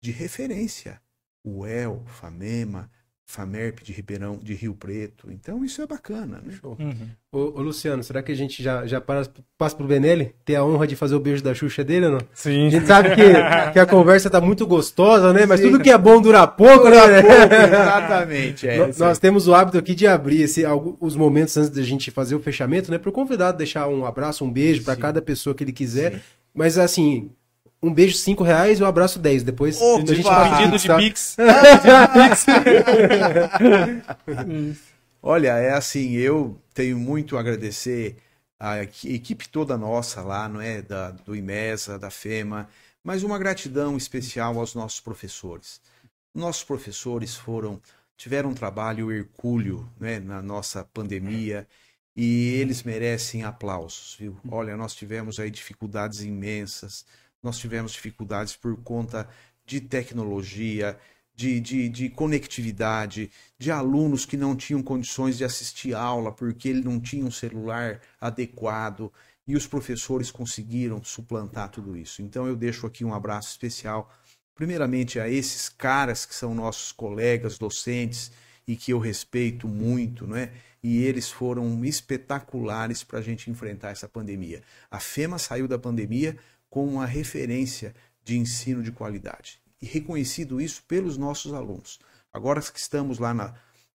de 0.01 0.11
referência, 0.11 1.01
UEL, 1.43 2.03
FAMEMA, 2.05 2.89
FAMERP 3.32 3.84
de 3.84 3.93
Ribeirão, 3.93 4.39
de 4.41 4.55
Rio 4.55 4.73
Preto. 4.73 5.32
Então 5.32 5.63
isso 5.63 5.84
é 5.84 5.86
bacana, 5.86 6.41
né? 6.43 6.51
Show. 6.59 6.75
Uhum. 6.80 7.09
Ô, 7.32 7.59
ô, 7.59 7.61
Luciano, 7.61 8.01
será 8.01 8.23
que 8.23 8.32
a 8.32 8.36
gente 8.36 8.63
já, 8.63 8.88
já 8.88 8.99
passa, 8.99 9.30
passa 9.55 9.75
pro 9.75 9.86
Benelli? 9.86 10.34
Ter 10.43 10.55
a 10.55 10.65
honra 10.65 10.88
de 10.88 10.95
fazer 10.95 11.13
o 11.13 11.19
beijo 11.19 11.43
da 11.43 11.53
Xuxa 11.53 11.84
dele 11.84 12.07
ou 12.07 12.11
não? 12.13 12.19
Sim. 12.34 12.65
A 12.65 12.69
gente 12.71 12.88
sabe 12.88 13.09
que, 13.13 13.21
que 13.71 13.77
a 13.77 13.86
conversa 13.86 14.32
tá 14.32 14.41
muito 14.41 14.65
gostosa, 14.65 15.32
né? 15.32 15.45
Mas 15.45 15.59
Sim. 15.59 15.67
tudo 15.69 15.84
que 15.84 15.91
é 15.91 15.97
bom 15.97 16.19
dura 16.19 16.47
pouco, 16.47 16.89
né? 16.89 16.97
Exatamente, 17.71 18.67
é. 18.67 18.77
No- 18.88 18.93
Nós 18.97 19.19
temos 19.19 19.47
o 19.47 19.53
hábito 19.53 19.77
aqui 19.77 19.93
de 19.93 20.07
abrir 20.07 20.41
esse, 20.41 20.63
os 20.99 21.15
momentos 21.15 21.55
antes 21.55 21.69
da 21.69 21.84
gente 21.84 22.09
fazer 22.09 22.34
o 22.34 22.39
fechamento, 22.39 22.89
né? 22.89 22.97
Para 22.97 23.09
o 23.09 23.13
convidado 23.13 23.59
deixar 23.59 23.88
um 23.88 24.05
abraço, 24.05 24.43
um 24.43 24.51
beijo 24.51 24.84
para 24.84 24.95
cada 24.95 25.21
pessoa 25.21 25.53
que 25.53 25.63
ele 25.63 25.71
quiser. 25.71 26.13
Sim. 26.15 26.19
Mas 26.51 26.80
assim, 26.80 27.30
um 27.82 27.93
beijo 27.93 28.17
cinco 28.17 28.43
reais 28.43 28.80
e 28.80 28.84
um 28.84 28.86
abraço 28.86 29.19
10. 29.19 29.43
Depois 29.43 29.80
Opa! 29.82 29.95
a 29.95 29.99
gente 29.99 30.23
Pedido 30.23 30.71
Pedido 30.71 30.77
de? 30.77 30.95
Pix. 30.97 31.36
Olha, 35.21 35.57
é 35.57 35.73
assim, 35.73 36.11
eu 36.13 36.59
tenho 36.73 36.97
muito 36.97 37.36
a 37.38 37.41
agradecer 37.41 38.17
a 38.59 38.84
equi- 38.84 39.13
equipe 39.13 39.47
toda 39.49 39.77
nossa 39.77 40.21
lá, 40.21 40.47
não 40.47 40.61
é, 40.61 40.82
da, 40.82 41.11
do 41.11 41.36
IMESA, 41.36 41.99
da 41.99 42.09
FEMA, 42.09 42.69
mas 43.03 43.23
uma 43.23 43.38
gratidão 43.38 43.97
especial 43.97 44.57
aos 44.59 44.75
nossos 44.75 44.99
professores. 44.99 45.82
Nossos 46.34 46.63
professores 46.63 47.36
foram 47.36 47.82
tiveram 48.17 48.49
um 48.49 48.53
trabalho 48.53 49.11
hercúleo, 49.13 49.89
né, 49.97 50.19
na 50.19 50.41
nossa 50.41 50.84
pandemia 50.84 51.65
e 52.15 52.49
eles 52.59 52.84
merecem 52.84 53.43
aplausos, 53.43 54.17
viu? 54.19 54.38
Olha, 54.51 54.75
nós 54.75 54.93
tivemos 54.93 55.39
aí 55.39 55.49
dificuldades 55.49 56.19
imensas, 56.21 57.05
nós 57.41 57.57
tivemos 57.57 57.93
dificuldades 57.93 58.55
por 58.55 58.75
conta 58.83 59.27
de 59.65 59.79
tecnologia, 59.79 60.97
de, 61.35 61.59
de, 61.61 61.87
de 61.87 62.09
conectividade, 62.09 63.31
de 63.57 63.71
alunos 63.71 64.25
que 64.25 64.35
não 64.35 64.57
tinham 64.57 64.83
condições 64.83 65.37
de 65.37 65.45
assistir 65.45 65.93
aula 65.93 66.33
porque 66.33 66.67
ele 66.67 66.83
não 66.83 66.99
tinha 66.99 67.23
um 67.23 67.31
celular 67.31 68.01
adequado 68.19 69.11
e 69.47 69.55
os 69.55 69.65
professores 69.65 70.29
conseguiram 70.29 71.01
suplantar 71.03 71.69
tudo 71.69 71.95
isso. 71.95 72.21
Então 72.21 72.45
eu 72.45 72.55
deixo 72.55 72.85
aqui 72.85 73.05
um 73.05 73.13
abraço 73.13 73.49
especial, 73.49 74.11
primeiramente 74.53 75.19
a 75.19 75.29
esses 75.29 75.69
caras 75.69 76.25
que 76.25 76.35
são 76.35 76.53
nossos 76.53 76.91
colegas 76.91 77.57
docentes 77.57 78.31
e 78.67 78.75
que 78.75 78.91
eu 78.91 78.99
respeito 78.99 79.67
muito, 79.67 80.27
não 80.27 80.35
é? 80.35 80.51
E 80.83 81.03
eles 81.03 81.29
foram 81.29 81.83
espetaculares 81.83 83.03
para 83.03 83.19
a 83.19 83.21
gente 83.21 83.49
enfrentar 83.49 83.89
essa 83.89 84.07
pandemia. 84.07 84.61
A 84.91 84.99
FEMA 84.99 85.39
saiu 85.39 85.67
da 85.67 85.79
pandemia 85.79 86.37
com 86.70 86.86
uma 86.86 87.05
referência 87.05 87.93
de 88.24 88.38
ensino 88.38 88.84
de 88.84 88.91
qualidade 88.91 89.59
e 89.82 89.86
reconhecido 89.86 90.59
isso 90.59 90.84
pelos 90.88 91.17
nossos 91.17 91.53
alunos. 91.53 91.99
Agora 92.32 92.61
que 92.61 92.80
estamos 92.80 93.17
lá 93.17 93.34
na, 93.34 93.55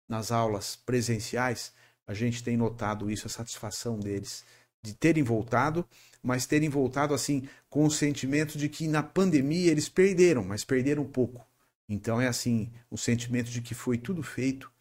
nas 0.07 0.31
aulas 0.31 0.75
presenciais, 0.75 1.73
a 2.07 2.13
gente 2.13 2.43
tem 2.43 2.55
notado 2.55 3.09
isso, 3.09 3.27
a 3.27 3.29
satisfação 3.29 3.99
deles 3.99 4.43
de 4.83 4.93
terem 4.93 5.23
voltado, 5.23 5.85
mas 6.23 6.45
terem 6.45 6.69
voltado 6.69 7.13
assim 7.13 7.47
com 7.69 7.85
o 7.85 7.91
sentimento 7.91 8.57
de 8.57 8.67
que 8.67 8.87
na 8.87 9.03
pandemia 9.03 9.71
eles 9.71 9.89
perderam, 9.89 10.43
mas 10.43 10.63
perderam 10.63 11.05
pouco. 11.05 11.45
Então 11.87 12.21
é 12.21 12.27
assim, 12.27 12.71
o 12.89 12.97
sentimento 12.97 13.49
de 13.49 13.61
que 13.61 13.75
foi 13.75 13.97
tudo 13.97 14.23
feito 14.23 14.71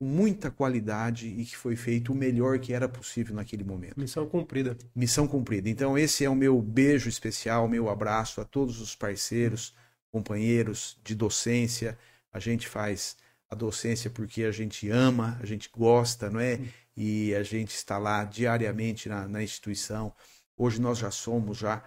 com 0.00 0.06
muita 0.06 0.50
qualidade 0.50 1.28
e 1.28 1.44
que 1.44 1.54
foi 1.54 1.76
feito 1.76 2.10
o 2.10 2.16
melhor 2.16 2.58
que 2.58 2.72
era 2.72 2.88
possível 2.88 3.34
naquele 3.34 3.62
momento 3.62 4.00
Missão 4.00 4.26
cumprida. 4.26 4.74
missão 4.96 5.28
cumprida. 5.28 5.68
Então, 5.68 5.98
esse 5.98 6.24
é 6.24 6.30
o 6.30 6.34
meu 6.34 6.60
beijo 6.62 7.06
especial, 7.06 7.68
meu 7.68 7.90
abraço 7.90 8.40
a 8.40 8.44
todos 8.46 8.80
os 8.80 8.96
parceiros, 8.96 9.76
companheiros 10.10 10.98
de 11.04 11.14
docência. 11.14 11.98
A 12.32 12.40
gente 12.40 12.66
faz 12.66 13.14
a 13.50 13.54
docência 13.54 14.08
porque 14.08 14.44
a 14.44 14.50
gente 14.50 14.88
ama, 14.88 15.38
a 15.38 15.44
gente 15.44 15.68
gosta, 15.70 16.30
não 16.30 16.40
é? 16.40 16.58
E 16.96 17.34
a 17.34 17.42
gente 17.42 17.74
está 17.74 17.98
lá 17.98 18.24
diariamente 18.24 19.06
na, 19.06 19.28
na 19.28 19.42
instituição. 19.42 20.14
Hoje 20.56 20.80
nós 20.80 20.96
já 20.96 21.10
somos 21.10 21.58
já 21.58 21.84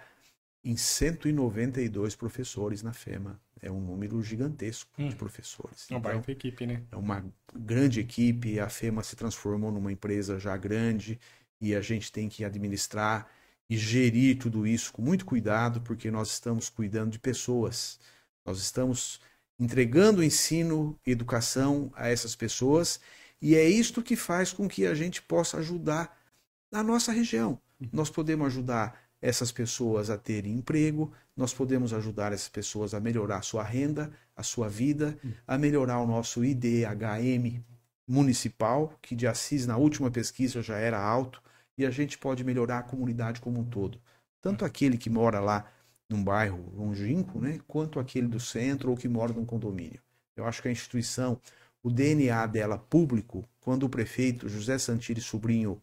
em 0.64 0.76
192 0.76 2.16
professores 2.16 2.82
na 2.82 2.92
FEMA. 2.92 3.40
É 3.60 3.70
um 3.70 3.80
número 3.80 4.22
gigantesco 4.22 4.90
de 4.98 5.04
Hum. 5.04 5.12
professores. 5.12 5.88
Uma 5.90 5.98
Então, 5.98 6.24
equipe, 6.28 6.66
né? 6.66 6.82
é 6.92 6.96
uma 6.96 7.24
grande 7.54 8.00
equipe, 8.00 8.58
a 8.60 8.68
FEMA 8.68 9.02
se 9.02 9.16
transformou 9.16 9.70
numa 9.72 9.92
empresa 9.92 10.38
já 10.38 10.56
grande 10.56 11.18
e 11.60 11.74
a 11.74 11.80
gente 11.80 12.12
tem 12.12 12.28
que 12.28 12.44
administrar 12.44 13.28
e 13.68 13.76
gerir 13.76 14.38
tudo 14.38 14.66
isso 14.66 14.92
com 14.92 15.00
muito 15.02 15.24
cuidado, 15.24 15.80
porque 15.80 16.10
nós 16.10 16.30
estamos 16.32 16.68
cuidando 16.68 17.10
de 17.12 17.18
pessoas. 17.18 17.98
Nós 18.44 18.58
estamos 18.58 19.20
entregando 19.58 20.22
ensino, 20.22 20.98
educação 21.06 21.90
a 21.94 22.08
essas 22.08 22.34
pessoas 22.36 23.00
e 23.40 23.54
é 23.54 23.66
isto 23.68 24.02
que 24.02 24.16
faz 24.16 24.52
com 24.52 24.68
que 24.68 24.86
a 24.86 24.94
gente 24.94 25.22
possa 25.22 25.58
ajudar 25.58 26.18
na 26.70 26.82
nossa 26.82 27.12
região. 27.12 27.58
Nós 27.92 28.10
podemos 28.10 28.46
ajudar 28.48 29.03
essas 29.24 29.50
pessoas 29.50 30.10
a 30.10 30.18
terem 30.18 30.52
emprego, 30.52 31.10
nós 31.34 31.54
podemos 31.54 31.94
ajudar 31.94 32.30
essas 32.30 32.50
pessoas 32.50 32.92
a 32.92 33.00
melhorar 33.00 33.38
a 33.38 33.42
sua 33.42 33.62
renda, 33.62 34.12
a 34.36 34.42
sua 34.42 34.68
vida, 34.68 35.18
a 35.46 35.56
melhorar 35.56 35.98
o 36.00 36.06
nosso 36.06 36.44
IDHM 36.44 37.64
municipal, 38.06 38.98
que 39.00 39.16
de 39.16 39.26
Assis 39.26 39.66
na 39.66 39.78
última 39.78 40.10
pesquisa 40.10 40.60
já 40.60 40.76
era 40.76 41.00
alto, 41.00 41.42
e 41.78 41.86
a 41.86 41.90
gente 41.90 42.18
pode 42.18 42.44
melhorar 42.44 42.80
a 42.80 42.82
comunidade 42.82 43.40
como 43.40 43.60
um 43.60 43.64
todo. 43.64 43.98
Tanto 44.42 44.62
aquele 44.62 44.98
que 44.98 45.08
mora 45.08 45.40
lá 45.40 45.72
num 46.06 46.22
bairro 46.22 46.70
longínquo, 46.76 47.40
né, 47.40 47.60
quanto 47.66 47.98
aquele 47.98 48.28
do 48.28 48.38
centro 48.38 48.90
ou 48.90 48.96
que 48.96 49.08
mora 49.08 49.32
num 49.32 49.46
condomínio. 49.46 50.02
Eu 50.36 50.44
acho 50.44 50.60
que 50.60 50.68
a 50.68 50.70
instituição, 50.70 51.40
o 51.82 51.90
DNA 51.90 52.46
dela 52.46 52.76
público, 52.76 53.48
quando 53.58 53.84
o 53.84 53.88
prefeito 53.88 54.50
José 54.50 54.76
Santiri 54.76 55.22
Sobrinho 55.22 55.80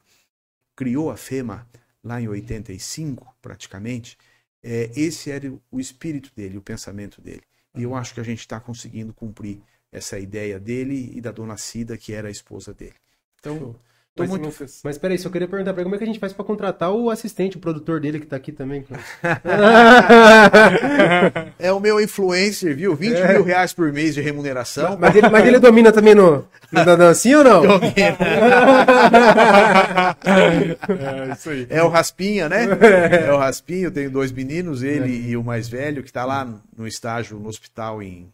criou 0.75 1.09
a 1.09 1.17
FEMA 1.17 1.67
lá 2.03 2.21
em 2.21 2.27
85, 2.27 3.35
praticamente, 3.41 4.17
é, 4.63 4.91
esse 4.95 5.31
era 5.31 5.51
o 5.69 5.79
espírito 5.79 6.31
dele, 6.35 6.57
o 6.57 6.61
pensamento 6.61 7.21
dele. 7.21 7.43
E 7.75 7.83
eu 7.83 7.95
acho 7.95 8.13
que 8.13 8.19
a 8.19 8.23
gente 8.23 8.39
está 8.39 8.59
conseguindo 8.59 9.13
cumprir 9.13 9.61
essa 9.91 10.19
ideia 10.19 10.59
dele 10.59 11.11
e 11.13 11.21
da 11.21 11.31
dona 11.31 11.57
Cida, 11.57 11.97
que 11.97 12.13
era 12.13 12.27
a 12.27 12.31
esposa 12.31 12.73
dele. 12.73 12.95
Então, 13.39 13.57
Show. 13.57 13.79
Tô 14.15 14.23
Mas, 14.23 14.29
muito 14.29 14.49
mas, 14.83 14.97
peraí, 14.97 15.17
só 15.17 15.29
queria 15.29 15.47
perguntar 15.47 15.71
pra 15.73 15.81
ele 15.81 15.85
como 15.85 15.95
é 15.95 15.97
que 15.97 16.03
a 16.03 16.07
gente 16.07 16.19
faz 16.19 16.33
pra 16.33 16.43
contratar 16.43 16.91
o 16.91 17.09
assistente, 17.09 17.57
o 17.57 17.59
produtor 17.59 17.99
dele 18.01 18.19
que 18.19 18.25
tá 18.25 18.35
aqui 18.35 18.51
também. 18.51 18.85
É 21.57 21.71
o 21.71 21.79
meu 21.79 21.99
influencer, 22.01 22.75
viu? 22.75 22.95
20 22.95 23.15
É. 23.15 23.33
mil 23.33 23.43
reais 23.43 23.73
por 23.73 23.91
mês 23.93 24.13
de 24.13 24.21
remuneração. 24.21 24.97
mas, 24.99 25.15
ele, 25.15 25.29
mas 25.29 25.45
ele 25.45 25.59
domina 25.59 25.91
também 25.91 26.13
no, 26.15 26.45
no 26.71 26.85
dancinho 26.97 27.39
ou 27.39 27.43
não? 27.43 27.61
É, 30.23 31.33
isso 31.33 31.49
aí. 31.49 31.67
É 31.69 31.83
o 31.83 31.87
Raspinha, 31.87 32.47
né? 32.49 32.67
É 33.27 33.31
o 33.33 33.37
Raspinha, 33.37 33.85
eu 33.85 33.91
tenho 33.91 34.09
dois 34.11 34.31
meninos, 34.31 34.83
ele 34.83 35.29
e 35.29 35.37
o 35.37 35.43
mais 35.43 35.67
velho, 35.67 36.01
que 36.03 36.09
está 36.09 36.25
lá 36.25 36.47
no 36.77 36.87
estágio 36.87 37.39
no 37.39 37.49
hospital 37.49 38.01
em 38.01 38.31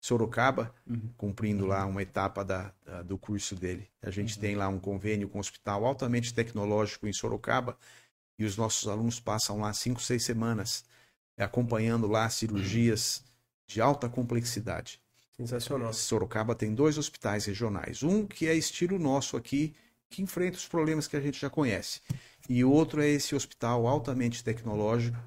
Sorocaba, 0.00 0.74
cumprindo 1.16 1.66
lá 1.66 1.84
uma 1.84 2.02
etapa 2.02 2.44
da, 2.44 2.72
da- 2.84 3.02
do 3.02 3.18
curso 3.18 3.54
dele. 3.54 3.86
A 4.02 4.10
gente 4.10 4.38
tem 4.38 4.56
lá 4.56 4.66
um 4.68 4.78
convênio 4.80 5.28
com 5.28 5.38
um 5.38 5.40
hospital 5.40 5.84
altamente 5.84 6.32
tecnológico 6.32 7.06
em 7.06 7.12
Sorocaba 7.12 7.76
e 8.38 8.44
os 8.44 8.56
nossos 8.56 8.88
alunos 8.88 9.20
passam 9.20 9.60
lá 9.60 9.72
cinco, 9.74 10.00
seis 10.00 10.24
semanas 10.24 10.84
eh, 11.36 11.44
acompanhando 11.44 12.06
lá 12.06 12.28
cirurgias 12.30 13.22
de 13.66 13.80
alta 13.80 14.08
complexidade. 14.08 15.00
Sensacional. 15.36 15.92
Sorocaba 15.92 16.54
tem 16.54 16.74
dois 16.74 16.96
hospitais 16.98 17.44
regionais. 17.44 18.02
Um 18.02 18.26
que 18.26 18.46
é 18.46 18.54
estilo 18.54 18.98
nosso 18.98 19.36
aqui, 19.36 19.74
que 20.08 20.22
enfrenta 20.22 20.56
os 20.56 20.66
problemas 20.66 21.06
que 21.06 21.16
a 21.16 21.20
gente 21.20 21.38
já 21.38 21.50
conhece. 21.50 22.00
E 22.48 22.64
o 22.64 22.70
outro 22.72 23.00
é 23.02 23.08
esse 23.08 23.34
hospital 23.34 23.86
altamente 23.86 24.42
tecnológico 24.42 25.18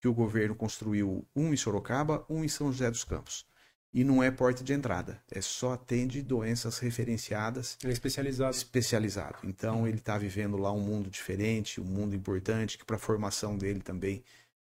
que 0.00 0.08
o 0.08 0.14
governo 0.14 0.54
construiu, 0.54 1.26
um 1.36 1.52
em 1.52 1.56
Sorocaba, 1.56 2.24
um 2.28 2.42
em 2.42 2.48
São 2.48 2.72
José 2.72 2.90
dos 2.90 3.04
Campos. 3.04 3.44
E 3.92 4.04
não 4.04 4.22
é 4.22 4.30
porta 4.30 4.62
de 4.62 4.72
entrada, 4.72 5.20
é 5.28 5.40
só 5.40 5.72
atende 5.72 6.22
doenças 6.22 6.78
referenciadas 6.78 7.76
Ele 7.82 7.90
é 7.90 7.94
especializado. 7.94 8.54
especializado. 8.54 9.38
Então 9.42 9.86
ele 9.86 9.98
está 9.98 10.16
vivendo 10.16 10.56
lá 10.56 10.70
um 10.72 10.78
mundo 10.80 11.10
diferente, 11.10 11.80
um 11.80 11.84
mundo 11.84 12.14
importante, 12.14 12.78
que 12.78 12.84
para 12.84 12.94
a 12.96 13.00
formação 13.00 13.58
dele 13.58 13.80
também 13.80 14.22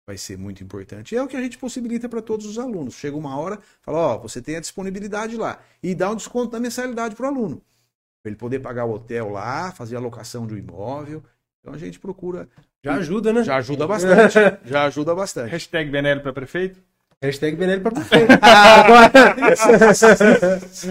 vai 0.07 0.17
ser 0.17 0.39
muito 0.39 0.63
importante. 0.65 1.15
E 1.15 1.19
é 1.19 1.23
o 1.23 1.27
que 1.27 1.37
a 1.37 1.43
gente 1.43 1.59
possibilita 1.59 2.09
para 2.09 2.23
todos 2.23 2.47
os 2.47 2.59
alunos. 2.59 2.95
Chega 2.95 3.15
uma 3.15 3.37
hora, 3.37 3.59
fala, 3.83 3.99
ó, 3.99 4.19
você 4.19 4.41
tem 4.41 4.57
a 4.57 4.61
disponibilidade 4.61 5.37
lá. 5.37 5.61
E 5.83 5.95
dá 5.95 6.11
um 6.11 6.17
desconto 6.17 6.53
na 6.53 6.61
mensalidade 6.61 7.15
para 7.15 7.27
o 7.27 7.29
aluno. 7.29 7.61
Para 8.23 8.31
ele 8.31 8.37
poder 8.37 8.61
pagar 8.61 8.87
o 8.87 8.95
hotel 8.95 9.29
lá, 9.29 9.71
fazer 9.73 9.97
a 9.97 10.01
locação 10.01 10.47
de 10.47 10.55
um 10.55 10.57
imóvel. 10.57 11.23
Então 11.61 11.75
a 11.75 11.79
gente 11.79 11.99
procura. 11.99 12.49
Já 12.83 12.95
ajuda, 12.95 13.33
né? 13.35 13.43
Já 13.43 13.57
ajuda 13.57 13.87
bastante. 13.87 14.39
já 14.65 14.85
ajuda 14.85 15.15
bastante. 15.15 15.51
Hashtag 15.51 15.91
Benelli 15.91 16.23
para 16.23 16.33
prefeito. 16.33 16.81
Hashtag 17.21 17.57
Benelli 17.57 17.81
pra 17.81 17.91
prefeito. 17.91 18.29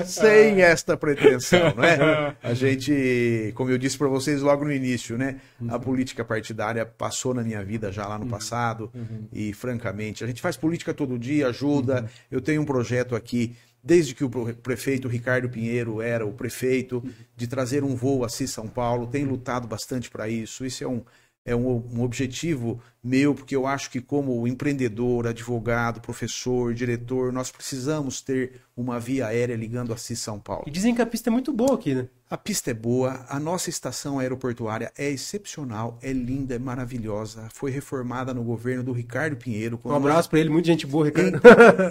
sem 0.06 0.62
esta 0.62 0.98
pretensão, 0.98 1.74
né? 1.74 2.36
A 2.44 2.54
gente, 2.54 3.54
como 3.56 3.72
eu 3.72 3.78
disse 3.78 3.98
para 3.98 4.10
vocês 4.10 4.42
logo 4.42 4.66
no 4.66 4.74
início, 4.74 5.18
né? 5.18 5.40
A 5.70 5.80
política 5.80 6.26
partidária 6.26 6.86
passou 6.86 7.34
na 7.34 7.44
minha 7.44 7.64
vida 7.64 7.94
já 7.94 8.06
lá 8.06 8.20
no 8.20 8.28
passado 8.28 8.92
e, 9.32 9.54
francamente, 9.54 10.22
a 10.22 10.28
gente 10.28 10.42
faz 10.42 10.58
política 10.58 10.94
todo 10.94 11.18
dia, 11.18 11.48
ajuda. 11.48 12.10
Eu 12.30 12.42
tenho 12.42 12.62
um 12.62 12.66
projeto 12.66 13.16
aqui, 13.16 13.56
desde 13.82 14.14
que 14.14 14.26
o 14.26 14.30
prefeito 14.30 15.08
Ricardo 15.08 15.48
Pinheiro 15.48 16.02
era 16.02 16.26
o 16.26 16.34
prefeito, 16.34 17.02
de 17.38 17.48
trazer 17.48 17.86
um 17.86 17.96
voo 17.96 18.26
a 18.26 18.30
São 18.30 18.68
Paulo, 18.68 19.08
tem 19.08 19.24
lutado 19.24 19.66
bastante 19.66 20.10
para 20.10 20.28
isso. 20.28 20.66
Isso 20.66 20.84
é 20.84 20.88
um 20.88 21.02
é 21.48 21.56
um, 21.56 21.82
um 21.94 22.04
objetivo 22.04 22.82
meu, 23.02 23.34
porque 23.34 23.56
eu 23.56 23.66
acho 23.66 23.90
que, 23.90 24.02
como 24.02 24.46
empreendedor, 24.46 25.28
advogado, 25.28 26.02
professor, 26.02 26.74
diretor, 26.74 27.32
nós 27.32 27.50
precisamos 27.50 28.20
ter 28.20 28.60
uma 28.76 29.00
via 29.00 29.28
aérea 29.28 29.56
ligando 29.56 29.94
a 29.94 29.98
Cis 29.98 30.20
São 30.20 30.38
Paulo. 30.38 30.66
E 30.68 30.70
dizem 30.70 30.94
que 30.94 31.02
a 31.02 31.06
pista 31.06 31.30
é 31.30 31.32
muito 31.32 31.54
boa 31.54 31.76
aqui, 31.76 31.96
né? 31.96 32.10
A 32.30 32.38
pista 32.38 32.72
é 32.72 32.74
boa, 32.74 33.26
a 33.30 33.40
nossa 33.40 33.70
estação 33.70 34.20
aeroportuária 34.20 34.92
é 34.98 35.10
excepcional, 35.10 35.98
é 36.02 36.12
linda, 36.12 36.56
é 36.56 36.60
maravilhosa. 36.60 37.48
Foi 37.54 37.72
reformada 37.72 38.34
no 38.34 38.44
governo 38.44 38.84
do 38.84 38.92
Ricardo 38.92 39.38
Pinheiro. 39.38 39.80
Um 39.86 39.96
abraço 39.96 40.30
pra 40.30 40.42
ele, 40.42 40.50
muita 40.50 40.68
gente 40.68 40.86
boa, 40.86 41.06
Ricardo. 41.06 41.40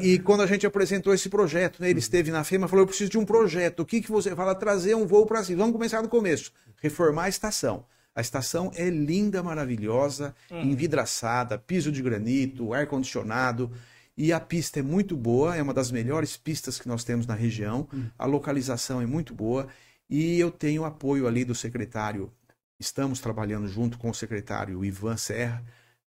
e, 0.04 0.12
e 0.12 0.18
quando 0.18 0.42
a 0.42 0.46
gente 0.46 0.66
apresentou 0.66 1.14
esse 1.14 1.30
projeto, 1.30 1.80
né, 1.80 1.88
ele 1.88 2.00
esteve 2.00 2.30
na 2.30 2.44
FEMA 2.44 2.66
e 2.66 2.68
falou: 2.68 2.82
Eu 2.82 2.88
preciso 2.88 3.10
de 3.10 3.16
um 3.16 3.24
projeto. 3.24 3.80
O 3.80 3.86
que, 3.86 4.02
que 4.02 4.12
você 4.12 4.36
fala? 4.36 4.54
Trazer 4.54 4.94
um 4.94 5.06
voo 5.06 5.24
para 5.24 5.42
si. 5.42 5.54
Vamos 5.54 5.72
começar 5.72 6.02
do 6.02 6.08
começo. 6.10 6.52
Reformar 6.82 7.24
a 7.24 7.28
estação. 7.30 7.86
A 8.16 8.22
estação 8.22 8.72
é 8.74 8.88
linda, 8.88 9.42
maravilhosa, 9.42 10.34
envidraçada, 10.50 11.58
piso 11.58 11.92
de 11.92 12.00
granito, 12.00 12.72
ar-condicionado. 12.72 13.70
E 14.16 14.32
a 14.32 14.40
pista 14.40 14.80
é 14.80 14.82
muito 14.82 15.14
boa, 15.14 15.54
é 15.54 15.60
uma 15.60 15.74
das 15.74 15.90
melhores 15.90 16.34
pistas 16.34 16.78
que 16.80 16.88
nós 16.88 17.04
temos 17.04 17.26
na 17.26 17.34
região. 17.34 17.86
A 18.18 18.24
localização 18.24 19.02
é 19.02 19.06
muito 19.06 19.34
boa. 19.34 19.68
E 20.08 20.40
eu 20.40 20.50
tenho 20.50 20.86
apoio 20.86 21.26
ali 21.26 21.44
do 21.44 21.54
secretário. 21.54 22.32
Estamos 22.80 23.20
trabalhando 23.20 23.68
junto 23.68 23.98
com 23.98 24.08
o 24.08 24.14
secretário 24.14 24.82
Ivan 24.82 25.18
Serra, 25.18 25.62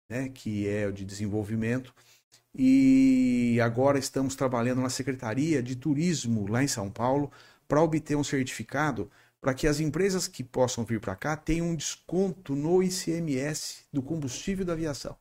né, 0.10 0.30
que 0.30 0.66
é 0.66 0.88
o 0.88 0.93
de 0.93 1.03
desenvolvimento. 1.03 1.93
E 2.55 3.60
agora 3.62 3.99
estamos 3.99 4.34
trabalhando 4.34 4.82
na 4.82 4.89
Secretaria 4.89 5.62
de 5.62 5.76
Turismo 5.76 6.47
lá 6.47 6.64
em 6.64 6.68
São 6.70 6.89
Paulo 6.89 7.30
para 7.68 7.82
obter 7.82 8.16
um 8.16 8.24
certificado 8.24 9.12
para 9.39 9.53
que 9.53 9.67
as 9.67 9.79
empresas 9.79 10.27
que 10.27 10.43
possam 10.43 10.83
vir 10.83 10.99
para 10.99 11.15
cá 11.15 11.35
tenham 11.35 11.67
um 11.67 11.75
desconto 11.75 12.55
no 12.55 12.81
ICMS 12.81 13.83
do 13.91 14.01
combustível 14.01 14.65
da 14.65 14.73
aviação. 14.73 15.15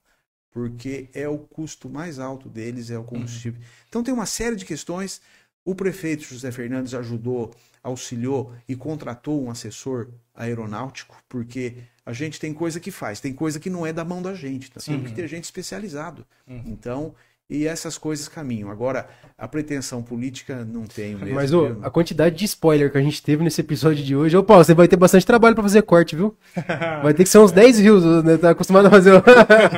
Porque 0.50 1.10
é 1.12 1.28
o 1.28 1.38
custo 1.38 1.88
mais 1.88 2.18
alto 2.18 2.48
deles, 2.48 2.90
é 2.90 2.98
o 2.98 3.04
combustível. 3.04 3.60
Então 3.88 4.02
tem 4.02 4.14
uma 4.14 4.24
série 4.24 4.56
de 4.56 4.64
questões. 4.64 5.20
O 5.64 5.74
prefeito 5.74 6.24
José 6.24 6.50
Fernandes 6.50 6.94
ajudou, 6.94 7.54
auxiliou 7.82 8.54
e 8.66 8.74
contratou 8.74 9.44
um 9.44 9.50
assessor 9.50 10.08
aeronáutico, 10.34 11.22
porque 11.28 11.74
a 12.06 12.12
gente 12.12 12.40
tem 12.40 12.54
coisa 12.54 12.80
que 12.80 12.90
faz, 12.90 13.20
tem 13.20 13.34
coisa 13.34 13.60
que 13.60 13.68
não 13.68 13.84
é 13.84 13.92
da 13.92 14.04
mão 14.04 14.22
da 14.22 14.32
gente, 14.32 14.70
tá? 14.70 14.80
tem 14.80 15.02
que 15.04 15.12
ter 15.12 15.28
gente 15.28 15.44
especializado. 15.44 16.24
Então, 16.66 17.14
e 17.48 17.66
essas 17.66 17.96
coisas 17.96 18.26
caminham. 18.26 18.70
Agora, 18.70 19.08
a 19.38 19.46
pretensão 19.46 20.02
política 20.02 20.64
não 20.64 20.84
tenho 20.84 21.18
mesmo. 21.18 21.34
Mas 21.34 21.52
ô, 21.52 21.76
a 21.82 21.90
quantidade 21.90 22.34
de 22.36 22.44
spoiler 22.44 22.90
que 22.90 22.98
a 22.98 23.02
gente 23.02 23.22
teve 23.22 23.44
nesse 23.44 23.60
episódio 23.60 24.04
de 24.04 24.16
hoje. 24.16 24.36
Ô, 24.36 24.42
Paulo, 24.42 24.64
você 24.64 24.74
vai 24.74 24.88
ter 24.88 24.96
bastante 24.96 25.24
trabalho 25.24 25.54
pra 25.54 25.62
fazer 25.62 25.82
corte, 25.82 26.16
viu? 26.16 26.36
Vai 27.02 27.14
ter 27.14 27.22
que 27.22 27.28
ser 27.28 27.38
uns 27.38 27.52
10 27.52 27.80
views, 27.80 28.24
né? 28.24 28.36
Tá 28.36 28.50
acostumado 28.50 28.86
a 28.86 28.90
fazer. 28.90 29.12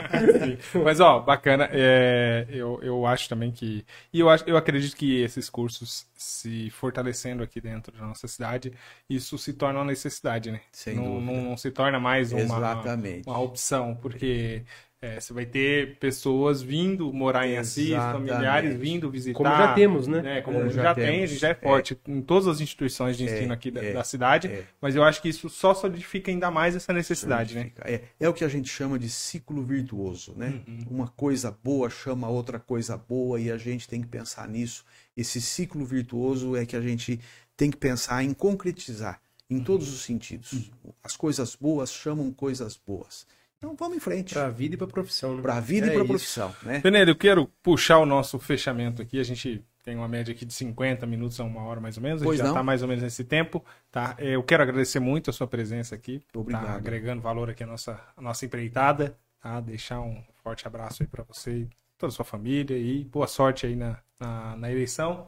Mas, 0.83 1.01
ó, 1.01 1.21
bacana. 1.21 1.69
é, 1.71 2.47
eu, 2.49 2.79
eu 2.83 3.07
acho 3.07 3.29
também 3.29 3.51
que. 3.51 3.85
E 4.13 4.21
eu, 4.21 4.31
acho, 4.31 4.45
eu 4.47 4.57
acredito 4.57 4.97
que 4.97 5.21
esses 5.21 5.51
cursos 5.51 6.07
se 6.17 6.71
fortalecendo 6.71 7.43
aqui 7.43 7.61
dentro 7.61 7.93
da 7.93 8.05
nossa 8.05 8.27
cidade, 8.27 8.73
isso 9.09 9.37
se 9.39 9.53
torna 9.53 9.81
uma 9.81 9.85
necessidade, 9.87 10.51
né? 10.51 10.61
Sem 10.73 10.97
não, 10.97 11.21
não, 11.21 11.43
não 11.43 11.57
se 11.57 11.71
torna 11.71 12.01
mais 12.01 12.33
uma, 12.33 12.41
Exatamente. 12.41 13.29
uma 13.29 13.39
opção, 13.39 13.97
porque 14.01 14.65
é, 14.88 14.88
você 15.01 15.33
vai 15.33 15.47
ter 15.47 15.97
pessoas 15.99 16.61
vindo 16.61 17.13
morar 17.13 17.47
em 17.47 17.57
Assis, 17.57 17.91
Exatamente. 17.91 18.31
familiares 18.31 18.77
vindo 18.77 19.11
visitar. 19.11 19.37
Como 19.37 19.49
já 19.49 19.75
temos, 19.75 20.07
né? 20.09 20.41
Como 20.43 20.59
É, 20.59 20.71
já, 20.71 20.83
já 20.83 20.95
tem, 20.95 21.23
a 21.23 21.27
gente 21.27 21.39
já 21.39 21.49
é 21.51 21.55
forte 21.55 21.97
em 22.09 22.21
todas 22.21 22.49
as 22.49 22.61
instituições 22.61 23.17
de 23.17 23.25
ensino 23.25 23.53
aqui 23.53 23.71
da, 23.71 23.85
é, 23.85 23.93
da 23.93 24.03
cidade, 24.03 24.49
é. 24.49 24.65
mas 24.81 24.97
eu 24.97 25.05
acho 25.05 25.23
que 25.23 25.29
isso 25.29 25.49
só 25.49 25.73
solidifica 25.73 26.31
ainda 26.31 26.51
mais 26.51 26.75
essa 26.75 26.93
necessidade, 26.93 27.55
né? 27.55 27.71
É, 27.85 28.01
é 28.19 28.29
o 28.29 28.35
que 28.35 28.45
a 28.45 28.49
gente 28.49 28.69
chama 28.69 28.99
de 28.99 29.09
ciclo 29.09 29.63
virtuoso, 29.63 30.35
né? 30.37 30.61
Uhum. 30.67 30.87
Uma 30.91 31.09
coisa 31.09 31.57
boa 31.63 31.89
chama 31.89 32.29
outra 32.29 32.59
coisa 32.59 32.97
boa 32.97 33.41
e 33.41 33.51
a 33.51 33.57
gente 33.57 33.89
tem 33.89 34.01
que 34.01 34.09
pensar 34.09 34.49
nisso. 34.49 34.85
Esse 35.17 35.41
ciclo 35.41 35.85
virtuoso 35.85 36.57
é 36.57 36.67
que 36.67 36.75
a 36.75 36.81
gente 36.81 37.21
tem 37.57 37.71
que 37.71 37.77
pensar 37.77 38.25
em 38.25 38.33
concretizar 38.35 39.21
Uhum. 39.51 39.59
em 39.59 39.65
todos 39.65 39.93
os 39.93 40.03
sentidos. 40.03 40.71
As 41.03 41.17
coisas 41.17 41.55
boas 41.55 41.91
chamam 41.91 42.31
coisas 42.33 42.77
boas. 42.77 43.27
Então 43.59 43.75
vamos 43.77 43.97
em 43.97 44.01
frente. 44.01 44.35
Pra 44.35 44.49
vida 44.49 44.75
e 44.75 44.79
pra 44.79 44.87
profissão, 44.87 45.35
né? 45.37 45.43
Para 45.43 45.57
a 45.57 45.61
vida 45.61 45.87
É 45.87 45.91
e 45.91 45.93
para 45.93 46.01
a 46.01 46.05
isso. 46.05 46.13
profissão, 46.13 46.55
né? 46.63 46.81
Penelo, 46.81 47.11
eu 47.11 47.17
quero 47.17 47.47
puxar 47.63 47.99
o 47.99 48.07
nosso 48.07 48.39
fechamento 48.39 49.03
aqui. 49.03 49.19
A 49.19 49.25
gente 49.25 49.65
tem 49.83 49.97
uma 49.97 50.07
média 50.07 50.33
aqui 50.33 50.45
de 50.45 50.55
50 50.55 51.05
minutos 51.07 51.41
a 51.41 51.45
uma 51.45 51.63
hora 51.63 51.81
mais 51.81 51.97
ou 51.97 52.03
menos. 52.03 52.23
A 52.23 52.25
gente 52.25 52.29
Pois 52.29 52.39
já 52.39 52.45
não. 52.45 52.53
está 52.53 52.63
mais 52.63 52.83
ou 52.83 52.89
menos 52.89 53.03
nesse 53.03 53.25
tempo. 53.25 53.65
Tá? 53.91 54.15
É, 54.19 54.37
Eu 54.37 54.43
quero 54.45 54.63
agradecer 54.63 55.01
muito 55.01 55.29
a 55.31 55.33
sua 55.33 55.47
presença 55.49 55.95
aqui. 55.95 56.23
Obrigado. 56.35 56.67
Tá 56.67 56.75
agregando 56.75 57.21
valor 57.21 57.51
aqui 57.51 57.65
à 57.65 57.67
nossa, 57.67 58.01
à 58.17 58.23
nossa 58.23 58.47
empreitada. 58.47 59.19
Tá? 59.41 59.61
Deixar 59.61 60.01
um 60.01 60.23
forte 60.43 60.67
abraço 60.67 61.03
aí 61.03 61.09
para 61.09 61.25
você 61.25 61.51
e 61.63 61.69
toda 61.97 62.13
a 62.13 62.15
sua 62.15 62.25
família. 62.25 62.79
E 62.79 63.03
boa 63.05 63.27
sorte 63.27 63.67
aí 63.67 63.75
na, 63.75 63.99
na, 64.21 64.55
na 64.57 64.71
eleição. 64.71 65.27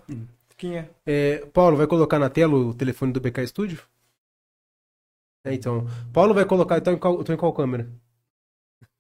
Tiquinha. 0.51 0.89
É, 1.05 1.45
Paulo, 1.53 1.77
vai 1.77 1.89
colocar 1.89 2.21
na 2.21 2.31
tela 2.31 2.55
o 2.55 2.73
telefone 2.75 3.13
do 3.13 3.21
BK 3.21 3.45
Studio? 3.49 3.83
É, 5.45 5.53
então. 5.53 5.85
Paulo 6.13 6.33
vai 6.33 6.45
colocar. 6.45 6.79
Então, 6.79 6.93
em 6.93 6.99
qual, 6.99 7.25
tô 7.25 7.33
em 7.33 7.37
qual 7.37 7.53
câmera? 7.53 7.89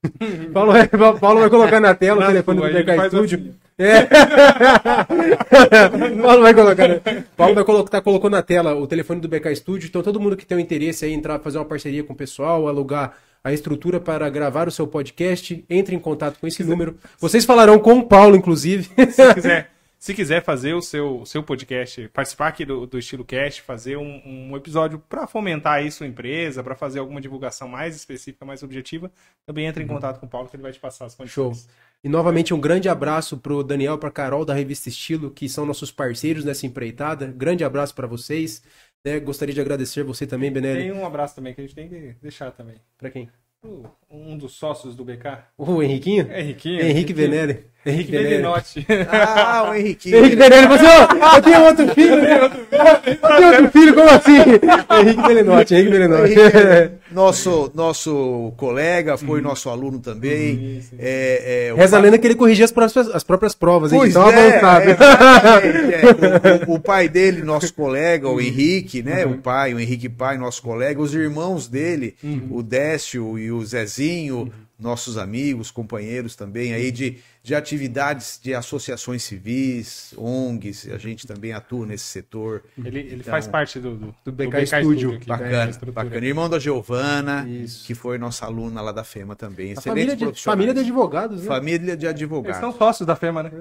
Paulo, 0.52 0.72
vai, 0.72 0.89
Paulo 0.89 1.40
vai 1.40 1.51
colocar 1.51 1.81
na 1.81 1.94
tela 1.94 2.20
Na 2.20 2.27
o 2.27 2.28
telefone 2.28 2.59
sua, 2.59 2.68
do 2.70 2.74
BK 2.74 3.09
Studio. 3.09 3.39
assim. 3.39 3.55
É. 3.78 4.02
Paulo 6.22 6.43
vai 6.43 6.55
colocar. 6.55 6.89
né? 6.89 7.24
Paulo 7.36 7.55
vai 7.55 7.64
colocar, 7.64 8.01
colocou 8.02 8.31
na 8.31 8.43
tela 8.43 8.74
o 8.74 8.86
telefone 8.86 9.20
do 9.20 9.28
BK 9.28 9.55
Studio. 9.56 9.89
Então, 9.89 10.02
todo 10.02 10.20
mundo 10.20 10.36
que 10.36 10.47
tem 10.47 10.56
um 10.56 10.60
interesse 10.60 11.05
aí 11.05 11.12
em 11.12 11.14
entrar, 11.14 11.39
fazer 11.39 11.59
uma 11.59 11.64
parceria 11.64 12.05
com 12.05 12.12
o 12.12 12.16
pessoal, 12.16 12.68
alugar 12.68 13.14
a 13.43 13.52
estrutura 13.52 13.98
para 13.98 14.28
gravar 14.28 14.68
o 14.68 14.70
seu 14.70 14.86
podcast, 14.86 15.64
entre 15.68 15.97
em 15.97 15.98
contato 15.98 16.39
com 16.39 16.47
esse 16.47 16.62
número. 16.62 16.97
Vocês 17.18 17.44
falarão 17.44 17.78
com 17.78 17.98
o 17.98 18.06
Paulo, 18.06 18.36
inclusive. 18.36 18.90
Se 19.10 19.35
quiser, 19.35 19.70
se 20.01 20.14
quiser 20.14 20.43
fazer 20.43 20.72
o 20.72 20.81
seu, 20.81 21.24
seu 21.27 21.43
podcast, 21.43 22.09
participar 22.09 22.48
aqui 22.48 22.64
do, 22.64 22.86
do 22.86 22.98
Estilo 22.98 23.22
Cast, 23.24 23.60
fazer 23.60 23.98
um, 23.98 24.22
um 24.51 24.56
episódio 24.56 24.98
para 24.98 25.27
fomentar 25.27 25.74
aí 25.74 25.93
sua 25.93 26.06
empresa, 26.06 26.64
para 26.64 26.74
fazer 26.74 26.98
alguma 27.01 27.20
divulgação 27.20 27.68
mais 27.68 27.94
específica, 27.94 28.44
mais 28.47 28.62
objetiva, 28.62 29.12
também 29.44 29.66
entre 29.66 29.85
em 29.85 29.86
contato 29.86 30.18
com 30.18 30.24
o 30.24 30.28
Paulo 30.28 30.48
que 30.48 30.56
ele 30.56 30.62
vai 30.62 30.72
te 30.72 30.81
passar 30.81 31.05
as 31.05 31.16
Uhum. 31.18 31.27
Show. 31.27 31.44
condições. 31.51 31.68
E 32.02 32.09
novamente 32.09 32.55
um 32.55 32.60
grande 32.60 32.89
abraço 32.89 33.36
pro 33.36 33.62
Daniel, 33.62 33.98
pra 33.98 34.10
Carol 34.10 34.43
da 34.43 34.55
Revista 34.55 34.89
Estilo, 34.89 35.31
que 35.31 35.47
são 35.51 35.66
nossos 35.66 35.93
parceiros 35.93 36.47
nessa 36.47 36.64
empreitada. 36.66 37.27
Grande 37.27 37.62
abraço 37.62 37.94
para 37.94 38.06
vocês. 38.06 38.62
né? 39.05 39.20
Gostaria 39.20 39.55
de 39.55 39.60
agradecer 39.60 40.02
você 40.02 40.27
também, 40.27 40.51
Benelli. 40.51 40.81
Tem 40.81 40.93
um 40.93 41.05
abraço 41.05 41.35
também 41.35 41.52
que 41.55 41.60
a 41.60 41.64
gente 41.64 41.74
tem 41.74 41.89
que 41.90 42.16
deixar 42.22 42.51
também. 42.52 42.77
Pra 42.97 43.10
quem? 43.10 43.28
O- 43.62 43.85
Um 44.12 44.37
dos 44.39 44.53
sócios 44.57 44.97
do 44.97 45.05
BK. 45.05 45.39
O 45.57 45.82
Henriquinho? 45.82 46.27
É 46.31 46.41
Henriquinho. 46.41 46.81
Henrique 46.82 47.12
Benelli. 47.12 47.59
Henrique 47.87 48.11
Benelli. 48.12 48.28
Beninotti. 48.37 48.87
Ah, 49.11 49.69
o 49.70 49.74
Henriquinho. 49.74 50.16
Henrique 50.19 50.37
Benelli, 50.37 50.66
você, 50.66 50.85
ó, 50.85 51.37
eu 51.37 51.43
tenho 51.43 51.65
outro 51.65 51.89
filho, 51.95 52.16
né? 52.20 52.41
Eu 52.45 52.51
tenho 53.39 53.47
outro 53.53 53.70
filho, 53.70 53.95
como 53.95 54.09
assim? 54.11 54.37
Henrique 55.01 55.23
Belinotti, 55.28 55.74
Henrique. 55.74 55.97
Henrique, 55.97 56.91
nosso, 57.12 57.70
nosso 57.74 58.53
colega, 58.59 59.16
foi 59.16 59.41
nosso 59.41 59.70
aluno 59.70 59.99
também. 60.01 60.82
É, 60.99 61.69
é, 61.69 61.73
o 61.73 61.77
Reza 61.77 61.97
a 61.97 62.01
lenda 62.01 62.19
que 62.19 62.27
ele 62.27 62.35
corrigia 62.35 62.65
as 62.66 62.73
próprias, 62.73 63.09
as 63.09 63.24
próprias 63.24 63.55
provas, 63.55 63.93
hein? 63.93 63.99
Pois 63.99 64.11
Então 64.11 64.28
é, 64.31 64.59
avançado. 64.59 64.91
é, 64.91 66.65
é. 66.65 66.66
O, 66.69 66.73
o- 66.73 66.74
o 66.77 66.81
pai 66.81 67.09
dele, 67.09 67.43
nosso 67.43 67.73
colega, 67.73 68.28
o 68.28 68.41
Henrique, 68.41 69.03
né? 69.03 69.24
O 69.24 69.39
pai, 69.39 69.73
o 69.73 69.81
Henrique 69.81 70.09
pai, 70.09 70.37
nosso 70.37 70.61
colega, 70.62 71.01
os 71.01 71.15
irmãos 71.15 71.66
dele, 71.66 72.15
o 72.51 72.62
Décio 72.62 73.39
e 73.39 73.49
o 73.51 73.64
Zezinho, 73.64 74.52
nossos 74.78 75.18
amigos, 75.18 75.70
companheiros 75.70 76.35
também 76.35 76.72
aí 76.72 76.90
de, 76.90 77.18
de 77.42 77.54
atividades 77.54 78.38
de 78.42 78.54
associações 78.54 79.22
civis, 79.22 80.12
ONGs, 80.18 80.90
a 80.92 80.98
gente 80.98 81.26
também 81.26 81.52
atua 81.52 81.86
nesse 81.86 82.04
setor. 82.04 82.62
Ele, 82.76 82.98
ele 82.98 83.14
Então, 83.16 83.30
faz 83.30 83.46
parte 83.48 83.78
do, 83.80 83.94
do, 83.96 84.14
do 84.26 84.32
BK 84.32 84.66
Studio. 84.66 85.12
né, 85.12 85.20
Bacana, 85.26 85.72
bacana. 85.92 86.26
Irmão 86.26 86.48
da 86.50 86.58
Giovana, 86.58 87.48
Isso. 87.48 87.86
que 87.86 87.94
foi 87.94 88.18
nossa 88.18 88.44
aluna 88.44 88.82
lá 88.82 88.92
da 88.92 89.02
FEMA 89.04 89.34
também. 89.34 89.70
A 89.70 89.72
Excelentes 89.72 89.84
família 90.14 90.16
de, 90.32 90.42
família 90.42 90.74
de 90.74 90.80
advogados, 90.80 91.40
né? 91.42 91.46
Família 91.46 91.96
de 91.96 92.04
Eles 92.06 92.14
advogados. 92.14 92.60
são 92.60 92.72
sócios 92.72 93.06
da 93.06 93.16
FEMA, 93.16 93.44
né? 93.44 93.50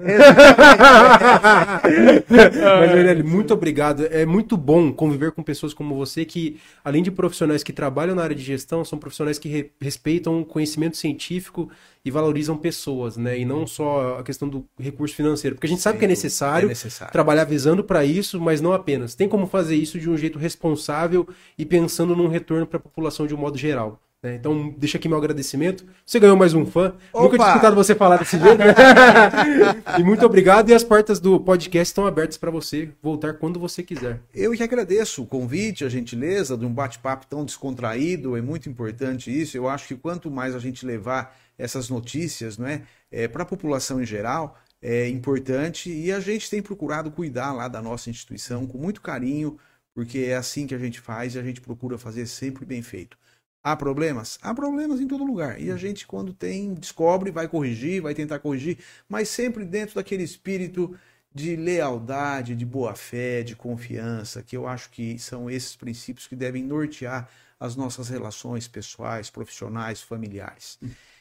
Mas, 2.28 2.92
Benelli, 2.92 3.22
muito 3.22 3.54
obrigado. 3.54 4.04
É 4.06 4.24
muito 4.26 4.56
bom 4.56 4.92
conviver 4.92 5.32
com 5.32 5.42
pessoas 5.42 5.72
como 5.74 5.94
você 5.94 6.24
que, 6.24 6.58
além 6.84 7.02
de 7.02 7.10
profissionais 7.10 7.62
que 7.62 7.72
trabalham 7.72 8.14
na 8.14 8.22
área 8.22 8.36
de 8.36 8.42
gestão, 8.42 8.84
são 8.84 8.98
profissionais 8.98 9.38
que 9.38 9.48
re- 9.48 9.70
respeitam 9.80 10.40
o 10.40 10.44
conhecimento 10.44 10.96
científico 10.96 11.70
e 12.04 12.10
valorizam 12.10 12.56
pessoas, 12.56 13.16
né? 13.16 13.38
E 13.38 13.44
não 13.44 13.66
só 13.70 14.18
a 14.18 14.22
questão 14.22 14.48
do 14.48 14.66
recurso 14.78 15.14
financeiro. 15.14 15.56
Porque 15.56 15.66
a 15.66 15.70
gente 15.70 15.80
sabe 15.80 15.98
que 15.98 16.04
é 16.04 16.08
necessário, 16.08 16.66
É 16.66 16.68
necessário. 16.70 17.12
trabalhar 17.12 17.44
visando 17.44 17.82
para 17.82 18.04
isso, 18.04 18.40
mas 18.40 18.60
não 18.60 18.72
apenas. 18.72 19.14
Tem 19.14 19.28
como 19.28 19.46
fazer 19.46 19.76
isso 19.76 19.98
de 19.98 20.10
um 20.10 20.16
jeito 20.16 20.38
responsável 20.38 21.26
e 21.56 21.64
pensando 21.64 22.14
num 22.14 22.28
retorno 22.28 22.66
para 22.66 22.76
a 22.76 22.80
população 22.80 23.26
de 23.26 23.34
um 23.34 23.38
modo 23.38 23.56
geral. 23.56 24.00
Né? 24.22 24.34
Então, 24.34 24.74
deixa 24.76 24.98
aqui 24.98 25.08
meu 25.08 25.16
agradecimento. 25.16 25.84
Você 26.04 26.20
ganhou 26.20 26.36
mais 26.36 26.52
um 26.52 26.66
fã. 26.66 26.94
Nunca 27.14 27.36
tinha 27.36 27.42
Opa! 27.42 27.48
escutado 27.48 27.74
você 27.74 27.94
falar 27.94 28.18
desse 28.18 28.38
jeito. 28.38 28.58
né? 28.58 28.74
e 29.98 30.04
muito 30.04 30.24
obrigado. 30.26 30.68
E 30.68 30.74
as 30.74 30.84
portas 30.84 31.18
do 31.18 31.40
podcast 31.40 31.90
estão 31.90 32.06
abertas 32.06 32.36
para 32.36 32.50
você 32.50 32.90
voltar 33.02 33.34
quando 33.34 33.58
você 33.58 33.82
quiser. 33.82 34.20
Eu 34.34 34.52
que 34.52 34.62
agradeço 34.62 35.22
o 35.22 35.26
convite, 35.26 35.84
a 35.84 35.88
gentileza 35.88 36.56
de 36.56 36.66
um 36.66 36.72
bate-papo 36.72 37.26
tão 37.26 37.44
descontraído, 37.44 38.36
é 38.36 38.42
muito 38.42 38.68
importante 38.68 39.30
isso. 39.30 39.56
Eu 39.56 39.68
acho 39.68 39.88
que 39.88 39.96
quanto 39.96 40.30
mais 40.30 40.54
a 40.54 40.58
gente 40.58 40.84
levar 40.84 41.34
essas 41.56 41.88
notícias 41.88 42.58
não 42.58 42.66
é, 43.10 43.28
para 43.28 43.42
a 43.42 43.46
população 43.46 44.02
em 44.02 44.06
geral, 44.06 44.58
é 44.82 45.08
importante 45.08 45.90
e 45.90 46.10
a 46.12 46.20
gente 46.20 46.48
tem 46.48 46.62
procurado 46.62 47.10
cuidar 47.10 47.52
lá 47.52 47.68
da 47.68 47.82
nossa 47.82 48.08
instituição 48.08 48.66
com 48.66 48.78
muito 48.78 49.00
carinho, 49.00 49.58
porque 49.94 50.20
é 50.20 50.36
assim 50.36 50.66
que 50.66 50.74
a 50.74 50.78
gente 50.78 51.00
faz 51.00 51.34
e 51.34 51.38
a 51.38 51.42
gente 51.42 51.60
procura 51.60 51.98
fazer 51.98 52.26
sempre 52.26 52.64
bem 52.64 52.80
feito. 52.80 53.18
Há 53.62 53.76
problemas? 53.76 54.38
Há 54.40 54.54
problemas 54.54 55.00
em 55.00 55.06
todo 55.06 55.22
lugar. 55.22 55.60
E 55.60 55.70
a 55.70 55.76
gente, 55.76 56.06
quando 56.06 56.32
tem, 56.32 56.72
descobre, 56.74 57.30
vai 57.30 57.46
corrigir, 57.46 58.00
vai 58.00 58.14
tentar 58.14 58.38
corrigir, 58.38 58.78
mas 59.08 59.28
sempre 59.28 59.64
dentro 59.64 59.96
daquele 59.96 60.22
espírito 60.22 60.96
de 61.32 61.56
lealdade, 61.56 62.56
de 62.56 62.64
boa 62.64 62.94
fé, 62.94 63.42
de 63.42 63.54
confiança, 63.54 64.42
que 64.42 64.56
eu 64.56 64.66
acho 64.66 64.90
que 64.90 65.18
são 65.18 65.50
esses 65.50 65.76
princípios 65.76 66.26
que 66.26 66.34
devem 66.34 66.64
nortear 66.64 67.28
as 67.58 67.76
nossas 67.76 68.08
relações 68.08 68.66
pessoais, 68.66 69.28
profissionais, 69.28 70.00
familiares. 70.00 70.78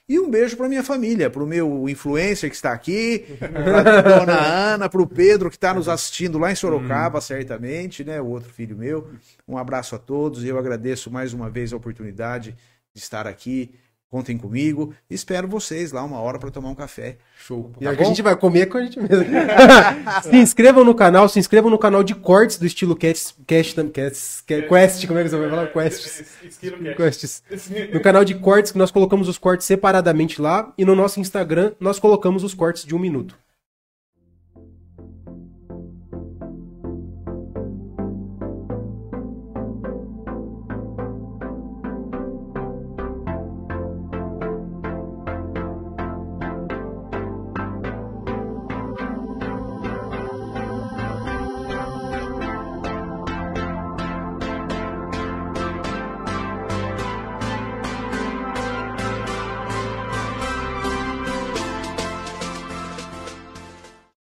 E 0.09 0.19
um 0.19 0.27
beijo 0.27 0.57
para 0.57 0.67
minha 0.67 0.83
família, 0.83 1.29
para 1.29 1.43
o 1.43 1.45
meu 1.45 1.87
influencer 1.87 2.49
que 2.49 2.55
está 2.55 2.73
aqui, 2.73 3.27
para 3.37 3.99
a 3.99 4.01
dona 4.01 4.39
Ana, 4.73 4.89
para 4.89 5.01
o 5.03 5.05
Pedro 5.05 5.51
que 5.51 5.55
está 5.55 5.71
nos 5.71 5.87
assistindo 5.87 6.39
lá 6.39 6.51
em 6.51 6.55
Sorocaba, 6.55 7.21
certamente, 7.21 8.03
né? 8.03 8.19
O 8.19 8.25
outro 8.25 8.51
filho 8.51 8.75
meu. 8.75 9.07
Um 9.47 9.55
abraço 9.55 9.93
a 9.93 9.99
todos 9.99 10.43
e 10.43 10.47
eu 10.47 10.57
agradeço 10.57 11.11
mais 11.11 11.31
uma 11.31 11.47
vez 11.47 11.71
a 11.71 11.77
oportunidade 11.77 12.55
de 12.91 12.99
estar 12.99 13.27
aqui. 13.27 13.71
Contem 14.09 14.39
comigo. 14.39 14.91
Espero 15.07 15.47
vocês 15.47 15.91
lá 15.91 16.03
uma 16.03 16.19
hora 16.19 16.39
para 16.39 16.49
tomar 16.49 16.69
um 16.69 16.75
café. 16.75 17.17
Show. 17.37 17.71
E 17.79 17.83
Tá 17.83 17.91
a 17.91 17.93
gente 17.93 18.23
vai 18.23 18.35
comer 18.35 18.65
com 18.65 18.79
a 18.79 18.81
gente 18.83 18.99
mesmo. 18.99 19.23
se 20.23 20.35
inscrevam 20.35 20.83
no 20.83 20.95
canal, 20.95 21.29
se 21.29 21.37
inscrevam 21.37 21.69
no 21.69 21.77
canal 21.77 22.03
de 22.03 22.15
cortes 22.15 22.57
do 22.57 22.65
estilo 22.65 22.95
Cast, 22.95 23.35
Cast, 23.45 23.75
Cast, 23.91 24.43
Quest, 24.45 25.05
como 25.05 25.19
é 25.19 25.23
que 25.23 25.29
você 25.29 25.37
vai 25.37 25.49
falar? 25.49 25.67
Quests. 25.67 26.23
Quests. 26.97 27.43
No 27.93 28.01
canal 28.01 28.25
de 28.25 28.33
cortes, 28.33 28.71
que 28.71 28.79
nós 28.79 28.89
colocamos 28.89 29.29
os 29.29 29.37
cortes 29.37 29.67
separadamente 29.67 30.41
lá. 30.41 30.73
E 30.75 30.83
no 30.83 30.95
nosso 30.95 31.19
Instagram, 31.19 31.73
nós 31.79 31.99
colocamos 31.99 32.43
os 32.43 32.55
cortes 32.55 32.85
de 32.85 32.95
um 32.95 32.99
minuto. 32.99 33.37